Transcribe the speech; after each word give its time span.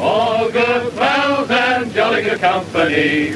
All 0.00 0.50
good 0.50 0.94
pals 0.94 1.50
and 1.50 1.92
jolly 1.92 2.22
good 2.22 2.40
company. 2.40 3.34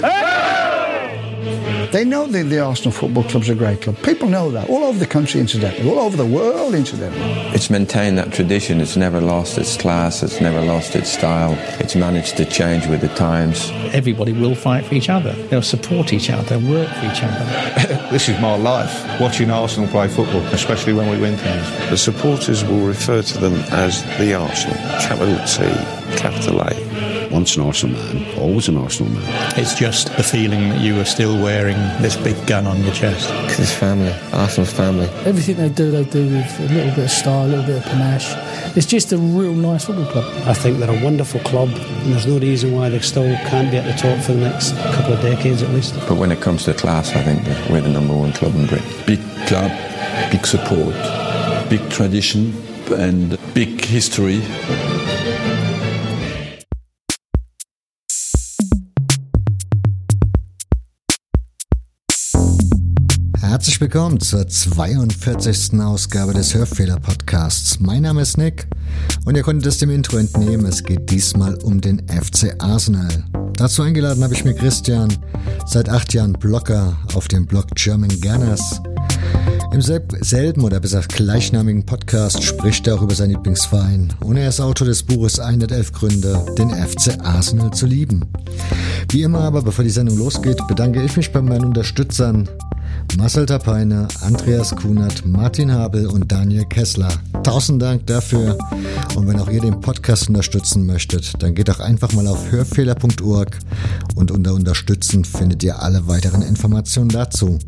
They 1.93 2.07
know 2.07 2.27
that 2.27 2.45
the 2.45 2.59
Arsenal 2.59 2.91
Football 2.91 3.25
Club's 3.25 3.51
a 3.51 3.55
great 3.55 3.83
club. 3.83 3.99
People 4.03 4.27
know 4.27 4.51
that. 4.51 4.71
All 4.71 4.83
over 4.85 4.99
the 4.99 5.07
country, 5.07 5.43
incidentally. 5.43 5.91
All 5.91 5.99
over 5.99 6.17
the 6.17 6.25
world, 6.25 6.75
incidentally. 6.75 7.21
It's 7.55 7.69
maintained 7.69 8.17
that 8.17 8.33
tradition. 8.33 8.81
It's 8.81 8.97
never 8.97 9.21
lost 9.21 9.59
its 9.59 9.77
class. 9.77 10.23
It's 10.23 10.41
never 10.41 10.63
lost 10.63 10.97
its 10.97 11.13
style. 11.13 11.55
It's 11.81 11.95
managed 11.95 12.39
to 12.39 12.47
change 12.47 12.87
with 12.87 13.03
the 13.03 13.09
times. 13.09 13.71
Everybody 13.93 14.33
will 14.33 14.55
fight 14.55 14.87
for 14.87 14.95
each 14.95 15.11
other. 15.11 15.35
They'll 15.51 15.61
support 15.61 16.15
each 16.15 16.31
other, 16.31 16.43
They'll 16.45 16.71
work 16.71 16.89
for 16.89 17.05
each 17.05 17.23
other. 17.23 18.09
this 18.11 18.27
is 18.27 18.41
my 18.41 18.57
life, 18.57 19.21
watching 19.21 19.51
Arsenal 19.51 19.87
play 19.91 20.09
football, 20.09 20.41
especially 20.47 20.95
when 20.95 21.11
we 21.11 21.19
win 21.19 21.37
things. 21.37 21.91
The 21.91 21.99
supporters 21.99 22.65
will 22.65 22.87
refer 22.87 23.21
to 23.21 23.39
them 23.39 23.57
as 23.71 24.03
the 24.17 24.33
Arsenal, 24.33 24.79
capital 25.03 25.37
T, 25.45 26.17
capital 26.17 26.63
A. 26.63 26.82
Once 27.33 27.57
an 27.57 27.63
Arsenal 27.63 27.97
man, 27.97 28.39
always 28.39 28.69
an 28.69 28.77
Arsenal 28.77 29.11
man. 29.11 29.53
It's 29.57 29.75
just 29.75 30.15
the 30.17 30.23
feeling 30.23 30.69
that 30.69 30.81
you 30.81 31.01
are 31.01 31.05
still 31.05 31.43
wearing 31.43 31.77
this 32.03 32.15
big 32.15 32.47
gun 32.47 32.67
on 32.67 32.83
your 32.83 32.93
chest. 32.93 33.29
Because 33.43 33.61
it's 33.61 33.73
family. 33.73 34.13
Arsenal's 34.33 34.73
family. 34.73 35.09
Everything 35.25 35.57
they 35.57 35.71
do, 35.71 35.91
they 35.91 36.05
do 36.05 36.25
with 36.29 36.61
a 36.61 36.75
little 36.75 36.95
bit 36.95 37.05
of 37.05 37.11
style, 37.11 37.47
a 37.47 37.49
little 37.49 37.65
bit 37.65 37.77
of 37.79 37.85
panache. 37.85 38.77
It's 38.77 38.87
just 38.87 39.13
a 39.13 39.19
real 39.19 39.55
nice 39.55 39.87
football 39.87 40.07
club. 40.07 40.25
I 40.47 40.53
think 40.53 40.79
they're 40.79 40.91
a 40.91 41.05
wonderful 41.05 41.41
club, 41.41 41.71
and 41.71 42.13
there's 42.13 42.27
no 42.27 42.39
reason 42.39 42.73
why 42.75 42.91
they 42.91 43.01
still 43.01 43.35
can't 43.49 43.71
be 43.71 43.79
at 43.79 43.87
the 43.87 43.95
top 43.95 44.23
for 44.23 44.33
the 44.33 44.41
next 44.41 44.77
couple 44.77 45.15
of 45.15 45.23
decades 45.23 45.63
at 45.63 45.71
least. 45.71 45.95
But 46.07 46.19
when 46.19 46.33
it 46.33 46.43
comes 46.43 46.65
to 46.65 46.75
class, 46.75 47.17
I 47.17 47.23
think 47.23 47.43
we're 47.71 47.81
the 47.81 47.89
number 47.89 48.15
one 48.15 48.33
club 48.33 48.55
in 48.55 48.67
Britain. 48.67 48.89
Big 49.07 49.21
club, 49.47 49.71
big 50.31 50.47
support, 50.47 50.95
big 51.71 51.89
tradition, 51.89 52.53
and 52.91 53.39
big 53.55 53.83
history. 53.83 54.43
Herzlich 63.53 63.83
willkommen 63.83 64.19
zur 64.19 64.49
42. 64.49 65.79
Ausgabe 65.79 66.33
des 66.33 66.55
Hörfehler-Podcasts. 66.55 67.81
Mein 67.81 68.01
Name 68.01 68.23
ist 68.23 68.39
Nick 68.39 68.67
und 69.27 69.37
ihr 69.37 69.43
konntet 69.43 69.67
es 69.67 69.77
dem 69.77 69.91
Intro 69.91 70.17
entnehmen, 70.17 70.65
es 70.65 70.83
geht 70.83 71.11
diesmal 71.11 71.57
um 71.57 71.79
den 71.79 72.01
FC 72.09 72.55
Arsenal. 72.61 73.25
Dazu 73.53 73.83
eingeladen 73.83 74.25
habe 74.25 74.33
ich 74.33 74.47
mir 74.47 74.55
Christian, 74.55 75.13
seit 75.67 75.91
acht 75.91 76.15
Jahren 76.15 76.33
Blogger 76.33 76.97
auf 77.13 77.29
dem 77.29 77.45
Blog 77.45 77.67
German 77.75 78.19
Gunners. 78.23 78.81
Im 79.71 79.83
selben 79.83 80.65
oder 80.65 80.81
besser 80.81 81.03
gleichnamigen 81.03 81.85
Podcast 81.85 82.43
spricht 82.43 82.87
er 82.87 82.95
auch 82.95 83.03
über 83.03 83.15
seinen 83.15 83.33
Lieblingsverein 83.33 84.15
und 84.21 84.39
er 84.39 84.49
ist 84.49 84.63
Autor 84.63 84.87
des 84.87 85.03
Buches 85.03 85.39
111 85.39 85.93
Gründe, 85.93 86.43
den 86.57 86.71
FC 86.71 87.21
Arsenal 87.23 87.71
zu 87.71 87.85
lieben. 87.85 88.25
Wie 89.11 89.23
immer 89.23 89.41
aber, 89.41 89.61
bevor 89.61 89.85
die 89.85 89.91
Sendung 89.91 90.17
losgeht, 90.17 90.67
bedanke 90.69 91.03
ich 91.03 91.19
mich 91.19 91.33
bei 91.33 91.43
meinen 91.43 91.67
Unterstützern 91.67 92.49
Marcel 93.17 93.47
Tapeine, 93.47 94.09
Andreas 94.23 94.75
Kunert, 94.75 95.27
Martin 95.27 95.71
Habel 95.71 96.07
und 96.07 96.33
Daniel 96.33 96.65
Kessler. 96.65 97.13
Tausend 97.43 97.83
Dank 97.83 98.07
dafür. 98.07 98.57
Und 99.15 99.29
wenn 99.29 99.39
auch 99.39 99.51
ihr 99.51 99.61
den 99.61 99.81
Podcast 99.81 100.29
unterstützen 100.29 100.87
möchtet, 100.87 101.43
dann 101.43 101.55
geht 101.55 101.69
doch 101.69 101.81
einfach 101.81 102.13
mal 102.13 102.27
auf 102.27 102.51
hörfehler.org 102.51 103.59
und 104.15 104.31
unter 104.31 104.55
Unterstützen 104.55 105.25
findet 105.25 105.63
ihr 105.63 105.83
alle 105.83 106.09
weiteren 106.09 106.43
Informationen 106.43 107.11
dazu. 107.11 107.59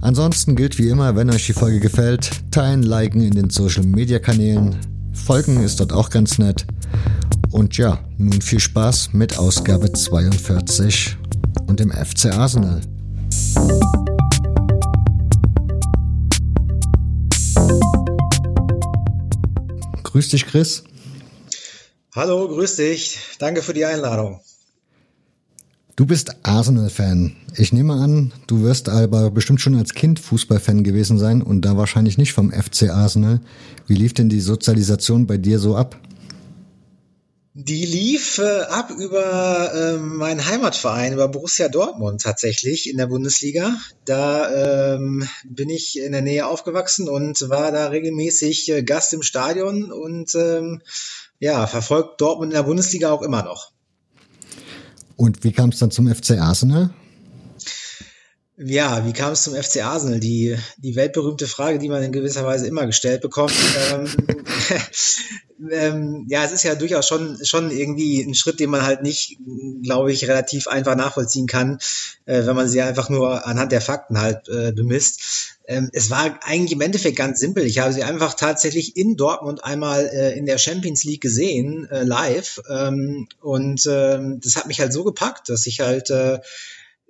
Ansonsten 0.00 0.56
gilt 0.56 0.78
wie 0.78 0.88
immer, 0.88 1.16
wenn 1.16 1.30
euch 1.30 1.46
die 1.46 1.52
Folge 1.52 1.80
gefällt, 1.80 2.30
teilen, 2.50 2.82
liken 2.82 3.22
in 3.22 3.32
den 3.32 3.50
Social 3.50 3.84
Media 3.84 4.18
Kanälen. 4.18 4.76
Folgen 5.12 5.62
ist 5.62 5.80
dort 5.80 5.92
auch 5.92 6.10
ganz 6.10 6.38
nett. 6.38 6.66
Und 7.50 7.76
ja, 7.76 8.00
nun 8.18 8.42
viel 8.42 8.60
Spaß 8.60 9.10
mit 9.12 9.38
Ausgabe 9.38 9.92
42 9.92 11.16
und 11.66 11.80
dem 11.80 11.90
FC 11.92 12.26
Arsenal. 12.26 12.80
Grüß 20.02 20.28
dich, 20.28 20.46
Chris. 20.46 20.84
Hallo, 22.14 22.46
grüß 22.46 22.76
dich. 22.76 23.18
Danke 23.40 23.62
für 23.62 23.74
die 23.74 23.84
Einladung. 23.84 24.40
Du 25.96 26.06
bist 26.06 26.36
Arsenal-Fan. 26.44 27.36
Ich 27.56 27.72
nehme 27.72 27.94
an, 27.94 28.32
du 28.46 28.62
wirst 28.62 28.88
aber 28.88 29.30
bestimmt 29.30 29.60
schon 29.60 29.76
als 29.76 29.94
Kind 29.94 30.18
Fußballfan 30.18 30.82
gewesen 30.82 31.18
sein 31.18 31.42
und 31.42 31.62
da 31.62 31.76
wahrscheinlich 31.76 32.18
nicht 32.18 32.32
vom 32.32 32.52
FC 32.52 32.90
Arsenal. 32.90 33.40
Wie 33.86 33.94
lief 33.94 34.14
denn 34.14 34.28
die 34.28 34.40
Sozialisation 34.40 35.26
bei 35.26 35.36
dir 35.36 35.58
so 35.58 35.76
ab? 35.76 36.00
Die 37.56 37.86
lief 37.86 38.38
äh, 38.38 38.62
ab 38.62 38.90
über 38.90 39.72
äh, 39.72 39.96
meinen 39.96 40.44
Heimatverein, 40.44 41.12
über 41.12 41.28
Borussia 41.28 41.68
Dortmund 41.68 42.20
tatsächlich 42.20 42.90
in 42.90 42.96
der 42.96 43.06
Bundesliga. 43.06 43.76
Da 44.04 44.94
ähm, 44.94 45.28
bin 45.44 45.70
ich 45.70 45.96
in 46.00 46.10
der 46.10 46.22
Nähe 46.22 46.48
aufgewachsen 46.48 47.08
und 47.08 47.48
war 47.48 47.70
da 47.70 47.86
regelmäßig 47.86 48.72
äh, 48.72 48.82
Gast 48.82 49.12
im 49.12 49.22
Stadion 49.22 49.92
und 49.92 50.34
ähm, 50.34 50.82
ja, 51.38 51.68
verfolgt 51.68 52.20
Dortmund 52.20 52.50
in 52.50 52.56
der 52.56 52.64
Bundesliga 52.64 53.12
auch 53.12 53.22
immer 53.22 53.44
noch. 53.44 53.70
Und 55.14 55.44
wie 55.44 55.52
kam 55.52 55.68
es 55.68 55.78
dann 55.78 55.92
zum 55.92 56.12
FC 56.12 56.32
Arsenal? 56.32 56.90
Ja, 58.56 59.04
wie 59.04 59.12
kam 59.12 59.32
es 59.32 59.42
zum 59.42 59.54
FC 59.54 59.84
Arsenal? 59.84 60.20
Die, 60.20 60.56
die 60.76 60.94
weltberühmte 60.94 61.48
Frage, 61.48 61.80
die 61.80 61.88
man 61.88 62.04
in 62.04 62.12
gewisser 62.12 62.46
Weise 62.46 62.68
immer 62.68 62.86
gestellt 62.86 63.20
bekommt. 63.20 63.52
ähm, 63.90 64.06
ähm, 65.72 66.26
ja, 66.28 66.44
es 66.44 66.52
ist 66.52 66.62
ja 66.62 66.76
durchaus 66.76 67.08
schon, 67.08 67.36
schon 67.44 67.72
irgendwie 67.72 68.22
ein 68.22 68.34
Schritt, 68.34 68.60
den 68.60 68.70
man 68.70 68.82
halt 68.82 69.02
nicht, 69.02 69.38
glaube 69.82 70.12
ich, 70.12 70.28
relativ 70.28 70.68
einfach 70.68 70.94
nachvollziehen 70.94 71.48
kann, 71.48 71.78
äh, 72.26 72.46
wenn 72.46 72.54
man 72.54 72.68
sie 72.68 72.80
einfach 72.80 73.08
nur 73.08 73.44
anhand 73.44 73.72
der 73.72 73.80
Fakten 73.80 74.20
halt 74.20 74.48
äh, 74.48 74.70
bemisst. 74.70 75.56
Ähm, 75.66 75.90
es 75.92 76.10
war 76.10 76.38
eigentlich 76.42 76.72
im 76.72 76.80
Endeffekt 76.80 77.16
ganz 77.16 77.40
simpel. 77.40 77.66
Ich 77.66 77.80
habe 77.80 77.92
sie 77.92 78.04
einfach 78.04 78.34
tatsächlich 78.34 78.96
in 78.96 79.16
Dortmund 79.16 79.64
einmal 79.64 80.06
äh, 80.06 80.38
in 80.38 80.46
der 80.46 80.58
Champions 80.58 81.02
League 81.02 81.22
gesehen, 81.22 81.88
äh, 81.90 82.04
live. 82.04 82.60
Ähm, 82.70 83.26
und 83.40 83.84
ähm, 83.90 84.38
das 84.40 84.54
hat 84.54 84.68
mich 84.68 84.78
halt 84.78 84.92
so 84.92 85.02
gepackt, 85.02 85.48
dass 85.48 85.66
ich 85.66 85.80
halt 85.80 86.10
äh, 86.10 86.38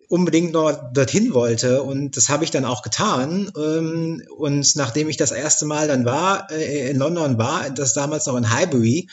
unbedingt 0.08 0.52
noch 0.52 0.92
dorthin 0.92 1.34
wollte. 1.34 1.82
Und 1.82 2.16
das 2.16 2.28
habe 2.28 2.44
ich 2.44 2.50
dann 2.50 2.64
auch 2.64 2.82
getan. 2.82 3.50
Ähm, 3.56 4.22
und 4.36 4.76
nachdem 4.76 5.08
ich 5.08 5.16
das 5.16 5.32
erste 5.32 5.66
Mal 5.66 5.88
dann 5.88 6.04
war 6.04 6.50
äh, 6.50 6.90
in 6.90 6.98
London 6.98 7.38
war, 7.38 7.70
das 7.70 7.94
damals 7.94 8.26
noch 8.26 8.36
in 8.36 8.50
Highbury, 8.50 9.08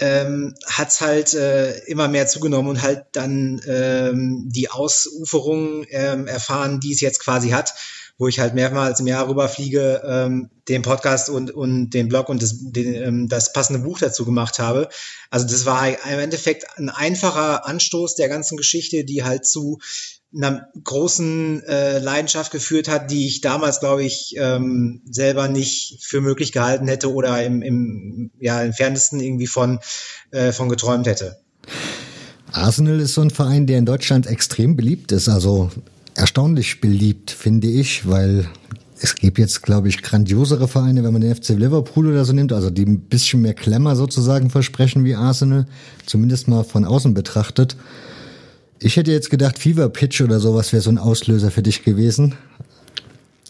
ähm, 0.00 0.54
hat 0.66 0.88
es 0.88 1.00
halt 1.00 1.34
äh, 1.34 1.78
immer 1.84 2.08
mehr 2.08 2.26
zugenommen 2.26 2.68
und 2.68 2.82
halt 2.82 3.04
dann 3.12 3.60
ähm, 3.66 4.48
die 4.48 4.70
Ausuferung 4.70 5.84
ähm, 5.90 6.26
erfahren, 6.26 6.80
die 6.80 6.92
es 6.92 7.00
jetzt 7.00 7.20
quasi 7.20 7.50
hat 7.50 7.74
wo 8.16 8.28
ich 8.28 8.38
halt 8.38 8.54
mehrmals 8.54 9.00
im 9.00 9.06
Jahr 9.06 9.28
rüberfliege, 9.28 10.02
ähm, 10.06 10.50
den 10.68 10.82
Podcast 10.82 11.28
und, 11.28 11.50
und 11.50 11.90
den 11.90 12.08
Blog 12.08 12.28
und 12.28 12.42
das, 12.42 12.54
den, 12.58 12.94
ähm, 12.94 13.28
das 13.28 13.52
passende 13.52 13.82
Buch 13.82 13.98
dazu 13.98 14.24
gemacht 14.24 14.58
habe. 14.58 14.88
Also 15.30 15.46
das 15.46 15.66
war 15.66 15.88
im 15.88 16.18
Endeffekt 16.20 16.64
ein 16.78 16.90
einfacher 16.90 17.66
Anstoß 17.66 18.14
der 18.14 18.28
ganzen 18.28 18.56
Geschichte, 18.56 19.04
die 19.04 19.24
halt 19.24 19.46
zu 19.46 19.78
einer 20.34 20.68
großen 20.82 21.62
äh, 21.64 21.98
Leidenschaft 21.98 22.50
geführt 22.50 22.88
hat, 22.88 23.10
die 23.10 23.26
ich 23.26 23.40
damals, 23.40 23.80
glaube 23.80 24.04
ich, 24.04 24.34
ähm, 24.36 25.02
selber 25.08 25.48
nicht 25.48 25.98
für 26.02 26.20
möglich 26.20 26.52
gehalten 26.52 26.88
hätte 26.88 27.12
oder 27.12 27.42
im, 27.44 27.62
im 27.62 28.30
ja, 28.40 28.62
entferntesten 28.62 29.20
irgendwie 29.20 29.46
von, 29.46 29.78
äh, 30.30 30.52
von 30.52 30.68
geträumt 30.68 31.06
hätte. 31.06 31.38
Arsenal 32.50 33.00
ist 33.00 33.14
so 33.14 33.20
ein 33.20 33.30
Verein, 33.30 33.66
der 33.66 33.78
in 33.78 33.86
Deutschland 33.86 34.26
extrem 34.26 34.76
beliebt 34.76 35.12
ist. 35.12 35.28
Also 35.28 35.70
erstaunlich 36.14 36.80
beliebt, 36.80 37.30
finde 37.30 37.68
ich, 37.68 38.08
weil 38.08 38.48
es 39.00 39.16
gibt 39.16 39.38
jetzt, 39.38 39.62
glaube 39.62 39.88
ich, 39.88 40.02
grandiosere 40.02 40.68
Vereine, 40.68 41.04
wenn 41.04 41.12
man 41.12 41.20
den 41.20 41.34
FC 41.34 41.50
Liverpool 41.50 42.08
oder 42.08 42.24
so 42.24 42.32
nimmt, 42.32 42.52
also 42.52 42.70
die 42.70 42.84
ein 42.84 43.00
bisschen 43.00 43.42
mehr 43.42 43.54
Klemmer 43.54 43.96
sozusagen 43.96 44.50
versprechen 44.50 45.04
wie 45.04 45.14
Arsenal, 45.14 45.66
zumindest 46.06 46.48
mal 46.48 46.64
von 46.64 46.84
außen 46.84 47.12
betrachtet. 47.12 47.76
Ich 48.78 48.96
hätte 48.96 49.12
jetzt 49.12 49.30
gedacht, 49.30 49.58
Fever 49.58 49.88
Pitch 49.88 50.20
oder 50.20 50.40
sowas 50.40 50.72
wäre 50.72 50.82
so 50.82 50.90
ein 50.90 50.98
Auslöser 50.98 51.50
für 51.50 51.62
dich 51.62 51.84
gewesen. 51.84 52.34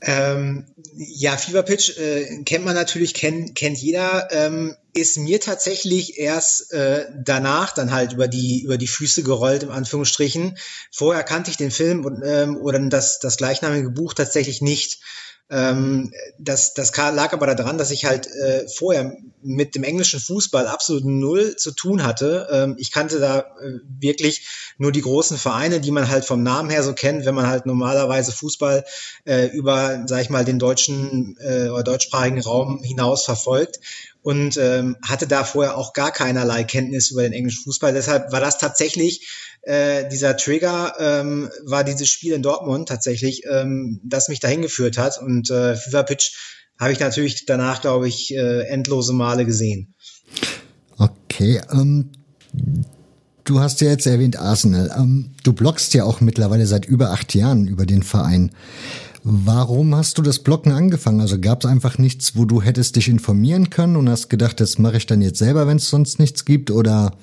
Ähm, 0.07 0.67
ja, 0.97 1.37
Fever 1.37 1.63
Pitch 1.63 1.97
äh, 1.97 2.43
kennt 2.45 2.65
man 2.65 2.75
natürlich, 2.75 3.15
kennt, 3.15 3.55
kennt 3.55 3.79
jeder. 3.79 4.29
Ähm, 4.33 4.77
ist 4.93 5.17
mir 5.17 5.41
tatsächlich 5.41 6.19
erst 6.19 6.73
äh, 6.73 7.07
danach 7.17 7.73
dann 7.73 7.91
halt 7.91 8.13
über 8.13 8.29
die 8.29 8.63
über 8.63 8.77
die 8.77 8.87
Füße 8.87 9.23
gerollt 9.23 9.63
im 9.63 9.71
Anführungsstrichen. 9.71 10.59
Vorher 10.93 11.25
kannte 11.25 11.51
ich 11.51 11.57
den 11.57 11.71
Film 11.71 12.05
und, 12.05 12.23
ähm, 12.23 12.59
oder 12.59 12.79
das 12.89 13.19
das 13.19 13.39
gleichnamige 13.39 13.91
Buch 13.91 14.13
tatsächlich 14.13 14.61
nicht. 14.61 15.01
Ähm, 15.51 16.11
das, 16.39 16.73
das 16.75 16.97
lag 16.97 17.33
aber 17.33 17.55
daran, 17.55 17.77
dass 17.77 17.91
ich 17.91 18.07
halt 18.07 18.27
äh, 18.27 18.67
vorher 18.69 19.17
mit 19.43 19.75
dem 19.75 19.85
englischen 19.85 20.19
Fußball 20.21 20.67
absolut 20.67 21.05
null 21.05 21.57
zu 21.57 21.73
tun 21.73 22.03
hatte. 22.03 22.49
Ähm, 22.51 22.77
ich 22.79 22.91
kannte 22.91 23.21
da 23.21 23.41
äh, 23.41 23.81
wirklich 24.01 24.75
nur 24.79 24.91
die 24.91 25.03
großen 25.03 25.37
Vereine, 25.37 25.81
die 25.81 25.91
man 25.91 26.09
halt 26.09 26.25
vom 26.25 26.43
Namen 26.43 26.71
her 26.71 26.83
so 26.83 26.95
kennt, 26.95 27.27
wenn 27.27 27.35
man 27.35 27.47
halt 27.47 27.67
normalerweise 27.67 28.33
Fußball 28.33 28.85
äh, 29.27 29.47
über, 29.49 30.05
sag 30.07 30.23
ich 30.23 30.31
mal, 30.31 30.47
den 30.47 30.59
deutschen 30.59 31.37
äh, 31.41 31.69
oder 31.69 31.83
deutschsprachigen 31.83 32.41
Raum 32.41 32.83
hinaus 32.83 33.25
verfolgt 33.25 33.81
und 34.23 34.57
ähm, 34.57 34.97
hatte 35.07 35.27
da 35.27 35.45
vorher 35.45 35.77
auch 35.77 35.93
gar 35.93 36.11
keinerlei 36.11 36.65
Kenntnis 36.65 37.11
über 37.11 37.23
den 37.23 37.35
englischen 37.35 37.65
Fußball. 37.65 37.93
Deshalb 37.93 38.33
war 38.33 38.41
das 38.41 38.57
tatsächlich 38.57 39.29
äh, 39.67 40.09
dieser 40.09 40.37
Trigger, 40.37 40.95
ähm, 40.99 41.51
war 41.65 41.85
dieses 41.85 42.09
Spiel 42.09 42.33
in 42.35 42.43
Dortmund 42.43 42.89
tatsächlich, 42.89 43.43
ähm, 43.51 44.01
das 44.05 44.29
mich 44.29 44.41
dahin 44.41 44.63
geführt 44.63 44.99
hat. 44.99 45.21
Und 45.21 45.51
äh, 45.51 45.77
FIFA 45.77 46.03
Pitch 46.03 46.33
habe 46.79 46.93
ich 46.93 47.01
natürlich 47.01 47.47
danach, 47.47 47.81
glaube 47.81 48.09
ich, 48.09 48.35
äh, 48.35 48.63
endlose 48.69 49.13
Male 49.13 49.45
gesehen. 49.45 49.95
Okay, 50.99 51.61
ähm, 51.73 52.11
du 53.45 53.61
hast 53.61 53.81
ja 53.81 53.89
jetzt 53.89 54.07
erwähnt 54.07 54.39
Arsenal. 54.39 54.93
Ähm, 54.97 55.31
du 55.43 55.53
bloggst 55.53 55.95
ja 55.95 56.05
auch 56.05 56.21
mittlerweile 56.21 56.67
seit 56.67 56.85
über 56.87 57.11
acht 57.11 57.35
Jahren 57.35 57.67
über 57.67 57.87
den 57.87 58.03
Verein. 58.03 58.51
Warum 59.27 59.95
hast 59.95 60.19
du 60.19 60.23
das 60.23 60.41
Bloggen 60.41 60.73
angefangen? 60.73 61.23
Also 61.23 61.41
gab 61.41 61.65
es 61.65 61.71
einfach 61.71 61.97
nichts, 61.97 62.37
wo 62.37 62.45
du 62.45 62.61
hättest 62.61 62.97
dich 62.97 63.09
informieren 63.09 63.71
können 63.71 63.97
und 63.97 64.11
hast 64.11 64.29
gedacht, 64.29 64.61
das 64.61 64.79
mache 64.79 64.99
ich 64.99 65.07
dann 65.07 65.23
jetzt 65.23 65.39
selber, 65.39 65.67
wenn 65.67 65.79
es 65.79 65.89
sonst 65.89 66.19
nichts 66.19 66.45
gibt? 66.45 66.71
Oder 66.71 67.17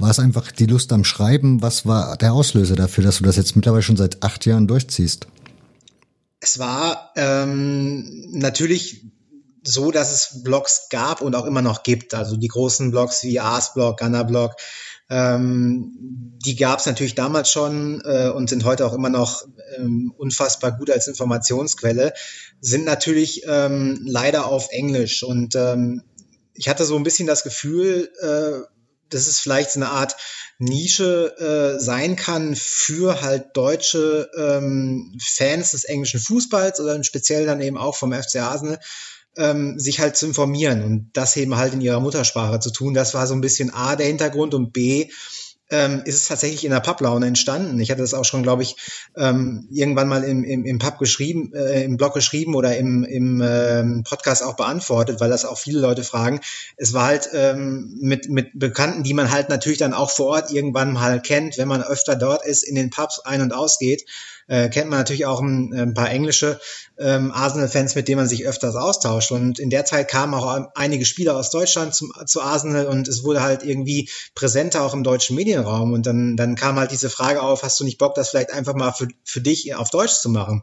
war 0.00 0.10
es 0.10 0.18
einfach 0.18 0.52
die 0.52 0.66
Lust 0.66 0.92
am 0.92 1.04
Schreiben? 1.04 1.62
Was 1.62 1.86
war 1.86 2.16
der 2.16 2.32
Auslöser 2.32 2.76
dafür, 2.76 3.04
dass 3.04 3.18
du 3.18 3.24
das 3.24 3.36
jetzt 3.36 3.56
mittlerweile 3.56 3.82
schon 3.82 3.96
seit 3.96 4.22
acht 4.22 4.46
Jahren 4.46 4.66
durchziehst? 4.66 5.26
Es 6.40 6.58
war 6.58 7.12
ähm, 7.16 8.30
natürlich 8.30 9.06
so, 9.62 9.90
dass 9.90 10.12
es 10.12 10.42
Blogs 10.42 10.88
gab 10.90 11.20
und 11.20 11.34
auch 11.34 11.44
immer 11.44 11.62
noch 11.62 11.82
gibt. 11.82 12.14
Also 12.14 12.36
die 12.36 12.48
großen 12.48 12.90
Blogs 12.90 13.24
wie 13.24 13.40
Ars-Blog, 13.40 13.98
Gunner-Blog, 13.98 14.54
ähm, 15.08 15.92
die 16.44 16.56
gab 16.56 16.80
es 16.80 16.86
natürlich 16.86 17.14
damals 17.14 17.50
schon 17.50 18.00
äh, 18.04 18.28
und 18.28 18.48
sind 18.48 18.64
heute 18.64 18.86
auch 18.86 18.92
immer 18.92 19.10
noch 19.10 19.44
ähm, 19.76 20.12
unfassbar 20.16 20.72
gut 20.72 20.90
als 20.90 21.08
Informationsquelle, 21.08 22.12
sind 22.60 22.84
natürlich 22.84 23.42
ähm, 23.46 24.00
leider 24.04 24.46
auf 24.46 24.68
Englisch. 24.70 25.22
Und 25.22 25.54
ähm, 25.54 26.02
ich 26.54 26.68
hatte 26.68 26.84
so 26.84 26.96
ein 26.96 27.02
bisschen 27.02 27.26
das 27.26 27.42
Gefühl, 27.44 28.10
äh, 28.20 28.75
dass 29.10 29.26
es 29.26 29.38
vielleicht 29.38 29.70
so 29.70 29.80
eine 29.80 29.90
Art 29.90 30.16
Nische 30.58 31.36
äh, 31.76 31.80
sein 31.80 32.16
kann 32.16 32.54
für 32.56 33.20
halt 33.20 33.56
deutsche 33.56 34.30
ähm, 34.36 35.18
Fans 35.22 35.72
des 35.72 35.84
englischen 35.84 36.20
Fußballs 36.20 36.80
oder 36.80 37.02
speziell 37.04 37.46
dann 37.46 37.60
eben 37.60 37.76
auch 37.76 37.94
vom 37.94 38.12
FC 38.12 38.36
Arsenal, 38.36 38.80
ähm, 39.36 39.78
sich 39.78 40.00
halt 40.00 40.16
zu 40.16 40.26
informieren 40.26 40.82
und 40.82 41.10
das 41.12 41.36
eben 41.36 41.56
halt 41.56 41.74
in 41.74 41.82
ihrer 41.82 42.00
Muttersprache 42.00 42.58
zu 42.60 42.70
tun. 42.70 42.94
Das 42.94 43.12
war 43.12 43.26
so 43.26 43.34
ein 43.34 43.42
bisschen 43.42 43.72
A 43.72 43.96
der 43.96 44.06
Hintergrund 44.06 44.54
und 44.54 44.72
B 44.72 45.10
ähm, 45.70 46.02
ist 46.04 46.14
es 46.14 46.28
tatsächlich 46.28 46.64
in 46.64 46.70
der 46.70 46.80
Publaune 46.80 47.26
entstanden. 47.26 47.80
Ich 47.80 47.90
hatte 47.90 48.02
das 48.02 48.14
auch 48.14 48.24
schon, 48.24 48.42
glaube 48.42 48.62
ich, 48.62 48.76
ähm, 49.16 49.66
irgendwann 49.70 50.08
mal 50.08 50.22
im, 50.22 50.44
im, 50.44 50.64
im 50.64 50.78
Pub 50.78 50.98
geschrieben, 50.98 51.52
äh, 51.54 51.84
im 51.84 51.96
Blog 51.96 52.14
geschrieben 52.14 52.54
oder 52.54 52.76
im, 52.76 53.04
im 53.04 53.42
ähm, 53.44 54.04
Podcast 54.04 54.42
auch 54.42 54.54
beantwortet, 54.54 55.20
weil 55.20 55.30
das 55.30 55.44
auch 55.44 55.58
viele 55.58 55.80
Leute 55.80 56.04
fragen. 56.04 56.40
Es 56.76 56.92
war 56.92 57.06
halt 57.06 57.30
ähm, 57.32 57.98
mit, 58.00 58.28
mit 58.28 58.50
Bekannten, 58.54 59.02
die 59.02 59.14
man 59.14 59.30
halt 59.30 59.48
natürlich 59.48 59.78
dann 59.78 59.94
auch 59.94 60.10
vor 60.10 60.26
Ort 60.26 60.52
irgendwann 60.52 60.92
mal 60.92 61.20
kennt, 61.20 61.58
wenn 61.58 61.68
man 61.68 61.82
öfter 61.82 62.16
dort 62.16 62.46
ist, 62.46 62.62
in 62.62 62.74
den 62.74 62.90
Pubs 62.90 63.20
ein- 63.20 63.42
und 63.42 63.52
ausgeht 63.52 64.04
äh, 64.48 64.68
kennt 64.68 64.90
man 64.90 65.00
natürlich 65.00 65.26
auch 65.26 65.40
ein, 65.40 65.72
ein 65.74 65.94
paar 65.94 66.10
englische 66.10 66.60
ähm, 66.98 67.32
Arsenal-Fans, 67.32 67.94
mit 67.94 68.08
denen 68.08 68.20
man 68.20 68.28
sich 68.28 68.46
öfters 68.46 68.76
austauscht. 68.76 69.32
Und 69.32 69.58
in 69.58 69.70
der 69.70 69.84
Zeit 69.84 70.08
kamen 70.08 70.34
auch 70.34 70.68
einige 70.74 71.04
Spieler 71.04 71.36
aus 71.36 71.50
Deutschland 71.50 71.94
zum, 71.94 72.12
zu 72.26 72.40
Arsenal 72.40 72.86
und 72.86 73.08
es 73.08 73.24
wurde 73.24 73.42
halt 73.42 73.64
irgendwie 73.64 74.08
präsenter 74.34 74.82
auch 74.82 74.94
im 74.94 75.04
deutschen 75.04 75.36
Medienraum. 75.36 75.92
Und 75.92 76.06
dann, 76.06 76.36
dann 76.36 76.54
kam 76.54 76.78
halt 76.78 76.92
diese 76.92 77.10
Frage 77.10 77.42
auf, 77.42 77.62
hast 77.62 77.80
du 77.80 77.84
nicht 77.84 77.98
Bock, 77.98 78.14
das 78.14 78.30
vielleicht 78.30 78.52
einfach 78.52 78.74
mal 78.74 78.92
für, 78.92 79.08
für 79.24 79.40
dich 79.40 79.74
auf 79.74 79.90
Deutsch 79.90 80.14
zu 80.14 80.28
machen? 80.28 80.62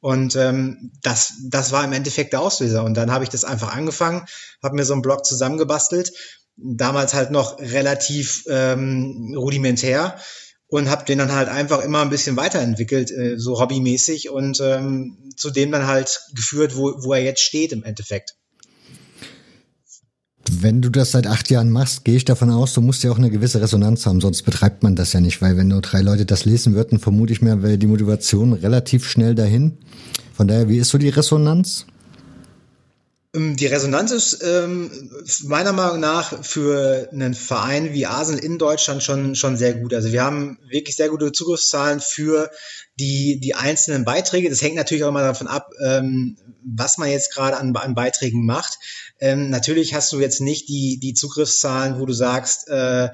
Und 0.00 0.36
ähm, 0.36 0.92
das, 1.02 1.34
das 1.48 1.72
war 1.72 1.84
im 1.84 1.92
Endeffekt 1.92 2.32
der 2.32 2.40
Auslöser. 2.40 2.84
Und 2.84 2.94
dann 2.94 3.10
habe 3.10 3.24
ich 3.24 3.30
das 3.30 3.44
einfach 3.44 3.74
angefangen, 3.74 4.24
habe 4.62 4.76
mir 4.76 4.84
so 4.84 4.92
einen 4.92 5.02
Blog 5.02 5.26
zusammengebastelt, 5.26 6.12
damals 6.56 7.14
halt 7.14 7.30
noch 7.30 7.58
relativ 7.58 8.44
ähm, 8.48 9.34
rudimentär 9.36 10.18
und 10.68 10.90
habe 10.90 11.04
den 11.04 11.18
dann 11.18 11.32
halt 11.32 11.48
einfach 11.48 11.82
immer 11.82 12.02
ein 12.02 12.10
bisschen 12.10 12.36
weiterentwickelt, 12.36 13.10
äh, 13.10 13.38
so 13.38 13.60
hobbymäßig 13.60 14.30
und 14.30 14.60
ähm, 14.60 15.16
zu 15.36 15.50
dem 15.50 15.72
dann 15.72 15.86
halt 15.86 16.20
geführt, 16.34 16.76
wo, 16.76 16.92
wo 17.02 17.14
er 17.14 17.22
jetzt 17.22 17.40
steht 17.40 17.72
im 17.72 17.82
Endeffekt. 17.82 18.34
Wenn 20.50 20.80
du 20.80 20.88
das 20.88 21.10
seit 21.10 21.26
acht 21.26 21.50
Jahren 21.50 21.70
machst, 21.70 22.04
gehe 22.04 22.16
ich 22.16 22.24
davon 22.24 22.50
aus, 22.50 22.72
du 22.72 22.80
musst 22.80 23.02
ja 23.04 23.10
auch 23.10 23.18
eine 23.18 23.30
gewisse 23.30 23.60
Resonanz 23.60 24.06
haben, 24.06 24.20
sonst 24.20 24.42
betreibt 24.42 24.82
man 24.82 24.96
das 24.96 25.12
ja 25.12 25.20
nicht, 25.20 25.42
weil 25.42 25.56
wenn 25.56 25.68
nur 25.68 25.82
drei 25.82 26.00
Leute 26.00 26.24
das 26.24 26.44
lesen 26.44 26.74
würden, 26.74 26.98
vermute 26.98 27.32
ich 27.32 27.42
mir, 27.42 27.62
wäre 27.62 27.78
die 27.78 27.86
Motivation 27.86 28.54
relativ 28.54 29.08
schnell 29.08 29.34
dahin. 29.34 29.78
Von 30.34 30.48
daher, 30.48 30.68
wie 30.68 30.78
ist 30.78 30.90
so 30.90 30.98
die 30.98 31.10
Resonanz? 31.10 31.86
Ähm, 33.38 33.56
die 33.56 33.66
Resonanz 33.66 34.10
ist 34.10 34.42
ähm, 34.42 34.90
meiner 35.44 35.72
Meinung 35.72 36.00
nach 36.00 36.44
für 36.44 37.08
einen 37.12 37.34
Verein 37.34 37.92
wie 37.92 38.06
Arsenal 38.06 38.42
in 38.42 38.58
Deutschland 38.58 39.02
schon, 39.02 39.34
schon 39.34 39.56
sehr 39.56 39.74
gut. 39.74 39.94
Also 39.94 40.12
wir 40.12 40.22
haben 40.22 40.58
wirklich 40.68 40.96
sehr 40.96 41.08
gute 41.08 41.32
Zugriffszahlen 41.32 42.00
für 42.00 42.50
die, 42.98 43.38
die 43.40 43.54
einzelnen 43.54 44.04
Beiträge. 44.04 44.50
Das 44.50 44.60
hängt 44.60 44.74
natürlich 44.74 45.04
auch 45.04 45.08
immer 45.08 45.22
davon 45.22 45.46
ab, 45.46 45.70
ähm, 45.84 46.36
was 46.64 46.98
man 46.98 47.10
jetzt 47.10 47.32
gerade 47.32 47.56
an, 47.56 47.74
an 47.76 47.94
Beiträgen 47.94 48.44
macht. 48.44 48.78
Ähm, 49.20 49.50
natürlich 49.50 49.94
hast 49.94 50.12
du 50.12 50.20
jetzt 50.20 50.40
nicht 50.40 50.68
die, 50.68 50.98
die 51.00 51.14
Zugriffszahlen, 51.14 52.00
wo 52.00 52.06
du 52.06 52.12
sagst, 52.12 52.68
äh, 52.68 53.08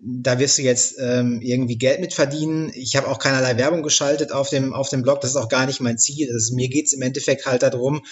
da 0.00 0.38
wirst 0.38 0.58
du 0.58 0.62
jetzt 0.62 0.96
ähm, 0.98 1.40
irgendwie 1.40 1.78
Geld 1.78 2.00
mit 2.00 2.14
verdienen. 2.14 2.70
Ich 2.74 2.96
habe 2.96 3.08
auch 3.08 3.18
keinerlei 3.18 3.56
Werbung 3.56 3.82
geschaltet 3.82 4.32
auf 4.32 4.50
dem, 4.50 4.72
auf 4.72 4.88
dem 4.88 5.02
Blog. 5.02 5.20
Das 5.20 5.30
ist 5.30 5.36
auch 5.36 5.48
gar 5.48 5.66
nicht 5.66 5.80
mein 5.80 5.98
Ziel. 5.98 6.30
Also 6.32 6.54
mir 6.54 6.68
geht's 6.68 6.92
im 6.92 7.02
Endeffekt 7.02 7.46
halt 7.46 7.62
darum, 7.62 8.02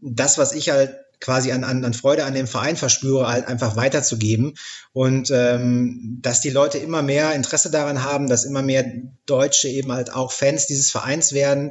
das, 0.00 0.36
was 0.36 0.52
ich 0.52 0.70
halt 0.70 0.96
quasi 1.22 1.52
an, 1.52 1.64
an, 1.64 1.84
an 1.84 1.94
Freude 1.94 2.24
an 2.24 2.34
dem 2.34 2.46
Verein 2.46 2.76
verspüre, 2.76 3.28
halt 3.28 3.46
einfach 3.46 3.76
weiterzugeben. 3.76 4.54
Und 4.92 5.30
ähm, 5.30 6.18
dass 6.20 6.42
die 6.42 6.50
Leute 6.50 6.78
immer 6.78 7.00
mehr 7.00 7.32
Interesse 7.32 7.70
daran 7.70 8.02
haben, 8.02 8.28
dass 8.28 8.44
immer 8.44 8.60
mehr 8.60 8.84
Deutsche 9.24 9.68
eben 9.68 9.92
halt 9.92 10.12
auch 10.12 10.32
Fans 10.32 10.66
dieses 10.66 10.90
Vereins 10.90 11.32
werden 11.32 11.70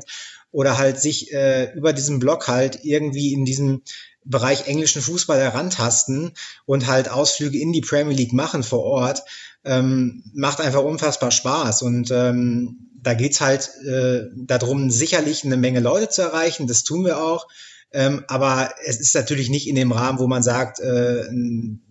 oder 0.51 0.77
halt 0.77 0.99
sich 0.99 1.31
äh, 1.33 1.71
über 1.73 1.93
diesen 1.93 2.19
Blog 2.19 2.47
halt 2.47 2.79
irgendwie 2.83 3.33
in 3.33 3.45
diesem 3.45 3.83
Bereich 4.23 4.67
englischen 4.67 5.01
Fußball 5.01 5.39
herantasten 5.39 6.31
und 6.65 6.87
halt 6.87 7.09
Ausflüge 7.09 7.59
in 7.59 7.73
die 7.73 7.81
Premier 7.81 8.15
League 8.15 8.33
machen 8.33 8.63
vor 8.63 8.83
Ort, 8.83 9.23
ähm, 9.65 10.23
macht 10.33 10.61
einfach 10.61 10.83
unfassbar 10.83 11.31
Spaß. 11.31 11.81
Und 11.81 12.09
ähm, 12.11 12.89
da 13.01 13.15
geht's 13.15 13.41
halt 13.41 13.69
äh, 13.85 14.27
darum, 14.35 14.91
sicherlich 14.91 15.43
eine 15.43 15.57
Menge 15.57 15.79
Leute 15.81 16.07
zu 16.07 16.21
erreichen. 16.21 16.67
Das 16.67 16.83
tun 16.83 17.03
wir 17.03 17.21
auch. 17.21 17.47
Ähm, 17.93 18.23
aber 18.27 18.71
es 18.85 18.99
ist 18.99 19.15
natürlich 19.15 19.49
nicht 19.49 19.67
in 19.67 19.75
dem 19.75 19.91
Rahmen, 19.91 20.19
wo 20.19 20.27
man 20.27 20.43
sagt, 20.43 20.79
äh, 20.79 21.23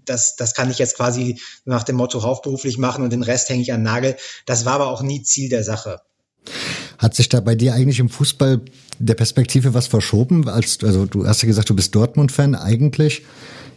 das, 0.05 0.37
das 0.37 0.55
kann 0.55 0.71
ich 0.71 0.79
jetzt 0.79 0.97
quasi 0.97 1.39
nach 1.65 1.83
dem 1.83 1.97
Motto 1.97 2.23
hauptberuflich 2.23 2.79
machen 2.79 3.05
und 3.05 3.13
den 3.13 3.23
Rest 3.23 3.49
hänge 3.49 3.63
ich 3.63 3.73
an 3.73 3.83
Nagel. 3.83 4.17
Das 4.47 4.65
war 4.65 4.75
aber 4.75 4.89
auch 4.89 5.03
nie 5.03 5.23
Ziel 5.23 5.49
der 5.49 5.65
Sache. 5.65 6.01
Hat 6.99 7.15
sich 7.15 7.29
da 7.29 7.41
bei 7.41 7.55
dir 7.55 7.75
eigentlich 7.75 7.99
im 7.99 8.09
Fußball 8.09 8.63
der 8.99 9.15
Perspektive 9.15 9.75
was 9.75 9.87
verschoben? 9.87 10.49
Als, 10.49 10.79
also 10.83 11.07
du 11.07 11.27
hast 11.27 11.43
ja 11.43 11.47
gesagt, 11.47 11.71
du 11.71 11.77
bist 11.77 11.95
Dortmund-Fan 11.95 12.55
eigentlich. 12.55 13.23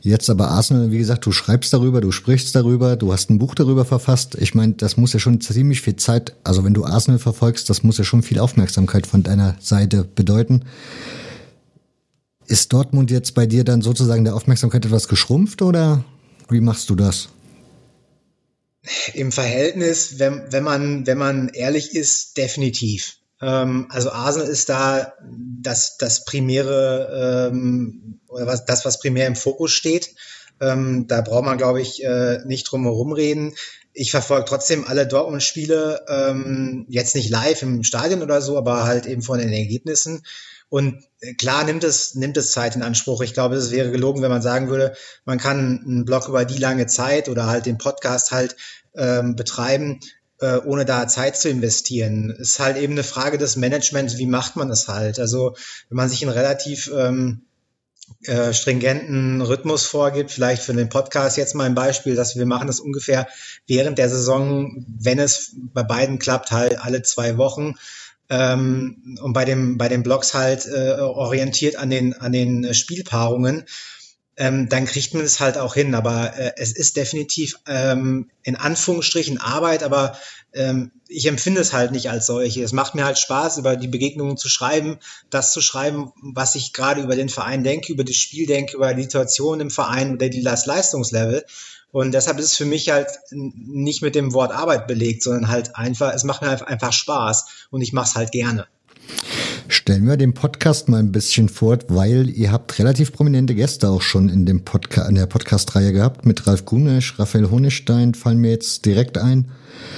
Jetzt 0.01 0.29
aber 0.29 0.49
Arsenal, 0.49 0.91
wie 0.91 0.97
gesagt, 0.97 1.25
du 1.25 1.31
schreibst 1.31 1.73
darüber, 1.73 2.01
du 2.01 2.11
sprichst 2.11 2.53
darüber, 2.55 2.97
du 2.97 3.13
hast 3.13 3.29
ein 3.29 3.39
Buch 3.39 3.55
darüber 3.55 3.85
verfasst. 3.85 4.35
Ich 4.35 4.53
meine, 4.53 4.73
das 4.73 4.97
muss 4.97 5.13
ja 5.13 5.19
schon 5.19 5.39
ziemlich 5.39 5.79
viel 5.79 5.95
Zeit, 5.95 6.35
also 6.43 6.65
wenn 6.65 6.73
du 6.73 6.83
Arsenal 6.83 7.19
verfolgst, 7.19 7.69
das 7.69 7.83
muss 7.83 7.97
ja 7.97 8.03
schon 8.03 8.21
viel 8.21 8.39
Aufmerksamkeit 8.39 9.07
von 9.07 9.23
deiner 9.23 9.55
Seite 9.61 10.03
bedeuten. 10.03 10.63
Ist 12.53 12.71
Dortmund 12.71 13.09
jetzt 13.09 13.33
bei 13.33 13.47
dir 13.47 13.63
dann 13.63 13.81
sozusagen 13.81 14.25
der 14.25 14.35
Aufmerksamkeit 14.35 14.85
etwas 14.85 15.07
geschrumpft 15.07 15.63
oder 15.63 16.05
wie 16.51 16.61
machst 16.61 16.87
du 16.87 16.93
das? 16.93 17.29
Im 19.15 19.31
Verhältnis, 19.31 20.19
wenn, 20.19 20.43
wenn, 20.51 20.63
man, 20.63 21.07
wenn 21.07 21.17
man 21.17 21.49
ehrlich 21.49 21.95
ist, 21.95 22.37
definitiv. 22.37 23.17
Ähm, 23.41 23.87
also 23.89 24.11
Arsenal 24.11 24.47
ist 24.47 24.69
da 24.69 25.13
das, 25.31 25.97
das 25.97 26.25
primäre, 26.25 27.49
ähm, 27.51 28.19
oder 28.27 28.45
was, 28.45 28.65
das, 28.65 28.85
was 28.85 28.99
primär 28.99 29.25
im 29.25 29.35
Fokus 29.35 29.71
steht. 29.71 30.13
Ähm, 30.61 31.07
da 31.07 31.21
braucht 31.21 31.45
man, 31.45 31.57
glaube 31.57 31.81
ich, 31.81 32.03
äh, 32.03 32.37
nicht 32.45 32.65
drum 32.65 32.83
herum 32.83 33.13
reden. 33.13 33.55
Ich 33.93 34.11
verfolge 34.11 34.45
trotzdem 34.45 34.85
alle 34.85 35.07
Dortmund-Spiele, 35.07 36.05
ähm, 36.07 36.85
jetzt 36.87 37.15
nicht 37.15 37.31
live 37.31 37.63
im 37.63 37.83
Stadion 37.83 38.21
oder 38.21 38.43
so, 38.43 38.59
aber 38.59 38.83
halt 38.83 39.07
eben 39.07 39.23
von 39.23 39.39
den 39.39 39.51
Ergebnissen. 39.51 40.21
Und 40.73 41.03
äh, 41.19 41.35
klar 41.35 41.65
nimmt 41.65 41.83
es, 41.83 42.15
nimmt 42.15 42.35
es 42.35 42.51
Zeit 42.51 42.75
in 42.75 42.81
Anspruch. 42.81 43.21
Ich 43.21 43.35
glaube, 43.35 43.53
es 43.57 43.69
wäre 43.69 43.91
gelogen, 43.91 44.23
wenn 44.23 44.31
man 44.31 44.41
sagen 44.41 44.69
würde, 44.69 44.95
man 45.23 45.37
kann 45.37 45.83
einen 45.85 46.03
Blog 46.03 46.27
über 46.27 46.45
die 46.45 46.57
lange 46.57 46.87
Zeit 46.87 47.29
oder 47.29 47.45
halt 47.45 47.67
den 47.67 47.77
Podcast 47.77 48.31
halt 48.31 48.55
ähm, 48.95 49.35
betreiben, 49.35 49.99
äh, 50.41 50.57
ohne 50.65 50.83
da 50.85 51.07
Zeit 51.07 51.37
zu 51.37 51.47
investieren. 51.47 52.31
Es 52.31 52.53
ist 52.53 52.59
halt 52.59 52.77
eben 52.77 52.93
eine 52.93 53.03
Frage 53.03 53.37
des 53.37 53.55
Managements, 53.55 54.17
wie 54.17 54.25
macht 54.25 54.55
man 54.55 54.67
das 54.67 54.87
halt? 54.87 55.19
Also 55.19 55.55
wenn 55.89 55.95
man 55.97 56.09
sich 56.09 56.23
ein 56.23 56.29
relativ 56.29 56.89
ähm, 56.91 57.43
äh, 58.25 58.51
stringenten 58.53 59.41
Rhythmus 59.41 59.85
vorgibt. 59.85 60.31
Vielleicht 60.31 60.63
für 60.63 60.73
den 60.73 60.89
Podcast 60.89 61.37
jetzt 61.37 61.55
mal 61.55 61.65
ein 61.65 61.75
Beispiel, 61.75 62.15
dass 62.15 62.35
wir 62.35 62.45
machen 62.45 62.67
das 62.67 62.79
ungefähr 62.79 63.27
während 63.67 63.97
der 63.97 64.09
Saison, 64.09 64.85
wenn 64.87 65.19
es 65.19 65.55
bei 65.55 65.83
beiden 65.83 66.19
klappt, 66.19 66.51
halt 66.51 66.79
alle 66.79 67.03
zwei 67.03 67.37
Wochen. 67.37 67.75
Ähm, 68.29 69.17
und 69.21 69.33
bei 69.33 69.45
dem 69.45 69.77
bei 69.77 69.89
den 69.89 70.03
Blogs 70.03 70.33
halt 70.33 70.65
äh, 70.65 70.99
orientiert 70.99 71.75
an 71.75 71.89
den 71.89 72.13
an 72.13 72.31
den 72.31 72.73
Spielpaarungen 72.73 73.65
ähm, 74.35 74.67
dann 74.67 74.85
kriegt 74.85 75.13
man 75.13 75.23
es 75.23 75.39
halt 75.39 75.57
auch 75.57 75.73
hin. 75.73 75.93
Aber 75.95 76.35
äh, 76.37 76.53
es 76.57 76.71
ist 76.71 76.97
definitiv 76.97 77.59
ähm, 77.67 78.29
in 78.43 78.55
Anführungsstrichen 78.55 79.39
Arbeit, 79.39 79.83
aber 79.83 80.17
ähm, 80.53 80.91
ich 81.07 81.27
empfinde 81.27 81.61
es 81.61 81.73
halt 81.73 81.91
nicht 81.91 82.09
als 82.09 82.25
solche. 82.25 82.63
Es 82.63 82.73
macht 82.73 82.95
mir 82.95 83.05
halt 83.05 83.19
Spaß, 83.19 83.57
über 83.57 83.75
die 83.75 83.87
Begegnungen 83.87 84.37
zu 84.37 84.49
schreiben, 84.49 84.97
das 85.29 85.53
zu 85.53 85.61
schreiben, 85.61 86.11
was 86.21 86.55
ich 86.55 86.73
gerade 86.73 87.01
über 87.01 87.15
den 87.15 87.29
Verein 87.29 87.63
denke, 87.63 87.91
über 87.91 88.03
das 88.03 88.15
Spiel 88.15 88.47
denke, 88.47 88.75
über 88.75 88.93
die 88.93 89.03
Situation 89.03 89.59
im 89.59 89.69
Verein 89.69 90.13
oder 90.13 90.29
das 90.29 90.65
Leistungslevel. 90.65 91.45
Und 91.93 92.11
deshalb 92.11 92.39
ist 92.39 92.45
es 92.47 92.57
für 92.57 92.65
mich 92.65 92.89
halt 92.89 93.07
nicht 93.31 94.01
mit 94.01 94.15
dem 94.15 94.33
Wort 94.33 94.51
Arbeit 94.51 94.87
belegt, 94.87 95.21
sondern 95.21 95.47
halt 95.47 95.75
einfach, 95.75 96.11
es 96.11 96.23
macht 96.23 96.41
mir 96.41 96.67
einfach 96.67 96.91
Spaß 96.91 97.45
und 97.69 97.81
ich 97.81 97.93
mache 97.93 98.07
es 98.07 98.15
halt 98.15 98.31
gerne. 98.31 98.65
Stellen 99.67 100.07
wir 100.07 100.17
den 100.17 100.33
Podcast 100.33 100.89
mal 100.89 100.97
ein 100.97 101.11
bisschen 101.11 101.49
vor, 101.49 101.77
weil 101.89 102.31
ihr 102.31 102.51
habt 102.51 102.79
relativ 102.79 103.13
prominente 103.13 103.53
Gäste 103.53 103.89
auch 103.89 104.01
schon 104.01 104.27
in 104.27 104.47
dem 104.47 104.65
Podcast, 104.65 105.07
in 105.07 105.13
der 105.13 105.27
Podcast-Reihe 105.27 105.93
gehabt. 105.93 106.25
Mit 106.25 106.47
Ralf 106.47 106.65
Gunesch, 106.65 107.19
Raphael 107.19 107.51
Honigstein 107.51 108.15
fallen 108.15 108.39
mir 108.39 108.49
jetzt 108.49 108.85
direkt 108.85 109.19
ein. 109.19 109.51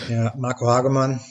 Ja, 0.09 0.33
Marco 0.37 0.67
Hagemann. 0.67 1.21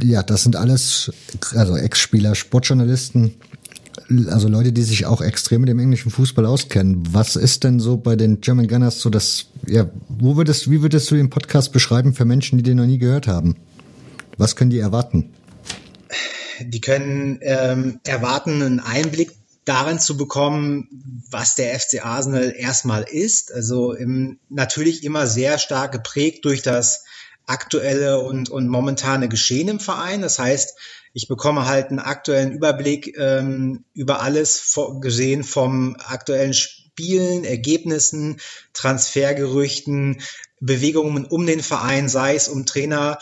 Ja, 0.00 0.22
das 0.22 0.44
sind 0.44 0.54
alles, 0.54 1.10
also 1.56 1.76
Ex-Spieler, 1.76 2.36
Sportjournalisten, 2.36 3.34
also 4.28 4.48
Leute, 4.48 4.72
die 4.72 4.82
sich 4.82 5.06
auch 5.06 5.20
extrem 5.20 5.60
mit 5.60 5.68
dem 5.68 5.78
englischen 5.78 6.10
Fußball 6.10 6.46
auskennen. 6.46 7.02
Was 7.12 7.36
ist 7.36 7.64
denn 7.64 7.78
so 7.78 7.96
bei 7.96 8.16
den 8.16 8.40
German 8.40 8.66
Gunners 8.66 9.00
so 9.00 9.10
das, 9.10 9.46
ja, 9.66 9.90
wo 10.08 10.36
würdest, 10.36 10.70
wie 10.70 10.82
würdest 10.82 11.10
du 11.10 11.16
den 11.16 11.30
Podcast 11.30 11.72
beschreiben 11.72 12.14
für 12.14 12.24
Menschen, 12.24 12.56
die 12.58 12.64
den 12.64 12.78
noch 12.78 12.86
nie 12.86 12.98
gehört 12.98 13.26
haben? 13.26 13.56
Was 14.36 14.56
können 14.56 14.70
die 14.70 14.78
erwarten? 14.78 15.30
die 16.60 16.80
können 16.80 17.38
ähm, 17.42 18.00
erwarten, 18.04 18.62
einen 18.62 18.80
Einblick 18.80 19.32
darin 19.64 19.98
zu 19.98 20.16
bekommen, 20.16 20.88
was 21.30 21.54
der 21.54 21.78
FC 21.78 22.04
Arsenal 22.04 22.54
erstmal 22.56 23.02
ist. 23.02 23.52
Also 23.52 23.92
im, 23.92 24.38
natürlich 24.48 25.04
immer 25.04 25.26
sehr 25.26 25.58
stark 25.58 25.92
geprägt 25.92 26.44
durch 26.44 26.62
das 26.62 27.04
aktuelle 27.46 28.20
und, 28.20 28.48
und 28.48 28.68
momentane 28.68 29.28
Geschehen 29.28 29.68
im 29.68 29.80
Verein. 29.80 30.22
Das 30.22 30.38
heißt, 30.38 30.74
ich 31.18 31.26
bekomme 31.26 31.66
halt 31.66 31.88
einen 31.88 31.98
aktuellen 31.98 32.52
Überblick 32.52 33.18
ähm, 33.18 33.84
über 33.92 34.22
alles 34.22 34.78
gesehen 35.00 35.42
vom 35.42 35.96
aktuellen 35.98 36.54
Spielen, 36.54 37.42
Ergebnissen, 37.42 38.40
Transfergerüchten, 38.72 40.20
Bewegungen 40.60 41.24
um 41.24 41.44
den 41.44 41.60
Verein, 41.60 42.08
sei 42.08 42.36
es 42.36 42.46
um 42.46 42.66
Trainer, 42.66 43.18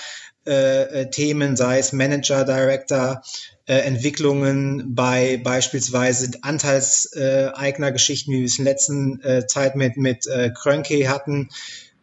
äh, 0.46 0.82
äh, 0.82 1.10
Themen, 1.10 1.56
sei 1.56 1.78
es 1.78 1.94
Manager, 1.94 2.44
Director, 2.44 3.22
äh, 3.64 3.78
Entwicklungen 3.78 4.94
bei 4.94 5.40
beispielsweise 5.42 6.32
Anteilseignergeschichten, 6.42 8.30
wie 8.34 8.40
wir 8.40 8.44
es 8.44 8.58
in 8.58 8.66
der 8.66 8.74
letzten 8.74 9.22
äh, 9.22 9.46
Zeit 9.46 9.74
mit, 9.74 9.96
mit 9.96 10.28
Krönke 10.54 11.08
hatten, 11.08 11.48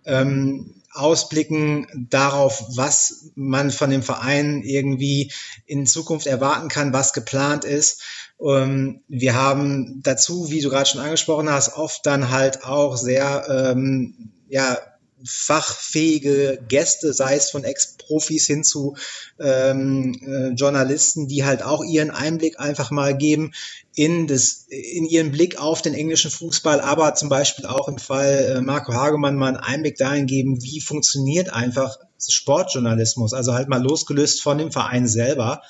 ähm, 0.06 0.74
Ausblicken 0.94 2.08
darauf, 2.10 2.64
was 2.76 3.32
man 3.36 3.72
von 3.72 3.90
dem 3.90 4.04
Verein 4.04 4.62
irgendwie 4.64 5.32
in 5.66 5.86
Zukunft 5.86 6.28
erwarten 6.28 6.70
kann, 6.70 6.94
was 6.94 7.14
geplant 7.14 7.66
ist. 7.66 8.02
Ähm, 8.40 9.02
wir 9.08 9.36
haben 9.36 10.02
dazu, 10.04 10.52
wie 10.52 10.62
du 10.62 10.70
gerade 10.70 10.90
schon 10.90 11.02
angesprochen 11.02 11.50
hast, 11.50 11.76
oft 11.76 12.06
dann 12.06 12.30
halt 12.30 12.64
auch 12.64 12.98
sehr 12.98 13.46
ähm, 13.50 14.32
ja, 14.48 14.78
fachfähige 15.26 16.60
Gäste, 16.68 17.14
sei 17.14 17.36
es 17.36 17.50
von 17.50 17.64
Ex-Profis 17.64 18.46
hin 18.46 18.64
zu 18.64 18.96
ähm, 19.40 20.20
äh, 20.26 20.50
Journalisten, 20.50 21.28
die 21.28 21.44
halt 21.44 21.64
auch 21.64 21.84
ihren 21.84 22.12
Einblick 22.12 22.60
einfach 22.60 22.92
mal 22.92 23.18
geben 23.18 23.54
in 23.96 24.28
das, 24.28 24.66
in 24.70 25.06
ihren 25.06 25.32
Blick 25.32 25.60
auf 25.60 25.82
den 25.82 25.94
englischen 25.94 26.32
Fußball, 26.32 26.82
aber 26.82 27.16
zum 27.16 27.30
Beispiel 27.30 27.66
auch 27.66 27.88
im 27.88 27.98
Fall 27.98 28.56
äh, 28.58 28.62
Marco 28.62 28.94
Hagemann 28.94 29.36
mal 29.36 29.50
einen 29.50 29.58
Einblick 29.58 29.98
dahin 29.98 30.26
geben, 30.26 30.62
wie 30.64 30.82
funktioniert 30.82 31.52
einfach 31.54 31.98
Sportjournalismus, 32.26 33.34
also 33.34 33.54
halt 33.54 33.68
mal 33.68 33.82
losgelöst 33.82 34.42
von 34.42 34.58
dem 34.58 34.72
Verein 34.72 35.08
selber. 35.08 35.62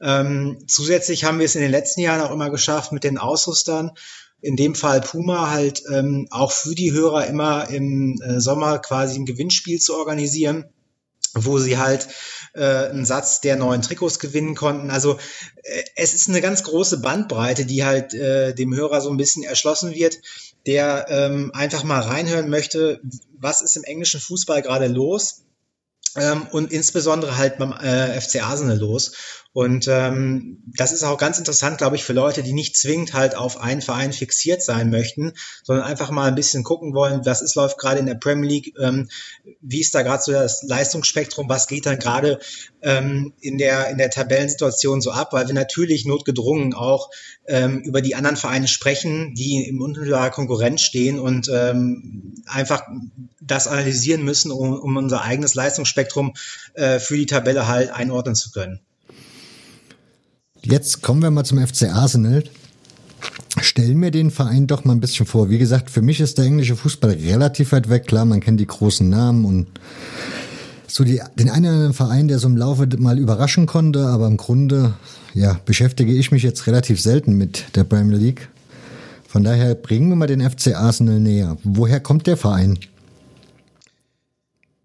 Ähm, 0.00 0.58
zusätzlich 0.66 1.24
haben 1.24 1.38
wir 1.38 1.46
es 1.46 1.54
in 1.54 1.62
den 1.62 1.70
letzten 1.70 2.00
Jahren 2.00 2.20
auch 2.20 2.32
immer 2.32 2.50
geschafft, 2.50 2.92
mit 2.92 3.04
den 3.04 3.18
Ausrüstern 3.18 3.92
in 4.42 4.56
dem 4.56 4.74
Fall 4.74 5.00
Puma 5.00 5.50
halt 5.50 5.82
ähm, 5.90 6.26
auch 6.30 6.52
für 6.52 6.74
die 6.74 6.92
Hörer 6.92 7.26
immer 7.26 7.68
im 7.70 8.20
äh, 8.20 8.40
Sommer 8.40 8.78
quasi 8.78 9.18
ein 9.18 9.26
Gewinnspiel 9.26 9.80
zu 9.80 9.96
organisieren 9.96 10.66
wo 11.34 11.58
sie 11.58 11.78
halt 11.78 12.08
äh, 12.54 12.88
einen 12.88 13.04
Satz 13.04 13.40
der 13.40 13.56
neuen 13.56 13.82
Trikots 13.82 14.18
gewinnen 14.18 14.54
konnten. 14.54 14.90
Also 14.90 15.18
äh, 15.62 15.82
es 15.96 16.14
ist 16.14 16.28
eine 16.28 16.40
ganz 16.40 16.62
große 16.62 16.98
Bandbreite, 16.98 17.64
die 17.64 17.84
halt 17.84 18.14
äh, 18.14 18.54
dem 18.54 18.74
Hörer 18.74 19.00
so 19.00 19.10
ein 19.10 19.16
bisschen 19.16 19.42
erschlossen 19.42 19.94
wird, 19.94 20.18
der 20.66 21.06
ähm, 21.08 21.50
einfach 21.54 21.84
mal 21.84 22.00
reinhören 22.00 22.50
möchte, 22.50 23.00
was 23.38 23.62
ist 23.62 23.76
im 23.76 23.84
englischen 23.84 24.20
Fußball 24.20 24.62
gerade 24.62 24.88
los 24.88 25.44
ähm, 26.16 26.46
und 26.50 26.70
insbesondere 26.70 27.38
halt 27.38 27.58
beim 27.58 27.72
äh, 27.72 28.20
FC 28.20 28.42
Arsenal 28.42 28.78
los. 28.78 29.12
Und 29.54 29.86
ähm, 29.86 30.62
das 30.78 30.92
ist 30.92 31.02
auch 31.02 31.18
ganz 31.18 31.38
interessant, 31.38 31.76
glaube 31.76 31.96
ich, 31.96 32.04
für 32.04 32.14
Leute, 32.14 32.42
die 32.42 32.54
nicht 32.54 32.74
zwingend 32.74 33.12
halt 33.12 33.36
auf 33.36 33.60
einen 33.60 33.82
Verein 33.82 34.14
fixiert 34.14 34.62
sein 34.62 34.88
möchten, 34.88 35.34
sondern 35.62 35.84
einfach 35.84 36.10
mal 36.10 36.26
ein 36.28 36.34
bisschen 36.34 36.64
gucken 36.64 36.94
wollen, 36.94 37.26
was 37.26 37.42
ist 37.42 37.54
läuft 37.54 37.76
gerade 37.76 38.00
in 38.00 38.06
der 38.06 38.14
Premier 38.14 38.48
League, 38.48 38.74
ähm, 38.80 39.10
wie 39.60 39.80
ist 39.80 39.94
da 39.94 40.02
gerade 40.02 40.22
so 40.22 40.32
das 40.32 40.62
Leistungsspektrum, 40.62 41.50
was 41.50 41.66
geht 41.66 41.84
dann 41.84 41.98
gerade 41.98 42.38
ähm, 42.80 43.34
in 43.42 43.58
der 43.58 43.90
in 43.90 43.98
der 43.98 44.08
Tabellensituation 44.08 45.02
so 45.02 45.10
ab, 45.10 45.34
weil 45.34 45.46
wir 45.46 45.54
natürlich 45.54 46.06
notgedrungen 46.06 46.72
auch 46.72 47.10
ähm, 47.46 47.80
über 47.80 48.00
die 48.00 48.14
anderen 48.14 48.38
Vereine 48.38 48.68
sprechen, 48.68 49.34
die 49.34 49.68
im 49.68 49.82
unmittelbarer 49.82 50.30
Konkurrenz 50.30 50.80
stehen 50.80 51.18
und 51.18 51.50
ähm, 51.52 52.34
einfach 52.46 52.84
das 53.42 53.66
analysieren 53.66 54.24
müssen, 54.24 54.50
um, 54.50 54.72
um 54.78 54.96
unser 54.96 55.20
eigenes 55.20 55.54
Leistungsspektrum 55.54 56.32
äh, 56.72 56.98
für 56.98 57.18
die 57.18 57.26
Tabelle 57.26 57.68
halt 57.68 57.90
einordnen 57.90 58.34
zu 58.34 58.50
können. 58.50 58.80
Jetzt 60.64 61.02
kommen 61.02 61.22
wir 61.22 61.30
mal 61.32 61.44
zum 61.44 61.58
FC 61.58 61.88
Arsenal. 61.92 62.44
Stellen 63.60 63.98
mir 63.98 64.12
den 64.12 64.30
Verein 64.30 64.68
doch 64.68 64.84
mal 64.84 64.92
ein 64.92 65.00
bisschen 65.00 65.26
vor. 65.26 65.50
Wie 65.50 65.58
gesagt, 65.58 65.90
für 65.90 66.02
mich 66.02 66.20
ist 66.20 66.38
der 66.38 66.44
englische 66.44 66.76
Fußball 66.76 67.10
relativ 67.10 67.72
weit 67.72 67.88
weg. 67.88 68.06
Klar, 68.06 68.24
man 68.24 68.40
kennt 68.40 68.60
die 68.60 68.66
großen 68.66 69.08
Namen 69.08 69.44
und 69.44 69.66
so 70.86 71.02
die, 71.02 71.20
den 71.36 71.50
einen 71.50 71.64
oder 71.64 71.74
anderen 71.74 71.94
Verein, 71.94 72.28
der 72.28 72.38
so 72.38 72.46
im 72.46 72.56
Laufe 72.56 72.86
mal 72.98 73.18
überraschen 73.18 73.66
konnte, 73.66 74.06
aber 74.06 74.28
im 74.28 74.36
Grunde, 74.36 74.94
ja, 75.34 75.58
beschäftige 75.64 76.12
ich 76.12 76.30
mich 76.30 76.44
jetzt 76.44 76.66
relativ 76.68 77.00
selten 77.00 77.36
mit 77.36 77.64
der 77.74 77.84
Premier 77.84 78.18
League. 78.18 78.48
Von 79.26 79.42
daher 79.42 79.74
bringen 79.74 80.10
wir 80.10 80.16
mal 80.16 80.26
den 80.26 80.48
FC 80.48 80.76
Arsenal 80.76 81.18
näher. 81.18 81.56
Woher 81.64 81.98
kommt 81.98 82.26
der 82.26 82.36
Verein? 82.36 82.78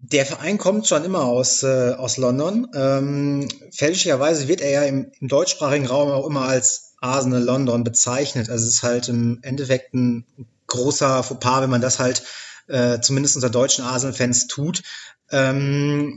Der 0.00 0.26
Verein 0.26 0.58
kommt 0.58 0.86
schon 0.86 1.04
immer 1.04 1.24
aus, 1.24 1.62
äh, 1.62 1.92
aus 1.96 2.18
London. 2.18 2.68
Ähm, 2.74 3.48
fälschlicherweise 3.72 4.46
wird 4.46 4.60
er 4.60 4.70
ja 4.70 4.82
im, 4.82 5.10
im 5.20 5.28
deutschsprachigen 5.28 5.86
Raum 5.86 6.10
auch 6.10 6.26
immer 6.26 6.42
als 6.42 6.94
Arsenal 7.00 7.42
London 7.42 7.84
bezeichnet. 7.84 8.48
Also 8.48 8.64
es 8.66 8.74
ist 8.74 8.82
halt 8.82 9.08
im 9.08 9.40
Endeffekt 9.42 9.94
ein 9.94 10.24
großer 10.68 11.22
Fauxpas, 11.22 11.62
wenn 11.62 11.70
man 11.70 11.80
das 11.80 11.98
halt 11.98 12.22
äh, 12.68 13.00
zumindest 13.00 13.36
unter 13.36 13.50
deutschen 13.50 13.84
Arsenal-Fans 13.84 14.46
tut. 14.46 14.82
Ähm, 15.30 16.16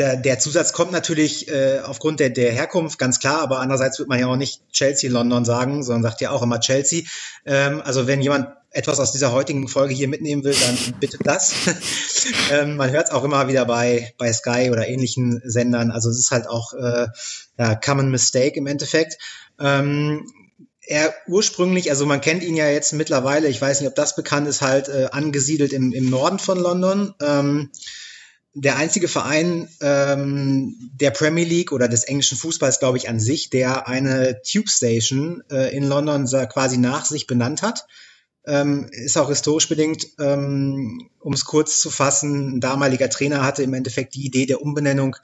der, 0.00 0.16
der 0.16 0.38
Zusatz 0.38 0.72
kommt 0.72 0.92
natürlich 0.92 1.48
äh, 1.48 1.80
aufgrund 1.84 2.20
der, 2.20 2.30
der 2.30 2.52
Herkunft, 2.52 2.98
ganz 2.98 3.18
klar, 3.20 3.42
aber 3.42 3.60
andererseits 3.60 3.98
wird 3.98 4.08
man 4.08 4.18
ja 4.18 4.28
auch 4.28 4.36
nicht 4.36 4.62
Chelsea 4.72 5.10
London 5.10 5.44
sagen, 5.44 5.82
sondern 5.82 6.02
sagt 6.02 6.22
ja 6.22 6.30
auch 6.30 6.42
immer 6.42 6.58
Chelsea. 6.58 7.02
Ähm, 7.44 7.82
also 7.84 8.06
wenn 8.06 8.22
jemand 8.22 8.48
etwas 8.70 8.98
aus 8.98 9.12
dieser 9.12 9.32
heutigen 9.32 9.68
Folge 9.68 9.92
hier 9.92 10.08
mitnehmen 10.08 10.42
will, 10.42 10.54
dann 10.54 10.78
bitte 11.00 11.18
das. 11.22 11.52
ähm, 12.50 12.76
man 12.76 12.90
hört 12.90 13.08
es 13.08 13.12
auch 13.12 13.24
immer 13.24 13.46
wieder 13.48 13.66
bei, 13.66 14.14
bei 14.16 14.32
Sky 14.32 14.70
oder 14.70 14.88
ähnlichen 14.88 15.42
Sendern. 15.44 15.90
Also 15.90 16.08
es 16.08 16.18
ist 16.18 16.30
halt 16.30 16.48
auch 16.48 16.72
äh, 16.72 17.08
ja, 17.58 17.74
Common 17.74 18.10
Mistake 18.10 18.56
im 18.56 18.66
Endeffekt. 18.66 19.18
Ähm, 19.60 20.24
er 20.86 21.12
ursprünglich, 21.26 21.90
also 21.90 22.06
man 22.06 22.22
kennt 22.22 22.42
ihn 22.42 22.56
ja 22.56 22.68
jetzt 22.70 22.94
mittlerweile, 22.94 23.48
ich 23.48 23.60
weiß 23.60 23.80
nicht, 23.80 23.88
ob 23.88 23.96
das 23.96 24.16
bekannt 24.16 24.48
ist, 24.48 24.62
halt 24.62 24.88
äh, 24.88 25.08
angesiedelt 25.12 25.74
im, 25.74 25.92
im 25.92 26.08
Norden 26.08 26.38
von 26.38 26.58
London. 26.58 27.14
Ähm, 27.20 27.70
der 28.54 28.76
einzige 28.76 29.08
Verein 29.08 29.68
ähm, 29.80 30.90
der 30.94 31.10
Premier 31.10 31.44
League 31.44 31.72
oder 31.72 31.88
des 31.88 32.04
englischen 32.04 32.36
Fußballs, 32.36 32.80
glaube 32.80 32.98
ich, 32.98 33.08
an 33.08 33.20
sich, 33.20 33.50
der 33.50 33.86
eine 33.86 34.42
Tube 34.42 34.68
Station 34.68 35.42
äh, 35.50 35.74
in 35.74 35.84
London 35.84 36.26
quasi 36.26 36.76
nach 36.76 37.04
sich 37.04 37.26
benannt 37.26 37.62
hat. 37.62 37.86
Ähm, 38.46 38.88
ist 38.90 39.18
auch 39.18 39.28
historisch 39.28 39.68
bedingt, 39.68 40.06
ähm, 40.18 41.10
um 41.20 41.32
es 41.32 41.44
kurz 41.44 41.78
zu 41.80 41.90
fassen, 41.90 42.56
ein 42.56 42.60
damaliger 42.60 43.10
Trainer 43.10 43.44
hatte 43.44 43.62
im 43.62 43.74
Endeffekt 43.74 44.14
die 44.14 44.24
Idee 44.24 44.46
der 44.46 44.62
Umbenennung 44.62 45.16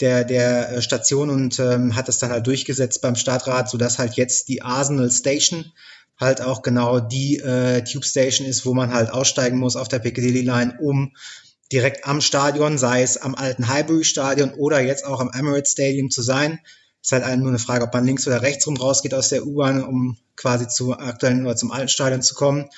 der, 0.00 0.24
der 0.24 0.70
äh, 0.70 0.82
Station 0.82 1.30
und 1.30 1.58
ähm, 1.58 1.96
hat 1.96 2.08
es 2.08 2.18
dann 2.18 2.30
halt 2.30 2.46
durchgesetzt 2.46 3.00
beim 3.00 3.16
Stadtrat, 3.16 3.70
sodass 3.70 3.98
halt 3.98 4.14
jetzt 4.14 4.48
die 4.48 4.62
Arsenal 4.62 5.10
Station 5.10 5.72
halt 6.18 6.42
auch 6.42 6.62
genau 6.62 7.00
die 7.00 7.38
äh, 7.38 7.82
Tube 7.84 8.04
Station 8.04 8.46
ist, 8.46 8.66
wo 8.66 8.74
man 8.74 8.92
halt 8.92 9.10
aussteigen 9.10 9.58
muss 9.58 9.76
auf 9.76 9.88
der 9.88 10.00
Piccadilly 10.00 10.42
Line, 10.42 10.76
um 10.80 11.12
direkt 11.72 12.06
am 12.06 12.20
Stadion, 12.20 12.78
sei 12.78 13.02
es 13.02 13.16
am 13.16 13.34
alten 13.34 13.68
Highbury 13.68 14.04
Stadion 14.04 14.54
oder 14.54 14.80
jetzt 14.80 15.04
auch 15.04 15.20
am 15.20 15.30
Emirates 15.32 15.72
Stadium 15.72 16.10
zu 16.10 16.22
sein. 16.22 16.60
Ist 17.02 17.12
halt 17.12 17.38
nur 17.38 17.48
eine 17.48 17.58
Frage, 17.58 17.84
ob 17.84 17.94
man 17.94 18.06
links 18.06 18.26
oder 18.26 18.42
rechts 18.42 18.66
rum 18.66 18.76
rausgeht 18.76 19.14
aus 19.14 19.28
der 19.28 19.46
U-Bahn, 19.46 19.84
um 19.84 20.18
quasi 20.36 20.68
zu 20.68 20.92
aktuellen 20.98 21.44
oder 21.44 21.56
zum 21.56 21.70
alten 21.70 21.88
Stadion 21.88 22.22
zu 22.22 22.34
kommen. 22.34 22.68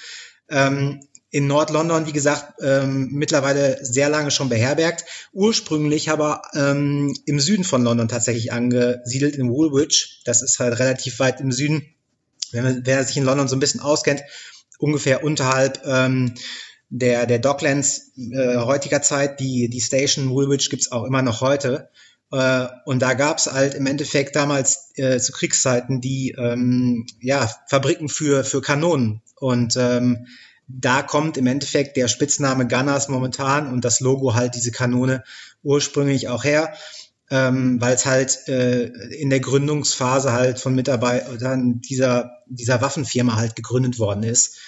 Ähm, 0.48 1.00
in 1.32 1.46
Nord-London, 1.46 2.06
wie 2.06 2.12
gesagt, 2.12 2.60
ähm, 2.60 3.10
mittlerweile 3.12 3.78
sehr 3.84 4.08
lange 4.08 4.32
schon 4.32 4.48
beherbergt. 4.48 5.04
Ursprünglich 5.32 6.10
aber 6.10 6.42
ähm, 6.54 7.14
im 7.24 7.38
Süden 7.38 7.62
von 7.62 7.84
London 7.84 8.08
tatsächlich 8.08 8.52
angesiedelt, 8.52 9.36
in 9.36 9.48
Woolwich. 9.48 10.22
Das 10.24 10.42
ist 10.42 10.58
halt 10.58 10.78
relativ 10.80 11.20
weit 11.20 11.40
im 11.40 11.52
Süden. 11.52 11.94
Wenn 12.50 12.64
man, 12.64 12.82
wer 12.84 13.04
sich 13.04 13.16
in 13.16 13.24
London 13.24 13.46
so 13.46 13.54
ein 13.54 13.60
bisschen 13.60 13.80
auskennt, 13.80 14.22
ungefähr 14.78 15.22
unterhalb 15.22 15.80
ähm, 15.84 16.34
der, 16.90 17.26
der 17.26 17.38
Docklands 17.38 18.12
äh, 18.16 18.56
heutiger 18.58 19.00
Zeit, 19.00 19.40
die, 19.40 19.70
die 19.70 19.80
Station 19.80 20.30
Woolwich 20.30 20.70
gibt's 20.70 20.92
auch 20.92 21.04
immer 21.04 21.22
noch 21.22 21.40
heute. 21.40 21.88
Äh, 22.32 22.66
und 22.84 23.00
da 23.00 23.14
gab's 23.14 23.50
halt 23.50 23.74
im 23.74 23.86
Endeffekt 23.86 24.36
damals 24.36 24.90
äh, 24.96 25.18
zu 25.18 25.32
Kriegszeiten 25.32 26.00
die 26.00 26.34
ähm, 26.36 27.06
ja, 27.20 27.48
Fabriken 27.68 28.08
für, 28.08 28.44
für 28.44 28.60
Kanonen. 28.60 29.22
Und 29.36 29.76
ähm, 29.76 30.26
da 30.66 31.02
kommt 31.02 31.36
im 31.36 31.46
Endeffekt 31.46 31.96
der 31.96 32.08
Spitzname 32.08 32.66
Gunners 32.66 33.08
momentan 33.08 33.72
und 33.72 33.84
das 33.84 34.00
Logo 34.00 34.34
halt 34.34 34.54
diese 34.54 34.70
Kanone 34.70 35.24
ursprünglich 35.62 36.28
auch 36.28 36.44
her, 36.44 36.74
ähm, 37.30 37.80
weil 37.80 37.94
es 37.94 38.06
halt 38.06 38.48
äh, 38.48 38.86
in 38.86 39.30
der 39.30 39.40
Gründungsphase 39.40 40.32
halt 40.32 40.58
von 40.58 40.74
Mitarbeitern 40.74 41.80
dieser, 41.80 42.32
dieser 42.46 42.80
Waffenfirma 42.80 43.36
halt 43.36 43.56
gegründet 43.56 43.98
worden 43.98 44.24
ist. 44.24 44.58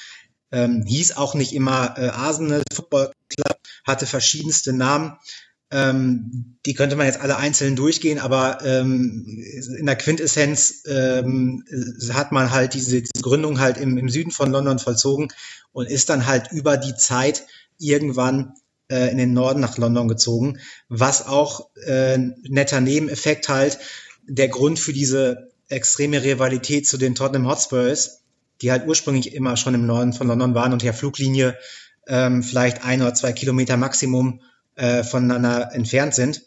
Ähm, 0.52 0.84
hieß 0.86 1.16
auch 1.16 1.34
nicht 1.34 1.54
immer 1.54 1.94
äh, 1.98 2.08
Arsenal 2.08 2.62
Football 2.72 3.12
Club, 3.28 3.58
hatte 3.84 4.06
verschiedenste 4.06 4.72
Namen. 4.72 5.16
Ähm, 5.70 6.58
die 6.66 6.74
könnte 6.74 6.96
man 6.96 7.06
jetzt 7.06 7.20
alle 7.20 7.38
einzeln 7.38 7.76
durchgehen, 7.76 8.18
aber 8.18 8.62
ähm, 8.62 9.24
in 9.78 9.86
der 9.86 9.96
Quintessenz 9.96 10.82
ähm, 10.86 11.64
hat 12.12 12.30
man 12.30 12.50
halt 12.50 12.74
diese, 12.74 13.00
diese 13.00 13.22
Gründung 13.22 13.58
halt 13.58 13.78
im, 13.78 13.96
im 13.96 14.10
Süden 14.10 14.32
von 14.32 14.52
London 14.52 14.78
vollzogen 14.78 15.32
und 15.72 15.88
ist 15.88 16.10
dann 16.10 16.26
halt 16.26 16.52
über 16.52 16.76
die 16.76 16.94
Zeit 16.94 17.46
irgendwann 17.78 18.52
äh, 18.90 19.10
in 19.10 19.16
den 19.16 19.32
Norden 19.32 19.60
nach 19.60 19.78
London 19.78 20.08
gezogen, 20.08 20.58
was 20.90 21.26
auch 21.26 21.70
äh, 21.86 22.18
netter 22.18 22.82
Nebeneffekt 22.82 23.48
halt 23.48 23.78
der 24.24 24.48
Grund 24.48 24.78
für 24.78 24.92
diese 24.92 25.50
extreme 25.68 26.22
Rivalität 26.22 26.86
zu 26.86 26.98
den 26.98 27.14
Tottenham 27.14 27.48
Hotspurs, 27.48 28.21
die 28.60 28.70
halt 28.70 28.86
ursprünglich 28.86 29.34
immer 29.34 29.56
schon 29.56 29.74
im 29.74 29.86
Norden 29.86 30.12
von 30.12 30.28
London 30.28 30.54
waren 30.54 30.72
und 30.72 30.82
der 30.82 30.94
Fluglinie 30.94 31.56
ähm, 32.06 32.42
vielleicht 32.42 32.84
ein 32.84 33.00
oder 33.00 33.14
zwei 33.14 33.32
Kilometer 33.32 33.76
Maximum 33.76 34.40
äh, 34.76 35.02
voneinander 35.04 35.70
entfernt 35.72 36.14
sind 36.14 36.42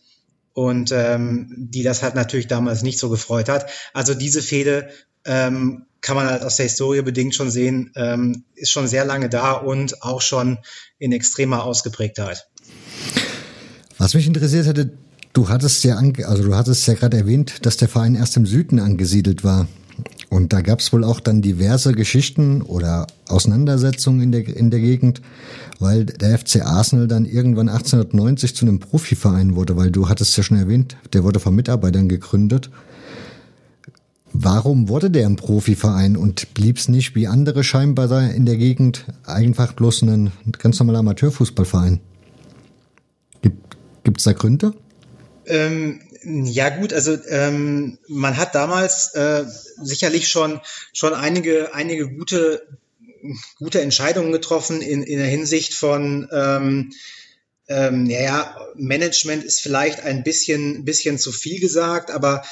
und 0.54 0.92
ähm, 0.92 1.54
die 1.58 1.84
das 1.84 2.04
halt 2.04 2.16
natürlich 2.16 2.48
damals 2.48 2.82
nicht 2.82 3.00
so 3.00 3.10
gefreut 3.10 3.50
hat. 3.50 3.70
Also 3.94 4.14
diese 4.14 4.42
Fehde 4.42 4.90
ähm, 5.26 5.86
kann 6.02 6.16
man 6.16 6.28
halt 6.28 6.44
aus 6.44 6.58
der 6.58 6.66
Historie 6.66 7.02
bedingt 7.02 7.36
schon 7.36 7.50
sehen, 7.50 7.92
ähm, 7.96 8.44
ist 8.56 8.72
schon 8.72 8.88
sehr 8.88 9.06
lange 9.06 9.28
da 9.28 9.54
und 9.54 10.04
auch 10.04 10.22
schon 10.22 10.60
in 11.00 11.12
extremer 11.12 11.64
Ausgeprägtheit. 11.64 12.48
Was 13.98 14.14
mich 14.14 14.28
interessiert 14.28 14.68
hätte, 14.68 14.92
du 15.34 15.50
hattest 15.50 15.84
ja, 15.84 15.98
also 15.98 16.44
du 16.44 16.56
hattest 16.56 16.88
ja 16.88 16.94
gerade 16.94 17.18
erwähnt, 17.18 17.66
dass 17.66 17.78
der 17.78 17.90
Verein 17.90 18.16
erst 18.16 18.38
im 18.38 18.46
Süden 18.46 18.80
angesiedelt 18.80 19.44
war. 19.44 19.68
Und 20.30 20.54
da 20.54 20.62
gab 20.62 20.80
es 20.80 20.92
wohl 20.92 21.04
auch 21.04 21.20
dann 21.20 21.42
diverse 21.42 21.94
Geschichten 21.94 22.62
oder 22.62 23.08
Auseinandersetzungen 23.28 24.22
in 24.22 24.32
der, 24.32 24.48
in 24.48 24.72
der 24.72 24.80
Gegend, 24.80 25.22
weil 25.80 26.06
der 26.06 26.38
FC 26.38 26.66
Arsenal 26.66 27.08
dann 27.08 27.26
irgendwann 27.26 27.70
1890 27.70 28.56
zu 28.56 28.66
einem 28.66 28.80
Profiverein 28.80 29.56
wurde, 29.56 29.78
weil 29.78 29.92
du 29.92 30.10
hattest 30.10 30.36
ja 30.38 30.44
schon 30.44 30.58
erwähnt, 30.58 30.98
der 31.14 31.24
wurde 31.24 31.40
von 31.40 31.56
Mitarbeitern 31.56 32.10
gegründet. 32.10 32.70
Warum 34.34 34.90
wurde 34.90 35.10
der 35.10 35.28
ein 35.28 35.38
Profiverein 35.38 36.18
und 36.18 36.54
blieb 36.54 36.78
es 36.78 36.90
nicht 36.90 37.16
wie 37.16 37.28
andere 37.28 37.64
scheinbar 37.64 38.32
in 38.32 38.46
der 38.46 38.58
Gegend 38.58 39.06
einfach 39.26 39.72
bloß 39.74 40.02
ein 40.02 40.32
ganz 40.60 40.78
normaler 40.80 41.00
Amateurfußballverein? 41.00 42.02
Gibt 43.42 44.18
es 44.18 44.24
da 44.26 44.34
Gründe? 44.34 44.74
Ähm, 45.48 46.00
ja 46.26 46.70
gut, 46.70 46.92
also 46.92 47.18
ähm, 47.28 48.00
man 48.08 48.38
hat 48.38 48.56
damals 48.56 49.14
äh, 49.14 49.46
sicherlich 49.82 50.28
schon 50.28 50.60
schon 50.92 51.14
einige 51.14 51.74
einige 51.76 52.10
gute 52.10 52.68
gute 53.58 53.82
Entscheidungen 53.82 54.32
getroffen 54.32 54.82
in, 54.82 55.04
in 55.04 55.18
der 55.18 55.28
Hinsicht 55.28 55.74
von 55.74 56.28
ähm, 56.32 56.92
ähm, 57.68 58.06
ja, 58.06 58.56
Management 58.76 59.44
ist 59.44 59.60
vielleicht 59.60 60.02
ein 60.02 60.24
bisschen, 60.24 60.86
bisschen 60.86 61.18
zu 61.18 61.32
viel 61.32 61.60
gesagt, 61.60 62.12
aber 62.12 62.44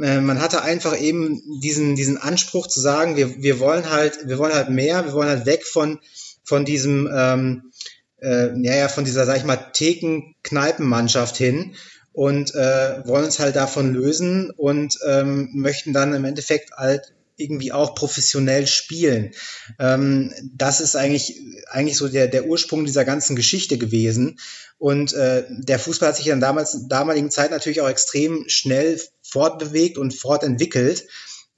äh, 0.00 0.20
man 0.20 0.40
hatte 0.40 0.62
einfach 0.62 0.98
eben 0.98 1.40
diesen, 1.60 1.96
diesen 1.96 2.18
Anspruch 2.18 2.66
zu 2.66 2.80
sagen, 2.80 3.16
wir, 3.16 3.42
wir 3.42 3.60
wollen 3.60 3.90
halt, 3.90 4.28
wir 4.28 4.38
wollen 4.38 4.52
halt 4.52 4.68
mehr, 4.68 5.06
wir 5.06 5.14
wollen 5.14 5.30
halt 5.30 5.46
weg 5.46 5.64
von, 5.64 6.00
von 6.44 6.66
diesem, 6.66 7.08
ähm, 7.10 7.72
äh, 8.20 8.48
ja, 8.62 8.76
ja, 8.76 8.88
von 8.88 9.04
dieser, 9.04 9.24
sag 9.24 9.38
ich 9.38 9.44
mal, 9.44 9.70
Theken-Kneipenmannschaft 9.72 11.36
hin 11.36 11.74
und 12.18 12.52
äh, 12.56 13.06
wollen 13.06 13.26
uns 13.26 13.38
halt 13.38 13.54
davon 13.54 13.94
lösen 13.94 14.50
und 14.50 14.98
ähm, 15.06 15.50
möchten 15.52 15.92
dann 15.92 16.14
im 16.14 16.24
Endeffekt 16.24 16.72
halt 16.72 17.14
irgendwie 17.36 17.70
auch 17.70 17.94
professionell 17.94 18.66
spielen. 18.66 19.30
Ähm, 19.78 20.34
das 20.52 20.80
ist 20.80 20.96
eigentlich, 20.96 21.40
eigentlich 21.70 21.96
so 21.96 22.08
der, 22.08 22.26
der 22.26 22.46
Ursprung 22.46 22.84
dieser 22.84 23.04
ganzen 23.04 23.36
Geschichte 23.36 23.78
gewesen. 23.78 24.40
Und 24.78 25.12
äh, 25.12 25.44
der 25.48 25.78
Fußball 25.78 26.08
hat 26.08 26.16
sich 26.16 26.26
dann 26.26 26.40
damals, 26.40 26.88
damaligen 26.88 27.30
Zeit 27.30 27.52
natürlich 27.52 27.82
auch 27.82 27.88
extrem 27.88 28.48
schnell 28.48 29.00
fortbewegt 29.22 29.96
und 29.96 30.12
fortentwickelt 30.12 31.06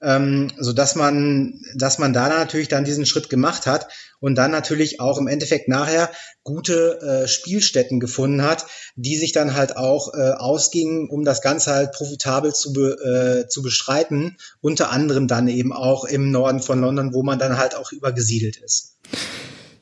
ähm, 0.03 0.51
so 0.59 0.73
dass 0.73 0.95
man, 0.95 1.61
dass 1.75 1.99
man 1.99 2.13
da 2.13 2.29
natürlich 2.29 2.69
dann 2.69 2.85
diesen 2.85 3.07
Schritt 3.07 3.29
gemacht 3.29 3.67
hat 3.67 3.89
und 4.21 4.37
dann 4.37 4.51
natürlich 4.51 5.01
auch 5.01 5.19
im 5.19 5.27
Endeffekt 5.27 5.69
nachher 5.69 6.11
gute 6.45 7.01
äh, 7.01 7.29
Spielstätten 7.29 8.01
gefunden 8.01 8.43
hat, 8.43 8.67
die 8.97 9.17
sich 9.17 9.33
dann 9.33 9.55
halt 9.55 9.77
auch 9.77 10.15
äh, 10.15 10.33
ausgingen, 10.33 11.09
um 11.09 11.25
das 11.25 11.43
Ganze 11.43 11.73
halt 11.73 11.93
profitabel 11.93 12.55
zu, 12.55 12.73
be, 12.73 13.45
äh, 13.45 13.49
zu 13.49 13.63
bestreiten, 13.63 14.37
unter 14.61 14.91
anderem 14.91 15.27
dann 15.27 15.49
eben 15.49 15.73
auch 15.73 16.05
im 16.05 16.31
Norden 16.31 16.61
von 16.61 16.81
London, 16.81 17.13
wo 17.13 17.23
man 17.23 17.39
dann 17.39 17.59
halt 17.59 17.75
auch 17.75 17.93
übergesiedelt 17.93 18.57
ist. 18.59 18.97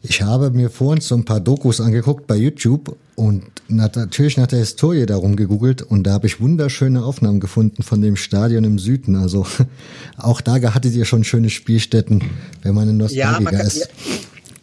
Ich 0.01 0.23
habe 0.23 0.51
mir 0.51 0.71
vorhin 0.71 1.01
so 1.01 1.17
ein 1.17 1.25
paar 1.25 1.41
Dokus 1.41 1.81
angeguckt 1.81 2.27
bei 2.27 2.37
YouTube 2.37 2.97
und 3.19 3.43
natürlich 3.67 4.37
nach 4.37 4.47
der 4.47 4.61
Historie 4.61 5.05
darum 5.05 5.35
gegoogelt 5.35 5.83
und 5.83 6.05
da 6.05 6.13
habe 6.13 6.29
ich 6.29 6.41
wunderschöne 6.41 7.03
Aufnahmen 7.03 7.41
gefunden 7.41 7.83
von 7.83 8.01
dem 8.01 8.15
Stadion 8.15 8.63
im 8.63 8.79
Süden. 8.79 9.17
Also 9.17 9.45
auch 10.17 10.41
da 10.41 10.55
hattet 10.73 10.95
ihr 10.95 11.05
schon 11.05 11.25
schöne 11.25 11.51
Spielstätten, 11.51 12.23
wenn 12.63 12.75
man 12.75 12.89
in 12.89 12.97
Nostalgiker 12.97 13.53
ja, 13.53 13.61
ist. 13.61 13.79
Ja, 13.79 13.87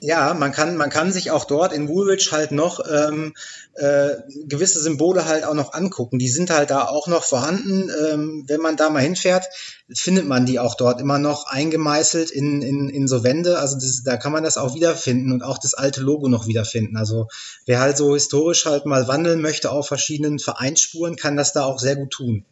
ja, 0.02 0.34
man 0.34 0.52
kann, 0.52 0.78
man 0.78 0.90
kann 0.90 1.12
sich 1.12 1.32
auch 1.32 1.46
dort 1.46 1.74
in 1.74 1.88
Woolwich 1.88 2.32
halt 2.32 2.52
noch 2.52 2.80
ähm, 2.90 3.34
äh, 3.74 4.12
gewisse 4.48 4.80
Symbole 4.82 5.26
halt 5.26 5.44
auch 5.44 5.54
noch 5.54 5.74
angucken. 5.74 6.20
Die 6.20 6.30
sind 6.30 6.50
halt 6.50 6.70
da 6.70 6.86
auch 6.88 7.08
noch 7.08 7.24
vorhanden. 7.24 7.90
Ähm, 8.10 8.44
wenn 8.48 8.62
man 8.62 8.78
da 8.78 8.90
mal 8.90 9.02
hinfährt, 9.02 9.46
findet 9.94 10.26
man 10.26 10.46
die 10.46 10.60
auch 10.60 10.76
dort 10.76 11.02
immer 11.02 11.20
noch 11.20 11.48
eingemeißelt 11.48 12.32
in, 12.32 12.62
in, 12.62 12.90
in 12.90 13.08
so 13.08 13.24
Wände. 13.24 13.60
Also 13.60 13.76
das, 13.76 14.04
da 14.04 14.18
kann 14.18 14.32
man 14.32 14.44
das 14.44 14.58
auch 14.58 14.76
wiederfinden 14.76 15.32
und 15.32 15.44
auch 15.44 15.58
das 15.58 15.74
alte 15.74 16.02
Logo 16.02 16.30
noch 16.30 16.48
wiederfinden. 16.48 16.98
Also 16.98 17.28
wer 17.66 17.80
halt 17.80 17.98
so 17.98 18.14
historisch 18.14 18.66
halt 18.66 18.86
mal 18.86 19.08
wandeln 19.08 19.42
möchte 19.42 19.72
auf 19.72 19.88
verschiedenen 19.88 20.40
Vereinsspuren, 20.40 21.16
kann 21.16 21.38
das 21.38 21.54
da 21.54 21.64
auch 21.64 21.80
sehr 21.80 21.96
gut 21.96 22.12
tun. 22.12 22.46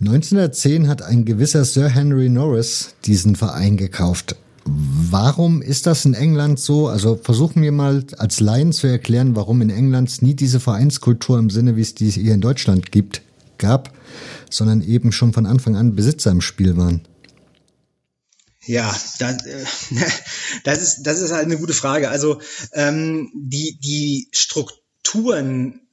1910 0.00 0.88
hat 0.88 1.02
ein 1.02 1.24
gewisser 1.24 1.64
Sir 1.64 1.88
Henry 1.88 2.28
Norris 2.28 2.94
diesen 3.04 3.36
Verein 3.36 3.76
gekauft. 3.76 4.36
Warum 4.70 5.62
ist 5.62 5.86
das 5.86 6.04
in 6.04 6.12
England 6.12 6.60
so? 6.60 6.88
Also 6.88 7.16
versuchen 7.16 7.62
wir 7.62 7.72
mal 7.72 8.04
als 8.18 8.40
Laien 8.40 8.72
zu 8.72 8.86
erklären, 8.86 9.34
warum 9.34 9.62
in 9.62 9.70
England 9.70 10.20
nie 10.20 10.34
diese 10.34 10.60
Vereinskultur 10.60 11.38
im 11.38 11.48
Sinne, 11.48 11.76
wie 11.76 11.80
es 11.80 11.94
die 11.94 12.10
hier 12.10 12.34
in 12.34 12.42
Deutschland 12.42 12.92
gibt, 12.92 13.22
gab, 13.56 13.94
sondern 14.50 14.82
eben 14.82 15.10
schon 15.10 15.32
von 15.32 15.46
Anfang 15.46 15.76
an 15.76 15.94
Besitzer 15.94 16.30
im 16.30 16.42
Spiel 16.42 16.76
waren. 16.76 17.00
Ja, 18.66 18.94
das, 19.18 19.46
äh, 19.46 19.64
das, 20.64 20.82
ist, 20.82 21.02
das 21.04 21.20
ist 21.20 21.32
halt 21.32 21.46
eine 21.46 21.56
gute 21.56 21.72
Frage. 21.72 22.10
Also 22.10 22.40
ähm, 22.74 23.30
die, 23.34 23.78
die 23.82 24.28
Strukturen 24.32 25.87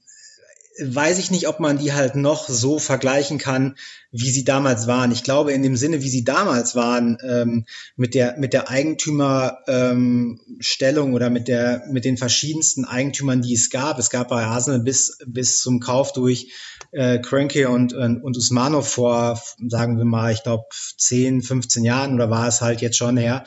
weiß 0.81 1.19
ich 1.19 1.31
nicht, 1.31 1.47
ob 1.47 1.59
man 1.59 1.77
die 1.77 1.93
halt 1.93 2.15
noch 2.15 2.49
so 2.49 2.79
vergleichen 2.79 3.37
kann, 3.37 3.75
wie 4.11 4.29
sie 4.29 4.43
damals 4.43 4.87
waren. 4.87 5.11
Ich 5.11 5.23
glaube, 5.23 5.53
in 5.53 5.63
dem 5.63 5.77
Sinne, 5.77 6.01
wie 6.01 6.09
sie 6.09 6.23
damals 6.23 6.75
waren, 6.75 7.17
ähm, 7.23 7.65
mit 7.95 8.13
der 8.13 8.37
mit 8.37 8.53
der 8.53 8.69
Eigentümerstellung 8.69 11.09
ähm, 11.09 11.13
oder 11.13 11.29
mit 11.29 11.47
der 11.47 11.83
mit 11.89 12.05
den 12.05 12.17
verschiedensten 12.17 12.85
Eigentümern, 12.85 13.41
die 13.41 13.53
es 13.53 13.69
gab. 13.69 13.99
Es 13.99 14.09
gab 14.09 14.29
bei 14.29 14.43
Arsenal 14.43 14.81
bis 14.81 15.17
bis 15.25 15.59
zum 15.59 15.79
Kauf 15.79 16.13
durch 16.13 16.51
äh, 16.91 17.19
Cranky 17.19 17.65
und, 17.65 17.93
und 17.93 18.21
und 18.21 18.37
Usmanov 18.37 18.87
vor, 18.87 19.41
sagen 19.67 19.97
wir 19.97 20.05
mal, 20.05 20.33
ich 20.33 20.43
glaube 20.43 20.65
10, 20.97 21.41
15 21.41 21.83
Jahren 21.83 22.13
oder 22.15 22.29
war 22.29 22.47
es 22.47 22.61
halt 22.61 22.81
jetzt 22.81 22.97
schon 22.97 23.17
her 23.17 23.43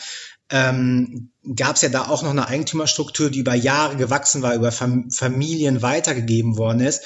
ähm, 0.50 1.30
gab 1.54 1.76
es 1.76 1.82
ja 1.82 1.88
da 1.88 2.08
auch 2.08 2.22
noch 2.22 2.30
eine 2.30 2.48
Eigentümerstruktur, 2.48 3.30
die 3.30 3.40
über 3.40 3.54
Jahre 3.54 3.96
gewachsen 3.96 4.42
war, 4.42 4.54
über 4.54 4.72
Fam 4.72 5.10
Familien 5.10 5.82
weitergegeben 5.82 6.56
worden 6.56 6.80
ist, 6.80 7.02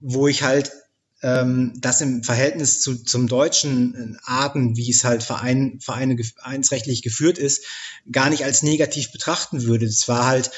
wo 0.00 0.28
ich 0.28 0.42
halt 0.42 0.72
ähm, 1.22 1.72
das 1.80 2.02
im 2.02 2.22
Verhältnis 2.22 2.80
zu, 2.80 3.02
zum 3.02 3.28
deutschen 3.28 3.94
äh, 3.94 4.18
Arten, 4.24 4.76
wie 4.76 4.90
es 4.90 5.04
halt 5.04 5.22
Verein, 5.22 5.78
Vereine 5.80 6.22
vereinsrechtlich 6.22 7.02
geführt 7.02 7.38
ist, 7.38 7.64
gar 8.12 8.28
nicht 8.28 8.44
als 8.44 8.62
negativ 8.62 9.10
betrachten 9.10 9.62
würde. 9.62 9.86
Es 9.86 10.06
war 10.06 10.26
halt, 10.26 10.50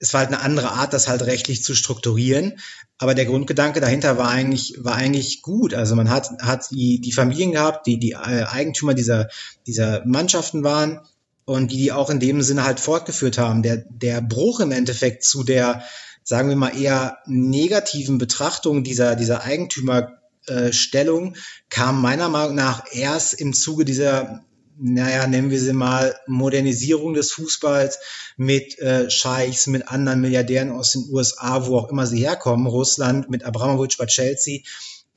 es 0.00 0.12
war 0.12 0.20
halt 0.20 0.32
eine 0.32 0.40
andere 0.40 0.72
Art, 0.72 0.92
das 0.92 1.06
halt 1.06 1.22
rechtlich 1.22 1.62
zu 1.62 1.74
strukturieren. 1.74 2.58
Aber 2.98 3.14
der 3.14 3.24
Grundgedanke 3.26 3.80
dahinter 3.80 4.18
war 4.18 4.28
eigentlich, 4.28 4.74
war 4.78 4.94
eigentlich 4.94 5.42
gut. 5.42 5.74
Also 5.74 5.94
man 5.94 6.10
hat, 6.10 6.30
hat 6.42 6.70
die, 6.70 7.00
die 7.00 7.12
Familien 7.12 7.52
gehabt, 7.52 7.86
die 7.86 7.98
die 7.98 8.12
äh, 8.12 8.44
Eigentümer 8.44 8.94
dieser, 8.94 9.28
dieser 9.66 10.04
Mannschaften 10.06 10.64
waren 10.64 11.00
und 11.50 11.72
die 11.72 11.78
die 11.78 11.90
auch 11.90 12.10
in 12.10 12.20
dem 12.20 12.42
Sinne 12.42 12.62
halt 12.62 12.78
fortgeführt 12.78 13.36
haben. 13.36 13.64
Der, 13.64 13.78
der 13.88 14.20
Bruch 14.20 14.60
im 14.60 14.70
Endeffekt 14.70 15.24
zu 15.24 15.42
der, 15.42 15.82
sagen 16.22 16.48
wir 16.48 16.54
mal, 16.54 16.80
eher 16.80 17.18
negativen 17.26 18.18
Betrachtung 18.18 18.84
dieser, 18.84 19.16
dieser 19.16 19.42
Eigentümerstellung 19.42 21.34
kam 21.68 22.00
meiner 22.00 22.28
Meinung 22.28 22.54
nach 22.54 22.84
erst 22.92 23.34
im 23.34 23.52
Zuge 23.52 23.84
dieser, 23.84 24.44
naja, 24.78 25.26
nennen 25.26 25.50
wir 25.50 25.58
sie 25.58 25.72
mal, 25.72 26.14
Modernisierung 26.28 27.14
des 27.14 27.32
Fußballs 27.32 27.98
mit 28.36 28.78
äh, 28.78 29.10
Scheichs, 29.10 29.66
mit 29.66 29.88
anderen 29.88 30.20
Milliardären 30.20 30.70
aus 30.70 30.92
den 30.92 31.08
USA, 31.10 31.66
wo 31.66 31.78
auch 31.78 31.88
immer 31.90 32.06
sie 32.06 32.20
herkommen, 32.20 32.68
Russland, 32.68 33.28
mit 33.28 33.42
Abramovic 33.42 33.98
bei 33.98 34.06
Chelsea. 34.06 34.60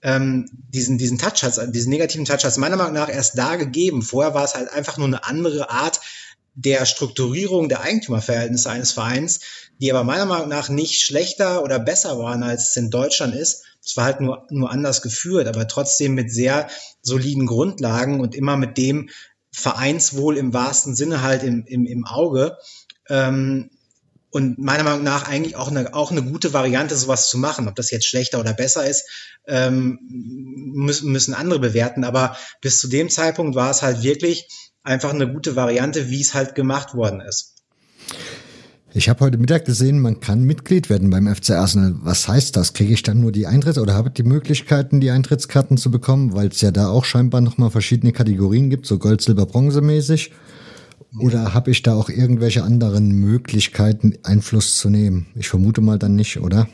Ähm, 0.04 0.50
diesen, 0.70 0.98
diesen 0.98 1.18
Touch 1.18 1.44
hat, 1.44 1.74
diesen 1.74 1.90
negativen 1.90 2.26
Touch 2.26 2.44
hat 2.44 2.52
es 2.52 2.58
meiner 2.58 2.76
Meinung 2.76 2.94
nach 2.94 3.10
erst 3.10 3.38
da 3.38 3.56
gegeben. 3.56 4.02
Vorher 4.02 4.34
war 4.34 4.44
es 4.44 4.54
halt 4.54 4.72
einfach 4.72 4.98
nur 4.98 5.08
eine 5.08 5.24
andere 5.24 5.70
Art 5.70 6.02
der 6.56 6.86
Strukturierung 6.86 7.70
der 7.70 7.82
Eigentümerverhältnisse 7.82 8.70
eines 8.70 8.92
Vereins, 8.92 9.40
die 9.80 9.92
aber 9.92 10.04
meiner 10.04 10.26
Meinung 10.26 10.50
nach 10.50 10.70
nicht 10.70 11.02
schlechter 11.02 11.64
oder 11.64 11.80
besser 11.80 12.20
waren, 12.20 12.44
als 12.44 12.70
es 12.70 12.76
in 12.76 12.92
Deutschland 12.92 13.34
ist. 13.34 13.64
Es 13.84 13.98
war 13.98 14.06
halt 14.06 14.22
nur, 14.22 14.46
nur 14.50 14.72
anders 14.72 15.02
geführt, 15.02 15.48
aber 15.48 15.68
trotzdem 15.68 16.14
mit 16.14 16.32
sehr 16.32 16.68
soliden 17.02 17.48
Grundlagen 17.48 18.22
und 18.22 18.36
immer 18.36 18.56
mit 18.56 18.78
dem 18.78 19.10
Vereinswohl 19.52 20.38
im 20.38 20.54
wahrsten 20.54 20.96
Sinne 20.96 21.22
halt 21.22 21.44
im, 21.44 21.66
im, 21.66 21.86
im 21.86 22.06
Auge. 22.06 22.58
Ähm, 23.10 23.70
und 24.34 24.58
meiner 24.58 24.84
Meinung 24.84 25.04
nach 25.04 25.30
eigentlich 25.30 25.56
auch 25.56 25.70
eine, 25.70 25.94
auch 25.94 26.10
eine 26.10 26.24
gute 26.24 26.54
Variante, 26.54 26.96
sowas 26.96 27.30
zu 27.30 27.38
machen. 27.38 27.68
Ob 27.68 27.76
das 27.76 27.92
jetzt 27.92 28.08
schlechter 28.08 28.40
oder 28.40 28.54
besser 28.54 28.84
ist, 28.84 29.08
ähm, 29.48 30.00
müssen, 30.74 31.12
müssen 31.12 31.36
andere 31.36 31.60
bewerten. 31.60 32.04
Aber 32.04 32.36
bis 32.60 32.80
zu 32.80 32.88
dem 32.88 33.10
Zeitpunkt 33.10 33.56
war 33.56 33.70
es 33.70 33.84
halt 33.84 34.02
wirklich 34.02 34.48
einfach 34.82 35.14
eine 35.14 35.32
gute 35.32 35.56
Variante, 35.56 36.10
wie 36.10 36.20
es 36.20 36.34
halt 36.34 36.56
gemacht 36.56 36.96
worden 36.96 37.22
ist. 37.22 37.54
Ich 38.96 39.08
habe 39.08 39.20
heute 39.20 39.38
Mittag 39.38 39.66
gesehen, 39.66 40.00
man 40.00 40.20
kann 40.20 40.44
Mitglied 40.44 40.90
werden 40.90 41.12
beim 41.12 41.28
FC 41.28 41.52
Arsenal. 41.52 41.94
Was 42.02 42.28
heißt 42.28 42.56
das? 42.56 42.74
Kriege 42.74 42.94
ich 42.94 43.04
dann 43.04 43.22
nur 43.22 43.32
die 43.32 43.48
Eintritts- 43.48 43.80
oder 43.80 43.94
habe 43.94 44.10
ich 44.10 44.16
die 44.16 44.24
Möglichkeiten, 44.24 45.00
die 45.00 45.12
Eintrittskarten 45.12 45.78
zu 45.78 45.92
bekommen, 45.92 46.34
weil 46.34 46.48
es 46.48 46.60
ja 46.62 46.72
da 46.72 46.88
auch 46.88 47.06
scheinbar 47.06 47.42
nochmal 47.42 47.70
verschiedene 47.70 48.14
Kategorien 48.14 48.72
gibt, 48.72 48.88
so 48.88 48.98
Gold, 48.98 49.22
Silber, 49.22 49.46
Bronze 49.46 49.82
mäßig? 49.82 50.32
Oder 51.20 51.54
habe 51.54 51.72
ich 51.72 51.84
da 51.84 51.94
auch 51.94 52.10
irgendwelche 52.10 52.64
anderen 52.64 53.10
Möglichkeiten, 53.10 54.18
Einfluss 54.24 54.78
zu 54.78 54.90
nehmen? 54.90 55.28
Ich 55.36 55.48
vermute 55.48 55.82
mal 55.82 56.00
dann 56.00 56.16
nicht, 56.16 56.40
oder? 56.40 56.68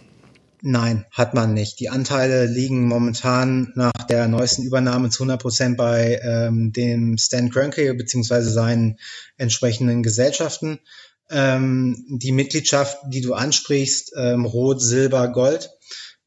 Nein, 0.62 1.06
hat 1.12 1.34
man 1.34 1.54
nicht. 1.54 1.80
Die 1.80 1.90
Anteile 1.90 2.46
liegen 2.46 2.86
momentan 2.86 3.72
nach 3.76 3.92
der 4.10 4.28
neuesten 4.28 4.64
Übernahme 4.64 5.10
zu 5.10 5.24
100 5.24 5.42
Prozent 5.42 5.78
bei 5.78 6.20
ähm, 6.22 6.74
dem 6.74 7.18
Stan 7.18 7.50
Kroenke 7.50 7.94
beziehungsweise 7.94 8.50
seinen 8.50 8.98
entsprechenden 9.38 10.04
Gesellschaften. 10.04 10.80
Ähm, 11.30 12.06
die 12.10 12.34
Mitgliedschaft, 12.34 12.98
die 13.08 13.22
du 13.22 13.36
ansprichst, 13.36 14.14
ähm, 14.18 14.46
Rot, 14.46 14.82
Silber, 14.82 15.30
Gold, 15.32 15.70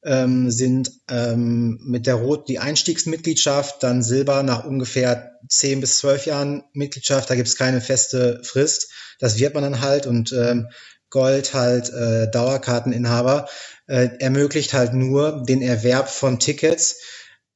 ähm, 0.04 0.50
sind 0.50 0.90
ähm, 1.08 1.78
mit 1.84 2.06
der 2.06 2.16
Rot 2.16 2.48
die 2.48 2.58
Einstiegsmitgliedschaft, 2.58 3.82
dann 3.82 4.02
Silber 4.02 4.42
nach 4.42 4.64
ungefähr 4.64 5.32
10 5.48 5.80
bis 5.80 5.98
12 5.98 6.26
Jahren 6.26 6.64
Mitgliedschaft. 6.72 7.30
Da 7.30 7.34
gibt 7.34 7.48
es 7.48 7.56
keine 7.56 7.80
feste 7.80 8.40
Frist. 8.42 8.90
Das 9.18 9.38
wird 9.38 9.54
man 9.54 9.62
dann 9.62 9.80
halt 9.80 10.06
und 10.06 10.32
ähm, 10.32 10.68
Gold 11.10 11.54
halt 11.54 11.90
äh, 11.90 12.30
Dauerkarteninhaber 12.30 13.48
äh, 13.86 14.08
ermöglicht 14.18 14.72
halt 14.72 14.94
nur 14.94 15.44
den 15.44 15.60
Erwerb 15.60 16.08
von 16.08 16.38
Tickets, 16.38 16.96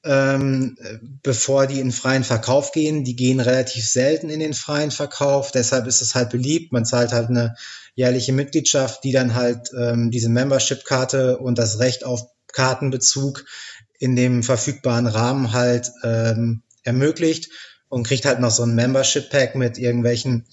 ähm, 0.05 0.77
bevor 1.23 1.67
die 1.67 1.81
in 1.81 1.91
freien 1.91 2.23
Verkauf 2.23 2.73
gehen. 2.73 3.03
Die 3.03 3.17
gehen 3.17 3.41
relativ 3.41 3.89
selten 3.89 4.29
in 4.29 4.41
den 4.41 4.55
freien 4.55 4.91
Verkauf, 4.91 5.51
deshalb 5.51 5.87
ist 5.87 6.03
es 6.03 6.15
halt 6.15 6.31
beliebt. 6.31 6.73
Man 6.73 6.85
zahlt 6.85 7.13
halt 7.13 7.31
eine 7.31 7.55
jährliche 7.95 8.35
Mitgliedschaft, 8.35 9.03
die 9.05 9.13
dann 9.13 9.35
halt 9.35 9.71
ähm, 9.77 10.11
diese 10.11 10.29
Membership-Karte 10.29 11.39
und 11.39 11.59
das 11.59 11.81
Recht 11.81 12.05
auf 12.05 12.36
Kartenbezug 12.53 13.45
in 13.99 14.17
dem 14.17 14.43
verfügbaren 14.43 15.07
Rahmen 15.07 15.53
halt 15.53 15.91
ähm, 16.03 16.63
ermöglicht 16.83 17.51
und 17.89 18.07
kriegt 18.07 18.25
halt 18.25 18.41
noch 18.41 18.51
so 18.51 18.63
ein 18.63 18.75
Membership-Pack 18.75 19.55
mit 19.55 19.79
irgendwelchen 19.79 20.47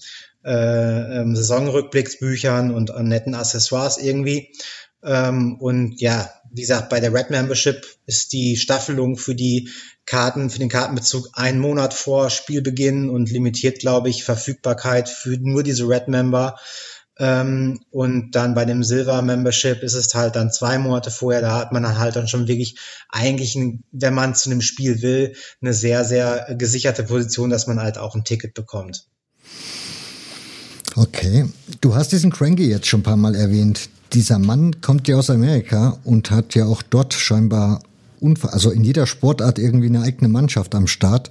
äh, 0.44 1.20
ähm, 1.20 1.34
Saisonrückblicksbüchern 1.34 2.74
und 2.74 2.90
an 2.90 3.08
netten 3.08 3.34
Accessoires 3.34 3.98
irgendwie. 3.98 4.52
Ähm, 5.02 5.56
und 5.60 6.00
ja, 6.00 6.30
wie 6.50 6.62
gesagt, 6.62 6.88
bei 6.88 7.00
der 7.00 7.12
Red 7.12 7.30
Membership 7.30 7.86
ist 8.06 8.32
die 8.32 8.56
Staffelung 8.56 9.16
für 9.16 9.34
die 9.34 9.68
Karten, 10.06 10.50
für 10.50 10.58
den 10.58 10.68
Kartenbezug 10.68 11.28
einen 11.32 11.58
Monat 11.58 11.94
vor 11.94 12.30
Spielbeginn 12.30 13.10
und 13.10 13.30
limitiert, 13.30 13.80
glaube 13.80 14.08
ich, 14.08 14.24
Verfügbarkeit 14.24 15.08
für 15.08 15.36
nur 15.38 15.62
diese 15.62 15.88
Red 15.88 16.08
Member. 16.08 16.56
Ähm, 17.18 17.80
und 17.90 18.32
dann 18.32 18.54
bei 18.54 18.64
dem 18.64 18.82
Silver 18.82 19.22
Membership 19.22 19.82
ist 19.82 19.94
es 19.94 20.12
halt 20.14 20.34
dann 20.36 20.52
zwei 20.52 20.78
Monate 20.78 21.10
vorher, 21.10 21.40
da 21.40 21.56
hat 21.56 21.72
man 21.72 21.84
dann 21.84 21.98
halt 21.98 22.16
dann 22.16 22.26
schon 22.26 22.48
wirklich 22.48 22.76
eigentlich, 23.08 23.56
wenn 23.92 24.14
man 24.14 24.34
zu 24.34 24.50
einem 24.50 24.60
Spiel 24.60 25.00
will, 25.00 25.34
eine 25.62 25.72
sehr, 25.72 26.04
sehr 26.04 26.54
gesicherte 26.58 27.04
Position, 27.04 27.50
dass 27.50 27.66
man 27.66 27.80
halt 27.80 27.98
auch 27.98 28.14
ein 28.14 28.24
Ticket 28.24 28.54
bekommt. 28.54 29.06
Okay, 30.96 31.46
du 31.80 31.94
hast 31.94 32.12
diesen 32.12 32.30
Cranky 32.30 32.68
jetzt 32.68 32.86
schon 32.86 33.00
ein 33.00 33.04
paar 33.04 33.16
Mal 33.16 33.34
erwähnt 33.34 33.88
dieser 34.14 34.38
Mann 34.38 34.80
kommt 34.80 35.08
ja 35.08 35.16
aus 35.16 35.28
Amerika 35.28 35.98
und 36.04 36.30
hat 36.30 36.54
ja 36.54 36.66
auch 36.66 36.82
dort 36.82 37.14
scheinbar, 37.14 37.82
also 38.42 38.70
in 38.70 38.84
jeder 38.84 39.06
Sportart 39.06 39.58
irgendwie 39.58 39.88
eine 39.88 40.02
eigene 40.02 40.28
Mannschaft 40.28 40.74
am 40.74 40.86
Start. 40.86 41.30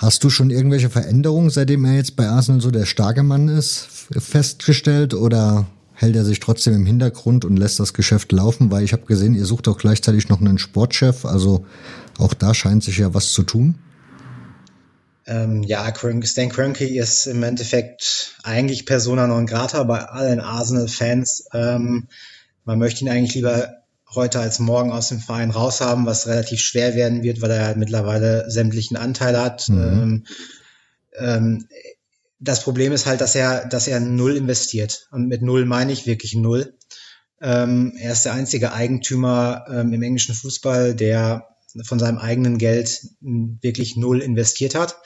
Hast 0.00 0.24
du 0.24 0.30
schon 0.30 0.48
irgendwelche 0.48 0.88
Veränderungen, 0.88 1.50
seitdem 1.50 1.84
er 1.84 1.92
jetzt 1.92 2.16
bei 2.16 2.26
Arsenal 2.26 2.62
so 2.62 2.70
der 2.70 2.86
starke 2.86 3.22
Mann 3.22 3.48
ist, 3.48 3.86
festgestellt 4.16 5.12
oder 5.12 5.66
hält 5.92 6.16
er 6.16 6.24
sich 6.24 6.40
trotzdem 6.40 6.72
im 6.72 6.86
Hintergrund 6.86 7.44
und 7.44 7.58
lässt 7.58 7.78
das 7.80 7.92
Geschäft 7.92 8.32
laufen? 8.32 8.70
Weil 8.70 8.82
ich 8.82 8.94
habe 8.94 9.04
gesehen, 9.04 9.34
ihr 9.34 9.44
sucht 9.44 9.68
auch 9.68 9.76
gleichzeitig 9.76 10.30
noch 10.30 10.40
einen 10.40 10.56
Sportchef, 10.56 11.26
also 11.26 11.66
auch 12.16 12.32
da 12.32 12.54
scheint 12.54 12.82
sich 12.82 12.96
ja 12.96 13.12
was 13.12 13.34
zu 13.34 13.42
tun. 13.42 13.74
Ähm, 15.26 15.62
ja, 15.64 15.92
Stan 16.24 16.48
Kroenke 16.48 16.88
ist 16.88 17.26
im 17.26 17.42
Endeffekt 17.42 18.36
eigentlich 18.42 18.86
Persona 18.86 19.26
non 19.26 19.44
grata 19.44 19.82
bei 19.82 19.98
allen 19.98 20.40
Arsenal-Fans. 20.40 21.44
Ähm, 21.52 22.08
man 22.64 22.78
möchte 22.78 23.04
ihn 23.04 23.10
eigentlich 23.10 23.34
lieber 23.34 23.79
heute 24.14 24.40
als 24.40 24.58
morgen 24.58 24.92
aus 24.92 25.08
dem 25.08 25.20
Verein 25.20 25.50
raushaben, 25.50 26.06
was 26.06 26.26
relativ 26.26 26.60
schwer 26.60 26.94
werden 26.94 27.22
wird, 27.22 27.40
weil 27.40 27.50
er 27.50 27.66
halt 27.66 27.76
mittlerweile 27.76 28.50
sämtlichen 28.50 28.96
Anteil 28.96 29.38
hat. 29.38 29.68
Mhm. 29.68 29.78
Ähm, 29.78 30.26
ähm, 31.16 31.68
das 32.40 32.62
Problem 32.62 32.92
ist 32.92 33.06
halt, 33.06 33.20
dass 33.20 33.34
er, 33.34 33.66
dass 33.66 33.86
er 33.86 34.00
null 34.00 34.36
investiert. 34.36 35.08
Und 35.10 35.28
mit 35.28 35.42
null 35.42 35.66
meine 35.66 35.92
ich 35.92 36.06
wirklich 36.06 36.34
null. 36.34 36.74
Ähm, 37.40 37.94
er 37.98 38.12
ist 38.12 38.24
der 38.24 38.32
einzige 38.32 38.72
Eigentümer 38.72 39.64
ähm, 39.68 39.92
im 39.92 40.02
englischen 40.02 40.34
Fußball, 40.34 40.94
der 40.94 41.46
von 41.84 41.98
seinem 41.98 42.18
eigenen 42.18 42.58
Geld 42.58 43.00
wirklich 43.20 43.96
null 43.96 44.20
investiert 44.20 44.74
hat. 44.74 44.96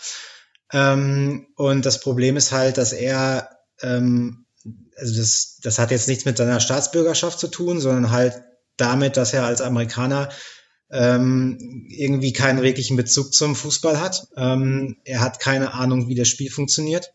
Ähm, 0.72 1.48
und 1.56 1.84
das 1.84 2.00
Problem 2.00 2.36
ist 2.36 2.52
halt, 2.52 2.78
dass 2.78 2.92
er, 2.92 3.50
also 3.82 5.16
das, 5.16 5.58
das 5.62 5.78
hat 5.78 5.90
jetzt 5.90 6.08
nichts 6.08 6.24
mit 6.24 6.38
seiner 6.38 6.60
Staatsbürgerschaft 6.60 7.38
zu 7.38 7.48
tun, 7.48 7.80
sondern 7.80 8.10
halt 8.10 8.42
damit, 8.76 9.16
dass 9.16 9.32
er 9.32 9.44
als 9.44 9.60
Amerikaner 9.60 10.30
ähm, 10.90 11.86
irgendwie 11.88 12.32
keinen 12.32 12.62
wirklichen 12.62 12.96
Bezug 12.96 13.32
zum 13.34 13.56
Fußball 13.56 14.00
hat. 14.00 14.28
Ähm, 14.36 14.96
er 15.04 15.20
hat 15.20 15.40
keine 15.40 15.74
Ahnung, 15.74 16.08
wie 16.08 16.14
das 16.14 16.28
Spiel 16.28 16.50
funktioniert. 16.50 17.12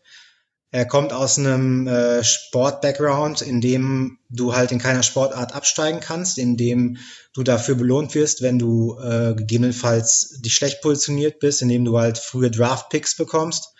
Er 0.72 0.84
kommt 0.84 1.12
aus 1.12 1.36
einem 1.36 1.88
äh, 1.88 2.22
Sport-Background, 2.22 3.42
in 3.42 3.60
dem 3.60 4.18
du 4.28 4.54
halt 4.54 4.70
in 4.70 4.78
keiner 4.78 5.02
Sportart 5.02 5.52
absteigen 5.52 5.98
kannst, 5.98 6.38
in 6.38 6.56
dem 6.56 6.98
du 7.34 7.42
dafür 7.42 7.74
belohnt 7.74 8.14
wirst, 8.14 8.40
wenn 8.40 8.58
du 8.58 8.96
äh, 9.00 9.34
gegebenenfalls 9.34 10.40
dich 10.44 10.54
schlecht 10.54 10.80
positioniert 10.80 11.40
bist, 11.40 11.60
indem 11.62 11.84
du 11.84 11.98
halt 11.98 12.18
frühe 12.18 12.52
Draft-Picks 12.52 13.16
bekommst. 13.16 13.74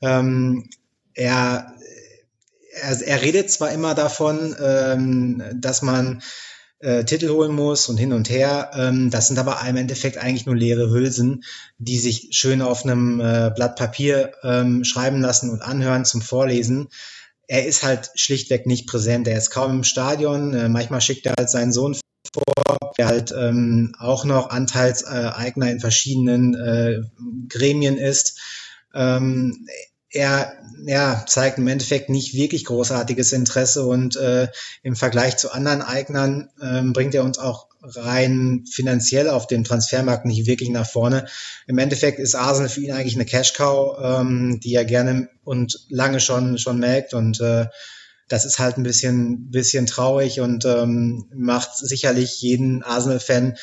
Ähm, 0.00 0.70
er, 1.12 1.74
er, 2.72 3.02
er 3.02 3.20
redet 3.20 3.50
zwar 3.50 3.72
immer 3.72 3.94
davon, 3.94 4.56
ähm, 4.58 5.42
dass 5.56 5.82
man 5.82 6.22
äh, 6.80 7.04
Titel 7.04 7.28
holen 7.30 7.54
muss 7.54 7.88
und 7.88 7.98
hin 7.98 8.12
und 8.12 8.30
her. 8.30 8.70
Ähm, 8.74 9.10
das 9.10 9.28
sind 9.28 9.38
aber 9.38 9.60
im 9.68 9.76
Endeffekt 9.76 10.18
eigentlich 10.18 10.46
nur 10.46 10.56
leere 10.56 10.90
Hülsen, 10.90 11.44
die 11.78 11.98
sich 11.98 12.28
schön 12.32 12.62
auf 12.62 12.84
einem 12.84 13.20
äh, 13.20 13.50
Blatt 13.54 13.76
Papier 13.76 14.32
ähm, 14.42 14.84
schreiben 14.84 15.20
lassen 15.20 15.50
und 15.50 15.62
anhören 15.62 16.04
zum 16.04 16.22
Vorlesen. 16.22 16.88
Er 17.46 17.66
ist 17.66 17.82
halt 17.82 18.10
schlichtweg 18.14 18.66
nicht 18.66 18.86
präsent. 18.86 19.28
Er 19.28 19.36
ist 19.36 19.50
kaum 19.50 19.70
im 19.70 19.84
Stadion. 19.84 20.54
Äh, 20.54 20.68
manchmal 20.68 21.00
schickt 21.00 21.26
er 21.26 21.34
halt 21.36 21.50
seinen 21.50 21.72
Sohn 21.72 21.96
vor, 22.32 22.92
der 22.96 23.06
halt 23.06 23.32
ähm, 23.36 23.94
auch 23.98 24.24
noch 24.24 24.50
Anteilseigner 24.50 25.70
in 25.70 25.80
verschiedenen 25.80 26.54
äh, 26.54 27.00
Gremien 27.48 27.98
ist. 27.98 28.40
Ähm, 28.94 29.66
er 30.12 30.52
ja, 30.86 31.24
zeigt 31.26 31.58
im 31.58 31.68
Endeffekt 31.68 32.08
nicht 32.08 32.34
wirklich 32.34 32.64
großartiges 32.64 33.32
Interesse 33.32 33.84
und 33.84 34.16
äh, 34.16 34.48
im 34.82 34.96
Vergleich 34.96 35.36
zu 35.36 35.52
anderen 35.52 35.82
Eignern 35.82 36.50
ähm, 36.60 36.92
bringt 36.92 37.14
er 37.14 37.24
uns 37.24 37.38
auch 37.38 37.68
rein 37.82 38.64
finanziell 38.70 39.28
auf 39.28 39.46
dem 39.46 39.64
Transfermarkt 39.64 40.26
nicht 40.26 40.46
wirklich 40.46 40.70
nach 40.70 40.88
vorne. 40.88 41.26
Im 41.66 41.78
Endeffekt 41.78 42.18
ist 42.18 42.34
Arsenal 42.34 42.68
für 42.68 42.80
ihn 42.80 42.92
eigentlich 42.92 43.14
eine 43.14 43.24
Cash-Cow, 43.24 43.98
ähm, 44.02 44.60
die 44.60 44.74
er 44.74 44.84
gerne 44.84 45.28
und 45.44 45.78
lange 45.88 46.20
schon 46.20 46.58
schon 46.58 46.78
melkt 46.78 47.14
und 47.14 47.40
äh, 47.40 47.66
das 48.28 48.44
ist 48.44 48.58
halt 48.58 48.76
ein 48.76 48.82
bisschen 48.82 49.50
bisschen 49.50 49.86
traurig 49.86 50.40
und 50.40 50.64
ähm, 50.64 51.26
macht 51.34 51.76
sicherlich 51.76 52.40
jeden 52.40 52.82
Arsenal-Fan 52.82 53.56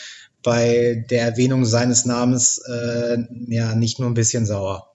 bei 0.44 1.06
der 1.10 1.24
Erwähnung 1.24 1.66
seines 1.66 2.06
Namens 2.06 2.60
äh, 2.60 3.18
ja 3.48 3.76
nicht 3.76 4.00
nur 4.00 4.10
ein 4.10 4.14
bisschen 4.14 4.46
sauer. 4.46 4.94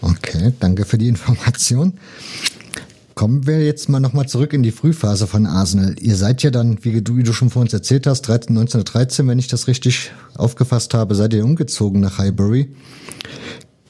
Okay, 0.00 0.52
danke 0.60 0.84
für 0.84 0.98
die 0.98 1.08
Information. 1.08 1.94
Kommen 3.14 3.46
wir 3.46 3.64
jetzt 3.64 3.88
mal 3.88 4.00
nochmal 4.00 4.26
zurück 4.26 4.52
in 4.52 4.64
die 4.64 4.72
Frühphase 4.72 5.28
von 5.28 5.46
Arsenal. 5.46 5.94
Ihr 6.00 6.16
seid 6.16 6.42
ja 6.42 6.50
dann, 6.50 6.78
wie 6.82 7.00
du, 7.00 7.16
wie 7.16 7.22
du 7.22 7.32
schon 7.32 7.48
vor 7.48 7.62
uns 7.62 7.72
erzählt 7.72 8.08
hast, 8.08 8.22
13, 8.22 8.48
1913, 8.56 9.28
wenn 9.28 9.38
ich 9.38 9.46
das 9.46 9.68
richtig 9.68 10.10
aufgefasst 10.34 10.94
habe, 10.94 11.14
seid 11.14 11.32
ihr 11.32 11.44
umgezogen 11.44 12.00
nach 12.00 12.18
Highbury. 12.18 12.74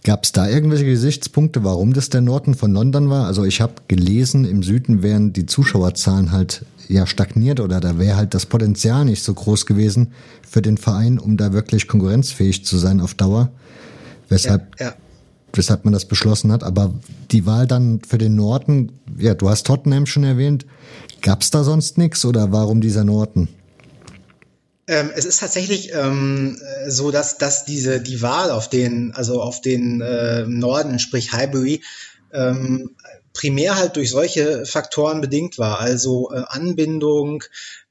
Gab 0.03 0.25
es 0.25 0.33
da 0.33 0.47
irgendwelche 0.47 0.85
Gesichtspunkte, 0.85 1.65
warum 1.65 1.95
das 1.95 2.11
der 2.11 2.21
Norden 2.21 2.55
von 2.55 2.73
London 2.73 3.09
war? 3.09 3.27
Also 3.27 3.45
ich 3.45 3.63
habe 3.63 3.73
gelesen, 3.89 4.45
im 4.45 4.63
Süden 4.63 5.03
wären 5.03 5.33
die 5.33 5.47
Zuschauerzahlen 5.47 6.31
halt 6.31 6.67
ja 6.89 7.07
stagniert 7.07 7.61
oder 7.61 7.81
da 7.81 7.99
wäre 7.99 8.19
halt 8.19 8.35
das 8.35 8.45
Potenzial 8.45 9.07
nicht 9.07 9.25
so 9.25 9.33
groß 9.33 9.65
gewesen 9.65 10.13
für 10.47 10.61
den 10.61 10.77
Verein, 10.77 11.19
um 11.19 11.39
da 11.39 11.55
wirklich 11.55 11.89
konkurrenzfähig 11.89 12.67
zu 12.67 12.77
sein 12.77 13.01
auf 13.01 13.15
Dauer. 13.15 13.51
Weshalb 14.29 14.79
ja, 14.79 14.89
ja 14.89 14.95
weshalb 15.57 15.85
man 15.85 15.93
das 15.93 16.05
beschlossen 16.05 16.53
hat. 16.53 16.63
Aber 16.63 16.95
die 17.31 17.47
Wahl 17.47 17.67
dann 17.67 18.01
für 18.07 18.19
den 18.19 18.35
Norden, 18.35 18.93
ja, 19.19 19.35
du 19.35 19.49
hast 19.49 19.67
Tottenham 19.67 20.07
schon 20.07 20.25
erwähnt. 20.25 20.67
Gab 21.23 21.43
es 21.43 21.51
da 21.51 21.65
sonst 21.65 21.99
nichts 21.99 22.25
oder 22.25 22.53
warum 22.53 22.81
dieser 22.81 23.05
Norden? 23.05 23.49
Ähm, 24.87 25.11
es 25.15 25.25
ist 25.25 25.41
tatsächlich 25.41 25.93
ähm, 25.95 26.59
so, 26.87 27.11
dass, 27.11 27.39
dass 27.39 27.65
diese 27.65 28.01
die 28.01 28.21
Wahl 28.21 28.51
auf 28.51 28.69
den, 28.69 29.13
also 29.15 29.41
auf 29.41 29.63
den 29.63 30.03
äh, 30.03 30.45
Norden, 30.47 30.99
sprich 30.99 31.33
Highbury, 31.33 31.83
ähm, 32.33 32.91
primär 33.35 33.77
halt 33.77 33.97
durch 33.97 34.11
solche 34.11 34.65
Faktoren 34.65 35.21
bedingt 35.21 35.59
war. 35.59 35.81
Also 35.81 36.31
äh, 36.33 36.45
Anbindung, 36.47 37.43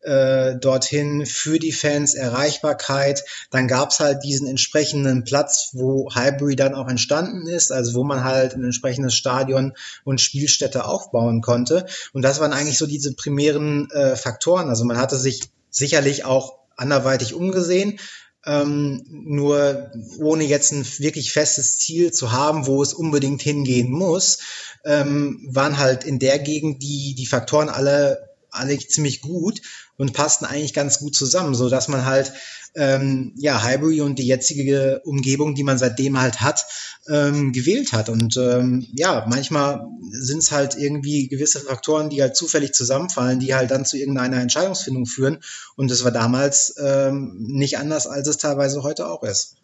äh, 0.01 0.55
dorthin 0.55 1.25
für 1.25 1.59
die 1.59 1.71
Fans, 1.71 2.15
Erreichbarkeit. 2.15 3.23
Dann 3.51 3.67
gab's 3.67 3.99
halt 3.99 4.23
diesen 4.23 4.47
entsprechenden 4.47 5.23
Platz, 5.23 5.69
wo 5.73 6.09
Highbury 6.15 6.55
dann 6.55 6.73
auch 6.73 6.87
entstanden 6.87 7.47
ist, 7.47 7.71
also 7.71 7.93
wo 7.93 8.03
man 8.03 8.23
halt 8.23 8.55
ein 8.55 8.63
entsprechendes 8.63 9.13
Stadion 9.13 9.73
und 10.03 10.21
Spielstätte 10.21 10.85
aufbauen 10.85 11.41
konnte. 11.41 11.85
Und 12.13 12.23
das 12.23 12.39
waren 12.39 12.53
eigentlich 12.53 12.77
so 12.77 12.87
diese 12.87 13.13
primären 13.13 13.89
äh, 13.91 14.15
Faktoren. 14.15 14.69
Also 14.69 14.85
man 14.85 14.97
hatte 14.97 15.17
sich 15.17 15.41
sicherlich 15.69 16.25
auch 16.25 16.57
anderweitig 16.75 17.33
umgesehen, 17.33 17.99
ähm, 18.45 19.05
nur 19.09 19.91
ohne 20.19 20.43
jetzt 20.43 20.71
ein 20.71 20.85
wirklich 20.99 21.31
festes 21.31 21.77
Ziel 21.77 22.11
zu 22.11 22.31
haben, 22.31 22.67
wo 22.67 22.81
es 22.81 22.93
unbedingt 22.93 23.41
hingehen 23.41 23.91
muss, 23.91 24.39
ähm, 24.85 25.47
waren 25.49 25.77
halt 25.77 26.03
in 26.03 26.19
der 26.19 26.39
Gegend 26.39 26.83
die, 26.83 27.15
die 27.15 27.25
Faktoren 27.25 27.69
alle 27.69 28.32
alle 28.53 28.77
ziemlich 28.79 29.21
gut 29.21 29.61
und 29.97 30.13
passten 30.13 30.45
eigentlich 30.45 30.73
ganz 30.73 30.99
gut 30.99 31.15
zusammen, 31.15 31.55
so 31.55 31.69
dass 31.69 31.87
man 31.87 32.05
halt 32.05 32.33
ähm, 32.75 33.33
ja 33.37 33.61
Highbury 33.61 34.01
und 34.01 34.17
die 34.17 34.25
jetzige 34.25 35.01
Umgebung, 35.05 35.55
die 35.55 35.63
man 35.63 35.77
seitdem 35.77 36.19
halt 36.19 36.41
hat, 36.41 36.65
ähm, 37.07 37.51
gewählt 37.51 37.93
hat. 37.93 38.09
Und 38.09 38.37
ähm, 38.37 38.87
ja, 38.93 39.25
manchmal 39.27 39.85
sind 40.11 40.39
es 40.39 40.51
halt 40.51 40.75
irgendwie 40.75 41.27
gewisse 41.27 41.59
Faktoren, 41.59 42.09
die 42.09 42.21
halt 42.21 42.35
zufällig 42.35 42.73
zusammenfallen, 42.73 43.39
die 43.39 43.53
halt 43.53 43.71
dann 43.71 43.85
zu 43.85 43.97
irgendeiner 43.97 44.41
Entscheidungsfindung 44.41 45.05
führen. 45.05 45.43
Und 45.75 45.91
das 45.91 46.03
war 46.03 46.11
damals 46.11 46.75
ähm, 46.77 47.35
nicht 47.39 47.77
anders, 47.77 48.07
als 48.07 48.27
es 48.27 48.37
teilweise 48.37 48.83
heute 48.83 49.07
auch 49.07 49.23
ist. 49.23 49.55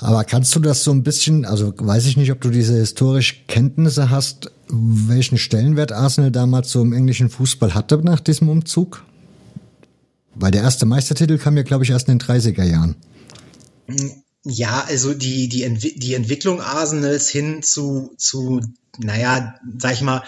Aber 0.00 0.24
kannst 0.24 0.54
du 0.54 0.60
das 0.60 0.84
so 0.84 0.92
ein 0.92 1.02
bisschen, 1.02 1.44
also 1.44 1.72
weiß 1.76 2.06
ich 2.06 2.16
nicht, 2.16 2.30
ob 2.30 2.40
du 2.40 2.50
diese 2.50 2.74
historischen 2.74 3.46
Kenntnisse 3.48 4.10
hast, 4.10 4.50
welchen 4.68 5.38
Stellenwert 5.38 5.92
Arsenal 5.92 6.30
damals 6.30 6.70
so 6.70 6.82
im 6.82 6.92
englischen 6.92 7.30
Fußball 7.30 7.74
hatte 7.74 7.98
nach 7.98 8.20
diesem 8.20 8.48
Umzug? 8.48 9.04
Weil 10.34 10.52
der 10.52 10.62
erste 10.62 10.86
Meistertitel 10.86 11.38
kam 11.38 11.56
ja, 11.56 11.64
glaube 11.64 11.84
ich, 11.84 11.90
erst 11.90 12.08
in 12.08 12.18
den 12.18 12.26
30er 12.26 12.62
Jahren. 12.62 12.96
Ja, 14.44 14.84
also 14.86 15.14
die, 15.14 15.48
die, 15.48 15.64
Entwi 15.64 15.98
die 15.98 16.14
Entwicklung 16.14 16.60
Arsenals 16.60 17.28
hin 17.28 17.62
zu, 17.62 18.14
zu, 18.16 18.60
naja, 18.98 19.54
sag 19.78 19.94
ich 19.94 20.02
mal, 20.02 20.22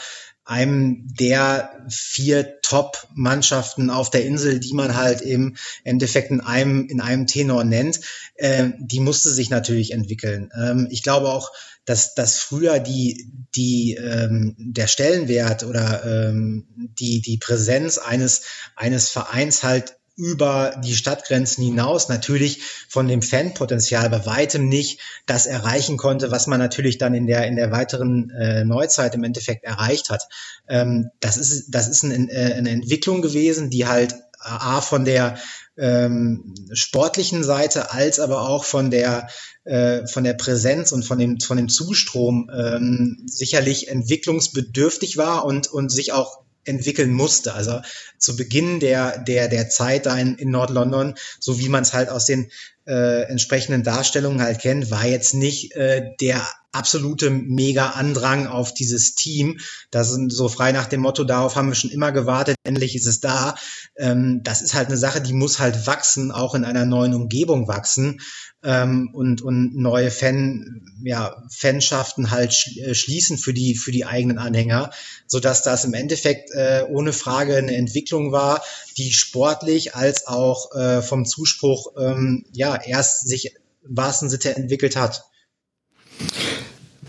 einem 0.51 1.07
der 1.15 1.87
vier 1.89 2.61
Top-Mannschaften 2.63 3.89
auf 3.89 4.11
der 4.11 4.25
Insel, 4.25 4.59
die 4.59 4.75
man 4.75 4.97
halt 4.97 5.21
im 5.21 5.55
Endeffekt 5.85 6.33
in 6.33 6.41
einem, 6.41 6.89
in 6.89 7.01
einem 7.01 7.29
Tenor 7.29 7.63
nennt, 7.63 8.01
äh, 8.35 8.71
die 8.81 8.99
musste 8.99 9.31
sich 9.31 9.49
natürlich 9.49 9.93
entwickeln. 9.93 10.51
Ähm, 10.61 10.89
ich 10.91 11.05
glaube 11.05 11.29
auch, 11.29 11.53
dass, 11.85 12.15
dass 12.15 12.39
früher 12.39 12.81
die, 12.81 13.31
die, 13.55 13.95
ähm, 13.95 14.57
der 14.59 14.89
Stellenwert 14.89 15.63
oder 15.63 16.05
ähm, 16.05 16.67
die, 16.99 17.23
die 17.23 17.39
Präsenz 17.39 17.99
eines, 17.99 18.43
eines 18.75 19.09
Vereins 19.09 19.63
halt 19.63 20.00
über 20.21 20.79
die 20.85 20.95
Stadtgrenzen 20.95 21.65
hinaus 21.65 22.09
natürlich 22.09 22.63
von 22.89 23.09
dem 23.09 23.23
Fanpotenzial 23.23 24.11
bei 24.11 24.27
weitem 24.27 24.69
nicht 24.69 25.01
das 25.25 25.47
erreichen 25.47 25.97
konnte, 25.97 26.31
was 26.31 26.47
man 26.47 26.59
natürlich 26.59 26.99
dann 26.99 27.15
in 27.15 27.27
der 27.27 27.47
in 27.47 27.57
der 27.57 27.71
weiteren 27.71 28.31
äh, 28.31 28.65
Neuzeit 28.65 29.15
im 29.15 29.25
Endeffekt 29.25 29.65
erreicht 29.65 30.11
hat. 30.11 30.29
Ähm, 30.69 31.11
das 31.21 31.39
ist 31.39 31.71
das 31.71 31.89
ist 31.89 32.03
ein, 32.03 32.29
äh, 32.29 32.55
eine 32.57 32.71
Entwicklung 32.71 33.23
gewesen, 33.23 33.71
die 33.71 33.87
halt 33.87 34.15
a 34.39 34.81
von 34.83 35.05
der 35.05 35.39
ähm, 35.79 36.55
sportlichen 36.73 37.43
Seite 37.43 37.93
als 37.93 38.21
aber 38.21 38.49
auch 38.49 38.65
von 38.65 38.91
der 38.91 39.29
äh, 39.65 40.07
von 40.07 40.25
der 40.25 40.35
Präsenz 40.35 40.93
und 40.93 41.05
von 41.05 41.19
dem 41.19 41.41
von 41.41 41.57
dem 41.57 41.71
Zustrom 41.71 42.51
ähm, 42.55 43.23
sicherlich 43.27 43.89
entwicklungsbedürftig 43.89 45.17
war 45.17 45.47
und 45.47 45.69
und 45.69 45.91
sich 45.91 46.13
auch 46.13 46.41
entwickeln 46.65 47.13
musste. 47.13 47.55
Also 47.55 47.81
zu 48.19 48.37
Beginn 48.37 48.81
der, 48.81 49.19
der, 49.19 49.49
der 49.49 49.69
Zeit 49.69 50.07
da 50.07 50.17
in, 50.17 50.37
in 50.37 50.51
Nord-London, 50.51 51.15
so 51.39 51.59
wie 51.59 51.69
man 51.69 51.83
es 51.83 51.93
halt 51.93 52.09
aus 52.09 52.27
den 52.27 52.51
äh, 52.87 53.23
entsprechenden 53.23 53.83
Darstellungen 53.83 54.43
halt 54.43 54.61
kennt, 54.61 54.91
war 54.91 55.07
jetzt 55.07 55.35
nicht 55.35 55.75
äh, 55.77 56.11
der 56.21 56.47
absolute 56.73 57.31
mega 57.31 57.91
Andrang 57.91 58.47
auf 58.47 58.75
dieses 58.75 59.15
Team. 59.15 59.59
Das 59.91 60.11
sind 60.11 60.33
so 60.33 60.49
frei 60.49 60.73
nach 60.73 60.87
dem 60.87 61.01
Motto, 61.01 61.25
darauf 61.25 61.57
haben 61.57 61.69
wir 61.69 61.75
schon 61.75 61.91
immer 61.91 62.13
gewartet, 62.13 62.57
endlich 62.63 62.95
ist 62.95 63.07
es 63.07 63.21
da. 63.21 63.57
Ähm, 63.97 64.41
das 64.45 64.63
ist 64.63 64.75
halt 64.75 64.89
eine 64.89 64.97
Sache, 64.97 65.21
die 65.21 65.33
muss 65.33 65.59
halt 65.59 65.87
wachsen, 65.87 66.31
auch 66.31 66.55
in 66.55 66.65
einer 66.65 66.87
neuen 66.87 67.15
Umgebung 67.15 67.69
wachsen 67.69 68.21
ähm, 68.63 69.11
und, 69.13 69.43
und 69.43 69.77
neue 69.77 70.11
Fan, 70.11 70.83
ja, 71.03 71.43
Fanschaften 71.51 72.31
halt 72.31 72.55
äh, 72.77 72.95
schließen 72.95 73.39
für 73.39 73.55
die, 73.55 73.75
für 73.75 73.91
die 73.91 74.05
eigenen 74.05 74.39
Anhänger, 74.39 74.91
so 75.27 75.41
dass 75.41 75.63
das 75.63 75.85
im 75.85 75.95
Endeffekt 75.95 76.51
äh, 76.55 76.85
ohne 76.89 77.13
Frage 77.13 77.57
eine 77.57 77.75
Entwicklung 77.75 78.33
war, 78.33 78.63
die 78.99 79.13
sportlich 79.13 79.95
als 79.95 80.27
auch 80.27 80.75
äh, 80.75 81.03
vom 81.03 81.25
Zuspruch 81.25 81.93
ähm, 81.99 82.45
ja 82.53 82.77
erst 82.77 83.27
sich 83.29 83.55
wahrsten 83.83 84.29
Sinne 84.29 84.57
entwickelt 84.57 84.97
hat. 84.97 85.25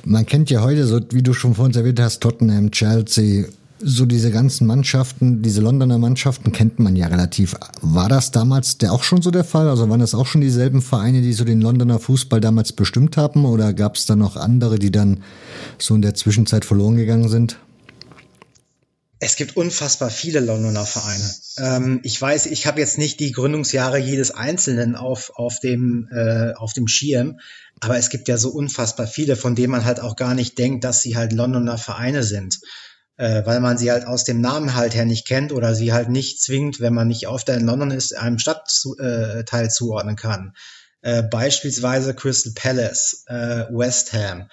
Man 0.04 0.26
kennt 0.26 0.50
ja 0.50 0.62
heute, 0.62 0.86
so 0.88 1.00
wie 1.12 1.22
du 1.22 1.34
schon 1.34 1.56
vorhin 1.56 1.76
erwähnt 1.76 2.00
hast, 2.00 2.22
Tottenham, 2.22 2.72
Chelsea, 2.72 3.46
so 3.84 4.06
diese 4.06 4.32
ganzen 4.32 4.68
Mannschaften, 4.68 5.42
diese 5.42 5.62
Londoner 5.62 5.98
Mannschaften 5.98 6.52
kennt 6.52 6.80
man 6.80 6.96
ja 6.96 7.08
relativ. 7.08 7.56
War 7.82 8.10
das 8.10 8.32
damals 8.32 8.78
der 8.78 8.94
auch 8.94 9.04
schon 9.04 9.22
so 9.22 9.32
der 9.32 9.44
Fall? 9.44 9.68
Also 9.68 9.90
waren 9.90 10.00
das 10.00 10.16
auch 10.16 10.26
schon 10.26 10.42
dieselben 10.42 10.82
Vereine, 10.82 11.22
die 11.22 11.34
so 11.34 11.44
den 11.44 11.62
Londoner 11.62 12.00
Fußball 12.00 12.40
damals 12.40 12.74
bestimmt 12.74 13.18
haben? 13.18 13.46
Oder 13.46 13.74
gab 13.74 13.96
es 13.96 14.06
da 14.06 14.16
noch 14.16 14.36
andere, 14.36 14.80
die 14.80 14.92
dann 14.92 15.24
so 15.78 15.96
in 15.96 16.02
der 16.02 16.14
Zwischenzeit 16.14 16.66
verloren 16.66 16.96
gegangen 16.96 17.30
sind? 17.30 17.58
Es 19.24 19.36
gibt 19.36 19.56
unfassbar 19.56 20.10
viele 20.10 20.40
Londoner 20.40 20.86
Vereine. 20.86 21.32
Ähm, 21.58 22.00
ich 22.04 22.20
weiß, 22.20 22.48
ich 22.48 22.66
habe 22.66 22.80
jetzt 22.80 22.98
nicht 22.98 23.20
die 23.20 23.32
Gründungsjahre 23.32 24.00
jedes 24.00 24.32
Einzelnen 24.32 24.96
auf, 24.96 25.32
auf, 25.36 25.60
dem, 25.60 26.10
äh, 26.12 26.54
auf 26.54 26.74
dem 26.74 26.88
Schirm, 26.88 27.40
aber 27.80 27.98
es 27.98 28.10
gibt 28.10 28.28
ja 28.28 28.38
so 28.38 28.50
unfassbar 28.50 29.06
viele, 29.06 29.36
von 29.36 29.54
denen 29.54 29.72
man 29.72 29.86
halt 29.86 30.00
auch 30.00 30.16
gar 30.16 30.34
nicht 30.34 30.58
denkt, 30.58 30.84
dass 30.84 31.04
sie 31.04 31.16
halt 31.16 31.34
Londoner 31.34 31.78
Vereine 31.78 32.24
sind. 32.24 32.62
Äh, 33.22 33.46
weil 33.46 33.60
man 33.60 33.78
sie 33.78 33.92
halt 33.92 34.08
aus 34.08 34.24
dem 34.24 34.42
Namen 34.42 34.74
halt 34.74 34.96
her 34.96 35.06
nicht 35.06 35.28
kennt 35.28 35.52
oder 35.52 35.76
sie 35.76 35.94
halt 35.94 36.10
nicht 36.10 36.42
zwingend, 36.42 36.80
wenn 36.80 36.96
man 36.96 37.08
nicht 37.08 37.28
oft 37.28 37.48
in 37.50 37.68
London 37.68 37.92
ist, 37.92 38.18
einem 38.18 38.40
Stadtteil 38.40 39.66
äh, 39.66 39.70
zuordnen 39.70 40.16
kann. 40.16 40.56
Äh, 41.02 41.22
beispielsweise 41.22 42.16
Crystal 42.16 42.54
Palace, 42.56 43.24
äh, 43.28 43.66
West 43.70 44.14
Ham. 44.14 44.50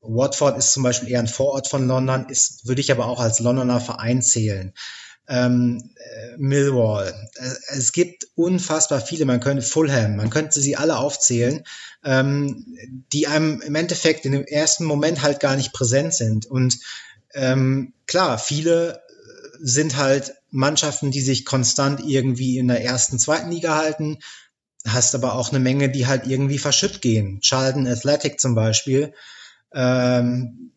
Watford 0.00 0.58
ist 0.58 0.72
zum 0.72 0.82
Beispiel 0.82 1.08
eher 1.08 1.20
ein 1.20 1.28
Vorort 1.28 1.68
von 1.68 1.86
London, 1.86 2.26
ist, 2.28 2.66
würde 2.66 2.80
ich 2.80 2.90
aber 2.90 3.06
auch 3.06 3.20
als 3.20 3.38
Londoner 3.38 3.80
Verein 3.80 4.22
zählen. 4.22 4.72
Ähm, 5.28 5.92
äh, 5.94 6.36
Millwall. 6.36 7.14
Äh, 7.36 7.76
es 7.76 7.92
gibt 7.92 8.26
unfassbar 8.34 9.00
viele, 9.00 9.24
man 9.24 9.38
könnte 9.38 9.62
Fulham, 9.62 10.16
man 10.16 10.30
könnte 10.30 10.60
sie 10.60 10.74
alle 10.74 10.96
aufzählen, 10.96 11.62
ähm, 12.02 12.66
die 13.12 13.28
einem 13.28 13.60
im 13.60 13.76
Endeffekt 13.76 14.24
in 14.24 14.32
dem 14.32 14.44
ersten 14.44 14.84
Moment 14.84 15.22
halt 15.22 15.38
gar 15.38 15.54
nicht 15.54 15.72
präsent 15.72 16.14
sind. 16.14 16.46
Und 16.46 16.76
ähm, 17.34 17.92
klar, 18.06 18.38
viele 18.38 19.02
sind 19.60 19.96
halt 19.96 20.34
Mannschaften, 20.50 21.10
die 21.10 21.20
sich 21.20 21.44
konstant 21.44 22.00
irgendwie 22.04 22.58
in 22.58 22.68
der 22.68 22.84
ersten, 22.84 23.18
zweiten 23.18 23.50
Liga 23.50 23.76
halten. 23.76 24.18
Hast 24.86 25.14
aber 25.14 25.34
auch 25.34 25.50
eine 25.50 25.60
Menge, 25.60 25.90
die 25.90 26.06
halt 26.06 26.26
irgendwie 26.26 26.58
verschütt 26.58 27.02
gehen. 27.02 27.40
Charlton 27.42 27.86
Athletic 27.86 28.40
zum 28.40 28.54
Beispiel. 28.54 29.12
Ähm, 29.74 30.70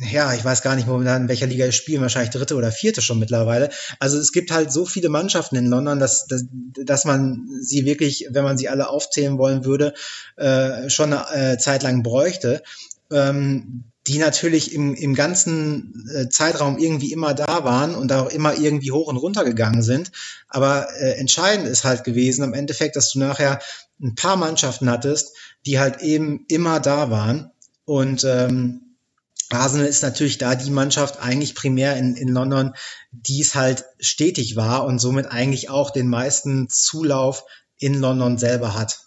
ja, 0.00 0.32
ich 0.32 0.44
weiß 0.44 0.62
gar 0.62 0.76
nicht 0.76 0.86
momentan, 0.86 1.22
in 1.22 1.28
welcher 1.28 1.46
Liga 1.46 1.66
ich 1.66 1.74
spiele, 1.74 2.00
wahrscheinlich 2.00 2.30
dritte 2.30 2.54
oder 2.54 2.70
vierte 2.70 3.02
schon 3.02 3.18
mittlerweile. 3.18 3.70
Also 3.98 4.16
es 4.18 4.30
gibt 4.30 4.52
halt 4.52 4.70
so 4.70 4.86
viele 4.86 5.08
Mannschaften 5.08 5.56
in 5.56 5.66
London, 5.66 5.98
dass, 5.98 6.26
dass, 6.26 6.44
dass 6.84 7.04
man 7.04 7.48
sie 7.60 7.84
wirklich, 7.84 8.28
wenn 8.30 8.44
man 8.44 8.56
sie 8.56 8.68
alle 8.68 8.88
aufzählen 8.88 9.38
wollen 9.38 9.64
würde, 9.64 9.94
äh, 10.36 10.88
schon 10.88 11.12
eine 11.12 11.54
äh, 11.54 11.58
Zeit 11.58 11.82
lang 11.82 12.04
bräuchte. 12.04 12.62
Ähm, 13.10 13.84
die 14.08 14.18
natürlich 14.18 14.72
im, 14.72 14.94
im 14.94 15.14
ganzen 15.14 16.08
äh, 16.14 16.28
Zeitraum 16.30 16.78
irgendwie 16.78 17.12
immer 17.12 17.34
da 17.34 17.64
waren 17.64 17.94
und 17.94 18.10
auch 18.12 18.30
immer 18.30 18.56
irgendwie 18.56 18.90
hoch 18.90 19.06
und 19.06 19.18
runter 19.18 19.44
gegangen 19.44 19.82
sind. 19.82 20.10
Aber 20.48 20.88
äh, 20.98 21.12
entscheidend 21.12 21.68
ist 21.68 21.84
halt 21.84 22.04
gewesen 22.04 22.42
am 22.42 22.54
Endeffekt, 22.54 22.96
dass 22.96 23.12
du 23.12 23.18
nachher 23.18 23.60
ein 24.00 24.14
paar 24.14 24.36
Mannschaften 24.36 24.90
hattest, 24.90 25.36
die 25.66 25.78
halt 25.78 26.00
eben 26.00 26.46
immer 26.48 26.80
da 26.80 27.10
waren. 27.10 27.50
Und 27.84 28.24
ähm, 28.24 28.96
Arsenal 29.50 29.86
ist 29.86 30.02
natürlich 30.02 30.38
da 30.38 30.54
die 30.54 30.70
Mannschaft 30.70 31.20
eigentlich 31.20 31.54
primär 31.54 31.96
in, 31.96 32.16
in 32.16 32.28
London, 32.28 32.74
die 33.12 33.42
es 33.42 33.54
halt 33.54 33.84
stetig 33.98 34.56
war 34.56 34.86
und 34.86 35.00
somit 35.00 35.26
eigentlich 35.26 35.68
auch 35.68 35.90
den 35.90 36.08
meisten 36.08 36.68
Zulauf 36.70 37.44
in 37.78 37.94
London 37.94 38.38
selber 38.38 38.74
hat. 38.74 39.00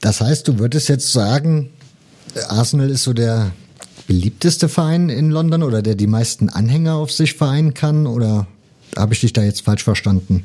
Das 0.00 0.20
heißt, 0.20 0.48
du 0.48 0.58
würdest 0.58 0.88
jetzt 0.88 1.12
sagen, 1.12 1.72
Arsenal 2.48 2.90
ist 2.90 3.04
so 3.04 3.12
der 3.12 3.52
beliebteste 4.06 4.68
Verein 4.68 5.08
in 5.08 5.30
London 5.30 5.62
oder 5.62 5.82
der 5.82 5.94
die 5.94 6.06
meisten 6.06 6.48
Anhänger 6.48 6.94
auf 6.94 7.10
sich 7.10 7.34
vereinen 7.34 7.74
kann 7.74 8.06
oder 8.06 8.46
habe 8.96 9.14
ich 9.14 9.20
dich 9.20 9.32
da 9.32 9.42
jetzt 9.42 9.62
falsch 9.62 9.84
verstanden? 9.84 10.44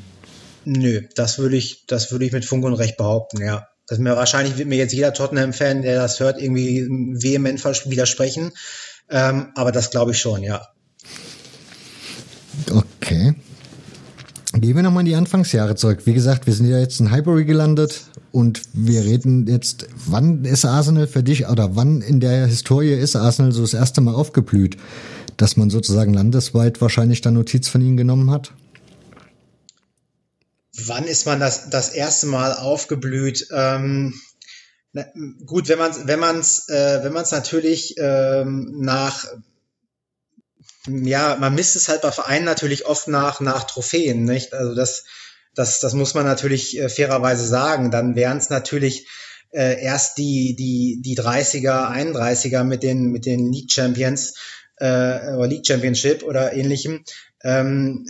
Nö, 0.64 1.02
das 1.14 1.38
würde 1.38 1.56
ich, 1.56 1.86
das 1.86 2.12
würde 2.12 2.24
ich 2.24 2.32
mit 2.32 2.44
Funk 2.44 2.64
und 2.64 2.74
Recht 2.74 2.96
behaupten, 2.96 3.42
ja. 3.42 3.66
Das 3.86 3.98
mir 3.98 4.14
wahrscheinlich 4.14 4.56
wird 4.56 4.68
mir 4.68 4.76
jetzt 4.76 4.92
jeder 4.92 5.12
Tottenham-Fan, 5.12 5.82
der 5.82 5.96
das 5.96 6.20
hört, 6.20 6.40
irgendwie 6.40 6.86
vehement 6.88 7.64
widersprechen. 7.64 8.52
Ähm, 9.08 9.48
aber 9.56 9.72
das 9.72 9.90
glaube 9.90 10.12
ich 10.12 10.20
schon, 10.20 10.44
ja. 10.44 10.68
Okay. 12.70 13.34
Gehen 14.60 14.76
wir 14.76 14.82
nochmal 14.82 15.00
in 15.00 15.06
die 15.06 15.14
Anfangsjahre 15.14 15.74
zurück. 15.74 16.00
Wie 16.04 16.12
gesagt, 16.12 16.46
wir 16.46 16.52
sind 16.52 16.66
ja 16.66 16.78
jetzt 16.78 17.00
in 17.00 17.10
Highbury 17.10 17.46
gelandet 17.46 18.02
und 18.30 18.60
wir 18.74 19.02
reden 19.04 19.46
jetzt, 19.46 19.86
wann 19.94 20.44
ist 20.44 20.66
Arsenal 20.66 21.06
für 21.06 21.22
dich 21.22 21.48
oder 21.48 21.76
wann 21.76 22.02
in 22.02 22.20
der 22.20 22.46
Historie 22.46 22.92
ist 22.92 23.16
Arsenal 23.16 23.52
so 23.52 23.62
das 23.62 23.72
erste 23.72 24.02
Mal 24.02 24.14
aufgeblüht, 24.14 24.76
dass 25.38 25.56
man 25.56 25.70
sozusagen 25.70 26.12
landesweit 26.12 26.82
wahrscheinlich 26.82 27.22
dann 27.22 27.34
Notiz 27.34 27.68
von 27.68 27.80
ihnen 27.80 27.96
genommen 27.96 28.30
hat? 28.30 28.52
Wann 30.84 31.04
ist 31.04 31.24
man 31.24 31.40
das, 31.40 31.70
das 31.70 31.88
erste 31.88 32.26
Mal 32.26 32.52
aufgeblüht? 32.52 33.48
Ähm, 33.56 34.12
na, 34.92 35.06
gut, 35.46 35.70
wenn 35.70 35.78
man 35.78 35.92
wenn 36.04 36.20
man 36.20 36.38
es 36.38 36.68
äh, 36.68 37.02
wenn 37.02 37.14
man 37.14 37.22
es 37.22 37.30
natürlich 37.30 37.94
ähm, 37.96 38.74
nach 38.76 39.24
ja, 40.86 41.36
man 41.38 41.54
misst 41.54 41.76
es 41.76 41.88
halt 41.88 42.02
bei 42.02 42.10
Vereinen 42.10 42.44
natürlich 42.44 42.86
oft 42.86 43.08
nach, 43.08 43.40
nach 43.40 43.64
Trophäen, 43.64 44.24
nicht? 44.24 44.54
Also 44.54 44.74
das, 44.74 45.04
das, 45.54 45.80
das 45.80 45.94
muss 45.94 46.14
man 46.14 46.24
natürlich 46.24 46.78
äh, 46.78 46.88
fairerweise 46.88 47.46
sagen. 47.46 47.90
Dann 47.90 48.16
wären 48.16 48.38
es 48.38 48.50
natürlich 48.50 49.06
äh, 49.52 49.82
erst 49.82 50.18
die, 50.18 50.56
die, 50.56 51.00
die 51.02 51.16
30er, 51.16 51.90
31er 51.90 52.64
mit 52.64 52.82
den, 52.82 53.10
mit 53.10 53.26
den 53.26 53.52
League 53.52 53.70
Champions 53.70 54.34
äh, 54.76 55.34
oder 55.34 55.46
League 55.46 55.66
Championship 55.66 56.22
oder 56.22 56.52
ähnlichem. 56.52 57.04
Ähm, 57.42 58.06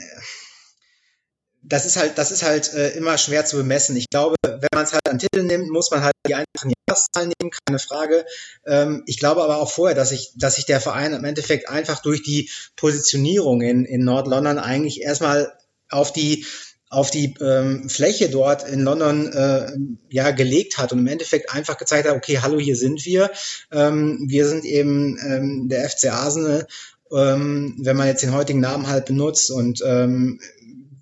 das 1.71 1.87
ist 1.87 1.97
halt, 1.97 2.19
das 2.19 2.33
ist 2.33 2.43
halt 2.43 2.75
äh, 2.75 2.91
immer 2.91 3.17
schwer 3.17 3.45
zu 3.47 3.57
bemessen. 3.57 3.97
Ich 3.97 4.11
glaube, 4.11 4.35
wenn 4.43 4.69
man 4.75 4.85
es 4.85 4.93
halt 4.93 5.09
an 5.09 5.21
Titel 5.21 5.45
nimmt, 5.45 5.71
muss 5.71 5.91
man 5.91 6.03
halt 6.03 6.15
die 6.27 6.35
einfachen 6.35 6.73
Jahreszahlen 6.89 7.33
nehmen, 7.41 7.53
keine 7.65 7.79
Frage. 7.79 8.27
Ähm, 8.67 9.05
ich 9.07 9.19
glaube 9.19 9.43
aber 9.43 9.59
auch 9.59 9.71
vorher, 9.71 9.95
dass 9.95 10.09
sich, 10.09 10.33
dass 10.35 10.57
sich 10.57 10.67
der 10.67 10.81
Verein 10.81 11.13
im 11.13 11.25
Endeffekt 11.25 11.69
einfach 11.69 12.03
durch 12.03 12.23
die 12.23 12.51
Positionierung 12.75 13.63
in, 13.63 13.85
in 13.85 14.05
Nord-London 14.05 14.59
eigentlich 14.59 15.01
erstmal 15.03 15.53
auf 15.89 16.13
die 16.13 16.45
auf 16.89 17.13
die 17.13 17.35
ähm, 17.41 17.89
Fläche 17.89 18.31
dort 18.31 18.69
in 18.69 18.81
London 18.81 19.33
äh, 19.33 19.71
ja 20.09 20.33
gelegt 20.33 20.77
hat 20.77 20.93
und 20.93 20.99
im 20.99 21.07
Endeffekt 21.07 21.55
einfach 21.55 21.79
gezeigt 21.79 22.09
hat, 22.09 22.17
okay, 22.17 22.41
hallo, 22.43 22.59
hier 22.59 22.75
sind 22.75 23.05
wir. 23.07 23.31
Ähm, 23.71 24.25
wir 24.27 24.49
sind 24.49 24.65
eben 24.65 25.17
ähm, 25.25 25.69
der 25.69 25.89
FC 25.89 26.07
Arsenal, 26.07 26.67
ähm, 27.13 27.77
wenn 27.79 27.97
man 27.97 28.09
jetzt 28.09 28.25
den 28.25 28.35
heutigen 28.35 28.59
Namen 28.59 28.89
halt 28.89 29.07
benutzt 29.07 29.53
und 29.53 29.81
ähm, 29.87 30.41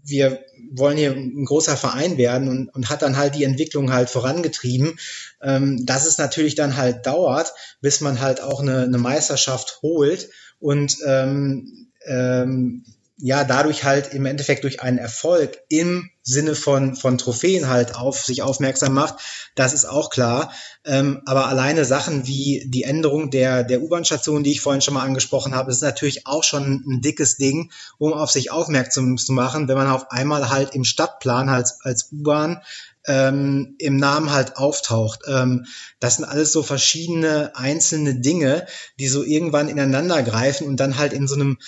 wir 0.04 0.44
wollen 0.70 0.96
hier 0.96 1.12
ein 1.12 1.44
großer 1.44 1.76
Verein 1.76 2.16
werden 2.16 2.48
und, 2.48 2.68
und 2.74 2.88
hat 2.88 3.02
dann 3.02 3.16
halt 3.16 3.34
die 3.34 3.44
Entwicklung 3.44 3.92
halt 3.92 4.10
vorangetrieben. 4.10 4.98
Ähm, 5.42 5.86
dass 5.86 6.06
es 6.06 6.18
natürlich 6.18 6.54
dann 6.54 6.76
halt 6.76 7.06
dauert, 7.06 7.52
bis 7.80 8.00
man 8.00 8.20
halt 8.20 8.40
auch 8.40 8.60
eine, 8.60 8.82
eine 8.82 8.98
Meisterschaft 8.98 9.80
holt 9.82 10.30
und 10.60 10.96
ähm, 11.06 11.88
ähm, 12.06 12.84
ja, 13.20 13.42
dadurch 13.42 13.82
halt 13.82 14.14
im 14.14 14.26
Endeffekt 14.26 14.62
durch 14.62 14.80
einen 14.80 14.98
Erfolg 14.98 15.58
im 15.68 16.10
Sinne 16.22 16.54
von, 16.54 16.94
von 16.94 17.18
Trophäen 17.18 17.68
halt 17.68 17.96
auf 17.96 18.24
sich 18.24 18.42
aufmerksam 18.42 18.92
macht, 18.92 19.16
das 19.56 19.72
ist 19.72 19.86
auch 19.86 20.10
klar. 20.10 20.52
Ähm, 20.84 21.22
aber 21.26 21.48
alleine 21.48 21.84
Sachen 21.84 22.26
wie 22.28 22.64
die 22.66 22.84
Änderung 22.84 23.30
der, 23.30 23.64
der 23.64 23.82
U-Bahn-Station, 23.82 24.44
die 24.44 24.52
ich 24.52 24.60
vorhin 24.60 24.82
schon 24.82 24.94
mal 24.94 25.04
angesprochen 25.04 25.54
habe, 25.54 25.72
ist 25.72 25.82
natürlich 25.82 26.26
auch 26.26 26.44
schon 26.44 26.84
ein 26.86 27.00
dickes 27.00 27.36
Ding, 27.38 27.72
um 27.98 28.12
auf 28.12 28.30
sich 28.30 28.52
aufmerksam 28.52 29.16
zu 29.18 29.32
machen, 29.32 29.66
wenn 29.66 29.76
man 29.76 29.88
auf 29.88 30.12
einmal 30.12 30.48
halt 30.50 30.74
im 30.74 30.84
Stadtplan 30.84 31.48
als, 31.48 31.80
als 31.82 32.12
U-Bahn 32.12 32.62
ähm, 33.08 33.74
im 33.78 33.96
Namen 33.96 34.30
halt 34.30 34.56
auftaucht. 34.58 35.22
Ähm, 35.26 35.66
das 35.98 36.16
sind 36.16 36.26
alles 36.26 36.52
so 36.52 36.62
verschiedene 36.62 37.52
einzelne 37.56 38.20
Dinge, 38.20 38.66
die 39.00 39.08
so 39.08 39.24
irgendwann 39.24 39.68
ineinander 39.68 40.22
greifen 40.22 40.68
und 40.68 40.76
dann 40.76 40.98
halt 40.98 41.12
in 41.12 41.26
so 41.26 41.34
einem 41.34 41.58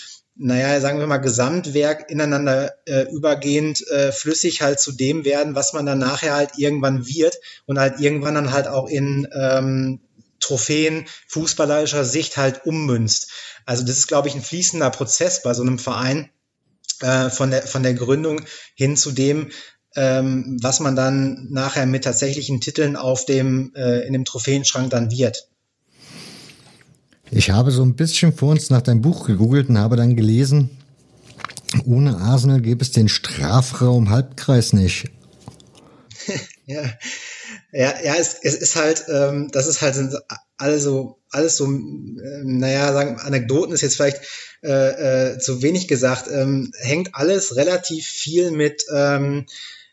naja, 0.43 0.81
sagen 0.81 0.99
wir 0.99 1.07
mal, 1.07 1.19
Gesamtwerk 1.19 2.11
ineinander 2.11 2.73
äh, 2.87 3.03
übergehend 3.13 3.87
äh, 3.89 4.11
flüssig 4.11 4.63
halt 4.63 4.81
zu 4.81 4.93
dem 4.93 5.27
werden, 5.27 5.55
was 5.55 5.75
man 5.75 5.85
dann 5.85 5.99
nachher 5.99 6.35
halt 6.35 6.53
irgendwann 6.57 7.07
wird 7.07 7.37
und 7.67 7.79
halt 7.79 8.01
irgendwann 8.01 8.35
dann 8.35 8.53
halt 8.53 8.67
auch 8.67 8.89
in 8.89 9.29
ähm, 9.35 10.01
Trophäen 10.41 11.05
fußballerischer 11.29 12.07
Sicht 12.07 12.39
halt 12.39 12.65
ummünzt. 12.65 13.31
Also 13.67 13.85
das 13.85 13.99
ist, 13.99 14.07
glaube 14.07 14.29
ich, 14.29 14.35
ein 14.35 14.43
fließender 14.43 14.89
Prozess 14.91 15.43
bei 15.43 15.53
so 15.53 15.61
einem 15.61 15.79
Verein 15.79 16.31
äh, 17.01 17.29
von, 17.29 17.51
der, 17.51 17.63
von 17.63 17.83
der 17.83 17.93
Gründung 17.93 18.41
hin 18.75 18.97
zu 18.97 19.13
dem, 19.13 19.51
ähm, 19.95 20.57
was 20.63 20.81
man 20.81 20.97
dann 20.97 21.49
nachher 21.51 21.85
mit 21.85 22.05
tatsächlichen 22.05 22.63
Titeln 22.63 22.97
auf 22.97 23.27
dem, 23.27 23.75
äh, 23.75 24.07
in 24.07 24.15
dem 24.15 24.25
Trophäenschrank 24.25 24.89
dann 24.89 25.11
wird. 25.11 25.49
Ich 27.33 27.51
habe 27.51 27.71
so 27.71 27.83
ein 27.83 27.95
bisschen 27.95 28.33
vor 28.33 28.51
uns 28.51 28.71
nach 28.71 28.83
deinem 28.83 29.03
Buch 29.03 29.27
gegoogelt 29.27 29.69
und 29.69 29.79
habe 29.79 29.97
dann 29.97 30.17
gelesen, 30.17 30.71
ohne 31.85 32.17
Arsenal 32.17 32.61
gäbe 32.61 32.83
es 32.83 32.91
den 32.91 33.09
Strafraum 33.09 34.11
Halbkreis 34.11 34.73
nicht. 34.73 35.09
ja, 36.67 36.83
ja, 37.73 37.95
ja, 38.03 38.15
es, 38.19 38.35
es 38.43 38.55
ist 38.55 38.75
halt, 38.75 39.05
ähm, 39.09 39.49
das 39.53 39.69
ist 39.69 39.81
halt 39.81 39.97
alles 40.57 40.83
so, 40.83 41.19
alles 41.31 41.57
so, 41.57 41.67
äh, 41.67 42.43
naja, 42.43 42.93
sagen, 42.93 43.21
Anekdoten 43.21 43.75
ist 43.75 43.83
jetzt 43.83 43.97
vielleicht 43.97 44.21
äh, 44.63 45.33
äh, 45.33 45.39
zu 45.39 45.63
wenig 45.63 45.87
gesagt, 45.87 46.29
ähm, 46.33 46.73
hängt 46.81 47.15
alles 47.15 47.55
relativ 47.55 48.07
viel 48.07 48.51
mit 48.51 48.85
ähm, 48.93 49.47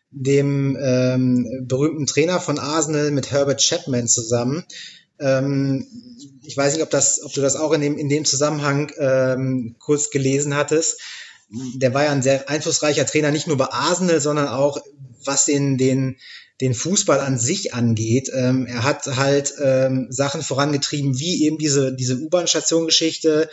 dem 0.10 0.78
ähm, 0.82 1.65
berühmten 1.67 2.08
Trainer 2.08 2.39
von 2.39 2.57
Arsenal, 2.57 3.12
mit 3.12 3.32
Herbert 3.32 3.62
Chapman 3.62 4.07
zusammen. 4.07 4.66
Ähm, 5.20 5.88
ich 6.43 6.55
weiß 6.55 6.74
nicht, 6.74 6.84
ob, 6.84 6.89
das, 6.89 7.22
ob 7.24 7.34
du 7.34 7.41
das 7.41 7.55
auch 7.55 7.74
in 7.74 7.82
dem, 7.82 7.97
in 7.97 8.09
dem 8.09 8.26
Zusammenhang 8.26 8.91
ähm, 8.97 9.76
kurz 9.80 10.09
gelesen 10.09 10.55
hattest. 10.55 10.99
Der 11.49 11.93
war 11.93 12.03
ja 12.03 12.11
ein 12.11 12.24
sehr 12.24 12.49
einflussreicher 12.49 13.05
Trainer, 13.05 13.32
nicht 13.32 13.47
nur 13.47 13.57
bei 13.57 13.72
Arsenal, 13.72 14.20
sondern 14.20 14.47
auch 14.47 14.82
was 15.24 15.45
den, 15.45 15.78
den, 15.78 16.18
den 16.61 16.74
Fußball 16.74 17.20
an 17.20 17.38
sich 17.38 17.74
angeht. 17.74 18.32
Ähm, 18.34 18.65
er 18.65 18.84
hat 18.84 19.05
halt 19.07 19.53
ähm, 19.63 20.07
Sachen 20.09 20.41
vorangetrieben, 20.41 21.20
wie 21.20 21.45
eben 21.45 21.57
diese, 21.57 21.95
diese 21.95 22.18
U-Bahn-Station-Geschichte. 22.18 23.49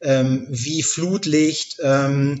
ähm, 0.00 0.46
wie 0.48 0.82
Flutlicht, 0.82 1.78
ähm, 1.82 2.40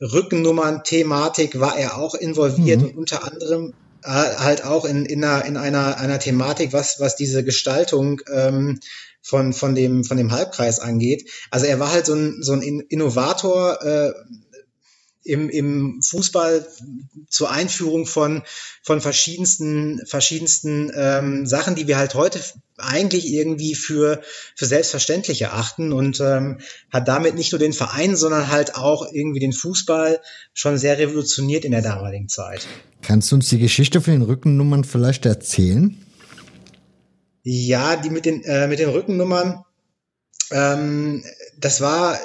Rückennummern-Thematik 0.00 1.60
war 1.60 1.78
er 1.78 1.98
auch 1.98 2.14
involviert 2.14 2.80
mhm. 2.80 2.88
und 2.88 2.96
unter 2.96 3.24
anderem 3.24 3.74
halt 4.04 4.64
auch 4.64 4.84
in, 4.84 5.06
in, 5.06 5.24
einer, 5.24 5.44
in 5.44 5.56
einer, 5.56 5.98
einer 5.98 6.18
Thematik, 6.18 6.72
was, 6.72 7.00
was 7.00 7.16
diese 7.16 7.44
Gestaltung 7.44 8.20
ähm, 8.32 8.80
von, 9.22 9.52
von, 9.52 9.74
dem, 9.74 10.04
von 10.04 10.18
dem 10.18 10.32
Halbkreis 10.32 10.78
angeht. 10.78 11.30
Also 11.50 11.66
er 11.66 11.80
war 11.80 11.90
halt 11.90 12.06
so 12.06 12.14
ein, 12.14 12.42
so 12.42 12.52
ein 12.52 12.62
Innovator, 12.62 13.82
äh, 13.82 14.12
im, 15.24 15.48
im 15.48 16.00
Fußball 16.02 16.66
zur 17.28 17.50
Einführung 17.50 18.06
von, 18.06 18.42
von 18.82 19.00
verschiedensten, 19.00 20.00
verschiedensten 20.06 20.92
ähm, 20.94 21.46
Sachen, 21.46 21.74
die 21.74 21.88
wir 21.88 21.96
halt 21.96 22.14
heute 22.14 22.40
eigentlich 22.76 23.32
irgendwie 23.32 23.74
für, 23.74 24.20
für 24.54 24.66
selbstverständlich 24.66 25.42
erachten 25.42 25.92
und 25.92 26.20
ähm, 26.20 26.60
hat 26.90 27.08
damit 27.08 27.34
nicht 27.34 27.52
nur 27.52 27.58
den 27.58 27.72
Verein, 27.72 28.16
sondern 28.16 28.50
halt 28.50 28.76
auch 28.76 29.10
irgendwie 29.12 29.40
den 29.40 29.52
Fußball 29.52 30.20
schon 30.52 30.76
sehr 30.76 30.98
revolutioniert 30.98 31.64
in 31.64 31.72
der 31.72 31.82
damaligen 31.82 32.28
Zeit. 32.28 32.66
Kannst 33.02 33.30
du 33.30 33.36
uns 33.36 33.48
die 33.48 33.58
Geschichte 33.58 34.00
von 34.00 34.12
den 34.12 34.22
Rückennummern 34.22 34.84
vielleicht 34.84 35.24
erzählen? 35.24 35.96
Ja, 37.42 37.96
die 37.96 38.10
mit 38.10 38.24
den, 38.24 38.42
äh, 38.44 38.66
mit 38.66 38.78
den 38.78 38.88
Rückennummern, 38.88 39.64
ähm, 40.50 41.22
das 41.58 41.80
war 41.80 42.18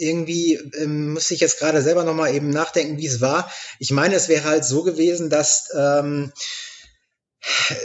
irgendwie 0.00 0.54
ähm, 0.54 1.14
müsste 1.14 1.34
ich 1.34 1.40
jetzt 1.40 1.58
gerade 1.58 1.82
selber 1.82 2.04
nochmal 2.04 2.34
eben 2.34 2.50
nachdenken, 2.50 2.98
wie 2.98 3.06
es 3.06 3.20
war. 3.20 3.50
Ich 3.78 3.90
meine, 3.90 4.14
es 4.14 4.28
wäre 4.28 4.44
halt 4.44 4.64
so 4.64 4.82
gewesen, 4.82 5.30
dass 5.30 5.68
ähm, 5.74 6.32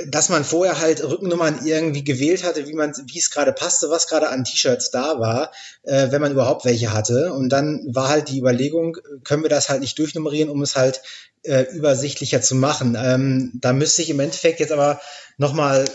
dass 0.08 0.30
man 0.30 0.44
vorher 0.44 0.80
halt 0.80 1.04
Rückennummern 1.04 1.66
irgendwie 1.66 2.04
gewählt 2.04 2.44
hatte, 2.44 2.68
wie 2.68 2.74
man, 2.74 2.94
wie 3.06 3.20
es 3.20 3.30
gerade 3.30 3.54
passte, 3.54 3.90
was 3.90 4.08
gerade 4.08 4.30
an 4.30 4.44
T-Shirts 4.44 4.92
da 4.92 5.20
war, 5.20 5.52
äh, 5.84 6.12
wenn 6.12 6.22
man 6.22 6.32
überhaupt 6.32 6.66
welche 6.66 6.94
hatte. 6.94 7.34
Und 7.34 7.50
dann 7.50 7.86
war 7.94 8.10
halt 8.10 8.30
die 8.30 8.40
Überlegung, 8.40 8.98
können 9.24 9.44
wir 9.44 9.50
das 9.50 9.70
halt 9.70 9.82
nicht 9.82 9.98
durchnummerieren, 10.00 10.50
um 10.50 10.62
es 10.62 10.76
halt 10.76 11.02
äh, 11.44 11.66
übersichtlicher 11.74 12.42
zu 12.42 12.56
machen. 12.56 12.98
Ähm, 13.00 13.52
da 13.56 13.74
müsste 13.74 14.02
ich 14.02 14.10
im 14.10 14.20
Endeffekt 14.20 14.60
jetzt 14.60 14.72
aber 14.72 15.00
nochmal 15.38 15.86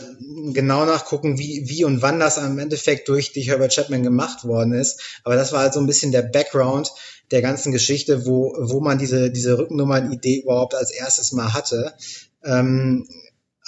genau 0.53 0.85
nachgucken, 0.85 1.39
wie, 1.39 1.65
wie 1.67 1.85
und 1.85 2.03
wann 2.03 2.21
das 2.21 2.37
im 2.39 2.59
Endeffekt 2.59 3.09
durch 3.09 3.33
die 3.33 3.43
Herbert 3.43 3.75
Chapman 3.75 4.03
gemacht 4.03 4.45
worden 4.45 4.75
ist. 4.75 5.01
Aber 5.25 5.37
das 5.37 5.53
war 5.53 5.61
halt 5.61 5.73
so 5.73 5.81
ein 5.81 5.87
bisschen 5.87 6.13
der 6.13 6.23
Background 6.23 6.91
der 7.31 7.43
ganzen 7.43 7.73
Geschichte, 7.73 8.27
wo, 8.27 8.55
wo 8.59 8.81
man 8.81 8.99
diese, 8.99 9.31
diese 9.31 9.59
Rückennummern-Idee 9.59 10.43
überhaupt 10.43 10.75
als 10.75 10.91
erstes 10.91 11.33
mal 11.33 11.53
hatte. 11.55 11.95
Ähm, 12.45 13.07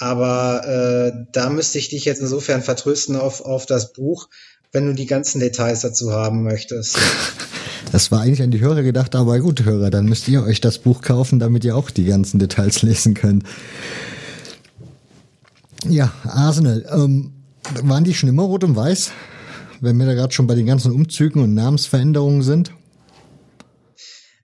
aber 0.01 0.67
äh, 0.67 1.25
da 1.31 1.51
müsste 1.51 1.77
ich 1.77 1.89
dich 1.89 2.05
jetzt 2.05 2.21
insofern 2.21 2.63
vertrösten 2.63 3.15
auf, 3.15 3.41
auf 3.41 3.67
das 3.67 3.93
Buch, 3.93 4.29
wenn 4.71 4.87
du 4.87 4.95
die 4.95 5.05
ganzen 5.05 5.39
Details 5.39 5.81
dazu 5.81 6.11
haben 6.11 6.43
möchtest. 6.43 6.97
Das 7.91 8.09
war 8.09 8.21
eigentlich 8.21 8.41
an 8.41 8.51
die 8.51 8.61
Hörer 8.61 8.83
gedacht, 8.83 9.15
aber 9.15 9.37
gut, 9.39 9.65
Hörer, 9.65 9.89
dann 9.89 10.05
müsst 10.05 10.29
ihr 10.29 10.43
euch 10.43 10.61
das 10.61 10.77
Buch 10.77 11.01
kaufen, 11.01 11.39
damit 11.39 11.65
ihr 11.65 11.75
auch 11.75 11.89
die 11.89 12.05
ganzen 12.05 12.39
Details 12.39 12.81
lesen 12.83 13.15
könnt. 13.15 13.43
Ja, 15.89 16.13
Arsenal. 16.23 16.85
Ähm, 16.89 17.33
waren 17.81 18.05
die 18.05 18.13
schon 18.13 18.29
immer 18.29 18.43
rot 18.43 18.63
und 18.63 18.77
weiß? 18.77 19.11
Wenn 19.81 19.97
wir 19.97 20.05
da 20.05 20.13
gerade 20.13 20.31
schon 20.31 20.47
bei 20.47 20.55
den 20.55 20.67
ganzen 20.67 20.93
Umzügen 20.93 21.41
und 21.41 21.53
Namensveränderungen 21.53 22.43
sind? 22.43 22.71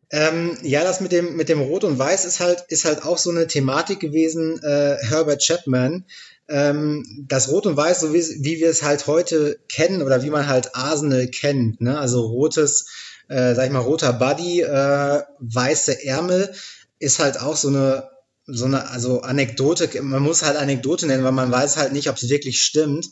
Ähm, 0.10 0.58
ja, 0.62 0.84
das 0.84 1.01
mit 1.01 1.12
dem, 1.12 1.36
mit 1.36 1.49
dem 1.49 1.60
Rot 1.60 1.84
und 1.84 1.99
Weiß 1.99 2.26
ist 2.26 2.39
halt, 2.39 2.66
ist 2.70 2.86
halt 2.86 3.03
auch 3.03 3.18
so 3.18 3.30
eine 3.30 3.47
Thematik 3.47 3.99
gewesen, 3.99 4.62
äh, 4.64 4.97
Herbert 5.01 5.41
Chapman. 5.41 6.05
Ähm, 6.47 7.26
das 7.28 7.49
Rot 7.49 7.66
und 7.66 7.76
Weiß, 7.76 7.99
so 7.99 8.14
wie, 8.14 8.24
wie 8.39 8.60
wir 8.60 8.70
es 8.70 8.84
halt 8.84 9.08
heute 9.08 9.60
kennen 9.68 10.01
oder 10.01 10.24
wie 10.24 10.30
man 10.30 10.47
halt 10.47 10.76
Arsenal 10.76 11.28
kennt, 11.28 11.82
ne? 11.82 11.99
also 11.99 12.26
rotes, 12.26 12.88
äh, 13.28 13.53
sag 13.53 13.66
ich 13.66 13.72
mal, 13.72 13.80
roter 13.80 14.14
Buddy, 14.14 14.62
äh, 14.62 15.24
weiße 15.39 16.05
Ärmel, 16.05 16.53
ist 16.99 17.20
halt 17.20 17.41
auch 17.41 17.58
so 17.58 17.68
eine 17.68 18.10
so 18.47 18.64
eine, 18.64 18.89
also 18.89 19.22
Anekdote, 19.22 20.01
man 20.01 20.24
muss 20.24 20.41
halt 20.41 20.55
Anekdote 20.55 21.05
nennen, 21.05 21.26
weil 21.26 21.34
man 21.34 21.51
weiß 21.51 21.76
halt 21.76 21.91
nicht, 21.91 22.10
ob 22.10 22.16
es 22.16 22.30
wirklich 22.30 22.62
stimmt, 22.62 23.12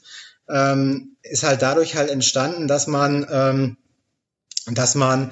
ähm, 0.49 1.17
ist 1.23 1.43
halt 1.43 1.61
dadurch 1.61 1.95
halt 1.95 2.09
entstanden, 2.09 2.67
dass 2.67 2.87
man, 2.87 3.27
ähm, 3.29 3.77
dass 4.67 4.95
man 4.95 5.31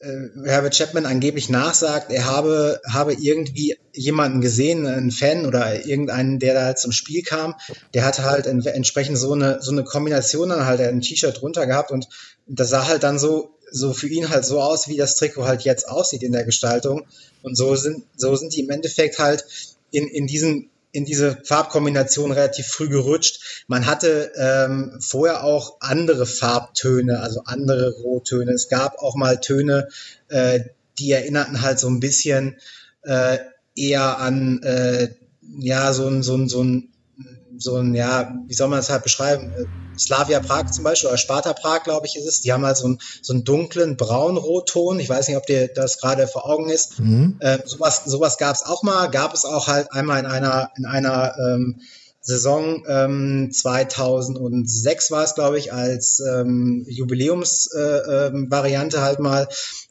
Herbert 0.00 0.76
Chapman 0.76 1.06
angeblich 1.06 1.48
nachsagt, 1.48 2.12
er 2.12 2.26
habe, 2.26 2.80
habe 2.88 3.14
irgendwie 3.14 3.76
jemanden 3.92 4.40
gesehen, 4.40 4.86
einen 4.86 5.10
Fan 5.10 5.44
oder 5.44 5.86
irgendeinen, 5.86 6.38
der 6.38 6.54
da 6.54 6.64
halt 6.66 6.78
zum 6.78 6.92
Spiel 6.92 7.22
kam, 7.22 7.56
der 7.94 8.04
hatte 8.04 8.22
halt 8.22 8.46
entsprechend 8.46 9.18
so 9.18 9.32
eine, 9.32 9.60
so 9.60 9.72
eine 9.72 9.82
Kombination 9.82 10.50
dann 10.50 10.66
halt 10.66 10.80
ein 10.80 11.00
T-Shirt 11.00 11.40
drunter 11.40 11.66
gehabt 11.66 11.90
und 11.90 12.08
das 12.46 12.70
sah 12.70 12.86
halt 12.86 13.02
dann 13.02 13.18
so, 13.18 13.56
so 13.70 13.92
für 13.92 14.06
ihn 14.06 14.28
halt 14.28 14.44
so 14.44 14.60
aus, 14.60 14.86
wie 14.86 14.96
das 14.96 15.16
Trikot 15.16 15.46
halt 15.46 15.62
jetzt 15.62 15.88
aussieht 15.88 16.22
in 16.22 16.32
der 16.32 16.44
Gestaltung. 16.44 17.06
Und 17.42 17.56
so 17.56 17.74
sind, 17.74 18.04
so 18.16 18.34
sind 18.36 18.54
die 18.54 18.60
im 18.60 18.70
Endeffekt 18.70 19.18
halt 19.18 19.44
in, 19.90 20.06
in 20.06 20.26
diesen 20.26 20.70
in 20.98 21.04
diese 21.04 21.38
Farbkombination 21.44 22.32
relativ 22.32 22.66
früh 22.66 22.88
gerutscht. 22.88 23.64
Man 23.68 23.86
hatte 23.86 24.32
ähm, 24.36 24.98
vorher 25.00 25.44
auch 25.44 25.76
andere 25.78 26.26
Farbtöne, 26.26 27.20
also 27.20 27.42
andere 27.44 27.92
Rottöne. 28.02 28.50
Es 28.50 28.68
gab 28.68 28.98
auch 28.98 29.14
mal 29.14 29.38
Töne, 29.38 29.88
äh, 30.26 30.60
die 30.98 31.12
erinnerten 31.12 31.62
halt 31.62 31.78
so 31.78 31.88
ein 31.88 32.00
bisschen 32.00 32.56
äh, 33.02 33.38
eher 33.76 34.18
an 34.18 34.60
äh, 34.64 35.14
ja 35.60 35.92
so 35.92 36.08
ein 36.08 36.24
so 36.24 36.36
ein 36.36 36.48
so 36.48 36.64
ein 36.64 36.88
so 37.58 37.76
ein 37.76 37.94
ja 37.94 38.32
wie 38.46 38.54
soll 38.54 38.68
man 38.68 38.78
das 38.78 38.90
halt 38.90 39.02
beschreiben 39.02 39.52
Slavia 39.98 40.40
Prag 40.40 40.70
zum 40.70 40.84
Beispiel, 40.84 41.08
oder 41.08 41.18
Sparta 41.18 41.52
Prag, 41.52 41.82
glaube 41.84 42.06
ich, 42.06 42.16
ist 42.16 42.26
es. 42.26 42.40
Die 42.40 42.50
haben 42.52 42.64
halt 42.64 42.76
so 42.76 42.86
einen, 42.86 42.98
so 43.20 43.32
einen 43.32 43.42
dunklen 43.44 43.96
Braun-Rotton. 43.96 45.00
Ich 45.00 45.08
weiß 45.08 45.26
nicht, 45.28 45.36
ob 45.36 45.46
dir 45.46 45.66
das 45.68 45.98
gerade 45.98 46.28
vor 46.28 46.48
Augen 46.48 46.70
ist. 46.70 47.00
Mhm. 47.00 47.36
Äh, 47.40 47.58
sowas 47.64 48.02
sowas 48.04 48.38
gab 48.38 48.54
es 48.54 48.64
auch 48.64 48.82
mal. 48.82 49.10
Gab 49.10 49.34
es 49.34 49.44
auch 49.44 49.66
halt 49.66 49.92
einmal 49.92 50.20
in 50.20 50.26
einer, 50.26 50.70
in 50.76 50.86
einer 50.86 51.34
ähm, 51.38 51.80
Saison 52.20 52.84
ähm, 52.88 53.50
2006 53.52 55.10
war 55.10 55.24
es, 55.24 55.34
glaube 55.34 55.58
ich, 55.58 55.72
als 55.72 56.20
ähm, 56.20 56.86
Jubiläumsvariante 56.88 58.96
äh, 58.96 59.00
ähm, 59.00 59.04
halt 59.04 59.18
mal. 59.20 59.48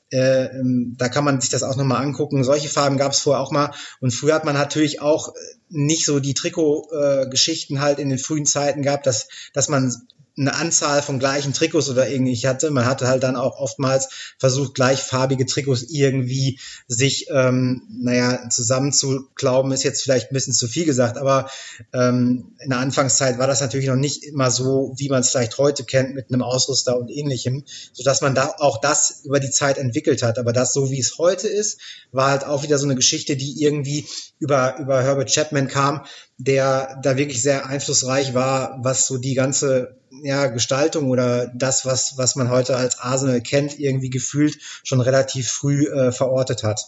Äh, 0.10 0.46
ähm, 0.46 0.96
da 0.98 1.10
kann 1.10 1.26
man 1.26 1.42
sich 1.42 1.50
das 1.50 1.64
auch 1.64 1.76
nochmal 1.76 2.02
angucken. 2.02 2.46
Solche 2.46 2.70
Farben 2.70 2.96
gab 2.98 3.12
es 3.12 3.20
vorher 3.20 3.44
auch 3.44 3.52
mal. 3.52 3.72
Und 4.00 4.12
früher 4.12 4.36
hat 4.36 4.46
man 4.46 4.54
natürlich 4.54 5.02
auch 5.02 5.34
nicht 5.70 6.06
so 6.06 6.20
die 6.20 6.34
Trikot-Geschichten 6.34 7.78
äh, 7.78 7.80
halt 7.80 8.00
in 8.00 8.10
den 8.10 8.20
frühen 8.20 8.46
Zeiten 8.46 8.82
gehabt, 8.82 9.06
dass, 9.06 9.28
dass 9.54 9.70
man 9.70 9.94
eine 10.38 10.54
Anzahl 10.54 11.02
von 11.02 11.20
gleichen 11.20 11.54
Trikots 11.54 11.90
oder 11.90 12.08
irgendwie 12.08 12.36
hatte. 12.36 12.70
Man 12.70 12.86
hatte 12.86 13.08
halt 13.08 13.24
dann 13.24 13.36
auch 13.36 13.58
oftmals 13.58 14.36
versucht, 14.38 14.76
gleichfarbige 14.76 15.46
Trikots 15.46 15.84
irgendwie 15.90 16.60
sich, 16.88 17.28
ähm, 17.32 17.82
naja, 17.90 18.48
zusammenzuklauben, 18.50 19.72
ist 19.72 19.84
jetzt 19.84 20.04
vielleicht 20.04 20.32
ein 20.32 20.34
bisschen 20.34 20.54
zu 20.54 20.68
viel 20.68 20.86
gesagt, 20.86 21.18
aber 21.18 21.50
ähm, 21.94 22.56
in 22.60 22.70
der 22.70 22.80
Anfangszeit 22.80 23.40
war 23.40 23.48
das 23.48 23.62
natürlich 23.62 23.88
noch 23.88 23.96
nicht 23.96 24.24
immer 24.24 24.52
so, 24.52 24.94
wie 24.98 25.10
man 25.10 25.22
es 25.22 25.30
vielleicht 25.30 25.58
heute 25.58 25.84
kennt, 25.84 26.14
mit 26.14 26.32
einem 26.32 26.44
Ausrüster 26.44 26.98
und 26.98 27.10
ähnlichem, 27.10 27.64
sodass 27.94 28.22
man 28.22 28.36
da 28.36 28.54
auch 28.60 28.80
das 28.80 29.22
über 29.24 29.40
die 29.40 29.52
Zeit 29.52 29.78
entwickelt 29.78 30.22
hat. 30.22 30.38
Aber 30.38 30.54
das, 30.54 30.74
so 30.74 30.92
wie 30.92 31.00
es 31.00 31.18
heute 31.18 31.48
ist, 31.48 31.80
war 32.12 32.30
halt 32.30 32.46
auch 32.46 32.62
wieder 32.64 32.78
so 32.78 32.86
eine 32.86 32.96
Geschichte, 32.96 33.36
die 33.36 33.62
irgendwie 33.62 34.06
über, 34.40 34.78
über 34.80 35.02
Herbert 35.02 35.34
Chapman 35.34 35.68
kam, 35.68 36.06
der 36.38 37.00
da 37.02 37.18
wirklich 37.18 37.42
sehr 37.42 37.66
einflussreich 37.66 38.36
war, 38.36 38.78
was 38.84 39.08
so 39.08 39.18
die 39.18 39.34
ganze 39.34 39.98
ja, 40.24 40.48
Gestaltung 40.48 41.10
oder 41.10 41.48
das, 41.48 41.86
was, 41.86 42.18
was 42.18 42.36
man 42.36 42.50
heute 42.50 42.76
als 42.76 43.00
Arsenal 43.00 43.42
kennt, 43.42 43.80
irgendwie 43.80 44.10
gefühlt 44.10 44.58
schon 44.84 45.02
relativ 45.02 45.50
früh 45.50 45.86
äh, 45.88 46.12
verortet 46.12 46.64
hat. 46.64 46.82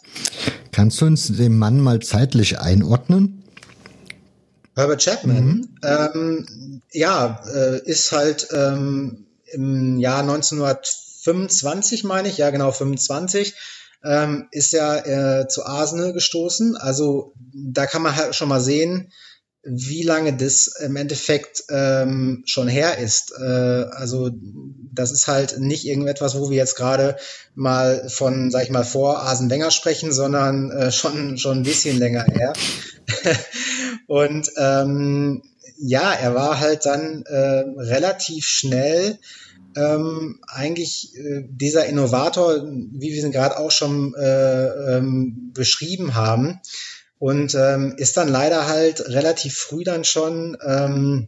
Kannst 0.71 1.01
du 1.01 1.05
uns 1.05 1.27
den 1.27 1.57
Mann 1.57 1.79
mal 1.79 1.99
zeitlich 1.99 2.59
einordnen? 2.59 3.43
Herbert 4.75 5.03
Chapman, 5.03 5.45
mhm. 5.45 5.69
ähm, 5.83 6.81
ja, 6.91 7.41
äh, 7.53 7.79
ist 7.83 8.11
halt 8.11 8.47
ähm, 8.53 9.25
im 9.51 9.99
Jahr 9.99 10.21
1925, 10.21 12.03
meine 12.03 12.29
ich, 12.29 12.37
ja 12.37 12.49
genau 12.49 12.71
25, 12.71 13.55
ähm, 14.03 14.47
ist 14.51 14.73
er 14.73 15.41
äh, 15.41 15.47
zu 15.47 15.65
Arsenal 15.65 16.13
gestoßen. 16.13 16.77
Also 16.77 17.33
da 17.53 17.85
kann 17.87 18.01
man 18.01 18.15
halt 18.15 18.35
schon 18.35 18.47
mal 18.47 18.61
sehen, 18.61 19.11
wie 19.69 20.03
lange 20.03 20.35
das 20.35 20.67
im 20.79 20.95
Endeffekt 20.95 21.63
ähm, 21.69 22.43
schon 22.45 22.67
her 22.67 22.97
ist. 22.97 23.33
Äh, 23.37 23.43
also 23.43 24.31
das 24.93 25.11
ist 25.11 25.27
halt 25.27 25.59
nicht 25.59 25.85
irgendetwas, 25.85 26.37
wo 26.37 26.49
wir 26.49 26.57
jetzt 26.57 26.75
gerade 26.75 27.15
mal 27.55 28.09
von, 28.09 28.49
sag 28.51 28.63
ich 28.63 28.71
mal, 28.71 28.83
vor 28.83 29.23
Asen 29.23 29.49
Wenger 29.49 29.71
sprechen, 29.71 30.11
sondern 30.11 30.71
äh, 30.71 30.91
schon 30.91 31.37
schon 31.37 31.59
ein 31.59 31.63
bisschen 31.63 31.97
länger 31.97 32.23
her. 32.23 32.53
Und 34.07 34.51
ähm, 34.57 35.43
ja, 35.77 36.13
er 36.13 36.33
war 36.33 36.59
halt 36.59 36.85
dann 36.85 37.23
äh, 37.25 37.63
relativ 37.77 38.45
schnell 38.45 39.19
ähm, 39.75 40.39
eigentlich 40.47 41.15
äh, 41.15 41.43
dieser 41.47 41.85
Innovator, 41.85 42.63
wie 42.63 43.13
wir 43.13 43.23
ihn 43.23 43.31
gerade 43.31 43.57
auch 43.57 43.71
schon 43.71 44.15
äh, 44.15 44.97
ähm, 44.97 45.51
beschrieben 45.53 46.15
haben 46.15 46.59
und 47.19 47.53
ähm, 47.53 47.93
ist 47.97 48.17
dann 48.17 48.29
leider 48.29 48.67
halt 48.67 49.01
relativ 49.09 49.57
früh 49.57 49.83
dann 49.83 50.03
schon 50.05 50.57
ähm, 50.65 51.27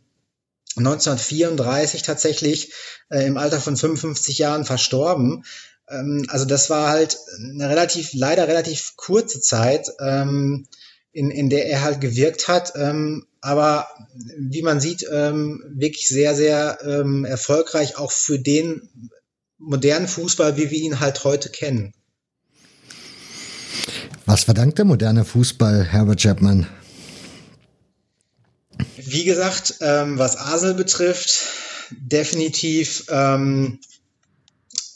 1934 0.77 2.01
tatsächlich 2.01 2.71
äh, 3.09 3.25
im 3.25 3.37
Alter 3.37 3.59
von 3.59 3.75
55 3.75 4.37
Jahren 4.37 4.65
verstorben. 4.65 5.43
Ähm, 5.89 6.25
also 6.29 6.45
das 6.45 6.69
war 6.69 6.89
halt 6.89 7.17
eine 7.37 7.69
relativ, 7.69 8.11
leider 8.13 8.47
relativ 8.47 8.93
kurze 8.95 9.41
Zeit, 9.41 9.91
ähm, 9.99 10.65
in, 11.11 11.29
in 11.29 11.49
der 11.49 11.67
er 11.67 11.83
halt 11.83 11.99
gewirkt 11.99 12.47
hat. 12.47 12.71
Ähm, 12.75 13.27
aber 13.41 13.87
wie 14.37 14.61
man 14.61 14.79
sieht, 14.79 15.05
ähm, 15.11 15.61
wirklich 15.67 16.07
sehr, 16.07 16.35
sehr 16.35 16.79
ähm, 16.85 17.25
erfolgreich 17.25 17.97
auch 17.97 18.13
für 18.13 18.39
den 18.39 18.89
modernen 19.57 20.07
Fußball, 20.07 20.55
wie 20.55 20.71
wir 20.71 20.79
ihn 20.79 21.01
halt 21.01 21.25
heute 21.25 21.49
kennen. 21.49 21.93
Was 24.31 24.45
verdankt 24.45 24.77
der 24.77 24.85
moderne 24.85 25.25
Fußball, 25.25 25.83
Herbert 25.83 26.21
Chapman? 26.21 26.65
Wie 28.95 29.25
gesagt, 29.25 29.75
ähm, 29.81 30.17
was 30.17 30.37
Arsenal 30.37 30.75
betrifft, 30.75 31.47
definitiv 31.89 33.07
ähm, 33.09 33.79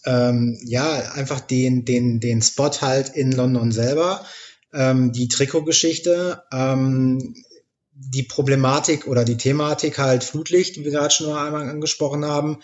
ähm, 0.05 0.57
ja 0.63 1.11
einfach 1.11 1.41
den 1.41 1.83
den 1.83 2.21
den 2.21 2.41
Spot 2.41 2.71
halt 2.79 3.09
in 3.09 3.33
London 3.33 3.73
selber, 3.73 4.25
ähm, 4.71 5.11
die 5.11 5.27
Trikotgeschichte, 5.27 6.41
ähm, 6.53 7.35
die 7.91 8.23
Problematik 8.23 9.05
oder 9.05 9.25
die 9.25 9.35
Thematik 9.35 9.97
halt 9.97 10.23
Flutlicht, 10.23 10.77
die 10.77 10.85
wir 10.85 10.91
gerade 10.91 11.13
schon 11.13 11.35
einmal 11.35 11.69
angesprochen 11.69 12.23
haben, 12.23 12.59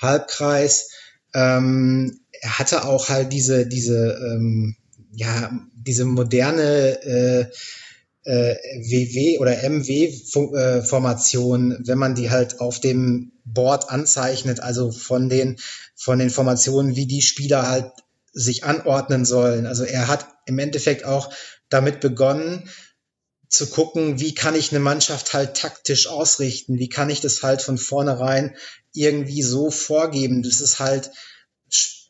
Halbkreis. 0.00 0.88
Ähm, 1.34 2.20
er 2.30 2.60
hatte 2.60 2.84
auch 2.84 3.08
halt 3.08 3.32
diese 3.32 3.66
diese 3.66 4.38
ja 5.10 5.50
diese 5.82 6.04
moderne 6.04 7.02
äh, 7.02 7.46
äh, 8.24 8.56
WW 8.88 9.38
oder 9.38 9.68
MW-Formation, 9.68 11.78
wenn 11.84 11.98
man 11.98 12.14
die 12.14 12.30
halt 12.30 12.60
auf 12.60 12.80
dem 12.80 13.32
Board 13.44 13.90
anzeichnet, 13.90 14.60
also 14.60 14.92
von 14.92 15.28
den, 15.28 15.58
von 15.96 16.18
den 16.18 16.30
Formationen, 16.30 16.96
wie 16.96 17.06
die 17.06 17.22
Spieler 17.22 17.68
halt 17.68 17.90
sich 18.32 18.64
anordnen 18.64 19.24
sollen. 19.24 19.66
Also 19.66 19.84
er 19.84 20.08
hat 20.08 20.26
im 20.46 20.58
Endeffekt 20.58 21.04
auch 21.04 21.32
damit 21.68 22.00
begonnen, 22.00 22.68
zu 23.48 23.66
gucken, 23.66 24.18
wie 24.18 24.34
kann 24.34 24.54
ich 24.54 24.70
eine 24.70 24.80
Mannschaft 24.80 25.34
halt 25.34 25.58
taktisch 25.58 26.06
ausrichten, 26.06 26.78
wie 26.78 26.88
kann 26.88 27.10
ich 27.10 27.20
das 27.20 27.42
halt 27.42 27.60
von 27.60 27.76
vornherein 27.76 28.56
irgendwie 28.94 29.42
so 29.42 29.70
vorgeben, 29.70 30.42
dass 30.42 30.60
es 30.60 30.78
halt 30.78 31.10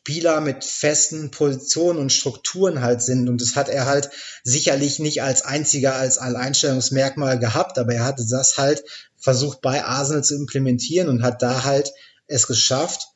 Spieler 0.05 0.41
mit 0.41 0.65
festen 0.65 1.31
Positionen 1.31 1.97
und 1.97 2.11
Strukturen 2.11 2.81
halt 2.81 3.01
sind. 3.01 3.29
Und 3.29 3.39
das 3.41 3.55
hat 3.55 3.69
er 3.69 3.85
halt 3.85 4.09
sicherlich 4.43 4.99
nicht 4.99 5.23
als 5.23 5.43
einziger, 5.43 5.95
als 5.95 6.17
Alleinstellungsmerkmal 6.17 7.39
gehabt, 7.39 7.79
aber 7.79 7.93
er 7.93 8.03
hatte 8.03 8.25
das 8.29 8.57
halt 8.57 8.83
versucht 9.17 9.61
bei 9.61 9.85
Arsenal 9.85 10.21
zu 10.21 10.35
implementieren 10.35 11.07
und 11.07 11.23
hat 11.23 11.41
da 11.41 11.63
halt 11.63 11.93
es 12.27 12.47
geschafft, 12.47 13.07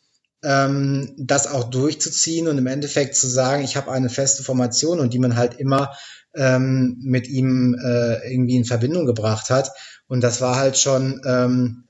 ähm, 0.43 1.13
das 1.17 1.47
auch 1.47 1.65
durchzuziehen 1.65 2.47
und 2.47 2.57
im 2.57 2.67
Endeffekt 2.67 3.17
zu 3.17 3.27
sagen, 3.27 3.65
ich 3.65 3.75
habe 3.75 3.91
eine 3.91 4.09
feste 4.09 4.43
Formation 4.43 5.01
und 5.01 5.13
die 5.13 5.19
man 5.19 5.35
halt 5.35 5.59
immer 5.59 5.93
ähm, 6.35 6.95
mit 7.01 7.27
ihm 7.27 7.75
äh, 7.83 8.31
irgendwie 8.31 8.55
in 8.55 8.63
Verbindung 8.63 9.05
gebracht 9.05 9.49
hat. 9.49 9.71
Und 10.07 10.21
das 10.21 10.39
war 10.39 10.55
halt 10.55 10.77
schon, 10.77 11.19
ähm, 11.25 11.83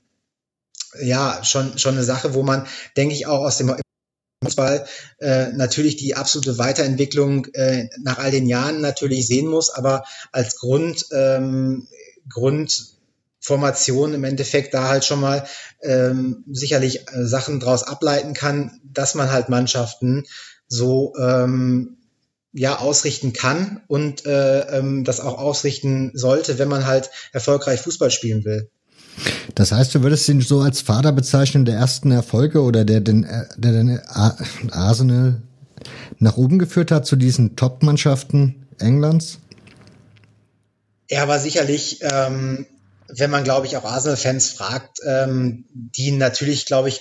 ja, 1.00 1.38
schon, 1.44 1.78
schon 1.78 1.94
eine 1.94 2.02
Sache, 2.02 2.34
wo 2.34 2.42
man, 2.42 2.66
denke 2.96 3.14
ich, 3.14 3.28
auch 3.28 3.44
aus 3.44 3.58
dem 3.58 3.76
Fußball 4.42 4.86
äh, 5.18 5.48
natürlich 5.52 5.96
die 5.96 6.14
absolute 6.14 6.58
Weiterentwicklung 6.58 7.46
äh, 7.54 7.88
nach 8.02 8.18
all 8.18 8.30
den 8.30 8.46
Jahren 8.46 8.80
natürlich 8.80 9.26
sehen 9.26 9.48
muss, 9.48 9.70
aber 9.70 10.04
als 10.30 10.56
Grund, 10.56 11.06
ähm, 11.12 11.88
Grundformation 12.28 14.14
im 14.14 14.24
Endeffekt 14.24 14.74
da 14.74 14.88
halt 14.88 15.04
schon 15.04 15.20
mal 15.20 15.46
ähm, 15.82 16.44
sicherlich 16.50 17.08
äh, 17.08 17.24
Sachen 17.24 17.58
draus 17.58 17.82
ableiten 17.82 18.34
kann, 18.34 18.80
dass 18.84 19.14
man 19.14 19.32
halt 19.32 19.48
Mannschaften 19.48 20.24
so 20.68 21.14
ähm, 21.18 21.96
ja 22.52 22.78
ausrichten 22.78 23.32
kann 23.32 23.82
und 23.88 24.24
äh, 24.24 24.60
ähm, 24.78 25.04
das 25.04 25.20
auch 25.20 25.38
ausrichten 25.38 26.12
sollte, 26.14 26.58
wenn 26.58 26.68
man 26.68 26.86
halt 26.86 27.10
erfolgreich 27.32 27.80
Fußball 27.80 28.10
spielen 28.10 28.44
will. 28.44 28.70
Das 29.54 29.72
heißt, 29.72 29.94
du 29.94 30.02
würdest 30.02 30.28
ihn 30.28 30.40
so 30.40 30.60
als 30.60 30.80
Vater 30.80 31.12
bezeichnen 31.12 31.64
der 31.64 31.76
ersten 31.76 32.10
Erfolge 32.10 32.62
oder 32.62 32.84
der 32.84 33.00
den, 33.00 33.26
der 33.56 33.72
den 33.72 34.00
Arsenal 34.70 35.42
nach 36.18 36.36
oben 36.36 36.58
geführt 36.58 36.90
hat 36.90 37.06
zu 37.06 37.16
diesen 37.16 37.56
Top-Mannschaften 37.56 38.66
Englands? 38.78 39.38
Er 41.08 41.28
war 41.28 41.38
sicherlich, 41.38 42.00
ähm, 42.02 42.66
wenn 43.08 43.30
man, 43.30 43.44
glaube 43.44 43.66
ich, 43.66 43.76
auch 43.76 43.84
Arsenal-Fans 43.84 44.50
fragt, 44.50 45.00
ähm, 45.06 45.64
die 45.72 46.10
natürlich, 46.12 46.66
glaube 46.66 46.88
ich, 46.90 47.00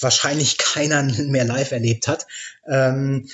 wahrscheinlich 0.00 0.58
keiner 0.58 1.02
mehr 1.28 1.44
live 1.44 1.70
erlebt 1.70 2.08
hat, 2.08 2.26
ähm, 2.66 3.28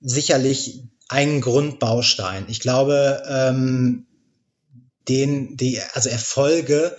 sicherlich 0.00 0.84
ein 1.08 1.40
Grundbaustein. 1.40 2.46
Ich 2.48 2.60
glaube, 2.60 3.22
ähm, 3.28 4.06
den, 5.08 5.56
die, 5.56 5.80
also 5.92 6.08
Erfolge 6.08 6.96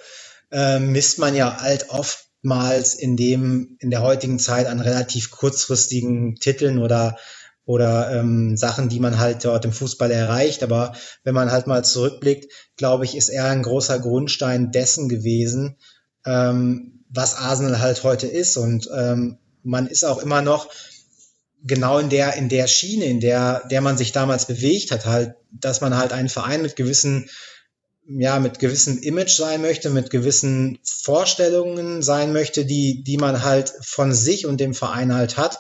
äh, 0.52 0.80
misst 0.80 1.20
man 1.20 1.36
ja 1.36 1.62
halt 1.62 1.90
oftmals 1.90 2.96
in 2.96 3.18
dem, 3.18 3.78
in 3.80 3.90
der 3.90 4.02
heutigen 4.02 4.40
Zeit 4.40 4.68
an 4.68 4.80
relativ 4.80 5.32
kurzfristigen 5.32 6.36
Titeln 6.36 6.80
oder 6.80 7.18
oder 7.66 8.12
ähm, 8.14 8.56
Sachen, 8.56 8.88
die 8.88 9.02
man 9.02 9.20
halt 9.20 9.44
dort 9.44 9.66
im 9.66 9.74
Fußball 9.74 10.10
erreicht. 10.10 10.64
Aber 10.64 10.94
wenn 11.26 11.36
man 11.36 11.52
halt 11.52 11.68
mal 11.68 11.84
zurückblickt, 11.84 12.50
glaube 12.78 13.04
ich, 13.04 13.16
ist 13.16 13.28
er 13.28 13.50
ein 13.50 13.62
großer 13.62 14.00
Grundstein 14.00 14.72
dessen 14.72 15.10
gewesen, 15.10 15.76
ähm, 16.26 17.04
was 17.10 17.36
Arsenal 17.36 17.82
halt 17.82 18.04
heute 18.04 18.26
ist. 18.26 18.56
Und 18.56 18.90
ähm, 18.96 19.38
man 19.64 19.86
ist 19.86 20.06
auch 20.06 20.20
immer 20.20 20.42
noch 20.42 20.70
genau 21.62 22.00
in 22.00 22.10
der 22.10 22.36
in 22.36 22.48
der 22.48 22.68
Schiene, 22.68 23.06
in 23.06 23.20
der 23.20 23.68
der 23.70 23.82
man 23.82 23.98
sich 23.98 24.14
damals 24.14 24.46
bewegt 24.46 24.92
hat, 24.92 25.06
halt, 25.06 25.36
dass 25.52 25.82
man 25.82 25.98
halt 25.98 26.14
einen 26.14 26.30
Verein 26.30 26.62
mit 26.62 26.78
gewissen 26.78 27.30
ja, 28.08 28.40
mit 28.40 28.60
gewissem 28.60 29.00
Image 29.00 29.36
sein 29.36 29.62
möchte, 29.62 29.90
mit 29.90 30.10
gewissen 30.10 30.80
Vorstellungen 30.84 32.02
sein 32.02 32.32
möchte, 32.32 32.66
die, 32.66 33.04
die 33.04 33.18
man 33.18 33.44
halt 33.44 33.74
von 33.82 34.14
sich 34.14 34.46
und 34.46 34.60
dem 34.60 34.74
Verein 34.74 35.14
halt 35.14 35.38
hat, 35.38 35.60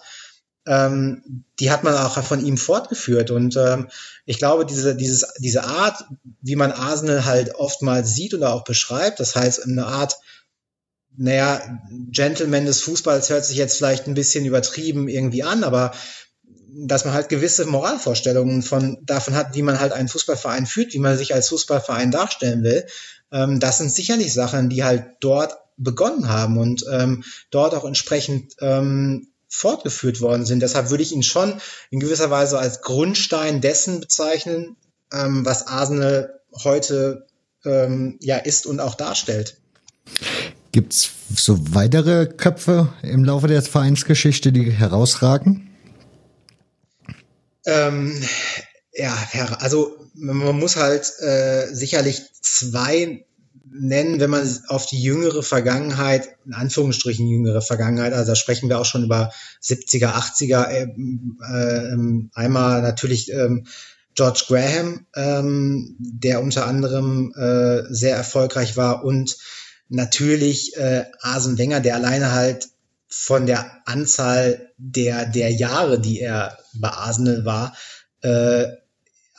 ähm, 0.66 1.44
die 1.60 1.72
hat 1.72 1.84
man 1.84 1.96
auch 1.96 2.22
von 2.24 2.46
ihm 2.46 2.58
fortgeführt. 2.58 3.32
Und 3.32 3.58
ähm, 3.58 3.90
ich 4.26 4.38
glaube, 4.38 4.66
diese, 4.66 4.96
dieses, 4.96 5.26
diese 5.40 5.64
Art, 5.64 6.06
wie 6.42 6.56
man 6.56 6.72
Arsenal 6.72 7.26
halt 7.26 7.56
oftmals 7.56 8.14
sieht 8.14 8.34
oder 8.34 8.54
auch 8.54 8.64
beschreibt, 8.64 9.20
das 9.20 9.36
heißt, 9.36 9.64
eine 9.64 9.86
Art, 9.86 10.18
naja, 11.18 11.62
Gentleman 12.12 12.66
des 12.66 12.82
Fußballs 12.82 13.30
hört 13.30 13.46
sich 13.46 13.58
jetzt 13.58 13.78
vielleicht 13.78 14.08
ein 14.08 14.14
bisschen 14.14 14.46
übertrieben 14.46 15.08
irgendwie 15.10 15.44
an, 15.44 15.64
aber 15.64 15.94
dass 16.70 17.06
man 17.06 17.14
halt 17.14 17.30
gewisse 17.30 17.66
Moralvorstellungen 17.66 18.62
von 18.62 18.98
davon 19.04 19.36
hat, 19.36 19.56
wie 19.56 19.62
man 19.62 19.80
halt 19.80 19.94
einen 19.94 20.08
Fußballverein 20.08 20.66
führt, 20.66 20.94
wie 20.94 21.00
man 21.00 21.18
sich 21.18 21.34
als 21.34 21.50
Fußballverein 21.50 22.12
darstellen 22.12 22.64
will. 22.64 22.86
Ähm, 23.32 23.60
das 23.60 23.78
sind 23.78 23.92
sicherlich 23.92 24.34
Sachen, 24.34 24.70
die 24.70 24.84
halt 24.84 25.06
dort 25.20 25.58
begonnen 25.78 26.28
haben 26.28 26.58
und 26.58 26.86
ähm, 26.92 27.24
dort 27.52 27.76
auch 27.76 27.86
entsprechend 27.86 28.56
ähm, 28.60 29.28
fortgeführt 29.48 30.22
worden 30.22 30.46
sind. 30.46 30.62
Deshalb 30.62 30.90
würde 30.90 31.04
ich 31.04 31.12
ihn 31.12 31.24
schon 31.24 31.62
in 31.90 32.00
gewisser 32.00 32.30
Weise 32.30 32.60
als 32.60 32.82
Grundstein 32.82 33.62
dessen 33.62 34.00
bezeichnen, 34.00 34.76
ähm, 35.14 35.46
was 35.46 35.68
Arsenal 35.68 36.42
heute 36.64 37.28
ähm, 37.64 38.18
ja 38.22 38.38
ist 38.38 38.66
und 38.66 38.80
auch 38.80 38.96
darstellt. 38.96 39.58
Gibt's 40.72 41.12
so 41.34 41.58
weitere 41.74 42.28
Köpfe 42.28 42.94
im 43.04 43.24
Laufe 43.24 43.48
der 43.48 43.62
Vereinsgeschichte, 43.62 44.52
die 44.52 44.72
herausragen? 44.72 45.67
Ähm, 47.68 48.20
ja, 48.94 49.16
also 49.60 49.96
man 50.16 50.58
muss 50.58 50.78
halt 50.78 51.12
äh, 51.20 51.68
sicherlich 51.72 52.24
zwei 52.42 53.26
nennen, 53.70 54.20
wenn 54.20 54.30
man 54.30 54.60
auf 54.70 54.86
die 54.86 55.02
jüngere 55.02 55.44
Vergangenheit, 55.44 56.30
in 56.46 56.54
Anführungsstrichen 56.54 57.28
jüngere 57.28 57.62
Vergangenheit, 57.62 58.14
also 58.14 58.32
da 58.32 58.36
sprechen 58.36 58.70
wir 58.70 58.80
auch 58.80 58.86
schon 58.86 59.04
über 59.04 59.32
70er, 59.62 60.14
80er, 60.14 60.64
äh, 60.68 60.84
äh, 60.84 62.30
einmal 62.34 62.82
natürlich 62.82 63.32
ähm, 63.32 63.68
George 64.16 64.46
Graham, 64.48 65.06
ähm, 65.16 65.96
der 66.00 66.42
unter 66.42 66.66
anderem 66.66 67.34
äh, 67.36 67.84
sehr 67.94 68.16
erfolgreich 68.16 68.78
war 68.78 69.04
und 69.04 69.38
natürlich 69.90 70.76
äh, 70.78 71.06
Asen 71.22 71.58
Wenger, 71.58 71.82
der 71.82 71.96
alleine 71.96 72.32
halt 72.32 72.70
von 73.10 73.46
der 73.46 73.82
Anzahl 73.86 74.72
der, 74.78 75.26
der 75.26 75.52
Jahre, 75.52 76.00
die 76.00 76.20
er 76.20 76.58
bei 76.74 76.90
Arsenal 76.90 77.46
war, 77.46 77.76
äh, 78.22 78.68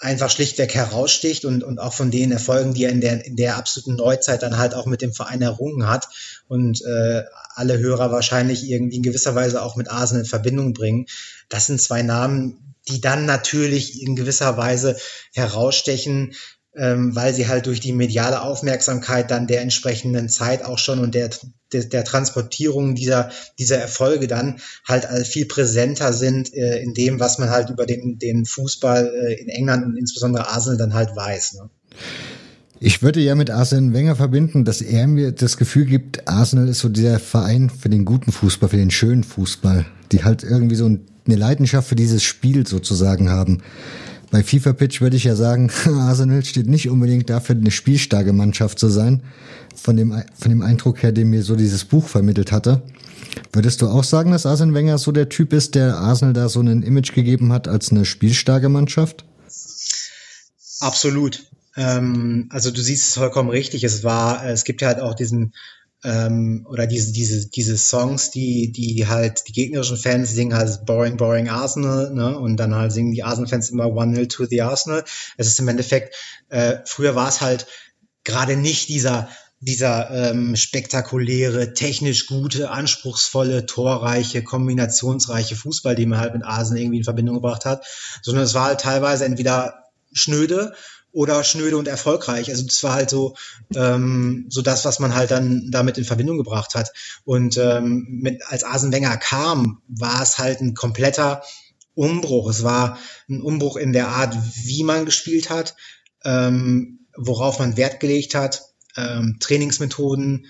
einfach 0.01 0.31
schlichtweg 0.31 0.75
heraussticht 0.75 1.45
und, 1.45 1.65
und 1.65 1.79
auch 1.79 1.93
von 1.93 2.11
den 2.11 2.31
Erfolgen, 2.31 2.73
die 2.73 2.85
er 2.85 2.91
in 2.91 3.01
der, 3.01 3.25
in 3.25 3.37
der 3.37 3.57
absoluten 3.57 3.97
Neuzeit 3.97 4.43
dann 4.43 4.59
halt 4.59 4.75
auch 4.75 4.87
mit 4.87 5.03
dem 5.03 5.13
Verein 5.13 5.43
errungen 5.43 5.89
hat 5.89 6.09
und 6.47 6.81
äh, 6.85 7.25
alle 7.55 7.79
Hörer 7.79 8.13
wahrscheinlich 8.13 8.69
irgendwie 8.69 8.97
in 8.97 9.03
gewisser 9.03 9.35
Weise 9.35 9.63
auch 9.63 9.77
mit 9.77 9.91
Arsenal 9.91 10.23
in 10.23 10.29
Verbindung 10.29 10.73
bringen. 10.73 11.07
Das 11.49 11.67
sind 11.67 11.81
zwei 11.81 12.03
Namen, 12.03 12.77
die 12.89 13.01
dann 13.01 13.27
natürlich 13.27 14.01
in 14.03 14.15
gewisser 14.15 14.57
Weise 14.57 14.97
herausstechen, 15.35 16.35
ähm, 16.77 17.15
weil 17.17 17.35
sie 17.35 17.49
halt 17.49 17.67
durch 17.67 17.81
die 17.81 17.93
mediale 17.93 18.43
Aufmerksamkeit 18.43 19.31
dann 19.31 19.47
der 19.47 19.63
entsprechenden 19.63 20.29
Zeit 20.29 20.65
auch 20.65 20.79
schon 20.79 21.01
und 21.01 21.15
der, 21.15 21.31
der, 21.73 21.85
der 21.85 22.05
Transportierung 22.05 22.95
dieser, 22.95 23.31
dieser 23.59 23.79
Erfolge 23.79 24.27
dann 24.27 24.61
halt 24.87 25.07
viel 25.27 25.47
präsenter 25.47 26.13
sind 26.13 26.53
äh, 26.55 26.81
in 26.81 26.95
dem, 26.95 27.21
was 27.21 27.39
man 27.39 27.51
halt 27.51 27.71
über 27.71 27.87
den, 27.87 28.19
den 28.19 28.45
Fußball 28.45 29.13
äh, 29.13 29.35
in 29.41 29.49
England 29.49 29.85
und 29.85 29.97
insbesondere 29.97 30.49
Arsenal 30.49 30.79
dann 30.79 30.95
halt 30.95 31.17
weiß. 31.17 31.55
Ne? 31.55 31.71
Ich 32.81 33.03
würde 33.03 33.21
ja 33.21 33.35
mit 33.35 33.51
Arsene 33.51 33.93
Wenger 33.93 34.15
verbinden, 34.15 34.65
dass 34.65 34.81
er 34.81 35.09
mir 35.09 35.33
das 35.33 35.57
Gefühl 35.57 35.87
gibt, 35.87 36.29
Arsenal 36.29 36.69
ist 36.69 36.79
so 36.79 36.89
dieser 36.89 37.19
Verein 37.19 37.71
für 37.71 37.89
den 37.89 38.05
guten 38.05 38.31
Fußball, 38.31 38.69
für 38.69 38.77
den 38.77 38.93
schönen 38.93 39.25
Fußball, 39.25 39.85
die 40.13 40.23
halt 40.23 40.45
irgendwie 40.45 40.77
so 40.77 40.87
eine 40.87 41.37
Leidenschaft 41.37 41.89
für 41.89 41.97
dieses 41.97 42.23
Spiel 42.23 42.67
sozusagen 42.67 43.31
haben. 43.31 43.63
Bei 44.31 44.43
FIFA 44.43 44.75
Pitch 44.75 45.01
würde 45.01 45.17
ich 45.17 45.25
ja 45.25 45.35
sagen, 45.35 45.71
Arsenal 45.87 46.45
steht 46.45 46.67
nicht 46.67 46.89
unbedingt 46.89 47.31
dafür, 47.31 47.57
eine 47.57 47.71
spielstarke 47.71 48.33
Mannschaft 48.33 48.79
zu 48.79 48.89
sein. 48.89 49.23
Von 49.75 49.97
dem, 49.97 50.11
von 50.39 50.51
dem 50.51 50.63
Eindruck 50.63 51.03
her, 51.03 51.13
den 51.13 51.31
mir 51.31 51.43
so 51.43 51.55
dieses 51.55 51.85
Buch 51.85 52.09
vermittelt 52.09 52.51
hatte. 52.51 52.83
Würdest 53.53 53.81
du 53.81 53.89
auch 53.89 54.05
sagen, 54.05 54.33
dass 54.33 54.45
Arsene 54.45 54.75
Wenger 54.75 54.99
so 54.99 55.13
der 55.13 55.29
Typ 55.29 55.53
ist, 55.53 55.75
der 55.75 55.97
Arsenal 55.97 56.35
da 56.35 56.49
so 56.49 56.61
ein 56.61 56.83
Image 56.83 57.15
gegeben 57.15 57.53
hat 57.53 57.69
als 57.69 57.91
eine 57.91 58.05
spielstarke 58.05 58.69
Mannschaft? 58.69 59.25
Absolut. 60.81 61.45
Ähm, 61.77 62.49
also 62.51 62.71
du 62.71 62.81
siehst 62.81 63.09
es 63.09 63.15
vollkommen 63.15 63.51
richtig. 63.51 63.85
Es 63.85 64.03
war, 64.03 64.45
es 64.47 64.65
gibt 64.65 64.83
ja 64.83 64.89
halt 64.89 65.01
auch 65.01 65.15
diesen 65.15 65.55
ähm, 66.05 66.67
oder 66.71 66.87
diese 66.87 67.13
diese 67.13 67.49
diese 67.49 67.77
Songs, 67.77 68.31
die 68.31 68.71
die 68.73 69.07
halt 69.07 69.43
die 69.49 69.53
gegnerischen 69.53 69.97
Fans 69.97 70.31
singen 70.31 70.57
halt 70.57 70.85
boring 70.87 71.17
boring 71.17 71.49
Arsenal, 71.49 72.13
ne? 72.15 72.39
Und 72.39 72.57
dann 72.57 72.75
halt 72.75 72.93
singen 72.93 73.13
die 73.13 73.25
Arsenal-Fans 73.25 73.71
immer 73.71 73.89
One 73.89 74.13
0 74.13 74.29
to 74.29 74.47
the 74.47 74.63
Arsenal. 74.63 75.05
Es 75.37 75.49
ist 75.49 75.59
im 75.59 75.69
Endeffekt 75.69 76.15
äh, 76.51 76.77
früher 76.85 77.15
war 77.15 77.29
es 77.29 77.41
halt 77.41 77.67
gerade 78.25 78.57
nicht 78.57 78.89
dieser 78.89 79.29
dieser 79.61 80.11
ähm, 80.11 80.55
spektakuläre, 80.55 81.75
technisch 81.75 82.27
gute, 82.27 82.71
anspruchsvolle, 82.71 83.67
torreiche, 83.67 84.45
kombinationsreiche 84.45 85.57
Fußball, 85.57 85.97
den 85.97 86.11
man 86.11 86.21
halt 86.21 86.35
mit 86.35 86.45
Arsenal 86.45 86.81
irgendwie 86.81 86.99
in 86.99 87.05
Verbindung 87.05 87.37
gebracht 87.37 87.65
hat, 87.65 87.85
sondern 88.23 88.45
es 88.45 88.55
war 88.55 88.67
halt 88.67 88.81
teilweise 88.81 89.25
entweder 89.25 89.83
schnöde 90.13 90.75
oder 91.13 91.43
schnöde 91.45 91.77
und 91.79 91.89
erfolgreich. 91.89 92.51
Also 92.51 92.65
das 92.65 92.83
war 92.83 92.95
halt 92.95 93.11
so, 93.11 93.35
ähm, 93.75 94.47
so 94.49 94.63
das, 94.63 94.85
was 94.85 94.99
man 94.99 95.15
halt 95.15 95.31
dann 95.31 95.71
damit 95.71 95.99
in 95.99 96.05
Verbindung 96.05 96.37
gebracht 96.37 96.75
hat. 96.75 96.93
Und 97.25 97.57
ähm, 97.57 98.07
mit, 98.09 98.43
als 98.47 98.65
Arsene 98.65 98.93
Wenger 98.93 99.17
kam, 99.17 99.83
war 99.89 100.23
es 100.23 100.39
halt 100.39 100.61
ein 100.61 100.75
kompletter 100.75 101.43
Umbruch. 101.95 102.51
Es 102.51 102.63
war 102.63 102.99
ein 103.29 103.41
Umbruch 103.41 103.77
in 103.77 103.93
der 103.93 104.09
Art, 104.09 104.37
wie 104.65 104.85
man 104.85 105.05
gespielt 105.05 105.51
hat, 105.51 105.75
ähm, 106.25 107.07
worauf 107.17 107.59
man 107.59 107.77
Wert 107.77 108.01
gelegt 108.01 108.35
hat, 108.35 108.63
ähm, 108.97 109.39
Trainingsmethoden, 109.41 110.47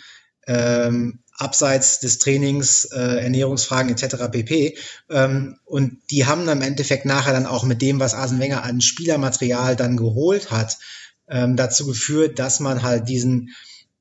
ähm, 0.47 1.21
abseits 1.39 2.01
des 2.01 2.19
Trainings, 2.19 2.85
äh, 2.87 3.23
Ernährungsfragen 3.23 3.91
etc. 3.91 4.29
pp. 4.31 4.77
Ähm, 5.09 5.59
und 5.65 5.99
die 6.11 6.27
haben 6.27 6.45
dann 6.47 6.59
im 6.59 6.67
Endeffekt 6.67 7.05
nachher 7.05 7.33
dann 7.33 7.47
auch 7.47 7.65
mit 7.65 7.81
dem, 7.81 8.01
was 8.01 8.15
Arsene 8.15 8.41
Wenger 8.41 8.65
an 8.65 8.81
Spielermaterial 8.81 9.77
dann 9.77 9.97
geholt 9.97 10.51
hat, 10.51 10.79
ähm, 11.29 11.57
dazu 11.57 11.87
geführt, 11.87 12.39
dass 12.39 12.61
man 12.61 12.83
halt 12.83 13.09
diesen 13.09 13.55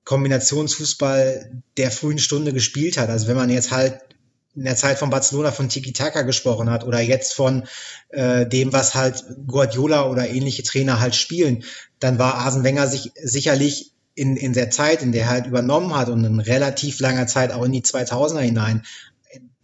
Kombinationsfußball 0.03 1.61
der 1.77 1.91
frühen 1.91 2.19
Stunde 2.19 2.53
gespielt 2.53 2.97
hat. 2.97 3.09
Also 3.09 3.27
wenn 3.27 3.35
man 3.35 3.49
jetzt 3.49 3.71
halt 3.71 3.99
in 4.55 4.63
der 4.63 4.75
Zeit 4.75 4.97
von 4.97 5.11
Barcelona 5.11 5.51
von 5.51 5.69
Tiki-Taka 5.69 6.23
gesprochen 6.23 6.71
hat 6.71 6.83
oder 6.83 6.99
jetzt 6.99 7.35
von 7.35 7.67
äh, 8.09 8.47
dem, 8.47 8.73
was 8.73 8.95
halt 8.95 9.23
Guardiola 9.45 10.09
oder 10.09 10.27
ähnliche 10.27 10.63
Trainer 10.63 10.99
halt 10.99 11.15
spielen, 11.15 11.63
dann 11.99 12.17
war 12.17 12.35
Arsene 12.35 12.63
Wenger 12.63 12.87
sich 12.87 13.11
sicherlich 13.21 13.91
in, 14.17 14.35
in 14.35 14.53
der 14.53 14.71
Zeit, 14.71 15.03
in 15.03 15.11
der 15.11 15.25
er 15.25 15.29
halt 15.29 15.45
übernommen 15.45 15.95
hat 15.95 16.09
und 16.09 16.25
in 16.25 16.39
relativ 16.39 16.99
langer 16.99 17.27
Zeit 17.27 17.51
auch 17.51 17.63
in 17.63 17.71
die 17.71 17.83
2000er 17.83 18.39
hinein, 18.39 18.83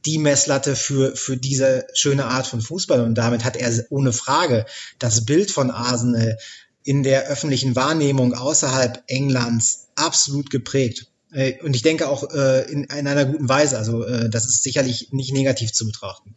die 0.06 0.20
Messlatte 0.20 0.76
für, 0.76 1.16
für 1.16 1.38
diese 1.38 1.88
schöne 1.93 2.26
Art 2.26 2.45
von 2.45 2.62
Fußball. 2.62 3.01
Und 3.01 3.16
damit 3.16 3.43
hat 3.43 3.56
er 3.56 3.72
ohne 3.89 4.14
Frage 4.14 4.66
das 4.99 5.26
Bild 5.26 5.49
von 5.49 5.72
Arsenal 5.72 6.38
in 6.84 7.01
der 7.01 7.28
öffentlichen 7.28 7.76
Wahrnehmung 7.76 8.34
außerhalb 8.34 9.04
Englands 9.08 9.88
absolut 9.95 10.51
geprägt. 10.51 11.08
Äh, 11.32 11.54
und 11.64 11.76
ich 11.76 11.82
denke 11.82 12.08
auch 12.08 12.30
äh, 12.32 12.70
in, 12.72 12.84
in 12.84 13.08
einer 13.08 13.26
guten 13.26 13.49
Weise. 13.49 13.78
Also 13.78 14.04
äh, 14.04 14.30
das 14.30 14.45
ist 14.45 14.62
sicherlich 14.62 15.10
nicht 15.12 15.34
negativ 15.34 15.74
zu 15.74 15.86
betrachten. 15.88 16.36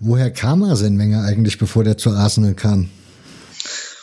Woher 0.00 0.30
kam 0.30 0.62
Arsene 0.64 0.98
Wenger 0.98 1.22
eigentlich, 1.22 1.56
bevor 1.56 1.82
der 1.82 1.96
zu 1.96 2.10
Arsenal 2.10 2.54
kam? 2.54 2.90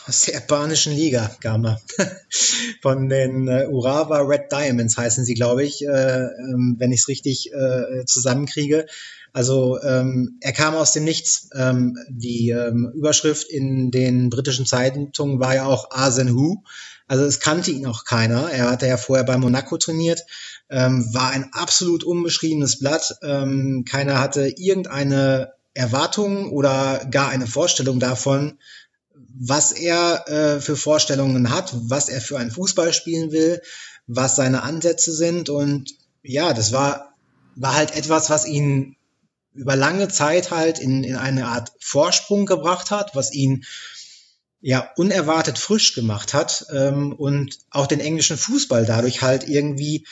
Aus 0.06 0.22
der 0.22 0.34
japanischen 0.34 0.92
Liga, 0.92 1.30
Gama. 1.40 1.80
Von 2.82 3.08
den 3.08 3.48
äh, 3.48 3.66
Urawa 3.68 4.18
Red 4.18 4.52
Diamonds 4.52 4.96
heißen 4.96 5.24
sie, 5.24 5.34
glaube 5.34 5.64
ich, 5.64 5.84
äh, 5.84 5.88
ähm, 5.88 6.76
wenn 6.78 6.92
ich 6.92 7.00
es 7.00 7.08
richtig 7.08 7.52
äh, 7.52 8.04
zusammenkriege. 8.04 8.86
Also 9.32 9.82
ähm, 9.82 10.38
er 10.40 10.52
kam 10.52 10.74
aus 10.74 10.92
dem 10.92 11.04
Nichts. 11.04 11.48
Ähm, 11.54 11.96
die 12.08 12.50
ähm, 12.50 12.92
Überschrift 12.94 13.48
in 13.50 13.90
den 13.90 14.30
britischen 14.30 14.66
Zeitungen 14.66 15.40
war 15.40 15.54
ja 15.54 15.66
auch 15.66 15.90
Asen 15.90 16.34
Hu. 16.34 16.62
Also 17.06 17.24
es 17.24 17.40
kannte 17.40 17.70
ihn 17.70 17.86
auch 17.86 18.04
keiner. 18.04 18.50
Er 18.50 18.70
hatte 18.70 18.86
ja 18.86 18.96
vorher 18.96 19.24
bei 19.24 19.36
Monaco 19.36 19.76
trainiert, 19.76 20.22
ähm, 20.70 21.12
war 21.12 21.30
ein 21.30 21.50
absolut 21.52 22.04
unbeschriebenes 22.04 22.78
Blatt. 22.78 23.16
Ähm, 23.22 23.84
keiner 23.88 24.20
hatte 24.20 24.48
irgendeine 24.56 25.52
Erwartung 25.74 26.50
oder 26.50 27.04
gar 27.10 27.28
eine 27.28 27.46
Vorstellung 27.46 27.98
davon, 27.98 28.58
was 29.38 29.72
er 29.72 30.28
äh, 30.28 30.60
für 30.60 30.76
Vorstellungen 30.76 31.50
hat, 31.50 31.72
was 31.88 32.08
er 32.08 32.20
für 32.20 32.38
einen 32.38 32.50
Fußball 32.50 32.92
spielen 32.92 33.32
will, 33.32 33.60
was 34.06 34.36
seine 34.36 34.62
Ansätze 34.62 35.12
sind. 35.12 35.48
Und 35.48 35.94
ja, 36.22 36.52
das 36.52 36.72
war, 36.72 37.14
war 37.56 37.74
halt 37.74 37.96
etwas, 37.96 38.30
was 38.30 38.46
ihn 38.46 38.96
über 39.52 39.76
lange 39.76 40.08
Zeit 40.08 40.50
halt 40.50 40.78
in, 40.78 41.04
in 41.04 41.16
eine 41.16 41.46
Art 41.46 41.72
Vorsprung 41.80 42.46
gebracht 42.46 42.90
hat, 42.90 43.14
was 43.14 43.32
ihn 43.32 43.64
ja 44.60 44.90
unerwartet 44.96 45.58
frisch 45.58 45.94
gemacht 45.94 46.32
hat 46.32 46.66
ähm, 46.72 47.12
und 47.12 47.58
auch 47.70 47.86
den 47.86 48.00
englischen 48.00 48.36
Fußball 48.36 48.86
dadurch 48.86 49.20
halt 49.20 49.46
irgendwie 49.46 50.06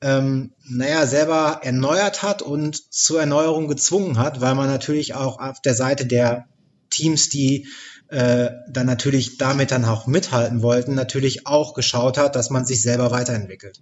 ähm, 0.00 0.52
naja, 0.62 1.06
selber 1.06 1.60
erneuert 1.64 2.22
hat 2.22 2.40
und 2.40 2.92
zur 2.94 3.20
Erneuerung 3.20 3.66
gezwungen 3.66 4.18
hat, 4.18 4.40
weil 4.40 4.54
man 4.54 4.68
natürlich 4.68 5.14
auch 5.14 5.40
auf 5.40 5.60
der 5.60 5.74
Seite 5.74 6.06
der 6.06 6.46
Teams, 6.90 7.28
die 7.28 7.66
äh, 8.08 8.50
dann 8.70 8.86
natürlich 8.86 9.38
damit 9.38 9.70
dann 9.70 9.84
auch 9.84 10.06
mithalten 10.06 10.62
wollten, 10.62 10.94
natürlich 10.94 11.46
auch 11.46 11.74
geschaut 11.74 12.18
hat, 12.18 12.36
dass 12.36 12.50
man 12.50 12.64
sich 12.64 12.80
selber 12.82 13.10
weiterentwickelt. 13.10 13.80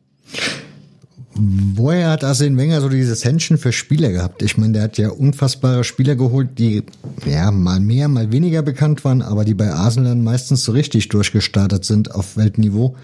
Woher 1.38 2.10
hat 2.10 2.24
Arsene 2.24 2.56
Wenger 2.56 2.80
so 2.80 2.88
dieses 2.88 3.24
Händchen 3.24 3.58
für 3.58 3.70
Spieler 3.70 4.10
gehabt? 4.10 4.42
Ich 4.42 4.56
meine, 4.56 4.72
der 4.72 4.82
hat 4.84 4.96
ja 4.96 5.10
unfassbare 5.10 5.84
Spieler 5.84 6.16
geholt, 6.16 6.58
die 6.58 6.82
ja 7.26 7.50
mal 7.50 7.78
mehr, 7.78 8.08
mal 8.08 8.32
weniger 8.32 8.62
bekannt 8.62 9.04
waren, 9.04 9.20
aber 9.20 9.44
die 9.44 9.52
bei 9.52 9.70
Arsenal 9.70 10.12
dann 10.12 10.24
meistens 10.24 10.64
so 10.64 10.72
richtig 10.72 11.08
durchgestartet 11.08 11.84
sind 11.84 12.14
auf 12.14 12.38
Weltniveau. 12.38 12.96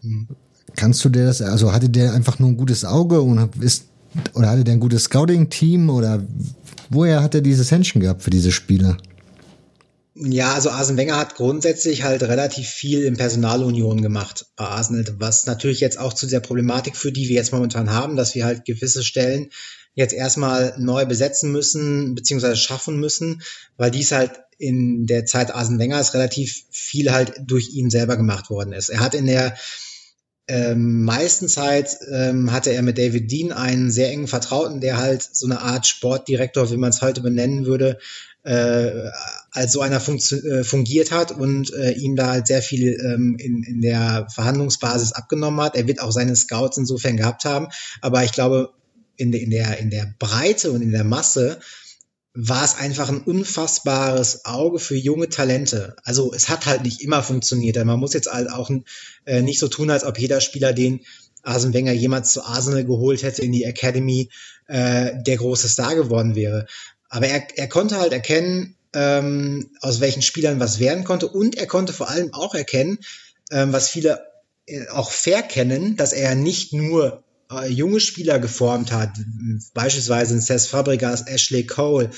Mhm. 0.00 0.28
Kannst 0.74 1.04
du 1.04 1.10
dir 1.10 1.26
das, 1.26 1.42
also 1.42 1.72
hatte 1.72 1.90
der 1.90 2.14
einfach 2.14 2.38
nur 2.38 2.48
ein 2.48 2.56
gutes 2.56 2.84
Auge 2.84 3.20
und 3.20 3.62
ist, 3.62 3.84
oder 4.32 4.48
hatte 4.48 4.64
der 4.64 4.74
ein 4.74 4.80
gutes 4.80 5.04
Scouting-Team 5.04 5.90
oder 5.90 6.24
woher 6.88 7.22
hat 7.22 7.34
er 7.34 7.42
dieses 7.42 7.70
Händchen 7.70 8.00
gehabt 8.00 8.22
für 8.22 8.30
diese 8.30 8.52
Spieler? 8.52 8.96
Ja, 10.16 10.54
also 10.54 10.70
Arsene 10.70 10.96
Wenger 10.96 11.16
hat 11.16 11.34
grundsätzlich 11.34 12.04
halt 12.04 12.22
relativ 12.22 12.68
viel 12.68 13.02
in 13.02 13.16
Personalunion 13.16 14.00
gemacht 14.00 14.46
bei 14.54 14.64
Arsenal, 14.64 15.04
was 15.18 15.46
natürlich 15.46 15.80
jetzt 15.80 15.98
auch 15.98 16.12
zu 16.12 16.28
der 16.28 16.38
Problematik 16.38 16.96
führt, 16.96 17.16
die 17.16 17.28
wir 17.28 17.34
jetzt 17.34 17.52
momentan 17.52 17.90
haben, 17.90 18.14
dass 18.14 18.36
wir 18.36 18.44
halt 18.44 18.64
gewisse 18.64 19.02
Stellen 19.02 19.50
jetzt 19.94 20.14
erstmal 20.14 20.74
neu 20.78 21.04
besetzen 21.04 21.50
müssen, 21.50 22.14
beziehungsweise 22.14 22.56
schaffen 22.56 23.00
müssen, 23.00 23.42
weil 23.76 23.90
dies 23.90 24.12
halt 24.12 24.30
in 24.56 25.06
der 25.06 25.24
Zeit 25.24 25.52
Arsene 25.52 25.80
Wengers 25.80 26.14
relativ 26.14 26.62
viel 26.70 27.10
halt 27.10 27.32
durch 27.44 27.70
ihn 27.70 27.90
selber 27.90 28.16
gemacht 28.16 28.50
worden 28.50 28.72
ist. 28.72 28.90
Er 28.90 29.00
hat 29.00 29.14
in 29.14 29.26
der 29.26 29.56
ähm, 30.46 31.02
meisten 31.02 31.48
Zeit 31.48 31.96
ähm, 32.12 32.52
hatte 32.52 32.70
er 32.70 32.82
mit 32.82 32.98
David 32.98 33.32
Dean 33.32 33.50
einen 33.50 33.90
sehr 33.90 34.10
engen 34.10 34.28
Vertrauten, 34.28 34.80
der 34.80 34.98
halt 34.98 35.28
so 35.32 35.46
eine 35.46 35.60
Art 35.60 35.86
Sportdirektor, 35.86 36.70
wie 36.70 36.76
man 36.76 36.90
es 36.90 37.02
heute 37.02 37.20
benennen 37.20 37.66
würde, 37.66 37.98
äh, 38.44 39.08
als 39.54 39.72
so 39.72 39.80
einer 39.80 40.02
äh, 40.06 40.64
fungiert 40.64 41.12
hat 41.12 41.32
und 41.32 41.72
äh, 41.72 41.92
ihm 41.92 42.16
da 42.16 42.28
halt 42.30 42.46
sehr 42.48 42.60
viel 42.60 42.98
ähm, 43.00 43.36
in, 43.38 43.62
in 43.62 43.80
der 43.80 44.26
Verhandlungsbasis 44.34 45.12
abgenommen 45.12 45.60
hat. 45.60 45.76
Er 45.76 45.86
wird 45.86 46.00
auch 46.00 46.10
seine 46.10 46.34
Scouts 46.34 46.76
insofern 46.76 47.16
gehabt 47.16 47.44
haben, 47.44 47.68
aber 48.00 48.24
ich 48.24 48.32
glaube, 48.32 48.70
in, 49.16 49.30
de, 49.30 49.40
in, 49.40 49.50
der, 49.50 49.78
in 49.78 49.90
der 49.90 50.12
Breite 50.18 50.72
und 50.72 50.82
in 50.82 50.90
der 50.90 51.04
Masse 51.04 51.60
war 52.34 52.64
es 52.64 52.76
einfach 52.76 53.08
ein 53.08 53.20
unfassbares 53.20 54.44
Auge 54.44 54.80
für 54.80 54.96
junge 54.96 55.28
Talente. 55.28 55.94
Also 56.02 56.34
es 56.34 56.48
hat 56.48 56.66
halt 56.66 56.82
nicht 56.82 57.00
immer 57.00 57.22
funktioniert. 57.22 57.76
Man 57.84 58.00
muss 58.00 58.12
jetzt 58.12 58.30
halt 58.30 58.50
auch 58.50 58.70
äh, 59.24 59.40
nicht 59.40 59.60
so 59.60 59.68
tun, 59.68 59.88
als 59.88 60.02
ob 60.02 60.18
jeder 60.18 60.40
Spieler, 60.40 60.72
den 60.72 61.02
Arsene 61.44 61.74
Wenger 61.74 61.92
jemals 61.92 62.32
zu 62.32 62.44
Arsenal 62.44 62.84
geholt 62.84 63.22
hätte 63.22 63.42
in 63.42 63.52
die 63.52 63.62
Academy, 63.62 64.30
äh, 64.66 65.12
der 65.22 65.36
große 65.36 65.68
Star 65.68 65.94
geworden 65.94 66.34
wäre. 66.34 66.66
Aber 67.08 67.28
er, 67.28 67.46
er 67.56 67.68
konnte 67.68 67.98
halt 67.98 68.12
erkennen, 68.12 68.73
ähm, 68.94 69.70
aus 69.80 70.00
welchen 70.00 70.22
Spielern 70.22 70.60
was 70.60 70.78
werden 70.78 71.04
konnte 71.04 71.28
und 71.28 71.56
er 71.56 71.66
konnte 71.66 71.92
vor 71.92 72.08
allem 72.08 72.32
auch 72.32 72.54
erkennen, 72.54 72.98
ähm, 73.50 73.72
was 73.72 73.90
viele 73.90 74.20
äh, 74.66 74.88
auch 74.88 75.10
verkennen, 75.10 75.96
dass 75.96 76.12
er 76.12 76.34
nicht 76.34 76.72
nur 76.72 77.24
äh, 77.50 77.68
junge 77.68 78.00
Spieler 78.00 78.38
geformt 78.38 78.92
hat, 78.92 79.10
beispielsweise 79.74 80.40
Cesc 80.40 80.70
Fabregas, 80.70 81.26
Ashley 81.26 81.66
Cole, 81.66 82.10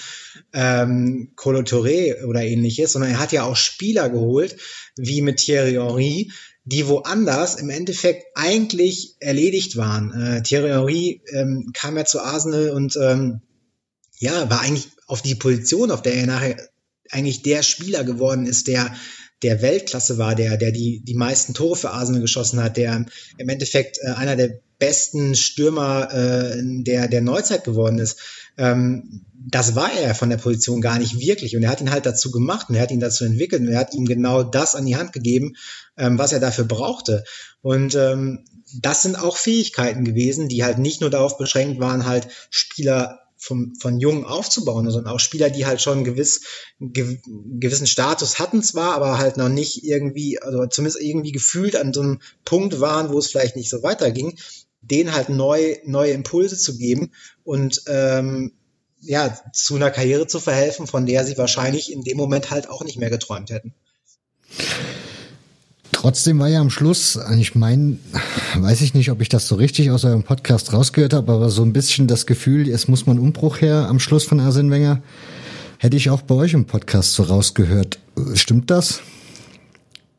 ähm, 0.52 1.32
Colo 1.34 1.60
Touré 1.60 2.24
oder 2.24 2.42
ähnliches, 2.42 2.92
sondern 2.92 3.12
er 3.12 3.18
hat 3.18 3.32
ja 3.32 3.44
auch 3.44 3.56
Spieler 3.56 4.08
geholt, 4.08 4.56
wie 4.96 5.22
mit 5.22 5.38
Thierry 5.38 5.72
Henry, 5.72 6.30
die 6.64 6.86
woanders 6.88 7.56
im 7.56 7.70
Endeffekt 7.70 8.24
eigentlich 8.34 9.16
erledigt 9.20 9.76
waren. 9.76 10.12
Äh, 10.12 10.42
Thierry 10.42 10.68
Henry 10.68 11.22
ähm, 11.32 11.70
kam 11.72 11.96
ja 11.96 12.04
zu 12.04 12.20
Arsenal 12.20 12.70
und 12.70 12.96
ähm, 12.96 13.40
ja, 14.18 14.48
war 14.48 14.60
eigentlich 14.60 14.88
auf 15.06 15.22
die 15.22 15.34
Position, 15.34 15.90
auf 15.90 16.02
der 16.02 16.14
er 16.14 16.26
nachher 16.26 16.56
eigentlich 17.10 17.42
der 17.42 17.62
Spieler 17.62 18.04
geworden 18.04 18.46
ist, 18.46 18.66
der 18.66 18.94
der 19.42 19.60
Weltklasse 19.60 20.18
war, 20.18 20.34
der, 20.34 20.56
der 20.56 20.72
die, 20.72 21.02
die 21.04 21.14
meisten 21.14 21.52
Tore 21.52 21.76
für 21.76 21.90
Arsenal 21.90 22.22
geschossen 22.22 22.62
hat, 22.62 22.76
der 22.76 23.04
im 23.36 23.48
Endeffekt 23.48 23.98
äh, 24.02 24.12
einer 24.12 24.34
der 24.34 24.60
besten 24.78 25.34
Stürmer 25.34 26.12
äh, 26.12 26.62
der, 26.62 27.08
der 27.08 27.20
Neuzeit 27.20 27.64
geworden 27.64 27.98
ist. 27.98 28.18
Ähm, 28.58 29.26
das 29.48 29.74
war 29.74 29.92
er 29.92 30.14
von 30.14 30.30
der 30.30 30.38
Position 30.38 30.80
gar 30.80 30.98
nicht 30.98 31.20
wirklich. 31.20 31.56
Und 31.56 31.62
er 31.62 31.70
hat 31.70 31.80
ihn 31.80 31.90
halt 31.90 32.06
dazu 32.06 32.30
gemacht 32.30 32.68
und 32.68 32.74
er 32.74 32.82
hat 32.82 32.90
ihn 32.90 33.00
dazu 33.00 33.24
entwickelt 33.24 33.62
und 33.62 33.68
er 33.68 33.78
hat 33.78 33.94
ihm 33.94 34.06
genau 34.06 34.42
das 34.42 34.74
an 34.74 34.86
die 34.86 34.96
Hand 34.96 35.12
gegeben, 35.12 35.54
ähm, 35.96 36.18
was 36.18 36.32
er 36.32 36.40
dafür 36.40 36.64
brauchte. 36.64 37.24
Und 37.62 37.94
ähm, 37.94 38.44
das 38.80 39.02
sind 39.02 39.16
auch 39.16 39.36
Fähigkeiten 39.36 40.04
gewesen, 40.04 40.48
die 40.48 40.64
halt 40.64 40.78
nicht 40.78 41.00
nur 41.00 41.10
darauf 41.10 41.38
beschränkt 41.38 41.78
waren, 41.78 42.06
halt 42.06 42.28
Spieler 42.50 43.20
vom, 43.38 43.74
von 43.76 44.00
Jungen 44.00 44.24
aufzubauen, 44.24 44.90
sondern 44.90 45.12
auch 45.12 45.20
Spieler, 45.20 45.50
die 45.50 45.66
halt 45.66 45.80
schon 45.80 46.04
gewiss, 46.04 46.42
ge, 46.80 47.18
gewissen 47.24 47.86
Status 47.86 48.38
hatten 48.38 48.62
zwar, 48.62 48.94
aber 48.94 49.18
halt 49.18 49.36
noch 49.36 49.48
nicht 49.48 49.84
irgendwie, 49.84 50.40
also 50.40 50.66
zumindest 50.66 51.00
irgendwie 51.02 51.32
gefühlt 51.32 51.76
an 51.76 51.92
so 51.92 52.00
einem 52.00 52.20
Punkt 52.44 52.80
waren, 52.80 53.10
wo 53.10 53.18
es 53.18 53.28
vielleicht 53.28 53.56
nicht 53.56 53.70
so 53.70 53.82
weiterging, 53.82 54.38
denen 54.80 55.14
halt 55.14 55.28
neu, 55.28 55.76
neue 55.84 56.12
Impulse 56.12 56.56
zu 56.56 56.78
geben 56.78 57.12
und 57.44 57.82
ähm, 57.86 58.52
ja, 59.00 59.38
zu 59.52 59.76
einer 59.76 59.90
Karriere 59.90 60.26
zu 60.26 60.40
verhelfen, 60.40 60.86
von 60.86 61.06
der 61.06 61.24
sie 61.24 61.38
wahrscheinlich 61.38 61.92
in 61.92 62.02
dem 62.02 62.16
Moment 62.16 62.50
halt 62.50 62.68
auch 62.68 62.84
nicht 62.84 62.98
mehr 62.98 63.10
geträumt 63.10 63.50
hätten. 63.50 63.74
Trotzdem 65.92 66.38
war 66.38 66.48
ja 66.48 66.60
am 66.60 66.70
Schluss, 66.70 67.18
ich 67.38 67.54
meine, 67.54 67.98
weiß 68.54 68.82
ich 68.82 68.94
nicht, 68.94 69.10
ob 69.10 69.20
ich 69.20 69.28
das 69.28 69.48
so 69.48 69.54
richtig 69.54 69.90
aus 69.90 70.04
eurem 70.04 70.22
Podcast 70.22 70.72
rausgehört 70.72 71.14
habe, 71.14 71.32
aber 71.32 71.50
so 71.50 71.62
ein 71.62 71.72
bisschen 71.72 72.06
das 72.06 72.26
Gefühl, 72.26 72.68
es 72.68 72.86
muss 72.88 73.06
man 73.06 73.18
Umbruch 73.18 73.60
her 73.60 73.86
am 73.88 73.98
Schluss 73.98 74.24
von 74.24 74.40
Arsene 74.40 74.70
Wenger, 74.70 75.02
hätte 75.78 75.96
ich 75.96 76.10
auch 76.10 76.22
bei 76.22 76.34
euch 76.34 76.52
im 76.52 76.66
Podcast 76.66 77.14
so 77.14 77.22
rausgehört. 77.22 77.98
Stimmt 78.34 78.70
das? 78.70 79.00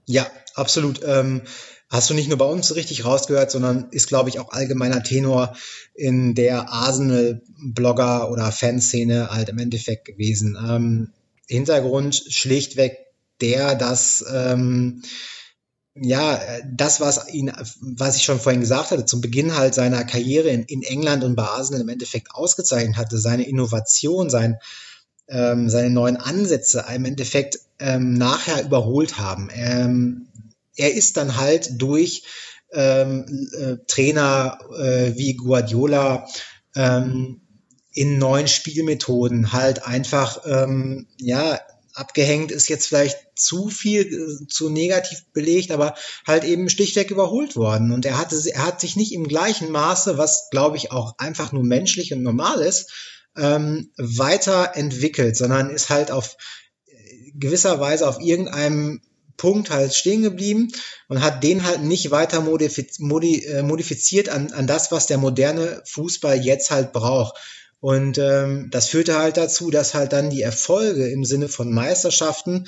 Ja, 0.05 0.27
absolut. 0.55 1.01
Ähm, 1.05 1.41
hast 1.89 2.09
du 2.09 2.13
nicht 2.13 2.29
nur 2.29 2.37
bei 2.37 2.45
uns 2.45 2.75
richtig 2.75 3.05
rausgehört, 3.05 3.51
sondern 3.51 3.87
ist, 3.91 4.07
glaube 4.07 4.29
ich, 4.29 4.39
auch 4.39 4.51
allgemeiner 4.51 5.03
Tenor 5.03 5.55
in 5.93 6.35
der 6.35 6.71
Arsenal-Blogger- 6.71 8.29
oder 8.29 8.51
Fanszene 8.51 9.29
halt 9.31 9.49
im 9.49 9.57
Endeffekt 9.59 10.05
gewesen. 10.05 10.57
Ähm, 10.61 11.09
Hintergrund 11.47 12.23
schlichtweg 12.29 12.97
der, 13.41 13.75
dass 13.75 14.25
ähm, 14.33 15.01
ja, 16.01 16.39
das, 16.69 16.99
was 16.99 17.29
ihn, 17.29 17.51
was 17.81 18.15
ich 18.15 18.23
schon 18.23 18.39
vorhin 18.39 18.61
gesagt 18.61 18.91
hatte, 18.91 19.05
zum 19.05 19.21
Beginn 19.21 19.55
halt 19.55 19.73
seiner 19.73 20.03
Karriere 20.03 20.49
in, 20.49 20.63
in 20.63 20.83
England 20.83 21.23
und 21.23 21.35
bei 21.35 21.43
Arsenal 21.43 21.81
im 21.81 21.89
Endeffekt 21.89 22.31
ausgezeichnet 22.31 22.97
hatte, 22.97 23.17
seine 23.17 23.47
Innovation, 23.47 24.29
sein, 24.29 24.57
ähm, 25.27 25.69
seine 25.69 25.89
neuen 25.89 26.17
Ansätze 26.17 26.85
im 26.93 27.05
Endeffekt 27.05 27.59
ähm, 27.79 28.13
nachher 28.13 28.63
überholt 28.63 29.17
haben. 29.17 29.49
Ähm, 29.53 30.27
er 30.75 30.93
ist 30.93 31.17
dann 31.17 31.37
halt 31.37 31.81
durch 31.81 32.23
ähm, 32.71 33.49
äh, 33.57 33.77
Trainer 33.87 34.59
äh, 34.77 35.13
wie 35.15 35.35
Guardiola 35.35 36.27
ähm, 36.75 37.41
in 37.91 38.19
neuen 38.19 38.47
Spielmethoden 38.47 39.53
halt 39.53 39.85
einfach 39.85 40.41
ähm, 40.45 41.07
ja 41.17 41.59
abgehängt 41.97 42.51
ist 42.51 42.69
jetzt 42.69 42.87
vielleicht 42.87 43.17
zu 43.35 43.69
viel, 43.69 44.01
äh, 44.01 44.47
zu 44.47 44.69
negativ 44.69 45.25
belegt, 45.33 45.71
aber 45.71 45.95
halt 46.25 46.43
eben 46.43 46.69
schlichtweg 46.69 47.11
überholt 47.11 47.55
worden. 47.55 47.91
Und 47.91 48.05
er 48.05 48.17
hatte, 48.17 48.39
er 48.49 48.65
hat 48.65 48.79
sich 48.79 48.95
nicht 48.95 49.13
im 49.13 49.27
gleichen 49.27 49.71
Maße, 49.71 50.17
was 50.17 50.49
glaube 50.51 50.77
ich 50.77 50.91
auch 50.91 51.17
einfach 51.17 51.51
nur 51.51 51.63
menschlich 51.63 52.13
und 52.13 52.23
normal 52.23 52.61
ist, 52.61 52.91
ähm, 53.35 53.91
weiterentwickelt, 53.97 55.35
sondern 55.37 55.69
ist 55.69 55.89
halt 55.89 56.11
auf 56.11 56.37
äh, 56.85 57.31
gewisser 57.35 57.79
Weise 57.79 58.07
auf 58.07 58.19
irgendeinem 58.19 59.01
Punkt 59.37 59.69
halt 59.69 59.93
stehen 59.93 60.23
geblieben 60.23 60.71
und 61.07 61.21
hat 61.21 61.43
den 61.43 61.63
halt 61.63 61.83
nicht 61.83 62.09
weiter 62.09 62.41
modifiz 62.41 62.99
modi 62.99 63.45
äh, 63.45 63.61
modifiziert 63.61 64.29
an, 64.29 64.51
an 64.51 64.65
das, 64.65 64.91
was 64.91 65.05
der 65.05 65.19
moderne 65.19 65.81
Fußball 65.85 66.43
jetzt 66.43 66.71
halt 66.71 66.91
braucht. 66.91 67.37
Und 67.79 68.17
ähm, 68.17 68.69
das 68.71 68.89
führte 68.89 69.17
halt 69.17 69.37
dazu, 69.37 69.69
dass 69.69 69.93
halt 69.93 70.13
dann 70.13 70.29
die 70.29 70.41
Erfolge 70.41 71.09
im 71.09 71.25
Sinne 71.25 71.47
von 71.47 71.71
Meisterschaften 71.71 72.65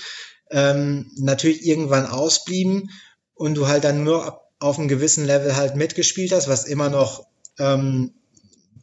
ähm, 0.51 1.12
natürlich 1.18 1.66
irgendwann 1.66 2.05
ausblieben 2.05 2.89
und 3.34 3.55
du 3.55 3.68
halt 3.68 3.84
dann 3.84 4.03
nur 4.03 4.41
auf 4.60 4.78
einem 4.78 4.88
gewissen 4.88 5.26
Level 5.26 5.55
halt 5.55 5.76
mitgespielt 5.76 6.32
hast, 6.32 6.47
was 6.47 6.66
immer 6.66 6.89
noch 6.89 7.26
ähm, 7.57 8.14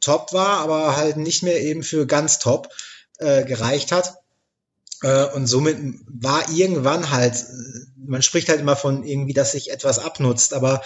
top 0.01 0.33
war, 0.33 0.59
aber 0.59 0.97
halt 0.97 1.17
nicht 1.17 1.43
mehr 1.43 1.61
eben 1.63 1.83
für 1.83 2.07
ganz 2.07 2.39
top 2.39 2.69
äh, 3.19 3.45
gereicht 3.45 3.93
hat. 3.93 4.15
Äh, 5.03 5.27
und 5.27 5.47
somit 5.47 5.79
war 6.07 6.51
irgendwann 6.51 7.11
halt, 7.11 7.45
man 7.97 8.23
spricht 8.23 8.49
halt 8.49 8.61
immer 8.61 8.77
von 8.77 9.05
irgendwie, 9.05 9.35
dass 9.35 9.53
sich 9.53 9.71
etwas 9.71 9.99
abnutzt, 9.99 10.55
aber 10.55 10.83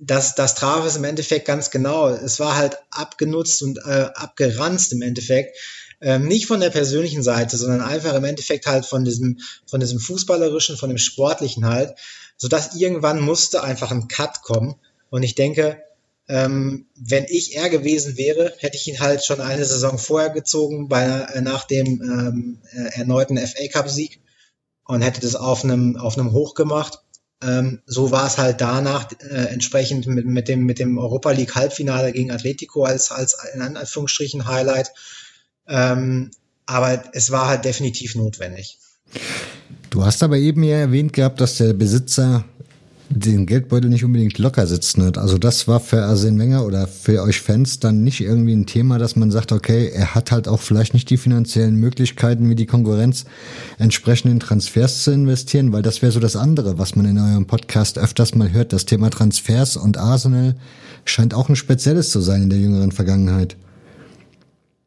das, 0.00 0.34
das 0.34 0.54
traf 0.54 0.84
es 0.84 0.96
im 0.96 1.04
Endeffekt 1.04 1.46
ganz 1.46 1.70
genau. 1.70 2.08
Es 2.08 2.38
war 2.38 2.56
halt 2.56 2.78
abgenutzt 2.90 3.62
und 3.62 3.78
äh, 3.78 4.08
abgeranzt 4.14 4.92
im 4.92 5.02
Endeffekt. 5.02 5.56
Ähm, 6.00 6.26
nicht 6.26 6.46
von 6.46 6.60
der 6.60 6.70
persönlichen 6.70 7.24
Seite, 7.24 7.56
sondern 7.56 7.80
einfach 7.80 8.14
im 8.14 8.24
Endeffekt 8.24 8.66
halt 8.66 8.86
von 8.86 9.04
diesem, 9.04 9.38
von 9.66 9.80
diesem 9.80 9.98
fußballerischen, 9.98 10.76
von 10.76 10.90
dem 10.90 10.98
sportlichen 10.98 11.66
halt, 11.66 11.96
sodass 12.36 12.76
irgendwann 12.76 13.20
musste 13.20 13.64
einfach 13.64 13.90
ein 13.90 14.06
Cut 14.06 14.42
kommen. 14.42 14.76
Und 15.10 15.24
ich 15.24 15.34
denke, 15.34 15.82
ähm, 16.28 16.86
wenn 16.94 17.24
ich 17.24 17.56
er 17.56 17.68
gewesen 17.68 18.16
wäre, 18.16 18.52
hätte 18.58 18.76
ich 18.76 18.86
ihn 18.86 19.00
halt 19.00 19.24
schon 19.24 19.40
eine 19.40 19.64
Saison 19.64 19.98
vorher 19.98 20.30
gezogen, 20.30 20.88
bei, 20.88 21.04
äh, 21.04 21.40
nach 21.40 21.64
dem 21.64 21.86
ähm, 21.86 22.58
äh, 22.70 22.98
erneuten 22.98 23.38
FA 23.38 23.66
Cup 23.72 23.88
Sieg 23.88 24.20
und 24.84 25.02
hätte 25.02 25.20
das 25.20 25.34
auf 25.34 25.64
einem, 25.64 25.96
auf 25.96 26.16
einem 26.16 26.32
Hoch 26.32 26.54
gemacht 26.54 27.00
ähm, 27.42 27.80
so 27.86 28.10
war 28.10 28.26
es 28.26 28.38
halt 28.38 28.60
danach 28.60 29.10
äh, 29.20 29.46
entsprechend 29.52 30.06
mit, 30.06 30.26
mit, 30.26 30.48
dem, 30.48 30.64
mit 30.64 30.78
dem 30.78 30.98
Europa 30.98 31.30
League 31.30 31.54
Halbfinale 31.54 32.12
gegen 32.12 32.30
Atletico 32.30 32.84
als, 32.84 33.10
als 33.12 33.36
in 33.54 33.62
Anführungsstrichen 33.62 34.46
Highlight. 34.46 34.90
Ähm, 35.68 36.30
aber 36.66 37.02
es 37.12 37.30
war 37.30 37.48
halt 37.48 37.64
definitiv 37.64 38.14
notwendig. 38.14 38.78
Du 39.90 40.04
hast 40.04 40.22
aber 40.22 40.36
eben 40.36 40.62
ja 40.62 40.76
erwähnt 40.76 41.12
gehabt, 41.12 41.40
dass 41.40 41.56
der 41.56 41.72
Besitzer 41.72 42.44
den 43.10 43.46
Geldbeutel 43.46 43.88
nicht 43.88 44.04
unbedingt 44.04 44.38
locker 44.38 44.66
sitzen 44.66 45.02
hat. 45.02 45.16
Also 45.16 45.38
das 45.38 45.66
war 45.66 45.80
für 45.80 46.02
Arsene 46.02 46.38
Wenger 46.38 46.66
oder 46.66 46.86
für 46.86 47.22
euch 47.22 47.40
Fans 47.40 47.80
dann 47.80 48.04
nicht 48.04 48.20
irgendwie 48.20 48.52
ein 48.52 48.66
Thema, 48.66 48.98
dass 48.98 49.16
man 49.16 49.30
sagt, 49.30 49.52
okay, 49.52 49.90
er 49.94 50.14
hat 50.14 50.30
halt 50.30 50.46
auch 50.46 50.60
vielleicht 50.60 50.92
nicht 50.92 51.08
die 51.08 51.16
finanziellen 51.16 51.76
Möglichkeiten 51.76 52.50
wie 52.50 52.54
die 52.54 52.66
Konkurrenz 52.66 53.24
entsprechend 53.78 54.30
in 54.30 54.40
Transfers 54.40 55.04
zu 55.04 55.12
investieren, 55.12 55.72
weil 55.72 55.82
das 55.82 56.02
wäre 56.02 56.12
so 56.12 56.20
das 56.20 56.36
andere, 56.36 56.78
was 56.78 56.96
man 56.96 57.06
in 57.06 57.18
eurem 57.18 57.46
Podcast 57.46 57.98
öfters 57.98 58.34
mal 58.34 58.52
hört. 58.52 58.72
Das 58.72 58.84
Thema 58.84 59.10
Transfers 59.10 59.76
und 59.76 59.96
Arsenal 59.96 60.54
scheint 61.04 61.32
auch 61.32 61.48
ein 61.48 61.56
spezielles 61.56 62.10
zu 62.10 62.20
sein 62.20 62.42
in 62.42 62.50
der 62.50 62.58
jüngeren 62.58 62.92
Vergangenheit. 62.92 63.56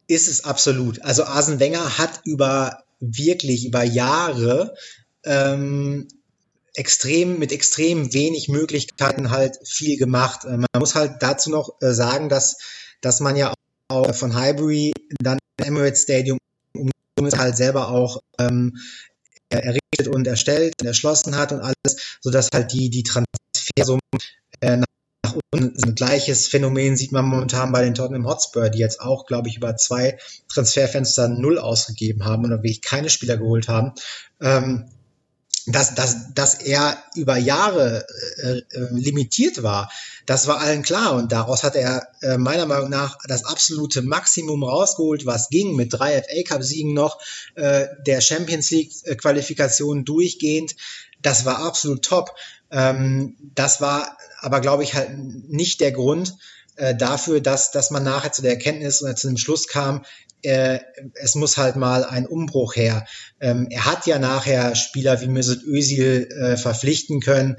Ist 0.08 0.28
es 0.28 0.44
absolut. 0.44 1.02
Also 1.04 1.24
Arsene 1.24 1.60
Wenger 1.60 1.98
hat 1.98 2.22
über 2.26 2.84
wirklich 3.00 3.66
über 3.66 3.84
Jahre 3.84 4.76
ähm, 5.24 6.08
extrem, 6.76 7.40
mit 7.40 7.52
extrem 7.52 8.14
wenig 8.14 8.50
Möglichkeiten 8.50 9.32
halt 9.32 9.58
viel 9.68 9.98
gemacht. 9.98 10.46
Äh, 10.46 10.58
man 10.58 10.68
muss 10.78 10.96
halt 10.96 11.16
dazu 11.20 11.50
noch 11.50 11.82
äh, 11.82 11.94
sagen, 11.94 12.30
dass, 12.30 12.58
dass 13.02 13.20
man 13.20 13.36
ja 13.36 13.54
auch 13.90 14.16
von 14.16 14.36
Highbury 14.36 14.94
dann 15.22 15.40
Emirates 15.58 16.04
Stadium 16.04 16.38
halt 17.20 17.58
selber 17.58 17.90
auch 17.90 18.22
ähm, 18.40 18.78
errichtet 19.50 20.08
und 20.08 20.28
erstellt 20.28 20.74
und 20.82 20.88
erschlossen 20.88 21.38
hat 21.38 21.52
und 21.52 21.60
alles, 21.60 22.18
sodass 22.22 22.50
halt 22.54 22.72
die, 22.72 22.90
die 22.90 23.04
Transfersummen 23.04 24.02
äh, 24.62 24.78
nach 24.78 25.36
unten 25.54 25.78
sind. 25.78 25.96
Gleiches 25.96 26.48
Phänomen 26.48 26.98
sieht 26.98 27.12
man 27.12 27.26
momentan 27.26 27.72
bei 27.72 27.84
den 27.84 27.94
Tottenham 27.94 28.26
Hotspur, 28.26 28.70
die 28.70 28.80
jetzt 28.80 29.02
auch, 29.02 29.26
glaube 29.26 29.50
ich, 29.50 29.58
über 29.58 29.76
zwei 29.76 30.18
Transferfenster 30.52 31.28
null 31.28 31.60
ausgegeben 31.60 32.26
haben 32.26 32.46
oder 32.46 32.58
wirklich 32.58 32.82
keine 32.82 33.10
Spieler 33.10 33.38
geholt 33.38 33.68
haben. 33.68 33.94
Ähm, 34.40 34.90
dass, 35.68 35.96
dass, 35.96 36.34
dass 36.34 36.56
er 36.56 36.98
über 37.16 37.38
Jahre 37.38 38.06
äh, 38.38 38.50
äh, 38.50 38.88
limitiert 38.92 39.64
war, 39.64 39.92
das 40.26 40.48
war 40.48 40.60
allen 40.60 40.82
klar. 40.82 41.14
Und 41.16 41.32
daraus 41.32 41.64
hat 41.64 41.76
er 41.76 42.08
äh, 42.22 42.38
meiner 42.38 42.66
Meinung 42.66 42.90
nach 42.90 43.18
das 43.28 43.46
absolute 43.46 44.02
Maximum 44.02 44.64
rausgeholt, 44.64 45.26
was 45.26 45.50
ging, 45.50 45.76
mit 45.76 45.94
drei 45.94 46.22
FA 46.22 46.44
Cup-Siegen 46.48 46.94
noch, 46.94 47.20
äh, 47.56 47.88
der 48.06 48.22
Champions 48.22 48.72
League-Qualifikation 48.72 50.06
durchgehend. 50.06 50.76
Das 51.22 51.46
war 51.46 51.60
absolut 51.60 52.04
top. 52.04 52.32
Ähm, 52.72 53.36
das 53.56 53.82
war 53.82 54.18
aber, 54.40 54.62
glaube 54.62 54.84
ich, 54.84 54.96
halt 54.96 55.18
nicht 55.18 55.82
der 55.82 55.92
Grund, 55.92 56.36
äh, 56.78 56.96
dafür, 56.96 57.42
dass, 57.42 57.72
dass 57.72 57.92
man 57.92 58.04
nachher 58.04 58.32
zu 58.32 58.42
der 58.42 58.52
Erkenntnis 58.52 59.04
oder 59.04 59.16
zu 59.16 59.28
dem 59.28 59.38
Schluss 59.38 59.68
kam, 59.68 60.04
äh, 60.44 60.80
es 61.16 61.36
muss 61.36 61.58
halt 61.58 61.76
mal 61.76 62.04
ein 62.04 62.26
Umbruch 62.26 62.76
her. 62.76 63.06
Ähm, 63.40 63.68
er 63.70 63.86
hat 63.86 64.08
ja 64.08 64.20
nachher 64.20 64.76
Spieler 64.76 65.22
wie 65.22 65.28
Mesut 65.28 65.64
Özil 65.64 66.28
äh, 66.32 66.58
verpflichten 66.58 67.20
können 67.20 67.58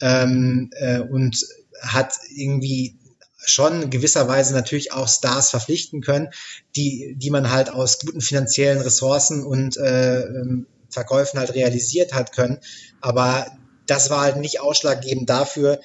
ähm, 0.00 0.70
äh, 0.72 1.00
und 1.00 1.38
hat 1.80 2.14
irgendwie 2.34 2.98
schon 3.46 3.90
gewisserweise 3.90 4.54
natürlich 4.54 4.92
auch 4.92 5.08
Stars 5.08 5.50
verpflichten 5.50 6.00
können, 6.00 6.28
die, 6.76 7.14
die 7.18 7.30
man 7.30 7.50
halt 7.50 7.70
aus 7.70 7.98
guten 7.98 8.20
finanziellen 8.20 8.80
Ressourcen 8.80 9.44
und 9.44 9.76
äh, 9.76 10.22
ähm, 10.22 10.66
Verkäufen 10.88 11.38
halt 11.38 11.54
realisiert 11.54 12.14
hat 12.14 12.32
können. 12.32 12.58
Aber 13.00 13.46
das 13.86 14.10
war 14.10 14.22
halt 14.22 14.36
nicht 14.36 14.60
ausschlaggebend 14.60 15.28
dafür, 15.28 15.80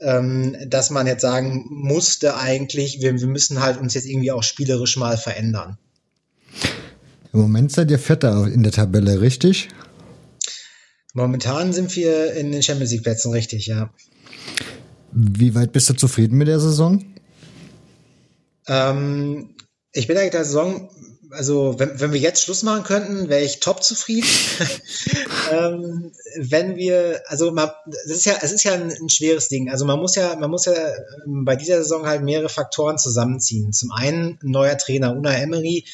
ähm, 0.00 0.56
dass 0.66 0.90
man 0.90 1.06
jetzt 1.06 1.22
sagen 1.22 1.66
musste 1.68 2.36
eigentlich, 2.36 3.00
wir, 3.00 3.20
wir 3.20 3.28
müssen 3.28 3.60
halt 3.60 3.78
uns 3.78 3.94
jetzt 3.94 4.06
irgendwie 4.06 4.32
auch 4.32 4.42
spielerisch 4.42 4.96
mal 4.96 5.16
verändern. 5.16 5.78
Im 7.32 7.40
Moment 7.40 7.72
seid 7.72 7.90
ihr 7.90 7.98
Vierter 7.98 8.46
in 8.46 8.62
der 8.62 8.72
Tabelle, 8.72 9.20
richtig? 9.20 9.68
Momentan 11.14 11.72
sind 11.72 11.94
wir 11.96 12.34
in 12.34 12.52
den 12.52 12.62
Champions 12.62 12.92
League 12.92 13.02
Plätzen, 13.02 13.32
richtig, 13.32 13.66
ja. 13.66 13.90
Wie 15.12 15.54
weit 15.54 15.72
bist 15.72 15.88
du 15.90 15.94
zufrieden 15.94 16.38
mit 16.38 16.48
der 16.48 16.60
Saison? 16.60 17.04
Ähm, 18.66 19.54
ich 19.92 20.06
bin 20.06 20.16
eigentlich 20.16 20.30
der 20.30 20.44
Saison, 20.44 20.88
also 21.30 21.78
wenn, 21.78 22.00
wenn 22.00 22.12
wir 22.12 22.20
jetzt 22.20 22.42
Schluss 22.42 22.62
machen 22.62 22.84
könnten, 22.84 23.28
wäre 23.28 23.42
ich 23.42 23.60
top 23.60 23.82
zufrieden. 23.82 24.28
ähm, 25.52 26.12
wenn 26.38 26.76
wir, 26.76 27.22
also 27.26 27.50
man, 27.50 27.70
das 27.86 28.16
ist 28.16 28.26
ja, 28.26 28.34
es 28.40 28.52
ist 28.52 28.64
ja 28.64 28.74
ein, 28.74 28.90
ein, 28.90 29.08
schweres 29.08 29.48
Ding. 29.48 29.70
Also 29.70 29.84
man 29.84 29.98
muss 29.98 30.14
ja, 30.14 30.36
man 30.36 30.50
muss 30.50 30.66
ja 30.66 30.74
ähm, 31.26 31.44
bei 31.44 31.56
dieser 31.56 31.78
Saison 31.78 32.06
halt 32.06 32.22
mehrere 32.22 32.48
Faktoren 32.48 32.98
zusammenziehen. 32.98 33.72
Zum 33.72 33.90
einen 33.90 34.38
ein 34.42 34.50
neuer 34.50 34.78
Trainer, 34.78 35.16
Una 35.16 35.34
Emery, 35.34 35.84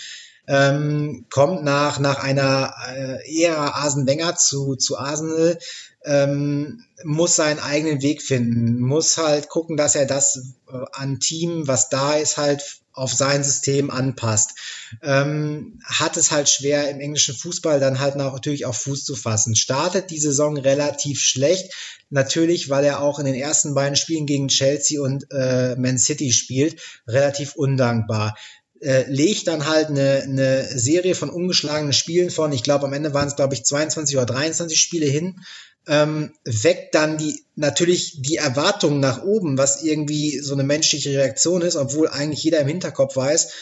ähm, 0.49 1.26
kommt 1.30 1.62
nach, 1.62 1.99
nach 1.99 2.22
einer 2.22 2.74
äh, 2.88 3.42
Ära 3.44 3.84
Asen 3.84 4.07
Wenger 4.07 4.34
zu, 4.36 4.76
zu 4.76 4.99
Arsenal, 4.99 5.59
ähm, 6.05 6.84
muss 7.05 7.36
seinen 7.36 7.59
eigenen 7.59 8.01
Weg 8.01 8.22
finden, 8.22 8.80
muss 8.80 9.18
halt 9.18 9.51
gucken, 9.51 9.76
dass 9.76 9.94
er 9.94 10.07
das 10.07 10.55
äh, 10.68 10.76
an 10.92 11.20
Team, 11.20 11.68
was 11.68 11.90
da 11.90 12.14
ist, 12.14 12.38
halt 12.38 12.80
auf 12.92 13.12
sein 13.12 13.44
System 13.44 13.90
anpasst. 13.90 14.55
Ähm, 15.03 15.80
hat 15.84 16.16
es 16.16 16.32
halt 16.32 16.49
schwer 16.49 16.90
im 16.90 16.99
englischen 16.99 17.34
Fußball 17.34 17.78
dann 17.78 18.01
halt 18.01 18.16
natürlich 18.16 18.66
auch 18.66 18.74
Fuß 18.74 19.05
zu 19.05 19.14
fassen. 19.14 19.55
Startet 19.55 20.11
die 20.11 20.18
Saison 20.18 20.57
relativ 20.57 21.20
schlecht, 21.20 21.72
natürlich, 22.11 22.70
weil 22.70 22.84
er 22.84 23.01
auch 23.01 23.18
in 23.18 23.26
den 23.26 23.36
ersten 23.36 23.74
beiden 23.74 23.94
Spielen 23.94 24.26
gegen 24.26 24.49
Chelsea 24.49 25.01
und 25.01 25.26
äh, 25.30 25.76
Man 25.76 25.99
City 25.99 26.32
spielt, 26.32 26.80
relativ 27.07 27.55
undankbar 27.55 28.34
äh, 28.81 29.05
legt 29.09 29.49
dann 29.49 29.66
halt 29.66 29.89
eine, 29.89 30.22
eine 30.22 30.64
Serie 30.79 31.14
von 31.14 31.31
ungeschlagenen 31.31 31.93
Spielen 31.93 32.31
von, 32.31 32.53
ich 32.53 32.62
glaube 32.62 32.87
am 32.87 32.93
Ende 32.93 33.14
waren 33.14 33.29
es 33.29 33.37
glaube 33.37 33.55
ich 33.55 33.64
22 33.64 34.16
oder 34.16 34.26
23 34.26 34.79
Spiele 34.79 35.07
hin, 35.07 35.41
ähm, 35.87 36.35
weckt 36.45 36.95
dann 36.95 37.16
die 37.18 37.43
natürlich 37.57 38.20
die 38.20 38.37
Erwartungen 38.37 39.01
nach 39.01 39.22
oben, 39.22 39.59
was 39.59 39.83
irgendwie 39.83 40.39
so 40.39 40.55
eine 40.55 40.64
menschliche 40.64 41.11
Reaktion 41.11 41.62
ist, 41.62 41.76
obwohl 41.76 42.09
eigentlich 42.09 42.45
jeder 42.45 42.61
im 42.61 42.68
Hinterkopf 42.68 43.16
weiß, 43.16 43.53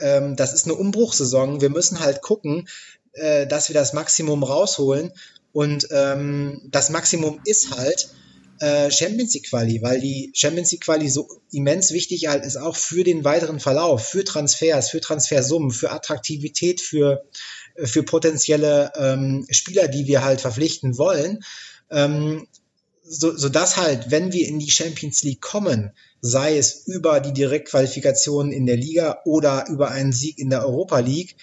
ähm, 0.00 0.36
das 0.36 0.52
ist 0.52 0.66
eine 0.66 0.74
Umbruchsaison. 0.74 1.60
Wir 1.60 1.70
müssen 1.70 2.00
halt 2.00 2.22
gucken, 2.22 2.68
äh, 3.12 3.46
dass 3.46 3.68
wir 3.68 3.74
das 3.74 3.92
Maximum 3.92 4.42
rausholen. 4.42 5.12
Und 5.52 5.88
ähm, 5.90 6.60
das 6.70 6.90
Maximum 6.90 7.40
ist 7.44 7.76
halt, 7.76 8.08
äh, 8.60 8.90
Champions 8.90 9.34
League 9.34 9.48
Quali, 9.48 9.82
weil 9.82 10.00
die 10.00 10.30
Champions 10.34 10.72
League 10.72 10.84
Quali 10.84 11.08
so 11.08 11.28
immens 11.52 11.92
wichtig 11.92 12.28
halt 12.28 12.44
ist 12.44 12.56
auch 12.56 12.76
für 12.76 13.04
den 13.04 13.24
weiteren 13.24 13.60
Verlauf, 13.60 14.06
für 14.06 14.24
Transfers, 14.24 14.90
für 14.90 15.00
Transfersummen, 15.00 15.70
für 15.70 15.90
Attraktivität, 15.90 16.80
für 16.80 17.24
für 17.84 18.02
potenzielle 18.02 18.92
ähm, 18.96 19.46
Spieler, 19.50 19.88
die 19.88 20.06
wir 20.06 20.24
halt 20.24 20.40
verpflichten 20.40 20.96
wollen, 20.98 21.44
ähm, 21.90 22.46
so, 23.08 23.36
so 23.36 23.48
dass 23.48 23.76
halt, 23.76 24.10
wenn 24.10 24.32
wir 24.32 24.48
in 24.48 24.58
die 24.58 24.70
Champions 24.70 25.22
League 25.22 25.40
kommen, 25.40 25.92
sei 26.20 26.58
es 26.58 26.86
über 26.86 27.20
die 27.20 27.32
Direktqualifikation 27.32 28.50
in 28.50 28.66
der 28.66 28.76
Liga 28.76 29.20
oder 29.24 29.66
über 29.68 29.90
einen 29.90 30.12
Sieg 30.12 30.38
in 30.38 30.50
der 30.50 30.66
Europa 30.66 30.98
League, 30.98 31.36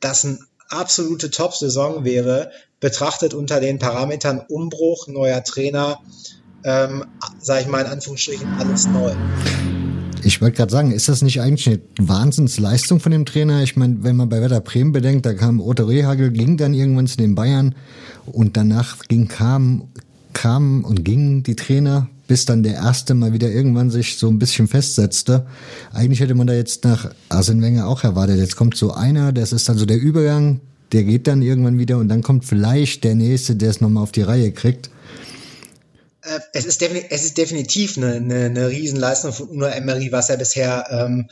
das 0.00 0.24
eine 0.24 0.38
absolute 0.68 1.30
Top-Saison 1.30 2.04
wäre, 2.04 2.52
betrachtet 2.78 3.34
unter 3.34 3.58
den 3.58 3.80
Parametern 3.80 4.44
Umbruch, 4.48 5.08
neuer 5.08 5.42
Trainer, 5.42 6.00
ähm, 6.64 7.04
sage 7.38 7.62
ich 7.62 7.68
mal 7.68 7.80
in 7.80 7.86
Anführungsstrichen, 7.86 8.48
alles 8.58 8.86
neu. 8.88 9.12
Ich 10.24 10.42
wollte 10.42 10.56
gerade 10.56 10.72
sagen, 10.72 10.90
ist 10.90 11.08
das 11.08 11.22
nicht 11.22 11.40
eigentlich 11.40 11.68
eine 11.68 11.80
Wahnsinnsleistung 12.00 12.98
von 12.98 13.12
dem 13.12 13.24
Trainer? 13.24 13.62
Ich 13.62 13.76
meine, 13.76 14.02
wenn 14.02 14.16
man 14.16 14.28
bei 14.28 14.40
Werder 14.40 14.60
Bremen 14.60 14.92
bedenkt, 14.92 15.24
da 15.26 15.32
kam 15.32 15.60
Otto 15.60 15.84
Rehagel, 15.84 16.32
ging 16.32 16.56
dann 16.56 16.74
irgendwann 16.74 17.06
zu 17.06 17.16
den 17.16 17.34
Bayern 17.34 17.74
und 18.26 18.56
danach 18.56 18.98
ging, 19.06 19.28
kam, 19.28 19.88
kamen 20.32 20.84
und 20.84 21.04
gingen 21.04 21.44
die 21.44 21.54
Trainer, 21.54 22.08
bis 22.26 22.44
dann 22.44 22.62
der 22.62 22.74
erste 22.74 23.14
mal 23.14 23.32
wieder 23.32 23.50
irgendwann 23.50 23.90
sich 23.90 24.18
so 24.18 24.28
ein 24.28 24.38
bisschen 24.38 24.66
festsetzte. 24.66 25.46
Eigentlich 25.92 26.20
hätte 26.20 26.34
man 26.34 26.48
da 26.48 26.52
jetzt 26.52 26.84
nach 26.84 27.10
Arsene 27.28 27.62
Wenger 27.62 27.86
auch 27.86 28.02
erwartet. 28.02 28.38
Jetzt 28.38 28.56
kommt 28.56 28.76
so 28.76 28.92
einer, 28.92 29.32
das 29.32 29.52
ist 29.52 29.68
dann 29.68 29.78
so 29.78 29.86
der 29.86 30.00
Übergang, 30.00 30.60
der 30.92 31.04
geht 31.04 31.26
dann 31.26 31.42
irgendwann 31.42 31.78
wieder 31.78 31.98
und 31.98 32.08
dann 32.08 32.22
kommt 32.22 32.44
vielleicht 32.44 33.04
der 33.04 33.14
nächste, 33.14 33.56
der 33.56 33.70
es 33.70 33.80
nochmal 33.80 34.02
auf 34.02 34.12
die 34.12 34.22
Reihe 34.22 34.50
kriegt. 34.52 34.90
Äh, 36.28 36.40
es 36.52 36.64
ist, 36.64 36.82
es 36.82 37.24
ist 37.24 37.38
definitiv 37.38 37.96
eine, 37.96 38.14
eine, 38.14 38.44
eine 38.46 38.68
Riesenleistung. 38.68 39.32
Von 39.32 39.48
Uno 39.48 39.66
Emery, 39.66 40.12
was 40.12 40.30
er 40.30 40.36
bisher 40.36 40.86
ähm, 40.90 41.28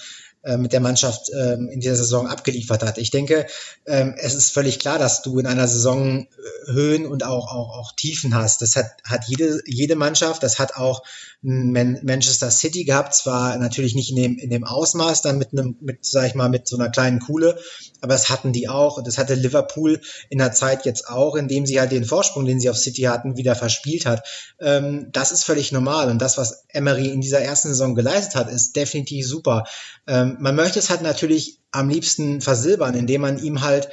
äh, 0.46 0.56
mit 0.56 0.72
der 0.72 0.80
Mannschaft 0.80 1.30
ähm, 1.36 1.68
in 1.68 1.80
dieser 1.80 1.96
Saison 1.96 2.28
abgeliefert 2.28 2.84
hat. 2.84 2.98
Ich 2.98 3.10
denke, 3.10 3.46
ähm, 3.84 4.14
es 4.16 4.34
ist 4.34 4.52
völlig 4.52 4.78
klar, 4.78 4.98
dass 4.98 5.22
du 5.22 5.40
in 5.40 5.46
einer 5.46 5.66
Saison 5.66 6.20
äh, 6.20 6.72
Höhen 6.72 7.04
und 7.04 7.24
auch, 7.24 7.52
auch, 7.52 7.76
auch 7.76 7.92
Tiefen 7.96 8.34
hast. 8.34 8.62
Das 8.62 8.76
hat, 8.76 8.86
hat 9.04 9.24
jede, 9.26 9.60
jede 9.66 9.96
Mannschaft, 9.96 10.44
das 10.44 10.60
hat 10.60 10.76
auch 10.76 11.02
Man 11.42 11.98
Manchester 12.04 12.50
City 12.50 12.84
gehabt, 12.84 13.14
zwar 13.14 13.56
natürlich 13.58 13.94
nicht 13.96 14.10
in 14.10 14.16
dem, 14.16 14.38
in 14.38 14.50
dem 14.50 14.64
Ausmaß, 14.64 15.22
dann 15.22 15.38
mit 15.38 15.52
einem, 15.52 15.76
mit, 15.80 16.04
sag 16.04 16.28
ich 16.28 16.34
mal, 16.34 16.48
mit 16.48 16.68
so 16.68 16.76
einer 16.76 16.90
kleinen 16.90 17.18
Kuhle, 17.18 17.58
aber 18.00 18.14
es 18.14 18.28
hatten 18.28 18.52
die 18.52 18.68
auch. 18.68 18.98
Und 18.98 19.06
das 19.06 19.18
hatte 19.18 19.34
Liverpool 19.34 20.00
in 20.30 20.38
der 20.38 20.52
Zeit 20.52 20.84
jetzt 20.84 21.08
auch, 21.08 21.34
indem 21.34 21.66
sie 21.66 21.80
halt 21.80 21.92
den 21.92 22.04
Vorsprung, 22.04 22.44
den 22.44 22.60
sie 22.60 22.70
auf 22.70 22.76
City 22.76 23.02
hatten, 23.02 23.36
wieder 23.36 23.56
verspielt 23.56 24.06
hat. 24.06 24.26
Ähm, 24.60 25.08
das 25.12 25.32
ist 25.32 25.44
völlig 25.44 25.72
normal. 25.72 26.08
Und 26.08 26.22
das, 26.22 26.38
was 26.38 26.64
Emery 26.68 27.08
in 27.08 27.20
dieser 27.20 27.40
ersten 27.40 27.68
Saison 27.68 27.94
geleistet 27.94 28.36
hat, 28.36 28.50
ist 28.50 28.76
definitiv 28.76 29.26
super. 29.26 29.64
Ähm, 30.06 30.35
man 30.38 30.56
möchte 30.56 30.78
es 30.78 30.90
halt 30.90 31.02
natürlich 31.02 31.60
am 31.70 31.88
liebsten 31.88 32.40
versilbern, 32.40 32.94
indem 32.94 33.22
man 33.22 33.38
ihm 33.38 33.62
halt 33.62 33.88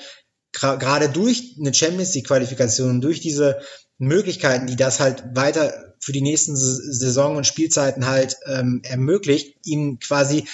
gerade 0.52 1.10
durch 1.10 1.56
eine 1.60 1.74
Champions 1.74 2.14
League 2.14 2.28
Qualifikation, 2.28 3.02
durch 3.02 3.20
diese 3.20 3.60
Möglichkeiten, 3.98 4.68
die 4.68 4.76
das 4.76 5.00
halt 5.00 5.24
weiter 5.36 5.96
für 6.00 6.12
die 6.12 6.22
nächsten 6.22 6.56
Saison 6.56 7.38
und 7.38 7.48
Spielzeiten 7.48 8.06
halt 8.06 8.38
ähm, 8.46 8.82
ermöglicht, 8.84 9.56
ihm 9.66 10.00
quasi 10.00 10.46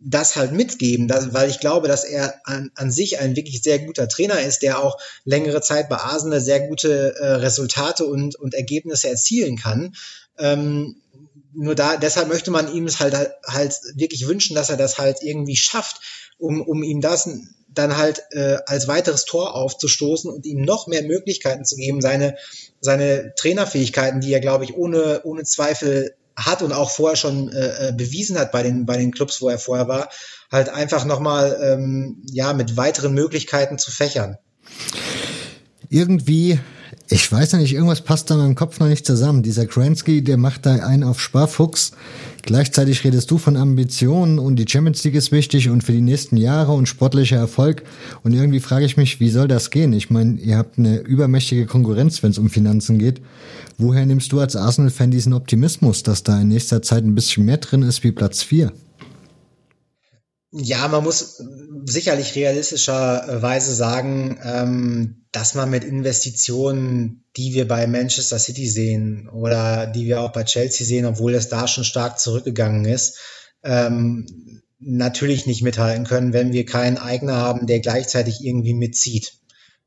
das 0.00 0.36
halt 0.36 0.52
mitgeben, 0.52 1.08
dass, 1.08 1.34
weil 1.34 1.50
ich 1.50 1.58
glaube, 1.58 1.88
dass 1.88 2.04
er 2.04 2.34
an, 2.44 2.70
an 2.76 2.90
sich 2.90 3.18
ein 3.18 3.34
wirklich 3.34 3.62
sehr 3.62 3.80
guter 3.80 4.08
Trainer 4.08 4.40
ist, 4.40 4.60
der 4.60 4.78
auch 4.80 4.96
längere 5.24 5.60
Zeit 5.60 5.88
bei 5.88 5.96
Arsenal 5.96 6.40
sehr 6.40 6.68
gute 6.68 7.16
äh, 7.16 7.26
Resultate 7.34 8.04
und, 8.06 8.36
und 8.36 8.54
Ergebnisse 8.54 9.08
erzielen 9.08 9.56
kann. 9.56 9.96
Ähm, 10.38 11.00
nur 11.58 11.74
da, 11.74 11.96
deshalb 11.96 12.28
möchte 12.28 12.50
man 12.50 12.72
ihm 12.72 12.86
es 12.86 13.00
halt, 13.00 13.14
halt 13.46 13.74
wirklich 13.94 14.28
wünschen, 14.28 14.54
dass 14.54 14.70
er 14.70 14.76
das 14.76 14.98
halt 14.98 15.18
irgendwie 15.22 15.56
schafft, 15.56 16.00
um, 16.38 16.62
um 16.62 16.84
ihm 16.84 17.00
das 17.00 17.28
dann 17.68 17.96
halt 17.96 18.22
äh, 18.30 18.58
als 18.66 18.86
weiteres 18.86 19.24
Tor 19.24 19.54
aufzustoßen 19.54 20.30
und 20.30 20.46
ihm 20.46 20.62
noch 20.62 20.86
mehr 20.86 21.02
Möglichkeiten 21.02 21.64
zu 21.64 21.76
geben, 21.76 22.00
seine, 22.00 22.36
seine 22.80 23.34
Trainerfähigkeiten, 23.36 24.20
die 24.20 24.32
er, 24.32 24.40
glaube 24.40 24.64
ich, 24.64 24.74
ohne, 24.74 25.22
ohne 25.24 25.42
Zweifel 25.42 26.14
hat 26.36 26.62
und 26.62 26.72
auch 26.72 26.90
vorher 26.90 27.16
schon 27.16 27.52
äh, 27.52 27.88
äh, 27.88 27.92
bewiesen 27.92 28.38
hat 28.38 28.52
bei 28.52 28.62
den, 28.62 28.86
bei 28.86 28.96
den 28.96 29.10
Clubs, 29.10 29.42
wo 29.42 29.48
er 29.48 29.58
vorher 29.58 29.88
war, 29.88 30.08
halt 30.52 30.68
einfach 30.68 31.04
nochmal 31.04 31.58
ähm, 31.60 32.22
ja, 32.30 32.52
mit 32.52 32.76
weiteren 32.76 33.14
Möglichkeiten 33.14 33.78
zu 33.78 33.90
fächern. 33.90 34.38
Irgendwie 35.88 36.60
Ich 37.10 37.32
weiß 37.32 37.52
ja 37.52 37.58
nicht, 37.58 37.72
irgendwas 37.72 38.02
passt 38.02 38.28
da 38.28 38.34
in 38.34 38.40
meinem 38.40 38.54
Kopf 38.54 38.80
noch 38.80 38.86
nicht 38.86 39.06
zusammen. 39.06 39.42
Dieser 39.42 39.64
Kransky, 39.64 40.20
der 40.22 40.36
macht 40.36 40.66
da 40.66 40.74
einen 40.74 41.04
auf 41.04 41.22
Sparfuchs. 41.22 41.92
Gleichzeitig 42.42 43.02
redest 43.02 43.30
du 43.30 43.38
von 43.38 43.56
Ambitionen 43.56 44.38
und 44.38 44.56
die 44.56 44.66
Champions 44.68 45.02
League 45.04 45.14
ist 45.14 45.32
wichtig 45.32 45.70
und 45.70 45.82
für 45.82 45.92
die 45.92 46.02
nächsten 46.02 46.36
Jahre 46.36 46.72
und 46.72 46.86
sportlicher 46.86 47.38
Erfolg. 47.38 47.82
Und 48.24 48.34
irgendwie 48.34 48.60
frage 48.60 48.84
ich 48.84 48.98
mich, 48.98 49.20
wie 49.20 49.30
soll 49.30 49.48
das 49.48 49.70
gehen? 49.70 49.94
Ich 49.94 50.10
meine, 50.10 50.38
ihr 50.38 50.58
habt 50.58 50.78
eine 50.78 50.98
übermächtige 50.98 51.64
Konkurrenz, 51.64 52.22
wenn 52.22 52.32
es 52.32 52.38
um 52.38 52.50
Finanzen 52.50 52.98
geht. 52.98 53.22
Woher 53.78 54.04
nimmst 54.04 54.30
du 54.32 54.40
als 54.40 54.54
Arsenal-Fan 54.54 55.10
diesen 55.10 55.32
Optimismus, 55.32 56.02
dass 56.02 56.24
da 56.24 56.38
in 56.38 56.48
nächster 56.48 56.82
Zeit 56.82 57.04
ein 57.04 57.14
bisschen 57.14 57.46
mehr 57.46 57.56
drin 57.56 57.82
ist 57.82 58.04
wie 58.04 58.12
Platz 58.12 58.42
4? 58.42 58.70
Ja, 60.50 60.88
man 60.88 61.04
muss 61.04 61.42
sicherlich 61.84 62.34
realistischerweise 62.34 63.74
sagen, 63.74 64.38
ähm, 64.42 65.26
dass 65.30 65.54
man 65.54 65.68
mit 65.68 65.84
Investitionen, 65.84 67.24
die 67.36 67.52
wir 67.52 67.68
bei 67.68 67.86
Manchester 67.86 68.38
City 68.38 68.66
sehen 68.66 69.28
oder 69.28 69.86
die 69.86 70.06
wir 70.06 70.22
auch 70.22 70.32
bei 70.32 70.44
Chelsea 70.44 70.86
sehen, 70.86 71.04
obwohl 71.04 71.34
es 71.34 71.50
da 71.50 71.68
schon 71.68 71.84
stark 71.84 72.18
zurückgegangen 72.18 72.86
ist, 72.86 73.18
ähm, 73.62 74.62
natürlich 74.78 75.46
nicht 75.46 75.62
mithalten 75.62 76.06
können, 76.06 76.32
wenn 76.32 76.52
wir 76.52 76.64
keinen 76.64 76.96
Eigner 76.96 77.36
haben, 77.36 77.66
der 77.66 77.80
gleichzeitig 77.80 78.42
irgendwie 78.42 78.74
mitzieht. 78.74 79.34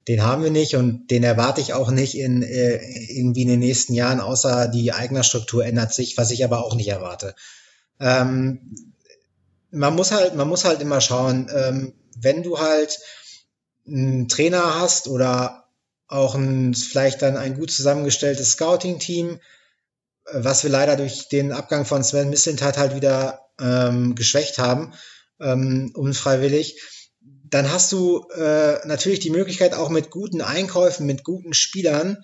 Den 0.07 0.22
haben 0.22 0.43
wir 0.43 0.51
nicht 0.51 0.76
und 0.76 1.09
den 1.09 1.24
erwarte 1.24 1.62
ich 1.62 1.74
auch 1.74 1.89
nicht 1.89 2.16
in 2.16 2.43
äh, 2.43 2.78
irgendwie 3.09 3.43
in 3.43 3.47
den 3.47 3.59
nächsten 3.59 3.95
Jahren, 3.95 4.20
außer 4.20 4.68
die 4.68 4.93
Eignerstruktur 4.93 5.66
ändert 5.66 5.93
sich, 5.93 6.18
was 6.18 6.30
ich 6.30 6.43
aber 6.43 6.64
auch 6.64 6.76
nicht 6.76 6.89
erwarte. 6.89 7.34
Ähm, 7.99 8.91
man 9.72 9.96
muss 9.96 10.12
halt, 10.12 10.36
man 10.36 10.48
muss 10.48 10.66
halt 10.66 10.82
immer 10.82 11.02
schauen, 11.02 11.50
ähm, 11.54 11.94
wenn 12.18 12.44
du 12.44 12.60
halt 12.60 13.00
einen 13.88 14.28
Trainer 14.28 14.80
hast 14.80 15.08
oder 15.08 15.66
auch 16.08 16.36
ein, 16.36 16.74
vielleicht 16.74 17.22
dann 17.22 17.38
ein 17.38 17.56
gut 17.56 17.72
zusammengestelltes 17.72 18.52
Scouting-Team, 18.52 19.40
äh, 20.26 20.32
was 20.34 20.64
wir 20.64 20.70
leider 20.70 20.98
durch 20.98 21.30
den 21.30 21.52
Abgang 21.52 21.86
von 21.86 22.04
Sven 22.04 22.30
Mislintat 22.30 22.78
halt 22.78 22.96
wieder 22.96 23.48
ähm, 23.60 24.16
geschwächt 24.16 24.58
haben, 24.58 24.94
ähm, 25.40 25.92
unfreiwillig, 25.96 26.82
dann 27.22 27.72
hast 27.72 27.92
du 27.92 28.28
äh, 28.30 28.86
natürlich 28.86 29.20
die 29.20 29.30
Möglichkeit 29.30 29.74
auch 29.74 29.90
mit 29.90 30.10
guten 30.10 30.42
Einkäufen, 30.42 31.06
mit 31.06 31.24
guten 31.24 31.54
Spielern, 31.54 32.24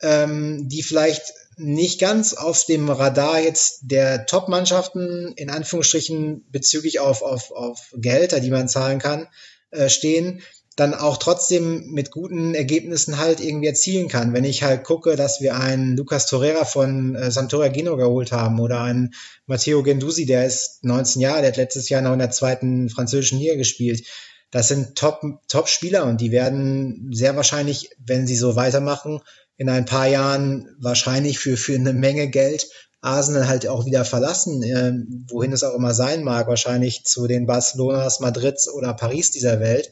ähm, 0.00 0.68
die 0.68 0.82
vielleicht 0.82 1.32
nicht 1.56 2.00
ganz 2.00 2.34
auf 2.34 2.64
dem 2.64 2.88
Radar 2.88 3.40
jetzt 3.40 3.80
der 3.82 4.26
Top-Mannschaften, 4.26 5.32
in 5.36 5.50
Anführungsstrichen 5.50 6.44
bezüglich 6.50 7.00
auf, 7.00 7.22
auf, 7.22 7.50
auf 7.50 7.92
Gehälter, 7.96 8.40
die 8.40 8.50
man 8.50 8.68
zahlen 8.68 8.98
kann, 8.98 9.28
äh, 9.70 9.88
stehen, 9.88 10.42
dann 10.76 10.94
auch 10.94 11.18
trotzdem 11.18 11.92
mit 11.92 12.10
guten 12.10 12.54
Ergebnissen 12.54 13.18
halt 13.18 13.40
irgendwie 13.40 13.68
erzielen 13.68 14.08
kann. 14.08 14.32
Wenn 14.32 14.44
ich 14.44 14.64
halt 14.64 14.82
gucke, 14.82 15.14
dass 15.14 15.40
wir 15.40 15.56
einen 15.56 15.96
Lucas 15.96 16.26
Torreira 16.26 16.64
von 16.64 17.14
äh, 17.14 17.30
Sampdoria 17.30 17.68
Geno 17.68 17.96
geholt 17.96 18.32
haben 18.32 18.58
oder 18.58 18.80
einen 18.80 19.14
Matteo 19.46 19.82
Gendusi, 19.82 20.26
der 20.26 20.46
ist 20.46 20.82
19 20.82 21.22
Jahre, 21.22 21.42
der 21.42 21.50
hat 21.50 21.56
letztes 21.56 21.88
Jahr 21.88 22.02
noch 22.02 22.12
in 22.12 22.18
der 22.18 22.30
zweiten 22.30 22.88
französischen 22.88 23.38
Liga 23.38 23.54
gespielt. 23.54 24.04
Das 24.50 24.68
sind 24.68 24.96
Top, 24.96 25.20
Top-Spieler 25.48 26.04
und 26.04 26.20
die 26.20 26.30
werden 26.30 27.10
sehr 27.12 27.36
wahrscheinlich, 27.36 27.90
wenn 27.98 28.26
sie 28.26 28.36
so 28.36 28.56
weitermachen, 28.56 29.20
in 29.56 29.68
ein 29.68 29.84
paar 29.84 30.06
Jahren 30.06 30.68
wahrscheinlich 30.78 31.38
für, 31.38 31.56
für 31.56 31.74
eine 31.74 31.92
Menge 31.92 32.28
Geld 32.28 32.66
Arsenal 33.04 33.46
halt 33.46 33.68
auch 33.68 33.84
wieder 33.84 34.04
verlassen, 34.04 34.62
äh, 34.62 34.92
wohin 35.30 35.52
es 35.52 35.62
auch 35.62 35.74
immer 35.74 35.92
sein 35.92 36.24
mag, 36.24 36.48
wahrscheinlich 36.48 37.04
zu 37.04 37.26
den 37.26 37.46
Barcelonas, 37.46 38.20
Madrids 38.20 38.68
oder 38.68 38.94
Paris 38.94 39.30
dieser 39.30 39.60
Welt, 39.60 39.90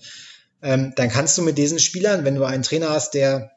ähm, 0.63 0.93
dann 0.97 1.11
kannst 1.11 1.37
du 1.37 1.43
mit 1.43 1.59
diesen 1.59 1.79
Spielern, 1.79 2.25
wenn 2.25 2.37
du 2.37 2.45
einen 2.45 2.63
Trainer 2.63 2.91
hast, 2.91 3.13
der, 3.13 3.51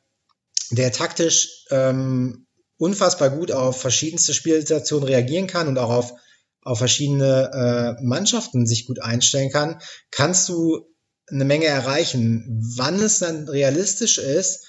der 0.72 0.92
taktisch 0.92 1.66
ähm, 1.72 2.48
unfassbar 2.78 3.30
gut 3.30 3.52
auf 3.52 3.80
verschiedenste 3.80 4.34
Spielsituationen 4.34 5.08
reagieren 5.08 5.48
kann 5.48 5.70
und 5.70 5.78
auch 5.78 5.90
auf, 5.90 6.14
auf 6.62 6.80
verschiedene 6.80 7.96
äh, 8.00 8.04
Mannschaften 8.04 8.68
sich 8.68 8.86
gut 8.86 9.02
einstellen 9.02 9.52
kann, 9.52 9.80
kannst 10.12 10.50
du 10.50 10.86
eine 11.28 11.46
Menge 11.46 11.66
erreichen. 11.66 12.62
Wann 12.76 13.00
es 13.00 13.20
dann 13.20 13.48
realistisch 13.48 14.18
ist, 14.18 14.66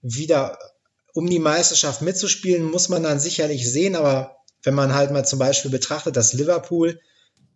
wieder 0.00 0.58
um 1.14 1.28
die 1.28 1.38
Meisterschaft 1.38 2.02
mitzuspielen, 2.02 2.70
muss 2.70 2.88
man 2.88 3.02
dann 3.02 3.20
sicherlich 3.20 3.70
sehen, 3.70 3.96
aber 3.96 4.36
wenn 4.62 4.74
man 4.74 4.94
halt 4.94 5.10
mal 5.10 5.24
zum 5.24 5.38
Beispiel 5.38 5.70
betrachtet, 5.70 6.16
dass 6.16 6.32
Liverpool 6.32 7.00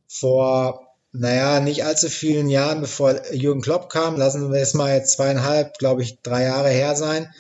vor, 0.09 0.89
naja, 1.13 1.61
nicht 1.61 1.85
allzu 1.85 2.09
vielen 2.09 2.49
Jahren, 2.49 2.81
bevor 2.81 3.33
Jürgen 3.33 3.61
Klopp 3.61 3.89
kam, 3.89 4.17
lassen 4.17 4.53
wir 4.53 4.61
es 4.61 4.75
mal 4.75 4.95
jetzt 4.95 5.13
zweieinhalb, 5.13 5.79
glaube 5.79 6.03
ich, 6.03 6.21
drei 6.23 6.45
Jahre 6.45 6.71
her 6.71 6.97
sein, 6.97 7.33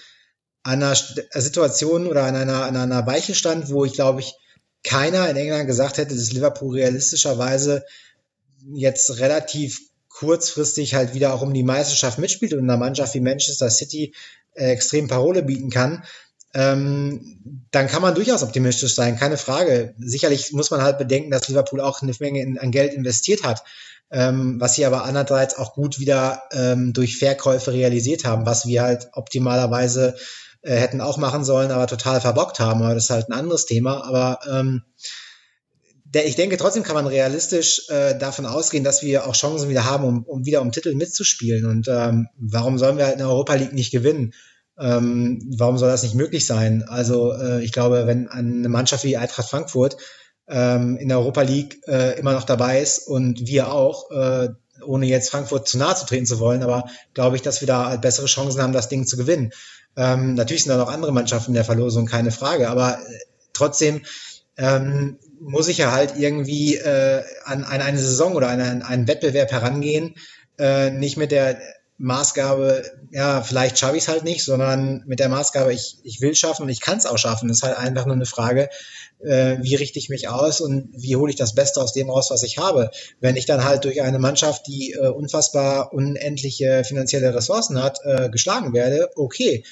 an 0.62 0.82
einer 0.82 0.94
Situation 0.94 2.06
oder 2.06 2.24
an 2.24 2.36
einer, 2.36 2.64
an 2.64 2.76
einer 2.76 3.06
Weiche 3.06 3.34
stand, 3.34 3.70
wo 3.70 3.84
ich 3.84 3.92
glaube 3.92 4.20
ich 4.20 4.34
keiner 4.82 5.28
in 5.28 5.36
England 5.36 5.66
gesagt 5.66 5.98
hätte, 5.98 6.14
dass 6.14 6.32
Liverpool 6.32 6.76
realistischerweise 6.76 7.84
jetzt 8.72 9.18
relativ 9.18 9.80
kurzfristig 10.08 10.94
halt 10.94 11.12
wieder 11.14 11.34
auch 11.34 11.42
um 11.42 11.52
die 11.52 11.62
Meisterschaft 11.62 12.18
mitspielt 12.18 12.52
und 12.52 12.60
in 12.60 12.70
einer 12.70 12.78
Mannschaft 12.78 13.14
wie 13.14 13.20
Manchester 13.20 13.68
City 13.68 14.14
äh, 14.55 14.70
extrem 14.70 15.09
Parole 15.09 15.42
bieten 15.42 15.70
kann, 15.70 16.05
ähm, 16.55 17.66
dann 17.72 17.88
kann 17.88 18.02
man 18.02 18.14
durchaus 18.14 18.44
optimistisch 18.44 18.94
sein, 18.94 19.18
keine 19.18 19.36
Frage. 19.36 19.94
Sicherlich 19.98 20.52
muss 20.52 20.70
man 20.70 20.82
halt 20.82 20.98
bedenken, 20.98 21.30
dass 21.30 21.48
Liverpool 21.48 21.80
auch 21.80 22.00
eine 22.00 22.12
Menge 22.20 22.42
in, 22.42 22.59
an 22.59 22.70
Geld 22.70 22.94
investiert 22.94 23.42
hat, 23.42 23.64
ähm, 24.12 24.61
was 24.61 24.74
sie 24.74 24.86
aber 24.86 25.05
andererseits 25.05 25.59
auch 25.59 25.74
gut 25.74 25.98
wieder 25.98 26.44
ähm, 26.52 26.92
durch 26.92 27.18
Verkäufe 27.18 27.72
realisiert 27.72 28.24
haben, 28.24 28.46
was 28.46 28.66
wir 28.66 28.82
halt 28.82 29.09
optimalerweise 29.14 30.14
äh, 30.62 30.76
hätten 30.76 31.00
auch 31.00 31.18
machen 31.18 31.44
sollen, 31.44 31.72
aber 31.72 31.88
total 31.88 32.20
verbockt 32.20 32.61
haben. 32.61 32.82
Aber 32.82 32.94
das 32.94 33.05
ist 33.05 33.11
halt 33.11 33.28
ein 33.28 33.32
anderes 33.34 33.66
Thema. 33.66 34.05
Aber 34.05 34.38
ähm, 34.48 34.82
der, 36.14 36.26
ich 36.26 36.36
denke, 36.36 36.56
trotzdem 36.56 36.84
kann 36.84 36.94
man 36.94 37.06
realistisch 37.06 37.88
äh, 37.88 38.16
davon 38.16 38.46
ausgehen, 38.46 38.84
dass 38.84 39.02
wir 39.02 39.26
auch 39.26 39.34
Chancen 39.34 39.68
wieder 39.68 39.84
haben, 39.84 40.04
um, 40.04 40.22
um 40.24 40.46
wieder 40.46 40.62
um 40.62 40.72
Titel 40.72 40.94
mitzuspielen. 40.94 41.66
Und 41.66 41.88
ähm, 41.88 42.28
warum 42.38 42.78
sollen 42.78 42.96
wir 42.96 43.04
halt 43.04 43.14
in 43.14 43.18
der 43.18 43.28
Europa 43.28 43.54
League 43.54 43.72
nicht 43.72 43.90
gewinnen? 43.90 44.32
Ähm, 44.78 45.42
warum 45.56 45.76
soll 45.76 45.90
das 45.90 46.02
nicht 46.02 46.14
möglich 46.14 46.46
sein? 46.46 46.84
Also 46.88 47.32
äh, 47.32 47.62
ich 47.62 47.72
glaube, 47.72 48.06
wenn 48.06 48.28
eine 48.28 48.68
Mannschaft 48.68 49.04
wie 49.04 49.16
Eintracht 49.16 49.50
Frankfurt 49.50 49.96
ähm, 50.48 50.96
in 50.96 51.08
der 51.08 51.18
Europa 51.18 51.42
League 51.42 51.80
äh, 51.86 52.18
immer 52.18 52.32
noch 52.32 52.44
dabei 52.44 52.80
ist 52.80 53.06
und 53.06 53.46
wir 53.46 53.72
auch, 53.72 54.10
äh, 54.10 54.48
ohne 54.84 55.06
jetzt 55.06 55.30
Frankfurt 55.30 55.68
zu 55.68 55.78
nahe 55.78 55.94
zu 55.94 56.06
treten 56.06 56.26
zu 56.26 56.38
wollen, 56.40 56.62
aber 56.62 56.88
glaube 57.14 57.36
ich, 57.36 57.42
dass 57.42 57.60
wir 57.60 57.68
da 57.68 57.96
bessere 57.96 58.26
Chancen 58.26 58.60
haben, 58.60 58.72
das 58.72 58.88
Ding 58.88 59.06
zu 59.06 59.16
gewinnen. 59.16 59.52
Ähm, 59.96 60.34
natürlich 60.34 60.64
sind 60.64 60.70
da 60.70 60.76
noch 60.76 60.92
andere 60.92 61.12
Mannschaften 61.12 61.52
in 61.52 61.54
der 61.54 61.64
Verlosung, 61.64 62.06
keine 62.06 62.32
Frage, 62.32 62.68
aber 62.68 62.98
äh, 62.98 63.18
trotzdem 63.52 64.02
ähm, 64.56 65.18
muss 65.45 65.68
ich 65.68 65.78
ja 65.78 65.92
halt 65.92 66.16
irgendwie 66.16 66.76
äh, 66.76 67.22
an, 67.45 67.64
an 67.64 67.82
eine 67.82 67.99
Saison 67.99 68.34
oder 68.34 68.49
an 68.49 68.61
einen, 68.61 68.82
einen 68.82 69.09
Wettbewerb 69.09 69.53
herangehen, 69.53 70.14
äh, 70.59 70.90
nicht 70.90 71.16
mit 71.16 71.30
der 71.30 71.59
Maßgabe, 71.99 72.82
ja, 73.12 73.42
vielleicht 73.42 73.78
schaffe 73.78 73.97
ich 73.97 74.05
es 74.05 74.09
halt 74.09 74.24
nicht, 74.24 74.45
sondern 74.45 75.05
mit 75.07 75.20
der 75.20 75.28
Maßgabe, 75.28 75.72
ich, 75.72 75.99
ich 76.03 76.20
will 76.20 76.34
schaffen 76.34 76.64
und 76.64 76.68
ich 76.68 76.80
kann 76.80 76.99
es 76.99 77.07
auch 77.07 77.18
schaffen. 77.18 77.49
Das 77.49 77.59
ist 77.59 77.62
halt 77.62 77.78
einfach 77.78 78.05
nur 78.07 78.16
eine 78.16 78.26
Frage, 78.26 78.68
äh, 79.22 79.59
wie 79.61 79.76
richte 79.76 79.99
ich 79.99 80.09
mich 80.09 80.28
aus 80.28 80.61
und 80.61 80.88
wie 80.92 81.14
hole 81.14 81.30
ich 81.30 81.36
das 81.36 81.55
Beste 81.55 81.80
aus 81.80 81.92
dem 81.92 82.11
raus, 82.11 82.30
was 82.30 82.42
ich 82.42 82.59
habe. 82.59 82.90
Wenn 83.20 83.36
ich 83.36 83.47
dann 83.47 83.64
halt 83.64 83.84
durch 83.84 84.03
eine 84.03 84.18
Mannschaft, 84.18 84.66
die 84.66 84.92
äh, 84.92 85.07
unfassbar 85.07 85.92
unendliche 85.92 86.82
finanzielle 86.84 87.32
Ressourcen 87.32 87.80
hat, 87.80 88.01
äh, 88.05 88.28
geschlagen 88.28 88.72
werde, 88.72 89.11
okay, 89.14 89.64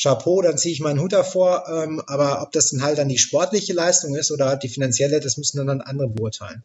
Chapeau, 0.00 0.42
dann 0.42 0.56
ziehe 0.56 0.72
ich 0.72 0.80
meinen 0.80 1.00
Hut 1.00 1.12
davor. 1.12 1.64
Ähm, 1.68 2.02
aber 2.06 2.42
ob 2.42 2.52
das 2.52 2.70
dann 2.70 2.82
halt 2.82 2.98
dann 2.98 3.08
die 3.08 3.18
sportliche 3.18 3.72
Leistung 3.72 4.14
ist 4.16 4.30
oder 4.30 4.56
die 4.56 4.68
finanzielle, 4.68 5.20
das 5.20 5.36
müssen 5.36 5.64
dann 5.66 5.80
andere 5.80 6.08
beurteilen. 6.08 6.62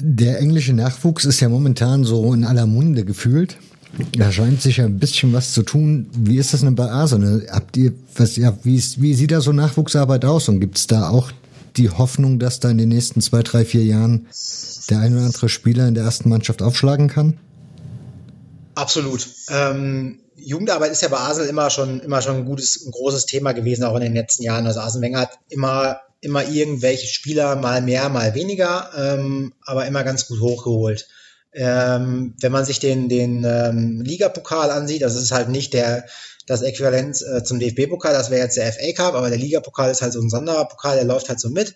Der 0.00 0.40
englische 0.40 0.72
Nachwuchs 0.72 1.24
ist 1.24 1.40
ja 1.40 1.48
momentan 1.48 2.04
so 2.04 2.34
in 2.34 2.44
aller 2.44 2.66
Munde 2.66 3.04
gefühlt. 3.04 3.56
Da 4.16 4.32
scheint 4.32 4.62
sich 4.62 4.78
ja 4.78 4.86
ein 4.86 4.98
bisschen 4.98 5.32
was 5.32 5.52
zu 5.52 5.62
tun. 5.62 6.08
Wie 6.16 6.38
ist 6.38 6.54
das 6.54 6.62
denn 6.62 6.74
bei 6.74 6.90
Arsenal? 6.90 7.46
Habt 7.50 7.76
ihr, 7.76 7.92
was, 8.16 8.36
ja, 8.36 8.56
wie, 8.62 8.82
wie 8.96 9.14
sieht 9.14 9.30
da 9.30 9.40
so 9.40 9.52
Nachwuchsarbeit 9.52 10.24
aus? 10.24 10.48
Und 10.48 10.60
gibt 10.60 10.78
es 10.78 10.86
da 10.86 11.10
auch 11.10 11.30
die 11.76 11.90
Hoffnung, 11.90 12.38
dass 12.38 12.58
da 12.58 12.70
in 12.70 12.78
den 12.78 12.88
nächsten 12.88 13.20
zwei, 13.20 13.42
drei, 13.42 13.64
vier 13.64 13.84
Jahren 13.84 14.26
der 14.88 15.00
ein 15.00 15.14
oder 15.14 15.26
andere 15.26 15.48
Spieler 15.48 15.86
in 15.86 15.94
der 15.94 16.04
ersten 16.04 16.30
Mannschaft 16.30 16.62
aufschlagen 16.62 17.08
kann? 17.08 17.36
Absolut. 18.74 19.26
Ähm, 19.50 20.20
Jugendarbeit 20.36 20.92
ist 20.92 21.02
ja 21.02 21.08
bei 21.08 21.18
Arsenal 21.18 21.48
immer 21.48 21.70
schon, 21.70 22.00
immer 22.00 22.22
schon 22.22 22.36
ein 22.36 22.44
gutes, 22.44 22.84
ein 22.86 22.90
großes 22.90 23.26
Thema 23.26 23.52
gewesen, 23.52 23.84
auch 23.84 23.96
in 23.96 24.02
den 24.02 24.14
letzten 24.14 24.42
Jahren. 24.42 24.66
Also 24.66 24.80
Arsene 24.80 25.04
Wenger 25.04 25.20
hat 25.20 25.38
immer, 25.48 26.00
immer 26.20 26.48
irgendwelche 26.48 27.06
Spieler 27.06 27.56
mal 27.56 27.82
mehr, 27.82 28.08
mal 28.08 28.34
weniger, 28.34 28.90
ähm, 28.96 29.52
aber 29.64 29.86
immer 29.86 30.04
ganz 30.04 30.26
gut 30.26 30.40
hochgeholt. 30.40 31.08
Ähm, 31.52 32.34
wenn 32.40 32.52
man 32.52 32.64
sich 32.64 32.80
den, 32.80 33.10
den 33.10 33.44
ähm, 33.44 34.00
Ligapokal 34.00 34.70
ansieht, 34.70 35.02
das 35.02 35.16
ist 35.16 35.32
halt 35.32 35.50
nicht 35.50 35.74
der, 35.74 36.06
das 36.46 36.62
Äquivalent 36.62 37.20
äh, 37.22 37.44
zum 37.44 37.60
DFB-Pokal, 37.60 38.14
das 38.14 38.30
wäre 38.30 38.42
jetzt 38.42 38.56
der 38.56 38.72
FA 38.72 38.92
Cup, 38.92 39.14
aber 39.14 39.28
der 39.28 39.38
Ligapokal 39.38 39.90
ist 39.90 40.00
halt 40.00 40.14
so 40.14 40.20
ein 40.20 40.30
Sonderpokal, 40.30 40.96
der 40.96 41.04
läuft 41.04 41.28
halt 41.28 41.40
so 41.40 41.50
mit. 41.50 41.74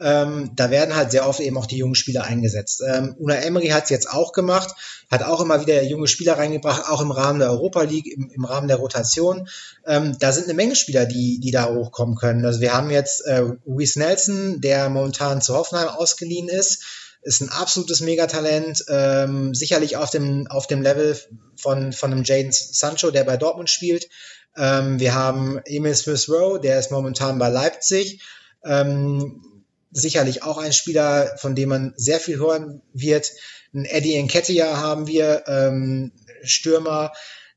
Ähm, 0.00 0.52
da 0.54 0.70
werden 0.70 0.94
halt 0.94 1.10
sehr 1.10 1.28
oft 1.28 1.40
eben 1.40 1.58
auch 1.58 1.66
die 1.66 1.78
jungen 1.78 1.94
Spieler 1.94 2.24
eingesetzt. 2.24 2.82
Ähm, 2.86 3.16
Una 3.18 3.36
Emery 3.36 3.68
hat 3.68 3.84
es 3.84 3.90
jetzt 3.90 4.10
auch 4.10 4.32
gemacht, 4.32 4.74
hat 5.10 5.22
auch 5.22 5.40
immer 5.40 5.60
wieder 5.60 5.82
junge 5.82 6.06
Spieler 6.06 6.38
reingebracht, 6.38 6.88
auch 6.88 7.00
im 7.00 7.10
Rahmen 7.10 7.40
der 7.40 7.50
Europa 7.50 7.82
League, 7.82 8.06
im, 8.06 8.30
im 8.30 8.44
Rahmen 8.44 8.68
der 8.68 8.76
Rotation. 8.76 9.48
Ähm, 9.86 10.16
da 10.18 10.32
sind 10.32 10.44
eine 10.44 10.54
Menge 10.54 10.76
Spieler, 10.76 11.06
die, 11.06 11.40
die 11.40 11.50
da 11.50 11.72
hochkommen 11.72 12.16
können. 12.16 12.44
Also 12.44 12.60
wir 12.60 12.74
haben 12.74 12.90
jetzt 12.90 13.26
äh, 13.26 13.44
Reese 13.66 13.98
Nelson, 13.98 14.60
der 14.60 14.88
momentan 14.88 15.42
zu 15.42 15.54
Hoffenheim 15.54 15.88
ausgeliehen 15.88 16.48
ist 16.48 16.84
ist 17.22 17.40
ein 17.40 17.48
absolutes 17.48 18.00
Megatalent, 18.00 18.84
ähm, 18.88 19.52
sicherlich 19.52 19.96
auf 19.96 20.10
dem, 20.10 20.46
auf 20.46 20.66
dem 20.66 20.82
Level 20.82 21.16
von, 21.56 21.92
von 21.92 22.12
einem 22.12 22.22
Jaden 22.24 22.52
Sancho, 22.52 23.10
der 23.10 23.24
bei 23.24 23.36
Dortmund 23.36 23.68
spielt. 23.68 24.08
Ähm, 24.56 24.98
wir 25.00 25.14
haben 25.14 25.60
Emil 25.64 25.94
Smith 25.94 26.28
Rowe, 26.28 26.60
der 26.60 26.78
ist 26.78 26.90
momentan 26.90 27.38
bei 27.38 27.48
Leipzig. 27.48 28.22
Ähm, 28.64 29.42
sicherlich 29.90 30.42
auch 30.42 30.58
ein 30.58 30.72
Spieler, 30.72 31.36
von 31.38 31.54
dem 31.54 31.68
man 31.70 31.94
sehr 31.96 32.20
viel 32.20 32.38
hören 32.38 32.82
wird. 32.92 33.32
Ein 33.74 33.84
Eddie 33.84 34.22
Nketiah 34.22 34.76
haben 34.76 35.06
wir, 35.06 35.44
ähm, 35.46 36.12
Stürmer, 36.42 37.12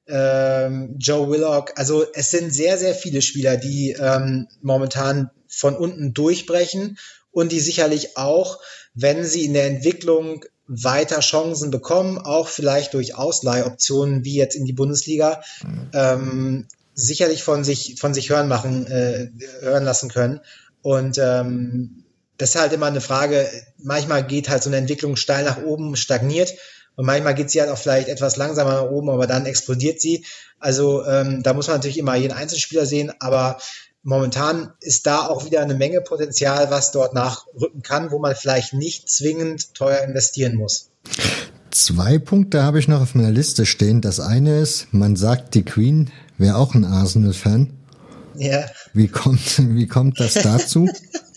ähm, 0.07 0.95
Joe 0.97 1.29
Willock. 1.29 1.73
Also 1.75 2.05
es 2.13 2.31
sind 2.31 2.53
sehr, 2.53 2.77
sehr 2.77 2.95
viele 2.95 3.21
Spieler, 3.21 3.57
die 3.57 3.95
ähm, 3.99 4.47
momentan 4.61 5.29
von 5.47 5.75
unten 5.75 6.13
durchbrechen 6.13 6.97
und 7.31 7.51
die 7.51 7.59
sicherlich 7.59 8.17
auch, 8.17 8.59
wenn 8.93 9.23
sie 9.23 9.45
in 9.45 9.53
der 9.53 9.67
Entwicklung 9.67 10.45
weiter 10.67 11.19
Chancen 11.19 11.69
bekommen, 11.69 12.17
auch 12.17 12.47
vielleicht 12.47 12.93
durch 12.93 13.15
Ausleihoptionen 13.15 14.23
wie 14.23 14.35
jetzt 14.35 14.55
in 14.55 14.65
die 14.65 14.73
Bundesliga, 14.73 15.41
ähm, 15.93 16.67
sicherlich 16.93 17.43
von 17.43 17.63
sich 17.63 17.95
von 17.99 18.13
sich 18.13 18.29
hören 18.29 18.47
machen 18.47 18.87
äh, 18.87 19.29
hören 19.61 19.83
lassen 19.83 20.09
können 20.09 20.39
und 20.81 21.17
ähm, 21.17 22.00
das 22.37 22.55
ist 22.55 22.61
halt 22.61 22.73
immer 22.73 22.87
eine 22.87 23.01
Frage, 23.01 23.49
manchmal 23.77 24.25
geht 24.25 24.49
halt 24.49 24.63
so 24.63 24.69
eine 24.69 24.77
Entwicklung 24.77 25.15
steil 25.15 25.43
nach 25.43 25.61
oben, 25.63 25.95
stagniert 25.95 26.53
und 26.95 27.05
manchmal 27.05 27.35
geht 27.35 27.51
sie 27.51 27.61
halt 27.61 27.69
auch 27.69 27.77
vielleicht 27.77 28.09
etwas 28.09 28.37
langsamer 28.37 28.73
nach 28.73 28.89
oben, 28.89 29.09
aber 29.09 29.27
dann 29.27 29.45
explodiert 29.45 30.01
sie. 30.01 30.25
Also 30.59 31.05
ähm, 31.05 31.43
da 31.43 31.53
muss 31.53 31.67
man 31.67 31.77
natürlich 31.77 31.97
immer 31.97 32.15
jeden 32.15 32.33
Einzelspieler 32.33 32.85
sehen, 32.85 33.11
aber 33.19 33.57
momentan 34.03 34.73
ist 34.81 35.05
da 35.05 35.27
auch 35.27 35.45
wieder 35.45 35.61
eine 35.61 35.75
Menge 35.75 36.01
Potenzial, 36.01 36.69
was 36.71 36.91
dort 36.91 37.13
nachrücken 37.13 37.81
kann, 37.81 38.11
wo 38.11 38.19
man 38.19 38.35
vielleicht 38.35 38.73
nicht 38.73 39.09
zwingend 39.09 39.73
teuer 39.73 40.01
investieren 40.01 40.55
muss. 40.55 40.89
Zwei 41.71 42.19
Punkte 42.19 42.63
habe 42.63 42.79
ich 42.79 42.87
noch 42.87 43.01
auf 43.01 43.15
meiner 43.15 43.31
Liste 43.31 43.65
stehen. 43.65 44.01
Das 44.01 44.19
eine 44.19 44.59
ist, 44.59 44.87
man 44.91 45.15
sagt, 45.15 45.55
die 45.55 45.63
Queen 45.63 46.11
wäre 46.37 46.57
auch 46.57 46.75
ein 46.75 46.83
Arsenal-Fan. 46.83 47.73
Ja. 48.35 48.65
Wie 48.93 49.07
kommt, 49.07 49.75
wie 49.75 49.87
kommt 49.87 50.19
das 50.19 50.33
dazu? 50.33 50.89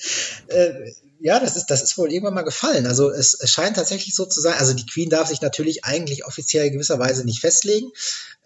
äh, 0.49 0.93
ja, 1.21 1.41
das 1.41 1.57
ist, 1.57 1.67
das 1.67 1.83
ist 1.83 1.97
wohl 1.97 2.13
irgendwann 2.13 2.35
mal 2.35 2.43
gefallen. 2.43 2.87
Also 2.87 3.11
es, 3.11 3.39
scheint 3.45 3.77
tatsächlich 3.77 4.15
so 4.15 4.27
zu 4.27 4.41
sein. 4.41 4.59
Also 4.59 4.75
die 4.75 4.87
Queen 4.87 5.09
darf 5.09 5.29
sich 5.29 5.41
natürlich 5.41 5.85
eigentlich 5.85 6.27
offiziell 6.27 6.71
gewisserweise 6.71 7.25
nicht 7.25 7.41
festlegen, 7.41 7.91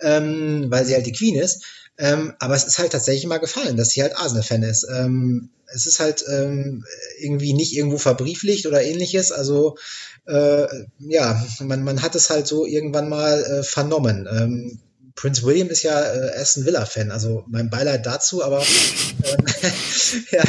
ähm, 0.00 0.66
weil 0.68 0.84
sie 0.84 0.94
halt 0.94 1.06
die 1.06 1.12
Queen 1.12 1.36
ist. 1.36 1.64
Ähm, 1.98 2.34
aber 2.38 2.54
es 2.54 2.64
ist 2.64 2.78
halt 2.78 2.92
tatsächlich 2.92 3.26
mal 3.26 3.38
gefallen, 3.38 3.76
dass 3.76 3.90
sie 3.90 4.02
halt 4.02 4.16
Arsenal-Fan 4.16 4.62
ist. 4.62 4.86
Ähm, 4.88 5.50
es 5.66 5.86
ist 5.86 5.98
halt 5.98 6.24
ähm, 6.28 6.84
irgendwie 7.18 7.52
nicht 7.52 7.74
irgendwo 7.74 7.98
verbrieflicht 7.98 8.66
oder 8.66 8.82
ähnliches. 8.82 9.32
Also 9.32 9.76
äh, 10.26 10.66
ja, 11.00 11.44
man, 11.60 11.82
man 11.82 12.02
hat 12.02 12.14
es 12.14 12.30
halt 12.30 12.46
so 12.46 12.64
irgendwann 12.64 13.08
mal 13.08 13.42
äh, 13.42 13.62
vernommen. 13.64 14.28
Ähm, 14.30 14.78
Prince 15.18 15.42
William 15.42 15.68
ist 15.68 15.82
ja 15.82 16.00
äh, 16.00 16.40
Aston 16.40 16.64
Villa-Fan, 16.64 17.10
also 17.10 17.42
mein 17.48 17.70
Beileid 17.70 18.06
dazu, 18.06 18.44
aber 18.44 18.60
ähm, 18.60 19.44
ja, 20.30 20.44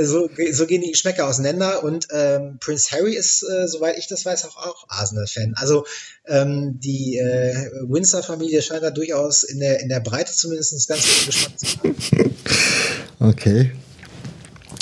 so, 0.00 0.30
so 0.52 0.66
gehen 0.66 0.82
die 0.82 0.92
Geschmäcker 0.92 1.26
auseinander 1.26 1.82
und 1.82 2.06
ähm, 2.12 2.58
Prince 2.60 2.92
Harry 2.92 3.16
ist, 3.16 3.42
äh, 3.42 3.66
soweit 3.66 3.98
ich 3.98 4.06
das 4.06 4.24
weiß, 4.24 4.44
auch, 4.44 4.56
auch 4.58 4.84
Arsenal-Fan. 4.88 5.54
Also 5.56 5.86
ähm, 6.24 6.78
die 6.78 7.18
äh, 7.18 7.68
Windsor-Familie 7.88 8.62
scheint 8.62 8.84
da 8.84 8.92
durchaus 8.92 9.42
in 9.42 9.58
der, 9.58 9.80
in 9.80 9.88
der 9.88 9.98
Breite 9.98 10.32
zumindest 10.32 10.86
ganz 10.86 11.02
gut 11.02 11.26
Geschmack 11.26 11.58
zu 11.58 11.66
haben. 11.78 11.96
Okay. 13.18 13.72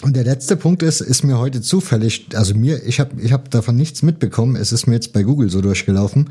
Und 0.04 0.16
der 0.16 0.24
letzte 0.24 0.58
Punkt 0.58 0.82
ist, 0.82 1.00
ist 1.00 1.24
mir 1.24 1.38
heute 1.38 1.62
zufällig, 1.62 2.26
also 2.34 2.54
mir, 2.54 2.84
ich 2.84 3.00
habe 3.00 3.18
ich 3.22 3.32
hab 3.32 3.50
davon 3.50 3.74
nichts 3.74 4.02
mitbekommen, 4.02 4.54
es 4.54 4.70
ist 4.70 4.86
mir 4.86 4.96
jetzt 4.96 5.14
bei 5.14 5.22
Google 5.22 5.48
so 5.48 5.62
durchgelaufen. 5.62 6.28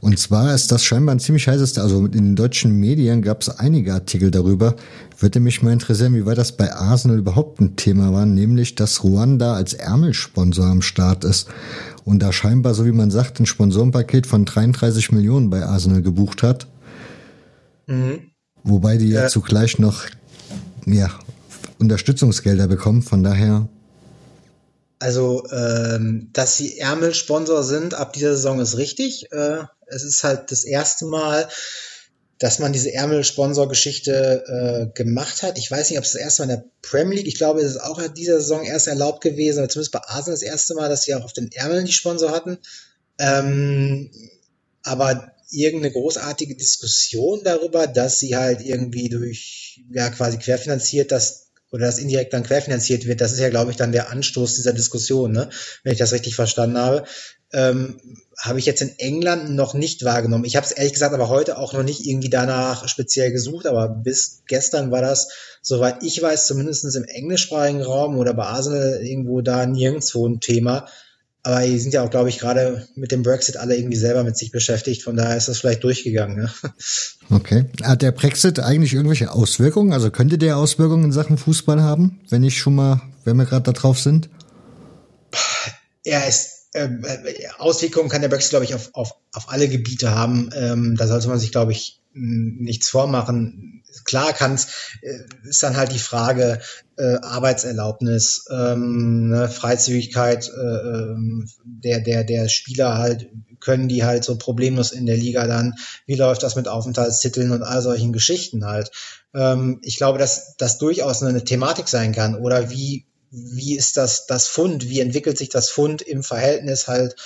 Und 0.00 0.18
zwar 0.18 0.54
ist 0.54 0.72
das 0.72 0.82
scheinbar 0.82 1.14
ein 1.14 1.20
ziemlich 1.20 1.46
heißes, 1.46 1.76
also 1.76 2.06
in 2.06 2.12
den 2.12 2.36
deutschen 2.36 2.72
Medien 2.72 3.20
gab 3.20 3.42
es 3.42 3.50
einige 3.50 3.92
Artikel 3.92 4.30
darüber. 4.30 4.74
Würde 5.18 5.40
mich 5.40 5.62
mal 5.62 5.74
interessieren, 5.74 6.14
wie 6.14 6.24
weit 6.24 6.38
das 6.38 6.52
bei 6.52 6.72
Arsenal 6.72 7.18
überhaupt 7.18 7.60
ein 7.60 7.76
Thema 7.76 8.10
war, 8.12 8.24
nämlich 8.24 8.74
dass 8.74 9.04
Ruanda 9.04 9.54
als 9.54 9.74
Ärmelsponsor 9.74 10.64
am 10.64 10.80
Start 10.80 11.24
ist 11.24 11.48
und 12.04 12.20
da 12.20 12.32
scheinbar, 12.32 12.72
so 12.72 12.86
wie 12.86 12.92
man 12.92 13.10
sagt, 13.10 13.40
ein 13.40 13.46
Sponsorenpaket 13.46 14.26
von 14.26 14.46
33 14.46 15.12
Millionen 15.12 15.50
bei 15.50 15.64
Arsenal 15.64 16.00
gebucht 16.00 16.42
hat. 16.42 16.66
Mhm. 17.86 18.30
Wobei 18.64 18.96
die 18.96 19.08
ja, 19.08 19.22
ja 19.22 19.28
zugleich 19.28 19.78
noch 19.78 20.04
ja, 20.86 21.10
Unterstützungsgelder 21.78 22.68
bekommen, 22.68 23.02
von 23.02 23.22
daher 23.22 23.68
also, 25.02 25.44
ähm, 25.50 26.28
dass 26.34 26.58
sie 26.58 26.78
Ärmelsponsor 26.78 27.62
sind 27.62 27.94
ab 27.94 28.12
dieser 28.12 28.36
Saison 28.36 28.60
ist 28.60 28.76
richtig. 28.76 29.32
Äh, 29.32 29.64
es 29.90 30.02
ist 30.02 30.24
halt 30.24 30.50
das 30.50 30.64
erste 30.64 31.06
Mal, 31.06 31.48
dass 32.38 32.58
man 32.58 32.72
diese 32.72 32.92
Ärmelsponsor-Geschichte 32.94 34.44
äh, 34.46 34.94
gemacht 34.94 35.42
hat. 35.42 35.58
Ich 35.58 35.70
weiß 35.70 35.90
nicht, 35.90 35.98
ob 35.98 36.04
es 36.04 36.12
das 36.12 36.22
erste 36.22 36.42
Mal 36.42 36.54
in 36.54 36.60
der 36.60 36.68
Premier 36.80 37.16
League, 37.16 37.28
ich 37.28 37.34
glaube, 37.34 37.60
es 37.60 37.72
ist 37.72 37.82
auch 37.82 37.98
in 37.98 38.14
dieser 38.14 38.40
Saison 38.40 38.64
erst 38.64 38.86
erlaubt 38.86 39.22
gewesen, 39.22 39.58
aber 39.58 39.68
zumindest 39.68 39.92
bei 39.92 40.00
Arsenal 40.00 40.38
das 40.38 40.42
erste 40.42 40.74
Mal, 40.74 40.88
dass 40.88 41.02
sie 41.02 41.14
auch 41.14 41.24
auf 41.24 41.34
den 41.34 41.52
Ärmeln 41.52 41.84
die 41.84 41.92
Sponsor 41.92 42.30
hatten. 42.30 42.58
Ähm, 43.18 44.10
aber 44.82 45.32
irgendeine 45.50 45.92
großartige 45.92 46.56
Diskussion 46.56 47.40
darüber, 47.44 47.86
dass 47.86 48.18
sie 48.20 48.36
halt 48.36 48.62
irgendwie 48.62 49.10
durch, 49.10 49.82
ja, 49.92 50.08
quasi 50.08 50.38
querfinanziert, 50.38 51.12
dass 51.12 51.50
oder 51.72 51.86
das 51.86 51.98
indirekt 51.98 52.32
dann 52.32 52.42
querfinanziert 52.42 53.06
wird, 53.06 53.20
das 53.20 53.32
ist 53.32 53.38
ja, 53.38 53.48
glaube 53.48 53.70
ich, 53.70 53.76
dann 53.76 53.92
der 53.92 54.10
Anstoß 54.10 54.56
dieser 54.56 54.72
Diskussion, 54.72 55.32
ne? 55.32 55.50
wenn 55.84 55.92
ich 55.92 55.98
das 55.98 56.12
richtig 56.12 56.34
verstanden 56.34 56.78
habe. 56.78 57.04
Ähm, 57.52 58.00
habe 58.40 58.58
ich 58.58 58.66
jetzt 58.66 58.80
in 58.80 58.98
England 58.98 59.50
noch 59.50 59.74
nicht 59.74 60.04
wahrgenommen. 60.04 60.46
Ich 60.46 60.56
habe 60.56 60.64
es 60.64 60.72
ehrlich 60.72 60.94
gesagt 60.94 61.12
aber 61.12 61.28
heute 61.28 61.58
auch 61.58 61.74
noch 61.74 61.82
nicht 61.82 62.06
irgendwie 62.06 62.30
danach 62.30 62.88
speziell 62.88 63.32
gesucht, 63.32 63.66
aber 63.66 63.88
bis 63.88 64.42
gestern 64.46 64.90
war 64.90 65.02
das, 65.02 65.28
soweit 65.60 66.02
ich 66.02 66.20
weiß, 66.22 66.46
zumindest 66.46 66.96
im 66.96 67.04
englischsprachigen 67.04 67.82
Raum 67.82 68.16
oder 68.16 68.32
bei 68.32 68.44
Arsenal 68.44 69.00
irgendwo 69.02 69.42
da 69.42 69.66
nirgendwo 69.66 70.26
ein 70.26 70.40
Thema. 70.40 70.86
Aber 71.42 71.62
die 71.62 71.78
sind 71.78 71.92
ja 71.92 72.02
auch, 72.02 72.10
glaube 72.10 72.28
ich, 72.28 72.38
gerade 72.38 72.86
mit 72.94 73.12
dem 73.12 73.22
Brexit 73.22 73.56
alle 73.56 73.76
irgendwie 73.76 73.96
selber 73.96 74.24
mit 74.24 74.36
sich 74.36 74.52
beschäftigt. 74.52 75.02
Von 75.02 75.16
daher 75.16 75.36
ist 75.36 75.48
das 75.48 75.58
vielleicht 75.58 75.84
durchgegangen. 75.84 76.36
Ne? 76.36 76.50
Okay. 77.32 77.66
Hat 77.84 78.02
der 78.02 78.10
Brexit 78.10 78.58
eigentlich 78.58 78.92
irgendwelche 78.92 79.30
Auswirkungen? 79.30 79.92
Also 79.92 80.10
könnte 80.10 80.36
der 80.36 80.56
Auswirkungen 80.56 81.04
in 81.04 81.12
Sachen 81.12 81.38
Fußball 81.38 81.80
haben, 81.80 82.18
wenn 82.28 82.42
ich 82.42 82.58
schon 82.58 82.74
mal, 82.74 83.02
wenn 83.24 83.36
wir 83.36 83.44
gerade 83.44 83.62
da 83.62 83.70
drauf 83.70 84.00
sind? 84.00 84.28
Er 86.02 86.26
ist 86.26 86.59
ähm, 86.74 87.04
äh, 87.04 87.48
Auswirkungen 87.58 88.08
kann 88.08 88.22
der 88.22 88.28
Brexit, 88.28 88.50
glaube 88.50 88.64
ich, 88.64 88.74
auf, 88.74 88.90
auf, 88.92 89.14
auf 89.32 89.50
alle 89.50 89.68
Gebiete 89.68 90.14
haben. 90.14 90.50
Ähm, 90.54 90.96
da 90.96 91.06
sollte 91.06 91.28
man 91.28 91.38
sich, 91.38 91.52
glaube 91.52 91.72
ich, 91.72 92.00
nichts 92.12 92.88
vormachen. 92.88 93.82
Klar 94.04 94.32
kann 94.32 94.54
es, 94.54 94.68
äh, 95.02 95.18
ist 95.48 95.62
dann 95.62 95.76
halt 95.76 95.92
die 95.92 95.98
Frage 95.98 96.60
äh, 96.96 97.16
Arbeitserlaubnis, 97.22 98.46
ähm, 98.50 99.28
ne, 99.28 99.48
Freizügigkeit 99.48 100.48
äh, 100.48 100.60
ähm, 100.60 101.48
der, 101.64 102.00
der, 102.00 102.24
der 102.24 102.48
Spieler 102.48 102.98
halt, 102.98 103.28
können 103.60 103.88
die 103.88 104.04
halt 104.04 104.24
so 104.24 104.38
problemlos 104.38 104.92
in 104.92 105.06
der 105.06 105.16
Liga 105.16 105.46
dann, 105.46 105.74
wie 106.06 106.14
läuft 106.14 106.42
das 106.42 106.56
mit 106.56 106.68
Aufenthaltstiteln 106.68 107.50
und 107.50 107.62
all 107.62 107.82
solchen 107.82 108.12
Geschichten 108.12 108.64
halt. 108.64 108.90
Ähm, 109.34 109.80
ich 109.82 109.96
glaube, 109.96 110.18
dass 110.18 110.56
das 110.56 110.78
durchaus 110.78 111.22
eine 111.22 111.44
Thematik 111.44 111.88
sein 111.88 112.12
kann 112.12 112.36
oder 112.36 112.70
wie 112.70 113.06
wie 113.30 113.76
ist 113.76 113.96
das, 113.96 114.26
das 114.26 114.46
Fund, 114.46 114.88
wie 114.88 115.00
entwickelt 115.00 115.38
sich 115.38 115.48
das 115.48 115.70
Fund 115.70 116.02
im 116.02 116.22
Verhältnis 116.22 116.88
halt, 116.88 117.16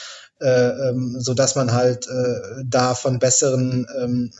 äh, 0.40 0.48
ähm, 0.48 1.16
so 1.18 1.34
dass 1.34 1.54
man 1.54 1.72
halt 1.72 2.06
äh, 2.06 2.62
da 2.64 2.94
von 2.94 3.18
besseren 3.18 3.86
ähm, 3.98 4.32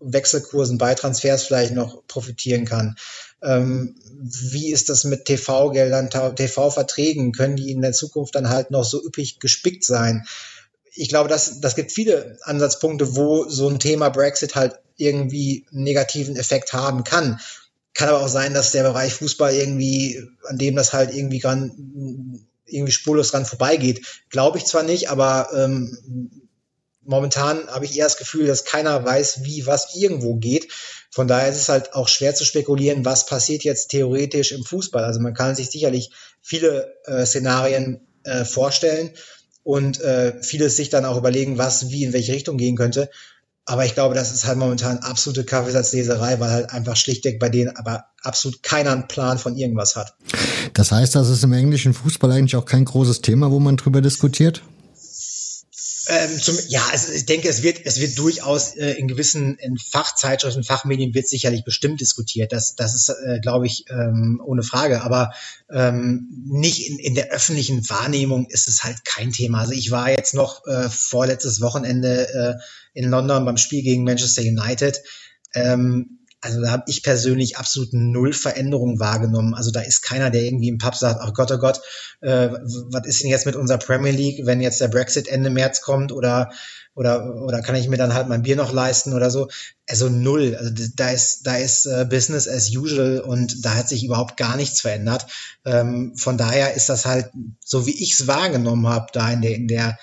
Wechselkursen 0.00 0.78
bei 0.78 0.94
Transfers 0.94 1.44
vielleicht 1.44 1.74
noch 1.74 2.06
profitieren 2.06 2.64
kann. 2.64 2.96
Ähm, 3.42 3.94
wie 4.20 4.72
ist 4.72 4.88
das 4.88 5.04
mit 5.04 5.24
TV-Geldern, 5.24 6.10
TV-Verträgen? 6.10 7.32
Können 7.32 7.56
die 7.56 7.70
in 7.70 7.82
der 7.82 7.92
Zukunft 7.92 8.34
dann 8.34 8.48
halt 8.48 8.70
noch 8.70 8.84
so 8.84 9.04
üppig 9.04 9.38
gespickt 9.38 9.84
sein? 9.84 10.24
Ich 10.94 11.08
glaube, 11.08 11.28
das, 11.28 11.60
das 11.60 11.74
gibt 11.74 11.92
viele 11.92 12.36
Ansatzpunkte, 12.42 13.16
wo 13.16 13.48
so 13.48 13.68
ein 13.68 13.78
Thema 13.78 14.10
Brexit 14.10 14.54
halt 14.54 14.78
irgendwie 14.96 15.66
negativen 15.70 16.36
Effekt 16.36 16.72
haben 16.72 17.04
kann. 17.04 17.40
Kann 17.94 18.08
aber 18.08 18.20
auch 18.20 18.28
sein, 18.28 18.54
dass 18.54 18.72
der 18.72 18.84
Bereich 18.84 19.14
Fußball 19.14 19.54
irgendwie, 19.54 20.22
an 20.48 20.58
dem 20.58 20.76
das 20.76 20.92
halt 20.92 21.14
irgendwie 21.14 21.40
dran, 21.40 22.48
irgendwie 22.64 22.92
spurlos 22.92 23.30
dran 23.30 23.44
vorbeigeht. 23.44 24.06
Glaube 24.30 24.58
ich 24.58 24.64
zwar 24.64 24.82
nicht, 24.82 25.10
aber 25.10 25.50
ähm, 25.54 26.42
momentan 27.04 27.66
habe 27.68 27.84
ich 27.84 27.96
eher 27.96 28.04
das 28.04 28.16
Gefühl, 28.16 28.46
dass 28.46 28.64
keiner 28.64 29.04
weiß, 29.04 29.44
wie 29.44 29.66
was 29.66 29.94
irgendwo 29.94 30.36
geht. 30.36 30.68
Von 31.10 31.28
daher 31.28 31.48
ist 31.48 31.56
es 31.56 31.68
halt 31.68 31.94
auch 31.94 32.08
schwer 32.08 32.34
zu 32.34 32.44
spekulieren, 32.44 33.04
was 33.04 33.26
passiert 33.26 33.64
jetzt 33.64 33.88
theoretisch 33.88 34.52
im 34.52 34.64
Fußball. 34.64 35.04
Also 35.04 35.20
man 35.20 35.34
kann 35.34 35.54
sich 35.54 35.70
sicherlich 35.70 36.10
viele 36.40 36.94
äh, 37.04 37.26
Szenarien 37.26 38.00
äh, 38.24 38.44
vorstellen 38.44 39.10
und 39.64 40.00
äh, 40.00 40.42
vieles 40.42 40.76
sich 40.76 40.88
dann 40.90 41.04
auch 41.04 41.18
überlegen, 41.18 41.58
was 41.58 41.90
wie 41.90 42.04
in 42.04 42.12
welche 42.12 42.32
Richtung 42.32 42.56
gehen 42.56 42.76
könnte. 42.76 43.10
Aber 43.64 43.84
ich 43.84 43.94
glaube, 43.94 44.14
das 44.14 44.32
ist 44.32 44.46
halt 44.46 44.58
momentan 44.58 44.98
absolute 44.98 45.44
Kaffeesatzleserei, 45.44 46.40
weil 46.40 46.50
halt 46.50 46.70
einfach 46.72 46.96
schlichtweg 46.96 47.38
bei 47.38 47.48
denen 47.48 47.76
aber 47.76 48.06
absolut 48.22 48.62
keiner 48.62 48.90
einen 48.90 49.06
Plan 49.06 49.38
von 49.38 49.56
irgendwas 49.56 49.94
hat. 49.94 50.14
Das 50.74 50.90
heißt, 50.90 51.14
das 51.14 51.28
ist 51.28 51.44
im 51.44 51.52
englischen 51.52 51.94
Fußball 51.94 52.32
eigentlich 52.32 52.56
auch 52.56 52.64
kein 52.64 52.84
großes 52.84 53.20
Thema, 53.20 53.50
wo 53.52 53.60
man 53.60 53.76
drüber 53.76 54.00
diskutiert? 54.00 54.62
Ähm, 56.08 56.40
zum, 56.40 56.58
ja, 56.68 56.84
also 56.90 57.12
ich 57.12 57.26
denke, 57.26 57.48
es 57.48 57.62
wird, 57.62 57.80
es 57.84 58.00
wird 58.00 58.18
durchaus 58.18 58.74
äh, 58.74 58.92
in 58.92 59.06
gewissen 59.06 59.56
in 59.58 59.78
Fachzeitschriften, 59.78 60.64
Fachmedien 60.64 61.14
wird 61.14 61.28
sicherlich 61.28 61.64
bestimmt 61.64 62.00
diskutiert. 62.00 62.52
Das, 62.52 62.74
das 62.74 62.94
ist, 62.94 63.08
äh, 63.08 63.38
glaube 63.40 63.66
ich, 63.66 63.84
ähm, 63.88 64.42
ohne 64.44 64.64
Frage. 64.64 65.02
Aber 65.02 65.32
ähm, 65.70 66.28
nicht 66.44 66.88
in, 66.90 66.98
in 66.98 67.14
der 67.14 67.30
öffentlichen 67.30 67.88
Wahrnehmung 67.88 68.46
ist 68.50 68.66
es 68.66 68.82
halt 68.82 69.04
kein 69.04 69.30
Thema. 69.30 69.60
Also 69.60 69.72
ich 69.72 69.92
war 69.92 70.10
jetzt 70.10 70.34
noch 70.34 70.66
äh, 70.66 70.88
vorletztes 70.88 71.60
Wochenende 71.60 72.28
äh, 72.28 72.98
in 72.98 73.08
London 73.08 73.44
beim 73.44 73.56
Spiel 73.56 73.82
gegen 73.82 74.02
Manchester 74.02 74.42
United. 74.42 75.00
Ähm, 75.54 76.18
also 76.42 76.60
da 76.60 76.72
habe 76.72 76.82
ich 76.88 77.04
persönlich 77.04 77.56
absolut 77.56 77.92
null 77.92 78.32
Veränderung 78.32 78.98
wahrgenommen. 78.98 79.54
Also 79.54 79.70
da 79.70 79.80
ist 79.80 80.02
keiner, 80.02 80.28
der 80.28 80.42
irgendwie 80.42 80.68
im 80.68 80.78
Pub 80.78 80.96
sagt, 80.96 81.20
ach 81.22 81.32
Gott, 81.34 81.52
oh 81.52 81.58
Gott, 81.58 81.80
äh, 82.20 82.48
was 82.90 83.06
ist 83.06 83.22
denn 83.22 83.30
jetzt 83.30 83.46
mit 83.46 83.54
unserer 83.54 83.78
Premier 83.78 84.10
League, 84.10 84.44
wenn 84.44 84.60
jetzt 84.60 84.80
der 84.80 84.88
Brexit 84.88 85.28
Ende 85.28 85.50
März 85.50 85.80
kommt 85.82 86.10
oder 86.10 86.50
oder 86.94 87.36
oder 87.42 87.62
kann 87.62 87.76
ich 87.76 87.88
mir 87.88 87.96
dann 87.96 88.12
halt 88.12 88.28
mein 88.28 88.42
Bier 88.42 88.56
noch 88.56 88.72
leisten 88.72 89.12
oder 89.14 89.30
so? 89.30 89.48
Also 89.88 90.08
null. 90.08 90.56
Also 90.56 90.72
da 90.96 91.10
ist 91.10 91.46
da 91.46 91.56
ist 91.56 91.86
äh, 91.86 92.06
Business 92.10 92.48
as 92.48 92.74
usual 92.74 93.20
und 93.20 93.64
da 93.64 93.76
hat 93.76 93.88
sich 93.88 94.04
überhaupt 94.04 94.36
gar 94.36 94.56
nichts 94.56 94.80
verändert. 94.80 95.26
Ähm, 95.64 96.14
von 96.16 96.36
daher 96.36 96.74
ist 96.74 96.88
das 96.88 97.06
halt 97.06 97.30
so, 97.64 97.86
wie 97.86 98.02
ich 98.02 98.14
es 98.14 98.26
wahrgenommen 98.26 98.88
habe, 98.88 99.06
da 99.12 99.30
in 99.30 99.42
der 99.42 99.54
in 99.54 99.68
der 99.68 99.96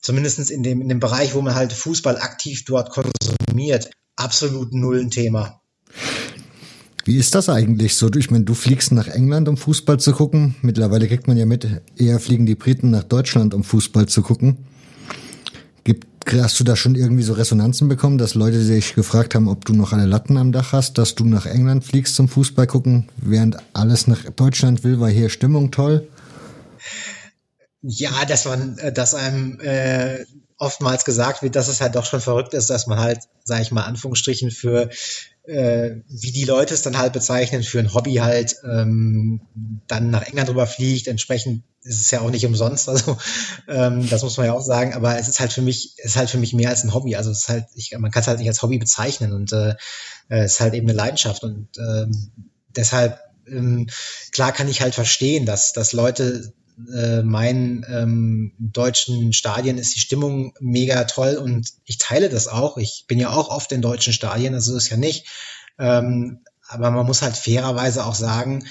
zumindestens 0.00 0.50
in 0.50 0.62
dem 0.62 0.82
in 0.82 0.90
dem 0.90 1.00
Bereich, 1.00 1.34
wo 1.34 1.40
man 1.40 1.54
halt 1.54 1.72
Fußball 1.72 2.18
aktiv 2.18 2.64
dort 2.66 2.90
konsumiert, 2.90 3.90
absolut 4.14 4.74
null 4.74 5.00
ein 5.00 5.10
Thema. 5.10 5.62
Wie 7.06 7.18
ist 7.18 7.36
das 7.36 7.48
eigentlich 7.48 7.94
so? 7.94 8.10
Ich 8.16 8.32
meine, 8.32 8.44
du 8.44 8.54
fliegst 8.54 8.90
nach 8.90 9.06
England, 9.06 9.48
um 9.48 9.56
Fußball 9.56 10.00
zu 10.00 10.10
gucken. 10.10 10.56
Mittlerweile 10.62 11.06
kriegt 11.06 11.28
man 11.28 11.36
ja 11.36 11.46
mit, 11.46 11.64
eher 11.96 12.18
fliegen 12.18 12.46
die 12.46 12.56
Briten 12.56 12.90
nach 12.90 13.04
Deutschland, 13.04 13.54
um 13.54 13.62
Fußball 13.62 14.06
zu 14.06 14.22
gucken. 14.22 14.56
Gibt, 15.84 16.06
hast 16.32 16.58
du 16.58 16.64
da 16.64 16.74
schon 16.74 16.96
irgendwie 16.96 17.22
so 17.22 17.34
Resonanzen 17.34 17.86
bekommen, 17.86 18.18
dass 18.18 18.34
Leute 18.34 18.60
sich 18.60 18.96
gefragt 18.96 19.36
haben, 19.36 19.46
ob 19.46 19.64
du 19.64 19.72
noch 19.72 19.92
alle 19.92 20.04
Latten 20.04 20.36
am 20.36 20.50
Dach 20.50 20.72
hast, 20.72 20.98
dass 20.98 21.14
du 21.14 21.24
nach 21.24 21.46
England 21.46 21.84
fliegst 21.84 22.16
zum 22.16 22.28
Fußball 22.28 22.66
gucken, 22.66 23.08
während 23.18 23.56
alles 23.72 24.08
nach 24.08 24.24
Deutschland 24.30 24.82
will, 24.82 24.98
weil 24.98 25.12
hier 25.12 25.28
Stimmung 25.28 25.70
toll? 25.70 26.08
Ja, 27.82 28.24
dass 28.24 28.46
man, 28.46 28.78
äh, 28.78 28.92
dass 28.92 29.14
einem 29.14 29.60
äh, 29.60 30.24
oftmals 30.58 31.04
gesagt 31.04 31.42
wird, 31.42 31.54
dass 31.54 31.68
es 31.68 31.80
halt 31.80 31.94
doch 31.94 32.04
schon 32.04 32.20
verrückt 32.20 32.52
ist, 32.54 32.68
dass 32.68 32.88
man 32.88 32.98
halt, 32.98 33.20
sage 33.44 33.62
ich 33.62 33.70
mal, 33.70 33.84
Anführungsstrichen 33.84 34.50
für 34.50 34.90
äh, 35.46 36.02
wie 36.08 36.32
die 36.32 36.44
Leute 36.44 36.74
es 36.74 36.82
dann 36.82 36.98
halt 36.98 37.12
bezeichnen, 37.12 37.62
für 37.62 37.78
ein 37.78 37.94
Hobby 37.94 38.14
halt 38.14 38.56
ähm, 38.64 39.40
dann 39.86 40.10
nach 40.10 40.22
England 40.22 40.48
drüber 40.48 40.66
fliegt. 40.66 41.06
Entsprechend 41.08 41.62
ist 41.82 42.00
es 42.00 42.10
ja 42.10 42.20
auch 42.20 42.30
nicht 42.30 42.44
umsonst, 42.44 42.88
also 42.88 43.16
ähm, 43.68 44.08
das 44.10 44.22
muss 44.22 44.36
man 44.36 44.46
ja 44.46 44.52
auch 44.52 44.62
sagen. 44.62 44.94
Aber 44.94 45.18
es 45.18 45.28
ist 45.28 45.40
halt 45.40 45.52
für 45.52 45.62
mich, 45.62 45.94
es 45.98 46.12
ist 46.12 46.16
halt 46.16 46.30
für 46.30 46.38
mich 46.38 46.52
mehr 46.52 46.70
als 46.70 46.84
ein 46.84 46.94
Hobby. 46.94 47.16
Also 47.16 47.30
es 47.30 47.42
ist 47.42 47.48
halt, 47.48 47.66
ich, 47.74 47.96
man 47.96 48.10
kann 48.10 48.22
es 48.22 48.28
halt 48.28 48.38
nicht 48.38 48.48
als 48.48 48.62
Hobby 48.62 48.78
bezeichnen 48.78 49.32
und 49.32 49.52
äh, 49.52 49.74
es 50.28 50.54
ist 50.54 50.60
halt 50.60 50.74
eben 50.74 50.88
eine 50.88 50.96
Leidenschaft 50.96 51.44
und 51.44 51.68
ähm, 51.78 52.32
deshalb 52.74 53.20
ähm, 53.48 53.86
klar 54.32 54.52
kann 54.52 54.68
ich 54.68 54.80
halt 54.80 54.94
verstehen, 54.94 55.46
dass 55.46 55.72
dass 55.72 55.92
Leute 55.92 56.52
äh, 56.94 57.22
meinen 57.22 57.84
ähm, 57.88 58.52
deutschen 58.58 59.32
Stadien 59.32 59.78
ist 59.78 59.94
die 59.94 60.00
Stimmung 60.00 60.52
mega 60.60 61.04
toll 61.04 61.36
und 61.36 61.72
ich 61.84 61.98
teile 61.98 62.28
das 62.28 62.48
auch. 62.48 62.76
Ich 62.76 63.04
bin 63.06 63.18
ja 63.18 63.30
auch 63.30 63.48
oft 63.48 63.72
in 63.72 63.82
deutschen 63.82 64.12
Stadien, 64.12 64.54
also 64.54 64.76
ist 64.76 64.90
ja 64.90 64.96
nicht. 64.96 65.26
Ähm, 65.78 66.40
aber 66.68 66.90
man 66.90 67.06
muss 67.06 67.22
halt 67.22 67.36
fairerweise 67.36 68.04
auch 68.04 68.14
sagen, 68.14 68.66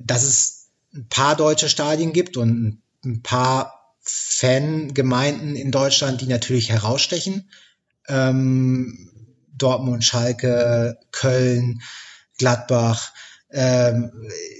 dass 0.00 0.22
es 0.22 0.68
ein 0.94 1.08
paar 1.08 1.36
deutsche 1.36 1.68
Stadien 1.68 2.12
gibt 2.12 2.36
und 2.36 2.82
ein 3.04 3.22
paar 3.22 3.96
Fangemeinden 4.00 5.56
in 5.56 5.70
Deutschland, 5.70 6.20
die 6.20 6.26
natürlich 6.26 6.70
herausstechen. 6.70 7.50
Ähm, 8.08 9.10
Dortmund, 9.56 10.04
Schalke, 10.04 10.98
Köln, 11.12 11.82
Gladbach, 12.38 13.12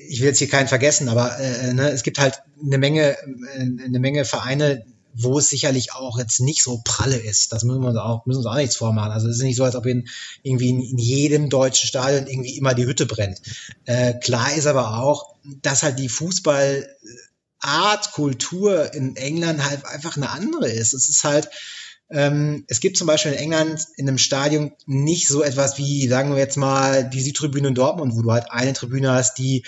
ich 0.09 0.21
will 0.21 0.29
jetzt 0.29 0.39
hier 0.39 0.49
keinen 0.49 0.69
vergessen, 0.69 1.09
aber 1.09 1.39
äh, 1.39 1.73
ne, 1.73 1.91
es 1.91 2.03
gibt 2.03 2.19
halt 2.19 2.43
eine 2.63 2.79
Menge, 2.79 3.17
äh, 3.57 3.61
eine 3.61 3.99
Menge 3.99 4.25
Vereine, 4.25 4.85
wo 5.15 5.39
es 5.39 5.49
sicherlich 5.49 5.95
auch 5.95 6.19
jetzt 6.19 6.41
nicht 6.41 6.63
so 6.63 6.81
pralle 6.85 7.17
ist. 7.17 7.53
Das 7.53 7.65
müssen 7.65 7.83
wir 7.83 7.89
uns 7.89 7.99
auch, 7.99 8.27
müssen 8.27 8.39
uns 8.39 8.47
auch 8.47 8.57
nichts 8.57 8.77
vormachen. 8.77 9.13
Also 9.13 9.29
es 9.29 9.37
ist 9.37 9.43
nicht 9.43 9.57
so, 9.57 9.65
als 9.65 9.77
ob 9.77 9.87
in, 9.87 10.09
irgendwie 10.43 10.71
in, 10.71 10.81
in 10.81 10.99
jedem 10.99 11.49
deutschen 11.51 11.87
Stadion 11.87 12.27
irgendwie 12.27 12.57
immer 12.57 12.75
die 12.75 12.87
Hütte 12.87 13.07
brennt. 13.07 13.41
Äh, 13.85 14.15
klar 14.15 14.55
ist 14.55 14.67
aber 14.67 14.99
auch, 14.99 15.35
dass 15.63 15.83
halt 15.83 15.99
die 15.99 16.09
Fußballart, 16.09 16.87
Kultur 18.13 18.93
in 18.95 19.17
England 19.17 19.65
halt 19.65 19.87
einfach 19.87 20.17
eine 20.17 20.31
andere 20.31 20.71
ist. 20.71 20.95
Es 20.95 21.09
ist 21.09 21.25
halt, 21.25 21.49
ähm, 22.13 22.65
es 22.69 22.81
gibt 22.81 22.97
zum 22.97 23.07
Beispiel 23.07 23.33
in 23.33 23.39
England 23.39 23.87
in 23.97 24.09
einem 24.09 24.19
Stadion 24.19 24.73
nicht 24.87 25.29
so 25.29 25.43
etwas 25.43 25.79
wie, 25.79 26.07
sagen 26.09 26.31
wir 26.31 26.39
jetzt 26.39 26.57
mal, 26.57 27.09
die 27.09 27.23
Südtribüne 27.23 27.69
in 27.69 27.75
Dortmund, 27.75 28.15
wo 28.15 28.23
du 28.23 28.31
halt 28.31 28.51
eine 28.51 28.73
Tribüne 28.75 29.13
hast, 29.13 29.39
die 29.39 29.65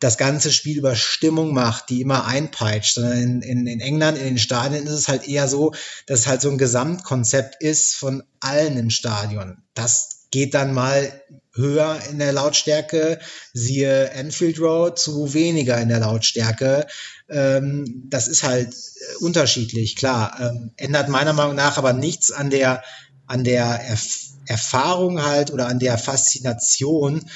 das 0.00 0.18
ganze 0.18 0.52
Spiel 0.52 0.76
über 0.76 0.96
Stimmung 0.96 1.54
macht, 1.54 1.88
die 1.88 2.02
immer 2.02 2.26
einpeitscht, 2.26 2.94
sondern 2.94 3.18
in, 3.18 3.42
in, 3.42 3.66
in 3.66 3.80
England, 3.80 4.18
in 4.18 4.24
den 4.24 4.38
Stadien 4.38 4.84
ist 4.84 4.92
es 4.92 5.08
halt 5.08 5.26
eher 5.26 5.48
so, 5.48 5.72
dass 6.06 6.20
es 6.20 6.26
halt 6.26 6.42
so 6.42 6.50
ein 6.50 6.58
Gesamtkonzept 6.58 7.62
ist 7.62 7.94
von 7.94 8.22
allen 8.40 8.76
im 8.76 8.90
Stadion. 8.90 9.62
Das 9.72 10.13
geht 10.34 10.54
dann 10.54 10.74
mal 10.74 11.12
höher 11.54 12.00
in 12.10 12.18
der 12.18 12.32
Lautstärke, 12.32 13.20
siehe 13.52 14.10
Enfield 14.10 14.58
Road, 14.58 14.98
zu 14.98 15.32
weniger 15.32 15.80
in 15.80 15.88
der 15.88 16.00
Lautstärke. 16.00 16.88
Ähm, 17.30 18.02
das 18.08 18.26
ist 18.26 18.42
halt 18.42 18.74
äh, 18.74 19.24
unterschiedlich, 19.24 19.94
klar. 19.94 20.36
Ähm, 20.40 20.72
ändert 20.76 21.08
meiner 21.08 21.34
Meinung 21.34 21.54
nach 21.54 21.78
aber 21.78 21.92
nichts 21.92 22.32
an 22.32 22.50
der, 22.50 22.82
an 23.28 23.44
der 23.44 23.64
Erf 23.64 24.02
Erfahrung 24.46 25.22
halt 25.22 25.52
oder 25.52 25.68
an 25.68 25.78
der 25.78 25.96
Faszination 25.96 27.30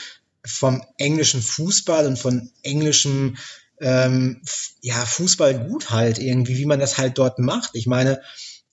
vom 0.44 0.82
englischen 0.98 1.40
Fußball 1.40 2.04
und 2.06 2.18
von 2.18 2.50
englischem 2.62 3.38
ähm, 3.80 4.42
ja, 4.82 5.06
Fußball 5.06 5.66
gut 5.68 5.88
halt 5.88 6.18
irgendwie, 6.18 6.58
wie 6.58 6.66
man 6.66 6.80
das 6.80 6.98
halt 6.98 7.16
dort 7.16 7.38
macht. 7.38 7.70
Ich 7.72 7.86
meine, 7.86 8.20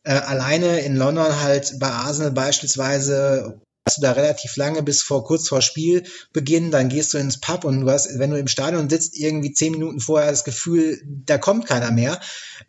äh, 0.04 0.12
alleine 0.12 0.80
in 0.80 0.98
London 0.98 1.42
halt 1.42 1.80
bei 1.80 1.88
Arsenal 1.88 2.32
beispielsweise 2.32 3.62
du 3.94 4.02
da 4.02 4.14
relativ 4.14 4.56
lange 4.56 4.82
bis 4.82 5.04
vor 5.04 5.24
kurz 5.24 5.48
vor 5.48 5.62
Spielbeginn, 5.62 6.72
dann 6.72 6.90
gehst 6.90 7.14
du 7.14 7.20
ins 7.20 7.40
Pub 7.40 7.64
und 7.66 7.82
du 7.82 7.90
hast, 7.92 8.18
wenn 8.18 8.32
du 8.32 8.40
im 8.40 8.48
Stadion 8.48 8.90
sitzt, 8.90 9.16
irgendwie 9.16 9.54
zehn 9.54 9.74
Minuten 9.74 10.00
vorher 10.00 10.32
das 10.32 10.44
Gefühl, 10.44 11.00
da 11.06 11.38
kommt 11.38 11.68
keiner 11.68 11.92
mehr. 11.92 12.20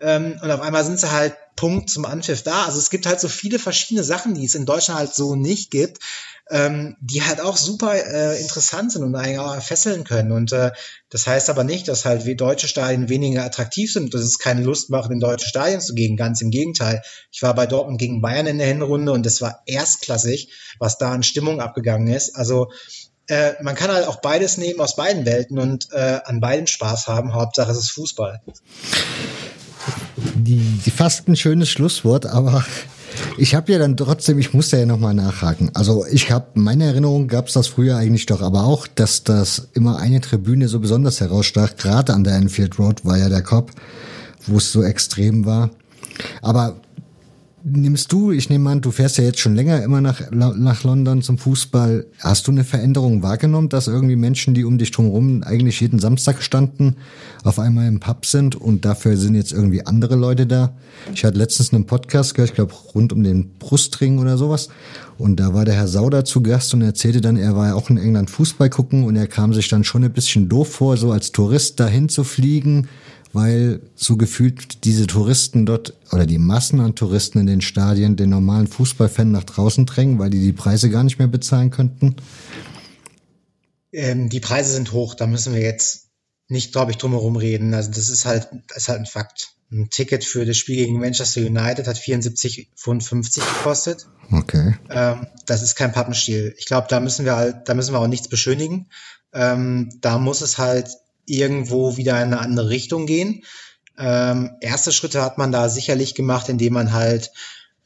Ähm, 0.01 0.38
und 0.43 0.51
auf 0.51 0.60
einmal 0.60 0.84
sind 0.84 1.01
sie 1.01 1.10
halt 1.10 1.34
Punkt 1.56 1.88
zum 1.88 2.05
Anpfiff 2.05 2.43
da. 2.43 2.66
Also 2.66 2.78
es 2.78 2.90
gibt 2.90 3.06
halt 3.06 3.18
so 3.18 3.28
viele 3.28 3.59
verschiedene 3.59 4.05
Sachen, 4.05 4.34
die 4.34 4.44
es 4.44 4.55
in 4.55 4.66
Deutschland 4.66 5.01
halt 5.01 5.14
so 5.14 5.34
nicht 5.34 5.70
gibt 5.70 6.01
ähm, 6.51 6.97
die 7.01 7.23
halt 7.23 7.40
auch 7.40 7.56
super 7.56 7.94
äh, 7.94 8.40
interessant 8.40 8.93
sind 8.93 9.02
und 9.02 9.14
eigentlich 9.16 9.39
auch 9.39 9.60
fesseln 9.60 10.05
können. 10.05 10.31
Und 10.31 10.52
äh, 10.52 10.70
das 11.09 11.27
heißt 11.27 11.51
aber 11.51 11.64
nicht, 11.64 11.89
dass 11.89 12.05
halt 12.05 12.24
deutsche 12.40 12.68
Stadien 12.68 13.09
weniger 13.09 13.44
attraktiv 13.44 13.93
sind, 13.93 14.14
dass 14.14 14.23
es 14.23 14.39
keine 14.39 14.62
Lust 14.62 14.90
macht, 14.90 15.10
in 15.10 15.18
deutsche 15.18 15.48
Stadien 15.48 15.81
zu 15.81 15.94
gehen. 15.94 16.16
Ganz 16.16 16.40
im 16.40 16.51
Gegenteil. 16.51 17.02
Ich 17.32 17.43
war 17.43 17.55
bei 17.55 17.66
Dortmund 17.66 17.98
gegen 17.98 18.20
Bayern 18.20 18.47
in 18.47 18.59
der 18.59 18.68
Hinrunde 18.68 19.12
und 19.12 19.27
das 19.27 19.40
war 19.40 19.62
erstklassig, 19.66 20.52
was 20.78 20.98
da 20.98 21.10
an 21.10 21.24
Stimmung 21.24 21.60
abgegangen 21.60 22.09
ist. 22.09 22.36
Also 22.36 22.70
äh, 23.28 23.55
man 23.60 23.74
kann 23.74 23.90
halt 23.90 24.06
auch 24.06 24.20
beides 24.20 24.56
nehmen 24.56 24.81
aus 24.81 24.94
beiden 24.94 25.27
Welten 25.27 25.59
und 25.59 25.89
äh, 25.93 26.20
an 26.24 26.40
beiden 26.40 26.68
Spaß 26.68 27.09
haben. 27.09 27.35
Hauptsache 27.35 27.73
es 27.73 27.78
ist 27.78 27.90
Fußball. 27.90 28.40
Die, 30.36 30.81
die 30.85 30.90
fast 30.90 31.27
ein 31.27 31.35
schönes 31.35 31.68
Schlusswort, 31.68 32.27
aber 32.27 32.64
ich 33.36 33.55
habe 33.55 33.72
ja 33.72 33.78
dann 33.78 33.97
trotzdem, 33.97 34.38
ich 34.38 34.55
musste 34.55 34.78
ja 34.78 34.86
nochmal 34.86 35.14
nachhaken. 35.14 35.70
Also 35.74 36.05
ich 36.10 36.30
habe, 36.30 36.47
meine 36.55 36.84
Erinnerung 36.84 37.28
gab 37.28 37.48
es 37.48 37.55
das 37.55 37.66
früher 37.66 37.97
eigentlich 37.97 38.26
doch, 38.26 38.43
aber 38.43 38.64
auch, 38.64 38.86
dass 38.86 39.24
das 39.24 39.68
immer 39.74 39.98
eine 39.98 40.20
Tribüne 40.20 40.68
so 40.68 40.80
besonders 40.80 41.20
herausstach, 41.20 41.76
gerade 41.76 42.14
an 42.14 42.24
der 42.24 42.34
Enfield 42.36 42.78
Road 42.78 43.05
war 43.05 43.18
ja 43.18 43.28
der 43.28 43.43
Kopf, 43.43 43.72
wo 44.47 44.59
es 44.59 44.72
so 44.72 44.82
extrem 44.82 45.44
war. 45.44 45.70
Aber 46.43 46.76
nimmst 47.68 48.12
du, 48.12 48.30
ich 48.30 48.48
nehme 48.48 48.70
an, 48.70 48.80
du 48.80 48.93
fährst 48.93 49.18
ja 49.18 49.24
jetzt 49.24 49.40
schon 49.40 49.56
länger 49.56 49.82
immer 49.82 50.01
nach, 50.01 50.30
nach 50.30 50.84
London 50.84 51.20
zum 51.20 51.36
Fußball. 51.36 52.06
Hast 52.20 52.47
du 52.47 52.52
eine 52.52 52.62
Veränderung 52.62 53.24
wahrgenommen, 53.24 53.68
dass 53.68 53.88
irgendwie 53.88 54.14
Menschen, 54.14 54.55
die 54.55 54.64
um 54.64 54.78
dich 54.78 54.93
drumherum 54.93 55.43
eigentlich 55.43 55.80
jeden 55.80 55.98
Samstag 55.98 56.43
standen, 56.43 56.97
auf 57.43 57.59
einmal 57.59 57.88
im 57.88 57.98
Pub 57.98 58.24
sind 58.24 58.55
und 58.55 58.84
dafür 58.84 59.16
sind 59.16 59.34
jetzt 59.34 59.52
irgendwie 59.52 59.84
andere 59.84 60.14
Leute 60.14 60.47
da? 60.47 60.76
Ich 61.12 61.24
hatte 61.24 61.38
letztens 61.38 61.72
einen 61.72 61.86
Podcast 61.86 62.34
gehört, 62.34 62.51
ich 62.51 62.55
glaube 62.55 62.72
rund 62.94 63.12
um 63.12 63.24
den 63.24 63.51
Brustring 63.59 64.18
oder 64.20 64.38
sowas. 64.38 64.68
Und 65.18 65.40
da 65.40 65.52
war 65.52 65.64
der 65.64 65.74
Herr 65.74 65.88
Sauder 65.88 66.24
zu 66.24 66.43
Gast 66.43 66.72
und 66.72 66.82
erzählte 66.82 67.20
dann, 67.20 67.36
er 67.36 67.56
war 67.56 67.68
ja 67.68 67.74
auch 67.74 67.90
in 67.90 67.98
England 67.98 68.30
Fußball 68.30 68.70
gucken 68.70 69.02
und 69.05 69.16
er 69.16 69.26
kam 69.26 69.52
sich 69.52 69.68
dann 69.68 69.82
schon 69.82 70.05
ein 70.05 70.12
bisschen 70.12 70.48
doof 70.48 70.72
vor, 70.72 70.97
so 70.97 71.10
als 71.10 71.32
Tourist 71.32 71.80
dahin 71.80 72.09
zu 72.09 72.22
fliegen 72.22 72.86
weil 73.32 73.80
so 73.94 74.16
gefühlt 74.16 74.84
diese 74.84 75.06
Touristen 75.06 75.66
dort 75.66 75.94
oder 76.12 76.26
die 76.26 76.38
Massen 76.38 76.80
an 76.80 76.94
Touristen 76.94 77.38
in 77.38 77.46
den 77.46 77.60
Stadien 77.60 78.16
den 78.16 78.30
normalen 78.30 78.66
Fußballfan 78.66 79.30
nach 79.30 79.44
draußen 79.44 79.86
drängen, 79.86 80.18
weil 80.18 80.30
die 80.30 80.40
die 80.40 80.52
Preise 80.52 80.90
gar 80.90 81.04
nicht 81.04 81.18
mehr 81.18 81.28
bezahlen 81.28 81.70
könnten? 81.70 82.16
Ähm, 83.92 84.28
die 84.28 84.40
Preise 84.40 84.72
sind 84.72 84.92
hoch, 84.92 85.14
da 85.14 85.26
müssen 85.26 85.54
wir 85.54 85.62
jetzt 85.62 86.06
nicht, 86.48 86.72
glaube 86.72 86.90
ich, 86.90 86.98
drum 86.98 87.12
herum 87.12 87.36
reden. 87.36 87.74
Also 87.74 87.90
das 87.90 88.08
ist 88.08 88.26
halt, 88.26 88.48
das 88.68 88.78
ist 88.78 88.88
halt 88.88 89.00
ein 89.00 89.06
Fakt. 89.06 89.52
Ein 89.72 89.90
Ticket 89.90 90.24
für 90.24 90.46
das 90.46 90.56
Spiel 90.56 90.76
gegen 90.76 91.00
Manchester 91.00 91.40
United 91.40 91.88
hat 91.88 91.96
74,50 91.96 92.68
Pfund 92.76 93.34
gekostet. 93.34 94.06
Okay. 94.30 94.76
Ähm, 94.90 95.26
das 95.46 95.62
ist 95.62 95.74
kein 95.74 95.92
Pappenstiel. 95.92 96.54
Ich 96.56 96.66
glaube, 96.66 96.86
da 96.88 97.00
müssen 97.00 97.24
wir 97.24 97.34
halt, 97.34 97.68
da 97.68 97.74
müssen 97.74 97.92
wir 97.92 97.98
auch 97.98 98.06
nichts 98.06 98.28
beschönigen. 98.28 98.88
Ähm, 99.32 99.98
da 100.00 100.18
muss 100.18 100.40
es 100.40 100.58
halt 100.58 100.88
irgendwo 101.26 101.96
wieder 101.96 102.16
in 102.22 102.32
eine 102.32 102.40
andere 102.40 102.68
Richtung 102.68 103.06
gehen. 103.06 103.44
Ähm, 103.98 104.56
erste 104.60 104.92
Schritte 104.92 105.22
hat 105.22 105.38
man 105.38 105.52
da 105.52 105.68
sicherlich 105.68 106.14
gemacht, 106.14 106.48
indem 106.48 106.74
man 106.74 106.92
halt 106.92 107.32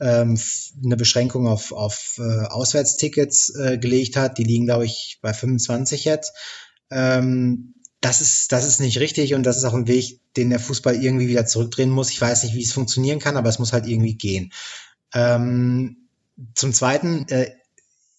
ähm, 0.01 0.39
eine 0.83 0.97
Beschränkung 0.97 1.47
auf, 1.47 1.73
auf 1.73 2.19
äh, 2.19 2.47
Auswärtstickets 2.47 3.55
äh, 3.55 3.79
gelegt 3.79 4.17
hat. 4.17 4.39
Die 4.39 4.45
liegen, 4.45 4.65
glaube 4.65 4.87
ich, 4.87 5.19
bei 5.23 5.33
25 5.33 6.05
jetzt. 6.05 6.33
Ähm, 6.91 7.75
das 8.01 8.23
ist, 8.23 8.53
das 8.53 8.67
ist 8.67 8.81
nicht 8.81 8.99
richtig 8.99 9.35
und 9.35 9.43
das 9.45 9.59
ist 9.59 9.65
auch 9.65 9.75
ein 9.75 9.87
Weg, 9.87 10.21
den 10.37 10.51
der 10.51 10.59
Fußball 10.59 10.97
irgendwie 10.97 11.29
wieder 11.29 11.47
zurückdrehen 11.47 11.91
muss. 11.91 12.11
Ich 12.11 12.21
weiß 12.21 12.45
nicht, 12.45 12.55
wie 12.55 12.63
es 12.63 12.73
funktionieren 12.73 13.19
kann, 13.19 13.37
aber 13.37 13.51
es 13.51 13.59
muss 13.59 13.75
halt 13.75 13.87
irgendwie 13.87 14.15
gehen. 14.15 14.53
Ähm, 15.13 16.09
zum 16.55 16.73
Zweiten, 16.73 17.29
äh, 17.29 17.51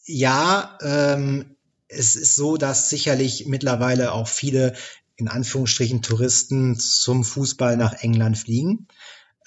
ja, 0.06 0.78
ähm, 0.84 1.56
es 1.88 2.16
ist 2.16 2.36
so, 2.36 2.58
dass 2.58 2.90
sicherlich 2.90 3.48
mittlerweile 3.48 4.14
auch 4.14 4.28
viele 4.28 4.74
in 5.22 5.28
Anführungsstrichen 5.28 6.02
Touristen 6.02 6.78
zum 6.78 7.24
Fußball 7.24 7.78
nach 7.78 7.94
England 8.02 8.38
fliegen. 8.38 8.88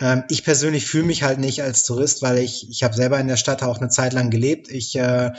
Ähm, 0.00 0.24
ich 0.28 0.44
persönlich 0.44 0.86
fühle 0.86 1.04
mich 1.04 1.22
halt 1.22 1.38
nicht 1.38 1.62
als 1.62 1.82
Tourist, 1.84 2.22
weil 2.22 2.38
ich, 2.38 2.70
ich 2.70 2.82
habe 2.82 2.94
selber 2.94 3.18
in 3.18 3.28
der 3.28 3.36
Stadt 3.36 3.62
auch 3.62 3.78
eine 3.78 3.90
Zeit 3.90 4.12
lang 4.12 4.30
gelebt. 4.30 4.70
Ich 4.70 4.96
äh, 4.96 5.32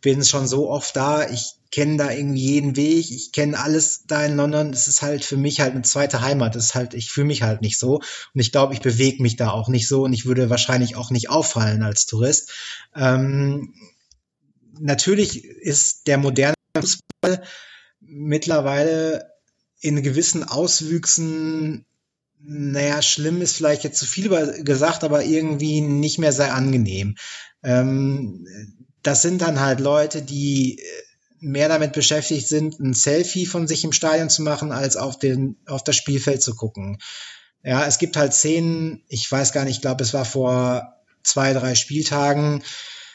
bin 0.00 0.24
schon 0.24 0.46
so 0.46 0.70
oft 0.70 0.96
da, 0.96 1.28
ich 1.28 1.54
kenne 1.70 1.96
da 1.96 2.10
irgendwie 2.10 2.40
jeden 2.40 2.76
Weg, 2.76 3.10
ich 3.10 3.32
kenne 3.32 3.58
alles 3.58 4.04
da 4.06 4.24
in 4.24 4.36
London. 4.36 4.72
Es 4.72 4.86
ist 4.88 5.02
halt 5.02 5.24
für 5.24 5.36
mich 5.36 5.60
halt 5.60 5.72
eine 5.72 5.82
zweite 5.82 6.20
Heimat. 6.20 6.54
Das 6.54 6.66
ist 6.66 6.74
halt, 6.74 6.94
ich 6.94 7.10
fühle 7.10 7.26
mich 7.26 7.42
halt 7.42 7.62
nicht 7.62 7.78
so. 7.78 7.96
Und 7.96 8.40
ich 8.40 8.52
glaube, 8.52 8.74
ich 8.74 8.80
bewege 8.80 9.22
mich 9.22 9.36
da 9.36 9.50
auch 9.50 9.68
nicht 9.68 9.88
so 9.88 10.04
und 10.04 10.12
ich 10.12 10.24
würde 10.24 10.50
wahrscheinlich 10.50 10.96
auch 10.96 11.10
nicht 11.10 11.30
auffallen 11.30 11.82
als 11.82 12.06
Tourist. 12.06 12.52
Ähm, 12.94 13.74
natürlich 14.78 15.44
ist 15.44 16.06
der 16.06 16.18
moderne 16.18 16.54
Fußball 16.76 17.42
mittlerweile 18.00 19.33
in 19.84 20.02
gewissen 20.02 20.44
Auswüchsen, 20.44 21.84
naja, 22.40 23.02
schlimm 23.02 23.42
ist 23.42 23.56
vielleicht 23.56 23.84
jetzt 23.84 23.98
zu 23.98 24.06
viel 24.06 24.30
gesagt, 24.64 25.04
aber 25.04 25.24
irgendwie 25.24 25.82
nicht 25.82 26.18
mehr 26.18 26.32
sehr 26.32 26.54
angenehm. 26.54 27.16
Ähm, 27.62 28.46
das 29.02 29.20
sind 29.20 29.42
dann 29.42 29.60
halt 29.60 29.80
Leute, 29.80 30.22
die 30.22 30.80
mehr 31.38 31.68
damit 31.68 31.92
beschäftigt 31.92 32.48
sind, 32.48 32.80
ein 32.80 32.94
Selfie 32.94 33.44
von 33.44 33.68
sich 33.68 33.84
im 33.84 33.92
Stadion 33.92 34.30
zu 34.30 34.40
machen, 34.40 34.72
als 34.72 34.96
auf, 34.96 35.18
den, 35.18 35.56
auf 35.66 35.84
das 35.84 35.96
Spielfeld 35.96 36.42
zu 36.42 36.54
gucken. 36.54 36.96
Ja, 37.62 37.84
es 37.84 37.98
gibt 37.98 38.16
halt 38.16 38.32
Szenen, 38.32 39.02
ich 39.08 39.30
weiß 39.30 39.52
gar 39.52 39.64
nicht, 39.64 39.76
ich 39.76 39.82
glaube, 39.82 40.02
es 40.02 40.14
war 40.14 40.24
vor 40.24 40.94
zwei, 41.22 41.52
drei 41.52 41.74
Spieltagen. 41.74 42.62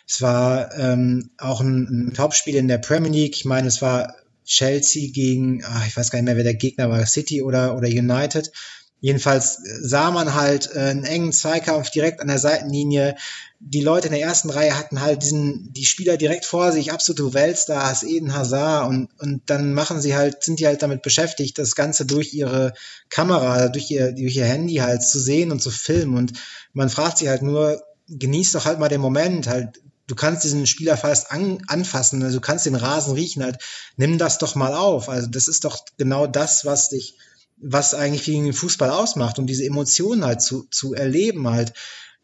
Es 0.07 0.21
war 0.21 0.71
ähm, 0.77 1.31
auch 1.39 1.61
ein, 1.61 2.09
ein 2.09 2.13
Topspiel 2.13 2.55
in 2.55 2.67
der 2.67 2.77
Premier 2.77 3.11
League. 3.11 3.37
Ich 3.37 3.45
meine, 3.45 3.67
es 3.67 3.81
war 3.81 4.13
Chelsea 4.49 5.11
gegen, 5.11 5.63
ach, 5.63 5.87
ich 5.87 5.95
weiß 5.95 6.09
gar 6.09 6.19
nicht 6.19 6.25
mehr, 6.25 6.35
wer 6.35 6.43
der 6.43 6.55
Gegner 6.55 6.89
war, 6.89 7.05
City 7.05 7.41
oder, 7.41 7.77
oder 7.77 7.87
United. 7.87 8.51
Jedenfalls 8.99 9.59
sah 9.79 10.11
man 10.11 10.33
halt 10.33 10.75
äh, 10.75 10.79
einen 10.79 11.05
engen 11.05 11.31
Zweikampf 11.31 11.89
direkt 11.91 12.19
an 12.19 12.27
der 12.27 12.39
Seitenlinie. 12.39 13.15
Die 13.59 13.81
Leute 13.81 14.07
in 14.07 14.13
der 14.13 14.23
ersten 14.23 14.49
Reihe 14.49 14.77
hatten 14.77 14.99
halt 14.99 15.23
diesen, 15.23 15.71
die 15.71 15.85
Spieler 15.85 16.17
direkt 16.17 16.45
vor 16.45 16.71
sich, 16.71 16.91
absolute 16.91 17.33
Weltstars, 17.33 18.03
Eden 18.03 18.33
Hazard 18.33 18.89
und, 18.89 19.09
und 19.19 19.41
dann 19.45 19.73
machen 19.73 20.01
sie 20.01 20.15
halt, 20.15 20.43
sind 20.43 20.59
die 20.59 20.67
halt 20.67 20.81
damit 20.81 21.01
beschäftigt, 21.01 21.57
das 21.57 21.75
Ganze 21.75 22.05
durch 22.05 22.33
ihre 22.33 22.73
Kamera, 23.09 23.69
durch 23.69 23.89
ihr, 23.91 24.11
durch 24.11 24.35
ihr 24.35 24.45
Handy 24.45 24.75
halt 24.75 25.03
zu 25.03 25.19
sehen 25.19 25.51
und 25.51 25.61
zu 25.61 25.71
filmen 25.71 26.17
und 26.17 26.33
man 26.73 26.89
fragt 26.89 27.19
sich 27.19 27.29
halt 27.29 27.41
nur, 27.41 27.81
genießt 28.09 28.55
doch 28.55 28.65
halt 28.65 28.79
mal 28.79 28.89
den 28.89 29.01
Moment, 29.01 29.47
halt 29.47 29.79
du 30.09 30.15
kannst 30.15 30.43
diesen 30.43 30.65
Spieler 30.65 30.97
fast 30.97 31.31
an, 31.31 31.59
anfassen, 31.67 32.21
also 32.23 32.37
du 32.37 32.41
kannst 32.41 32.65
den 32.65 32.75
Rasen 32.75 33.13
riechen, 33.13 33.43
halt, 33.43 33.57
nimm 33.95 34.17
das 34.17 34.39
doch 34.39 34.55
mal 34.55 34.73
auf. 34.73 35.07
Also 35.07 35.27
das 35.27 35.47
ist 35.47 35.63
doch 35.63 35.85
genau 35.97 36.27
das, 36.27 36.65
was 36.65 36.89
dich, 36.89 37.15
was 37.57 37.93
eigentlich 37.93 38.23
gegen 38.23 38.45
den 38.45 38.53
Fußball 38.53 38.89
ausmacht, 38.89 39.37
um 39.37 39.45
diese 39.45 39.65
Emotionen 39.65 40.25
halt 40.25 40.41
zu, 40.41 40.67
zu 40.71 40.93
erleben, 40.93 41.47
halt 41.47 41.73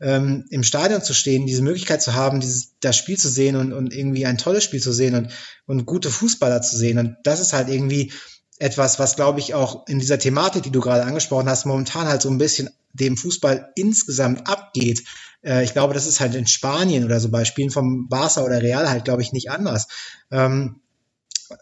ähm, 0.02 0.46
im 0.50 0.64
Stadion 0.64 1.02
zu 1.04 1.14
stehen, 1.14 1.46
diese 1.46 1.62
Möglichkeit 1.62 2.02
zu 2.02 2.16
haben, 2.16 2.40
dieses, 2.40 2.74
das 2.80 2.98
Spiel 2.98 3.18
zu 3.18 3.30
sehen 3.30 3.56
und, 3.56 3.72
und 3.72 3.94
irgendwie 3.94 4.26
ein 4.26 4.40
tolles 4.40 4.64
Spiel 4.64 4.82
zu 4.82 4.92
sehen 4.92 5.16
und, 5.16 5.32
und 5.68 5.86
gute 5.86 6.10
Fußballer 6.10 6.62
zu 6.64 6.76
sehen. 6.76 6.98
Und 6.98 7.16
das 7.24 7.40
ist 7.40 7.54
halt 7.54 7.70
irgendwie 7.70 8.12
etwas, 8.58 8.98
was 9.00 9.16
glaube 9.16 9.40
ich 9.40 9.54
auch 9.54 9.88
in 9.88 10.00
dieser 10.00 10.18
Thematik, 10.18 10.64
die 10.64 10.72
du 10.72 10.80
gerade 10.82 11.04
angesprochen 11.04 11.50
hast, 11.50 11.66
momentan 11.66 12.08
halt 12.08 12.22
so 12.22 12.30
ein 12.30 12.38
bisschen 12.40 12.70
dem 12.94 13.16
Fußball 13.16 13.72
insgesamt 13.76 14.48
abgeht. 14.48 15.04
Äh, 15.46 15.64
ich 15.64 15.74
glaube, 15.74 15.94
das 15.94 16.08
ist 16.08 16.20
halt 16.20 16.36
in 16.36 16.48
Spanien 16.48 17.06
oder 17.06 17.20
so 17.20 17.30
bei 17.30 17.46
Spielen 17.46 17.70
vom 17.70 18.08
Barca 18.10 18.42
oder 18.42 18.62
Real 18.62 18.90
halt, 18.90 19.06
glaube 19.06 19.22
ich, 19.22 19.32
nicht 19.32 19.52
anders. 19.52 19.88
Ähm, 20.32 20.82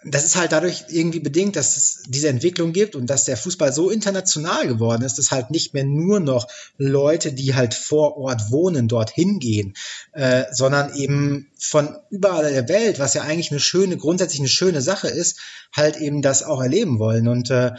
das 0.06 0.24
ist 0.24 0.38
halt 0.38 0.54
dadurch 0.54 0.86
irgendwie 0.88 1.20
bedingt, 1.20 1.58
dass 1.58 1.76
es 1.76 2.04
diese 2.08 2.30
Entwicklung 2.30 2.72
gibt 2.72 2.96
und 2.96 3.10
dass 3.10 3.26
der 3.26 3.36
Fußball 3.36 3.74
so 3.74 3.90
international 3.90 4.66
geworden 4.68 5.04
ist, 5.04 5.18
dass 5.18 5.32
halt 5.32 5.52
nicht 5.52 5.74
mehr 5.74 5.84
nur 5.84 6.22
noch 6.22 6.48
Leute, 6.78 7.34
die 7.34 7.54
halt 7.54 7.74
vor 7.74 8.16
Ort 8.16 8.50
wohnen, 8.50 8.88
dorthin 8.88 9.40
gehen, 9.40 9.74
äh, 10.14 10.46
sondern 10.52 10.96
eben 10.96 11.52
von 11.60 11.98
überall 12.10 12.50
der 12.54 12.70
Welt, 12.70 13.00
was 13.00 13.14
ja 13.14 13.24
eigentlich 13.24 13.52
eine 13.52 13.60
schöne, 13.60 13.98
grundsätzlich 13.98 14.40
eine 14.40 14.50
schöne 14.50 14.82
Sache 14.82 15.10
ist, 15.10 15.40
halt 15.76 15.98
eben 15.98 16.22
das 16.22 16.44
auch 16.44 16.62
erleben 16.62 17.00
wollen. 17.00 17.28
Und 17.28 17.50
äh, 17.50 17.72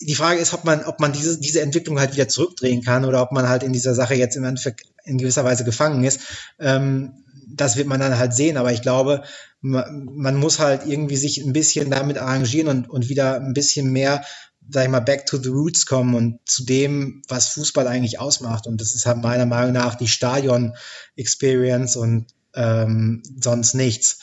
die 0.00 0.14
Frage 0.14 0.40
ist, 0.40 0.54
ob 0.54 0.64
man, 0.64 0.84
ob 0.84 1.00
man 1.00 1.12
diese, 1.12 1.38
diese 1.38 1.60
Entwicklung 1.60 1.98
halt 1.98 2.12
wieder 2.12 2.28
zurückdrehen 2.28 2.82
kann 2.82 3.04
oder 3.04 3.22
ob 3.22 3.32
man 3.32 3.48
halt 3.48 3.62
in 3.62 3.72
dieser 3.72 3.94
Sache 3.94 4.14
jetzt 4.14 4.36
im 4.36 4.44
Endeffekt 4.44 4.82
in 5.04 5.18
gewisser 5.18 5.44
Weise 5.44 5.64
gefangen 5.64 6.04
ist. 6.04 6.20
Ähm, 6.58 7.24
das 7.48 7.76
wird 7.76 7.86
man 7.86 8.00
dann 8.00 8.18
halt 8.18 8.34
sehen, 8.34 8.56
aber 8.56 8.72
ich 8.72 8.82
glaube, 8.82 9.22
man, 9.60 10.08
man 10.14 10.36
muss 10.36 10.58
halt 10.58 10.86
irgendwie 10.86 11.16
sich 11.16 11.38
ein 11.38 11.52
bisschen 11.52 11.90
damit 11.90 12.18
arrangieren 12.18 12.68
und, 12.68 12.90
und 12.90 13.08
wieder 13.08 13.36
ein 13.36 13.54
bisschen 13.54 13.92
mehr, 13.92 14.24
sag 14.68 14.84
ich 14.84 14.90
mal, 14.90 15.00
back 15.00 15.26
to 15.26 15.38
the 15.38 15.48
roots 15.48 15.86
kommen 15.86 16.14
und 16.14 16.40
zu 16.44 16.64
dem, 16.64 17.22
was 17.28 17.48
Fußball 17.50 17.86
eigentlich 17.86 18.18
ausmacht. 18.18 18.66
Und 18.66 18.80
das 18.80 18.94
ist 18.94 19.06
halt 19.06 19.18
meiner 19.22 19.46
Meinung 19.46 19.72
nach 19.72 19.94
die 19.94 20.08
Stadion-Experience 20.08 21.96
und 21.96 22.26
ähm, 22.54 23.22
sonst 23.40 23.74
nichts. 23.74 24.18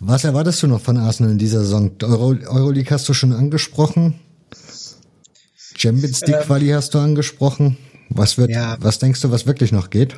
Was 0.00 0.24
erwartest 0.24 0.62
du 0.62 0.68
noch 0.68 0.80
von 0.80 0.96
Arsenal 0.96 1.32
in 1.32 1.38
dieser 1.38 1.60
Saison? 1.60 1.90
Euro, 2.02 2.28
Euroleague 2.46 2.90
hast 2.90 3.08
du 3.08 3.14
schon 3.14 3.32
angesprochen. 3.32 4.14
Champions 5.76 6.20
League 6.22 6.40
Quali 6.40 6.70
ähm, 6.70 6.76
hast 6.76 6.94
du 6.94 6.98
angesprochen. 6.98 7.76
Was 8.10 8.38
wird, 8.38 8.50
ja. 8.50 8.76
was 8.80 8.98
denkst 8.98 9.20
du, 9.20 9.30
was 9.30 9.46
wirklich 9.46 9.72
noch 9.72 9.90
geht? 9.90 10.14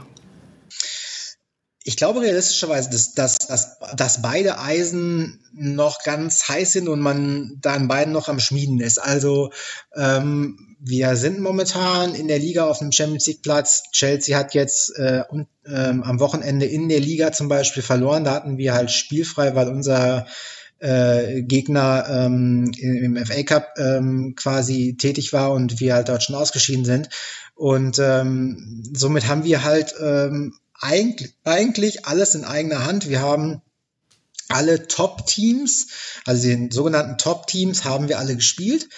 Ich 1.83 1.97
glaube 1.97 2.21
realistischerweise, 2.21 2.91
dass, 2.91 3.15
dass, 3.15 3.39
dass, 3.39 3.79
dass 3.97 4.23
beide 4.23 4.59
Eisen 4.59 5.41
noch 5.53 6.03
ganz 6.05 6.49
heiß 6.49 6.73
sind 6.73 6.89
und 6.89 7.01
man 7.01 7.57
da 7.61 7.73
an 7.73 7.89
beiden 7.89 8.13
noch 8.13 8.29
am 8.29 8.39
Schmieden 8.39 8.81
ist. 8.81 8.99
Also 8.99 9.51
ähm, 9.97 10.77
wir 10.79 11.17
sind 11.17 11.41
momentan 11.41 12.15
in 12.15 12.29
der 12.29 12.39
Liga 12.39 12.67
auf 12.67 12.79
dem 12.79 12.93
Champions 12.93 13.27
League 13.27 13.43
Platz. 13.43 13.85
Chelsea 13.93 14.37
hat 14.37 14.55
jetzt 14.55 14.97
äh, 14.99 15.23
ähm, 15.67 16.03
am 16.03 16.21
Wochenende 16.21 16.67
in 16.67 16.89
der 16.89 17.01
Liga 17.01 17.33
zum 17.33 17.49
Beispiel 17.49 17.83
verloren. 17.83 18.25
Da 18.25 18.33
hatten 18.33 18.59
wir 18.59 18.75
halt 18.75 18.91
spielfrei, 18.91 19.55
weil 19.55 19.69
unser 19.69 20.27
äh, 20.81 21.43
Gegner 21.43 22.07
ähm, 22.09 22.73
im 22.79 23.17
FA 23.25 23.43
Cup 23.43 23.75
ähm, 23.79 24.35
quasi 24.37 24.97
tätig 24.99 25.33
war 25.33 25.53
und 25.53 25.81
wir 25.81 25.95
halt 25.95 26.09
dort 26.09 26.23
schon 26.23 26.37
ausgeschieden 26.37 26.85
sind. 26.85 27.09
Und 27.55 27.99
ähm, 27.99 28.83
somit 28.95 29.29
haben 29.29 29.45
wir 29.45 29.63
halt 29.65 29.95
ähm, 30.01 30.55
eigentlich, 30.81 31.35
eigentlich 31.45 32.07
alles 32.07 32.35
in 32.35 32.45
eigener 32.45 32.85
Hand. 32.85 33.09
Wir 33.09 33.21
haben 33.21 33.63
alle 34.49 34.89
Top-Teams, 34.89 35.89
also 36.27 36.49
den 36.49 36.71
sogenannten 36.71 37.19
Top-Teams 37.19 37.85
haben 37.85 38.09
wir 38.09 38.19
alle 38.19 38.35
gespielt. 38.35 38.89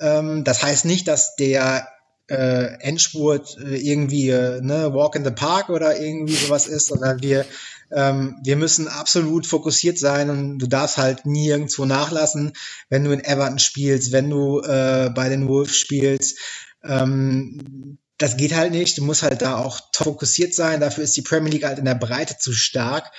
Ähm, 0.00 0.44
das 0.44 0.62
heißt 0.62 0.84
nicht, 0.84 1.08
dass 1.08 1.34
der 1.36 1.88
äh, 2.28 2.80
Endspurt 2.80 3.56
äh, 3.58 3.76
irgendwie 3.76 4.28
äh, 4.28 4.60
ne, 4.60 4.92
Walk 4.92 5.16
in 5.16 5.24
the 5.24 5.30
Park 5.30 5.70
oder 5.70 5.98
irgendwie 5.98 6.34
sowas 6.34 6.66
ist, 6.66 6.88
sondern 6.88 7.22
wir 7.22 7.46
ähm, 7.90 8.36
wir 8.42 8.56
müssen 8.56 8.86
absolut 8.86 9.46
fokussiert 9.46 9.98
sein 9.98 10.28
und 10.28 10.58
du 10.58 10.66
darfst 10.66 10.98
halt 10.98 11.24
nirgendwo 11.24 11.86
nachlassen, 11.86 12.52
wenn 12.90 13.04
du 13.04 13.12
in 13.12 13.24
Everton 13.24 13.58
spielst, 13.58 14.12
wenn 14.12 14.28
du 14.28 14.60
äh, 14.60 15.10
bei 15.14 15.30
den 15.30 15.48
Wolves 15.48 15.76
spielst. 15.76 16.38
Ähm, 16.84 17.98
das 18.18 18.36
geht 18.36 18.54
halt 18.54 18.72
nicht. 18.72 18.98
Du 18.98 19.04
musst 19.04 19.22
halt 19.22 19.42
da 19.42 19.56
auch 19.56 19.80
fokussiert 19.94 20.54
sein. 20.54 20.80
Dafür 20.80 21.04
ist 21.04 21.16
die 21.16 21.22
Premier 21.22 21.52
League 21.52 21.64
halt 21.64 21.78
in 21.78 21.84
der 21.84 21.94
Breite 21.94 22.36
zu 22.36 22.52
stark. 22.52 23.10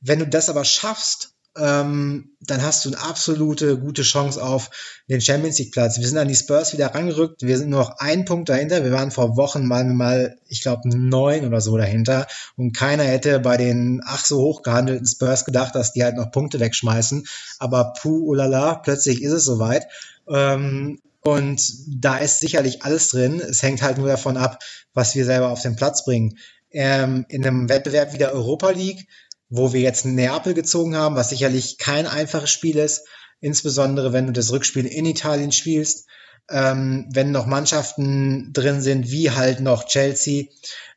Wenn 0.00 0.18
du 0.18 0.26
das 0.26 0.48
aber 0.48 0.64
schaffst, 0.64 1.34
ähm, 1.56 2.36
dann 2.40 2.62
hast 2.62 2.84
du 2.84 2.90
eine 2.90 3.00
absolute 3.00 3.78
gute 3.78 4.02
Chance 4.02 4.42
auf 4.42 4.70
den 5.08 5.20
Champions 5.20 5.58
League 5.58 5.72
Platz. 5.72 5.98
Wir 5.98 6.06
sind 6.06 6.18
an 6.18 6.28
die 6.28 6.36
Spurs 6.36 6.72
wieder 6.72 6.94
rangerückt. 6.94 7.42
Wir 7.42 7.58
sind 7.58 7.70
nur 7.70 7.80
noch 7.80 7.98
ein 7.98 8.24
Punkt 8.24 8.48
dahinter. 8.48 8.84
Wir 8.84 8.92
waren 8.92 9.10
vor 9.10 9.36
Wochen 9.36 9.66
mal, 9.66 9.84
mal 9.84 10.36
ich 10.46 10.60
glaube, 10.62 10.88
neun 10.88 11.46
oder 11.46 11.60
so 11.60 11.76
dahinter. 11.76 12.26
Und 12.56 12.76
keiner 12.76 13.04
hätte 13.04 13.40
bei 13.40 13.56
den 13.56 14.02
ach 14.04 14.24
so 14.24 14.40
hoch 14.40 14.62
gehandelten 14.62 15.06
Spurs 15.06 15.44
gedacht, 15.44 15.74
dass 15.74 15.92
die 15.92 16.04
halt 16.04 16.16
noch 16.16 16.30
Punkte 16.30 16.60
wegschmeißen. 16.60 17.26
Aber 17.58 17.92
puh, 18.00 18.28
ulala, 18.28 18.76
plötzlich 18.76 19.22
ist 19.22 19.32
es 19.32 19.44
soweit. 19.44 19.86
Ähm, 20.28 21.00
und 21.22 21.60
da 21.88 22.18
ist 22.18 22.40
sicherlich 22.40 22.82
alles 22.82 23.08
drin. 23.08 23.40
Es 23.40 23.62
hängt 23.62 23.82
halt 23.82 23.98
nur 23.98 24.08
davon 24.08 24.36
ab, 24.36 24.62
was 24.94 25.14
wir 25.14 25.24
selber 25.24 25.50
auf 25.50 25.62
den 25.62 25.76
Platz 25.76 26.04
bringen. 26.04 26.38
Ähm, 26.70 27.24
in 27.28 27.46
einem 27.46 27.68
Wettbewerb 27.68 28.12
wie 28.12 28.18
der 28.18 28.32
Europa 28.32 28.70
League 28.70 29.06
wo 29.50 29.72
wir 29.72 29.80
jetzt 29.80 30.04
Neapel 30.04 30.54
gezogen 30.54 30.96
haben, 30.96 31.16
was 31.16 31.30
sicherlich 31.30 31.78
kein 31.78 32.06
einfaches 32.06 32.50
Spiel 32.50 32.76
ist, 32.76 33.06
insbesondere 33.40 34.12
wenn 34.12 34.26
du 34.26 34.32
das 34.32 34.52
Rückspiel 34.52 34.86
in 34.86 35.06
Italien 35.06 35.52
spielst, 35.52 36.06
ähm, 36.50 37.08
wenn 37.12 37.30
noch 37.30 37.46
Mannschaften 37.46 38.52
drin 38.52 38.80
sind, 38.80 39.10
wie 39.10 39.30
halt 39.30 39.60
noch 39.60 39.86
Chelsea, 39.86 40.46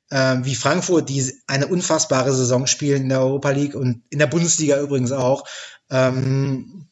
äh, 0.10 0.38
wie 0.42 0.56
Frankfurt, 0.56 1.10
die 1.10 1.34
eine 1.48 1.68
unfassbare 1.68 2.34
Saison 2.34 2.68
spielen 2.68 3.04
in 3.04 3.10
der 3.10 3.22
Europa 3.22 3.52
League 3.52 3.76
und 3.76 4.04
in 4.10 4.20
der 4.20 4.28
Bundesliga 4.28 4.80
übrigens 4.80 5.12
auch. 5.12 5.46
Ähm, 5.90 6.88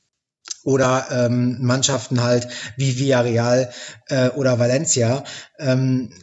oder 0.69 1.07
ähm, 1.09 1.57
Mannschaften 1.61 2.21
halt 2.21 2.47
wie 2.77 2.99
Villarreal 2.99 3.71
äh, 4.07 4.29
oder 4.29 4.59
Valencia, 4.59 5.23
ähm, 5.57 6.13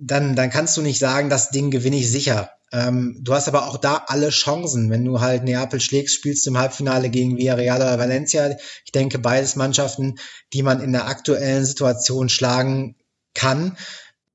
dann, 0.00 0.36
dann 0.36 0.50
kannst 0.50 0.76
du 0.76 0.82
nicht 0.82 1.00
sagen, 1.00 1.28
das 1.28 1.50
Ding 1.50 1.72
gewinne 1.72 1.96
ich 1.96 2.08
sicher. 2.08 2.50
Ähm, 2.70 3.18
du 3.20 3.34
hast 3.34 3.48
aber 3.48 3.66
auch 3.66 3.78
da 3.78 4.04
alle 4.06 4.30
Chancen. 4.30 4.90
Wenn 4.90 5.04
du 5.04 5.20
halt 5.20 5.42
Neapel 5.42 5.80
schlägst, 5.80 6.14
spielst 6.14 6.46
du 6.46 6.50
im 6.50 6.58
Halbfinale 6.58 7.10
gegen 7.10 7.36
Villarreal 7.36 7.80
oder 7.80 7.98
Valencia. 7.98 8.56
Ich 8.84 8.92
denke, 8.92 9.18
beides 9.18 9.56
Mannschaften, 9.56 10.14
die 10.52 10.62
man 10.62 10.80
in 10.80 10.92
der 10.92 11.08
aktuellen 11.08 11.64
Situation 11.64 12.28
schlagen 12.28 12.94
kann 13.34 13.76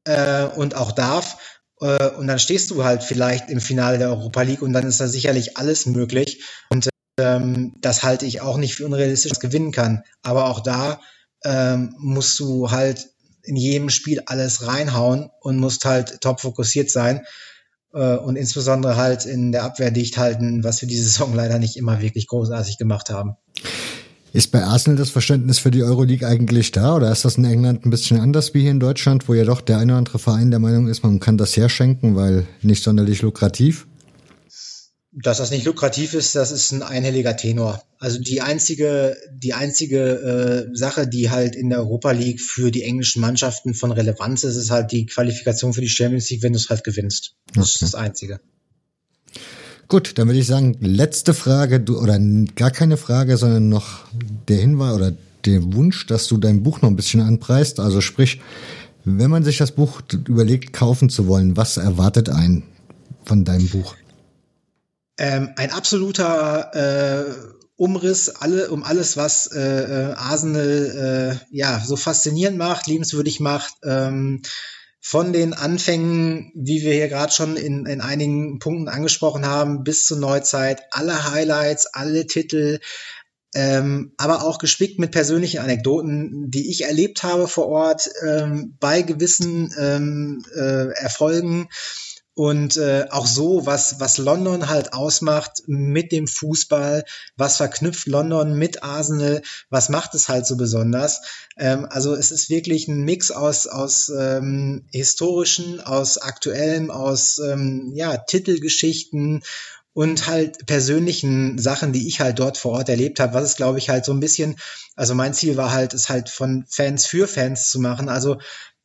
äh, 0.03 0.43
und 0.47 0.75
auch 0.75 0.91
darf. 0.91 1.37
Äh, 1.79 2.09
und 2.09 2.27
dann 2.27 2.39
stehst 2.39 2.71
du 2.71 2.83
halt 2.83 3.03
vielleicht 3.03 3.49
im 3.49 3.61
Finale 3.61 3.99
der 3.99 4.09
Europa 4.09 4.41
League 4.41 4.61
und 4.61 4.73
dann 4.73 4.85
ist 4.85 4.99
da 4.99 5.07
sicherlich 5.07 5.55
alles 5.55 5.85
möglich. 5.85 6.43
Und 6.69 6.89
ähm, 7.19 7.73
das 7.81 8.03
halte 8.03 8.25
ich 8.25 8.41
auch 8.41 8.57
nicht 8.57 8.75
für 8.75 8.85
unrealistisch, 8.85 9.29
dass 9.29 9.39
gewinnen 9.39 9.71
kann. 9.71 10.03
Aber 10.23 10.45
auch 10.45 10.61
da 10.61 10.99
ähm, 11.43 11.93
musst 11.97 12.39
du 12.39 12.71
halt 12.71 13.09
in 13.43 13.55
jedem 13.55 13.89
Spiel 13.89 14.21
alles 14.25 14.67
reinhauen 14.67 15.29
und 15.41 15.57
musst 15.57 15.85
halt 15.85 16.21
top 16.21 16.41
fokussiert 16.41 16.89
sein 16.89 17.21
äh, 17.93 18.15
und 18.15 18.35
insbesondere 18.35 18.95
halt 18.95 19.25
in 19.25 19.51
der 19.51 19.63
Abwehr 19.63 19.91
dicht 19.91 20.17
halten, 20.17 20.63
was 20.63 20.81
wir 20.81 20.87
diese 20.87 21.03
Saison 21.09 21.33
leider 21.33 21.59
nicht 21.59 21.77
immer 21.77 22.01
wirklich 22.01 22.27
großartig 22.27 22.77
gemacht 22.77 23.09
haben. 23.09 23.35
Ist 24.31 24.51
bei 24.51 24.63
Arsenal 24.63 24.97
das 24.97 25.09
Verständnis 25.09 25.57
für 25.57 25.71
die 25.71 25.81
Euroleague 25.81 26.27
eigentlich 26.27 26.71
da 26.71 26.95
oder 26.95 27.11
ist 27.11 27.25
das 27.25 27.37
in 27.37 27.45
England 27.45 27.83
ein 27.85 27.89
bisschen 27.89 28.19
anders 28.19 28.53
wie 28.53 28.61
hier 28.61 28.71
in 28.71 28.79
Deutschland, 28.79 29.27
wo 29.27 29.33
ja 29.33 29.43
doch 29.43 29.59
der 29.59 29.79
eine 29.79 29.93
oder 29.93 29.97
andere 29.97 30.19
Verein 30.19 30.51
der 30.51 30.59
Meinung 30.59 30.87
ist, 30.87 31.01
man 31.01 31.19
kann 31.19 31.37
das 31.37 31.57
herschenken, 31.57 32.15
weil 32.15 32.45
nicht 32.61 32.83
sonderlich 32.83 33.23
lukrativ? 33.23 33.87
Dass 35.11 35.39
das 35.39 35.49
nicht 35.49 35.65
lukrativ 35.65 36.13
ist, 36.13 36.35
das 36.35 36.51
ist 36.51 36.71
ein 36.71 36.83
einhelliger 36.83 37.35
Tenor. 37.35 37.81
Also 37.97 38.19
die 38.19 38.41
einzige, 38.41 39.17
die 39.31 39.53
einzige 39.53 40.67
äh, 40.71 40.77
Sache, 40.77 41.07
die 41.07 41.29
halt 41.29 41.55
in 41.55 41.69
der 41.69 41.79
Europa 41.79 42.11
League 42.11 42.41
für 42.41 42.71
die 42.71 42.83
englischen 42.83 43.21
Mannschaften 43.21 43.73
von 43.73 43.91
Relevanz 43.91 44.43
ist, 44.43 44.55
ist 44.55 44.69
halt 44.69 44.91
die 44.91 45.07
Qualifikation 45.07 45.73
für 45.73 45.81
die 45.81 45.89
Champions 45.89 46.29
League, 46.29 46.43
wenn 46.43 46.53
du 46.53 46.59
es 46.59 46.69
halt 46.69 46.83
gewinnst. 46.83 47.33
Das 47.47 47.55
okay. 47.55 47.63
ist 47.63 47.81
das 47.81 47.95
Einzige. 47.95 48.39
Gut, 49.87 50.19
dann 50.19 50.27
würde 50.27 50.39
ich 50.39 50.45
sagen, 50.45 50.77
letzte 50.81 51.33
Frage, 51.33 51.79
du, 51.79 51.99
oder 51.99 52.19
gar 52.55 52.69
keine 52.69 52.95
Frage, 52.95 53.37
sondern 53.37 53.69
noch 53.69 54.05
der 54.47 54.57
Hinweis 54.57 54.93
oder 54.93 55.13
der 55.45 55.73
Wunsch, 55.73 56.05
dass 56.05 56.27
du 56.27 56.37
dein 56.37 56.61
Buch 56.61 56.83
noch 56.83 56.89
ein 56.89 56.95
bisschen 56.95 57.21
anpreist. 57.21 57.79
Also 57.79 57.99
sprich, 57.99 58.39
wenn 59.03 59.31
man 59.31 59.43
sich 59.43 59.57
das 59.57 59.71
Buch 59.71 60.01
überlegt, 60.27 60.73
kaufen 60.73 61.09
zu 61.09 61.25
wollen, 61.25 61.57
was 61.57 61.77
erwartet 61.77 62.29
einen 62.29 62.63
von 63.23 63.45
deinem 63.45 63.67
Buch? 63.69 63.95
Ähm, 65.19 65.53
ein 65.57 65.71
absoluter 65.71 66.73
äh, 66.73 67.59
Umriss 67.75 68.29
alle, 68.29 68.71
um 68.71 68.83
alles, 68.83 69.17
was 69.17 69.47
äh, 69.47 69.59
äh, 69.59 70.13
Arsenal 70.13 71.39
äh, 71.51 71.55
ja 71.55 71.81
so 71.85 71.97
faszinierend 71.97 72.57
macht, 72.57 72.87
liebenswürdig 72.87 73.39
macht. 73.41 73.73
Ähm, 73.83 74.41
von 75.01 75.31
den 75.33 75.53
Anfängen, 75.53 76.51
wie 76.55 76.83
wir 76.83 76.93
hier 76.93 77.07
gerade 77.07 77.31
schon 77.31 77.55
in, 77.57 77.85
in 77.85 78.01
einigen 78.01 78.59
Punkten 78.59 78.89
angesprochen 78.89 79.45
haben, 79.45 79.83
bis 79.83 80.05
zur 80.05 80.19
Neuzeit, 80.19 80.81
alle 80.91 81.31
Highlights, 81.31 81.87
alle 81.87 82.27
Titel, 82.27 82.79
ähm, 83.55 84.13
aber 84.17 84.43
auch 84.43 84.57
gespickt 84.57 84.99
mit 84.99 85.11
persönlichen 85.11 85.59
Anekdoten, 85.59 86.51
die 86.51 86.69
ich 86.69 86.83
erlebt 86.83 87.23
habe 87.23 87.47
vor 87.47 87.67
Ort 87.67 88.09
ähm, 88.25 88.77
bei 88.79 89.01
gewissen 89.01 89.73
ähm, 89.79 90.45
äh, 90.53 90.93
Erfolgen 90.93 91.67
und 92.39 92.77
äh, 92.77 93.05
auch 93.09 93.27
so, 93.27 93.65
was, 93.65 93.99
was 93.99 94.17
London 94.17 94.69
halt 94.69 94.93
ausmacht 94.93 95.63
mit 95.67 96.13
dem 96.13 96.25
Fußball, 96.25 97.03
was 97.35 97.57
verknüpft 97.57 98.07
London 98.07 98.57
mit 98.57 98.81
Arsenal, 98.81 99.41
was 99.69 99.89
macht 99.89 100.15
es 100.15 100.29
halt 100.29 100.47
so 100.47 100.55
besonders. 100.55 101.19
Ähm, 101.57 101.85
also 101.89 102.15
es 102.15 102.31
ist 102.31 102.49
wirklich 102.49 102.87
ein 102.87 103.01
Mix 103.01 103.31
aus, 103.31 103.67
aus 103.67 104.07
ähm, 104.07 104.85
historischen, 104.93 105.81
aus 105.81 106.17
aktuellem, 106.17 106.91
aus 106.91 107.39
ähm, 107.39 107.91
ja, 107.93 108.15
Titelgeschichten 108.15 109.43
und 109.91 110.27
halt 110.27 110.65
persönlichen 110.65 111.57
Sachen, 111.57 111.91
die 111.91 112.07
ich 112.07 112.21
halt 112.21 112.39
dort 112.39 112.57
vor 112.57 112.71
Ort 112.71 112.87
erlebt 112.87 113.19
habe, 113.19 113.33
was 113.33 113.43
es 113.43 113.55
glaube 113.57 113.79
ich 113.79 113.89
halt 113.89 114.05
so 114.05 114.13
ein 114.13 114.21
bisschen, 114.21 114.55
also 114.95 115.13
mein 115.13 115.33
Ziel 115.33 115.57
war 115.57 115.73
halt, 115.73 115.93
es 115.93 116.07
halt 116.07 116.29
von 116.29 116.63
Fans 116.69 117.05
für 117.05 117.27
Fans 117.27 117.69
zu 117.69 117.81
machen, 117.81 118.07
also 118.07 118.37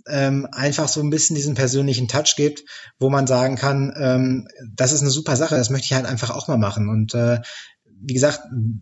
ähm, 0.08 0.46
einfach 0.52 0.88
so 0.88 1.00
ein 1.00 1.10
bisschen 1.10 1.36
diesen 1.36 1.54
persönlichen 1.54 2.08
Touch 2.08 2.34
gibt, 2.36 2.64
wo 2.98 3.10
man 3.10 3.26
sagen 3.26 3.56
kann, 3.56 3.92
ähm, 3.96 4.48
das 4.74 4.92
ist 4.92 5.00
eine 5.00 5.10
super 5.10 5.36
Sache, 5.36 5.56
das 5.56 5.70
möchte 5.70 5.86
ich 5.86 5.92
halt 5.94 6.06
einfach 6.06 6.30
auch 6.30 6.48
mal 6.48 6.58
machen. 6.58 6.88
Und 6.88 7.14
äh, 7.14 7.40
wie 8.06 8.14
gesagt, 8.14 8.40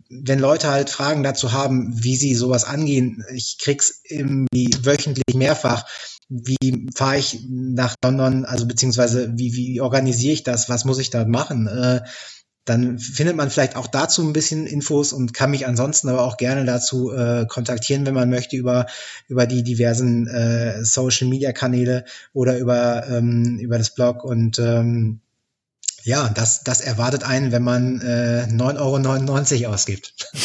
wenn 0.08 0.38
Leute 0.38 0.70
halt 0.70 0.90
Fragen 0.90 1.22
dazu 1.22 1.52
haben, 1.52 2.02
wie 2.02 2.16
sie 2.16 2.34
sowas 2.34 2.64
angehen, 2.64 3.24
ich 3.32 3.58
krieg's 3.58 4.00
irgendwie 4.04 4.74
wöchentlich 4.82 5.34
mehrfach. 5.34 5.86
Wie 6.28 6.88
fahre 6.94 7.18
ich 7.18 7.40
nach 7.48 7.94
London, 8.02 8.44
also 8.44 8.66
beziehungsweise 8.66 9.30
wie, 9.36 9.52
wie 9.54 9.80
organisiere 9.80 10.32
ich 10.32 10.42
das, 10.42 10.68
was 10.68 10.84
muss 10.84 10.98
ich 10.98 11.10
da 11.10 11.24
machen? 11.24 11.66
Äh, 11.66 12.00
dann 12.64 12.98
findet 12.98 13.36
man 13.36 13.50
vielleicht 13.50 13.74
auch 13.74 13.88
dazu 13.88 14.22
ein 14.22 14.32
bisschen 14.32 14.66
Infos 14.66 15.12
und 15.12 15.34
kann 15.34 15.50
mich 15.50 15.66
ansonsten 15.66 16.08
aber 16.08 16.22
auch 16.22 16.36
gerne 16.36 16.64
dazu 16.64 17.12
äh, 17.12 17.46
kontaktieren, 17.46 18.06
wenn 18.06 18.14
man 18.14 18.30
möchte, 18.30 18.56
über, 18.56 18.86
über 19.28 19.46
die 19.46 19.64
diversen 19.64 20.28
äh, 20.28 20.84
Social 20.84 21.28
Media 21.28 21.52
Kanäle 21.52 22.04
oder 22.32 22.58
über, 22.58 23.06
ähm, 23.08 23.58
über 23.58 23.78
das 23.78 23.94
Blog. 23.94 24.24
Und 24.24 24.60
ähm, 24.60 25.20
ja, 26.04 26.28
das, 26.28 26.62
das 26.62 26.80
erwartet 26.80 27.24
einen, 27.24 27.50
wenn 27.50 27.62
man 27.62 28.00
äh, 28.00 28.46
9,99 28.48 29.62
Euro 29.62 29.74
ausgibt. 29.74 30.30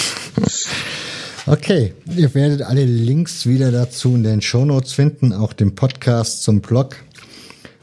Okay, 1.49 1.93
ihr 2.13 2.35
werdet 2.35 2.61
alle 2.61 2.83
Links 2.83 3.45
wieder 3.45 3.71
dazu 3.71 4.15
in 4.15 4.23
den 4.23 4.41
Show 4.41 4.65
Notes 4.65 4.91
finden, 4.91 5.31
auch 5.31 5.53
den 5.53 5.75
Podcast 5.75 6.43
zum 6.43 6.59
Blog 6.59 6.97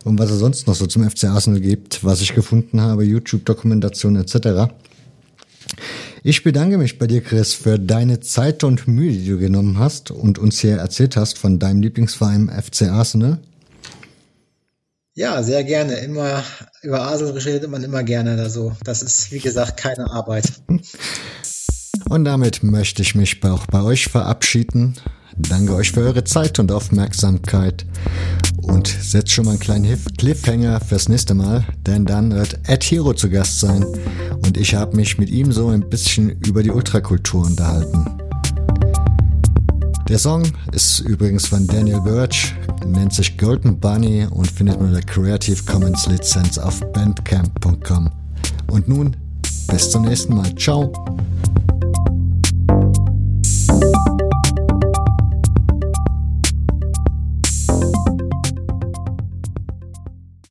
und 0.05 0.19
was 0.19 0.31
es 0.31 0.39
sonst 0.39 0.67
noch 0.67 0.75
so 0.75 0.87
zum 0.87 1.09
FC 1.09 1.25
Arsenal 1.25 1.61
gibt, 1.61 2.05
was 2.05 2.21
ich 2.21 2.35
gefunden 2.35 2.81
habe, 2.81 3.05
YouTube-Dokumentation 3.05 4.17
etc. 4.17 4.73
Ich 6.23 6.43
bedanke 6.43 6.79
mich 6.79 6.99
bei 6.99 7.07
dir, 7.07 7.23
Chris, 7.23 7.55
für 7.55 7.79
deine 7.79 8.21
Zeit 8.21 8.65
und 8.65 8.87
Mühe, 8.87 9.13
die 9.13 9.29
du 9.29 9.39
genommen 9.39 9.79
hast 9.79 10.11
und 10.11 10.39
uns 10.39 10.61
hier 10.61 10.77
erzählt 10.77 11.17
hast 11.17 11.39
von 11.39 11.59
deinem 11.59 11.83
Lieblingsverein 11.83 12.51
FC 12.51 12.83
Arsenal. 12.83 13.39
Ja, 15.15 15.43
sehr 15.43 15.65
gerne. 15.65 15.95
Immer 15.97 16.43
über 16.83 17.03
Arsenal 17.03 17.39
redet 17.39 17.71
man 17.71 17.85
immer 17.85 18.03
gerne. 18.03 18.41
Also, 18.41 18.77
das 18.85 19.03
ist, 19.03 19.33
wie 19.33 19.39
gesagt, 19.39 19.77
keine 19.77 20.11
Arbeit. 20.11 20.53
Und 22.09 22.25
damit 22.25 22.63
möchte 22.63 23.03
ich 23.03 23.15
mich 23.15 23.43
auch 23.45 23.67
bei 23.67 23.83
euch 23.83 24.07
verabschieden. 24.07 24.97
Danke 25.37 25.75
euch 25.75 25.93
für 25.93 26.01
eure 26.01 26.25
Zeit 26.25 26.59
und 26.59 26.73
Aufmerksamkeit 26.73 27.87
und 28.65 28.89
setzt 28.89 29.31
schon 29.31 29.45
mal 29.45 29.53
einen 29.53 29.61
kleinen 29.61 29.99
Cliffhanger 30.17 30.81
fürs 30.81 31.09
nächste 31.09 31.35
Mal, 31.35 31.65
denn 31.87 32.05
dann 32.05 32.33
wird 32.33 32.59
Ed 32.69 32.83
Hero 32.85 33.15
zu 33.15 33.31
Gast 33.31 33.61
sein 33.61 33.85
und 34.45 34.57
ich 34.57 34.75
habe 34.75 34.97
mich 34.97 35.19
mit 35.19 35.31
ihm 35.31 35.53
so 35.53 35.69
ein 35.69 35.89
bisschen 35.89 36.31
über 36.31 36.63
die 36.63 36.71
Ultrakultur 36.71 37.45
unterhalten. 37.45 38.05
Der 40.09 40.19
Song 40.19 40.43
ist 40.73 41.01
übrigens 41.01 41.47
von 41.47 41.67
Daniel 41.67 42.01
Birch, 42.01 42.55
nennt 42.87 43.15
sich 43.15 43.39
Golden 43.39 43.79
Bunny 43.81 44.27
und 44.31 44.51
findet 44.51 44.79
man 44.79 44.91
unter 44.91 45.01
Creative 45.01 45.63
Commons 45.65 46.07
Lizenz 46.07 46.59
auf 46.59 46.81
bandcamp.com. 46.93 48.11
Und 48.71 48.89
nun, 48.89 49.17
bis 49.71 49.91
zum 49.91 50.03
nächsten 50.03 50.35
Mal. 50.35 50.55
Ciao! 50.57 50.93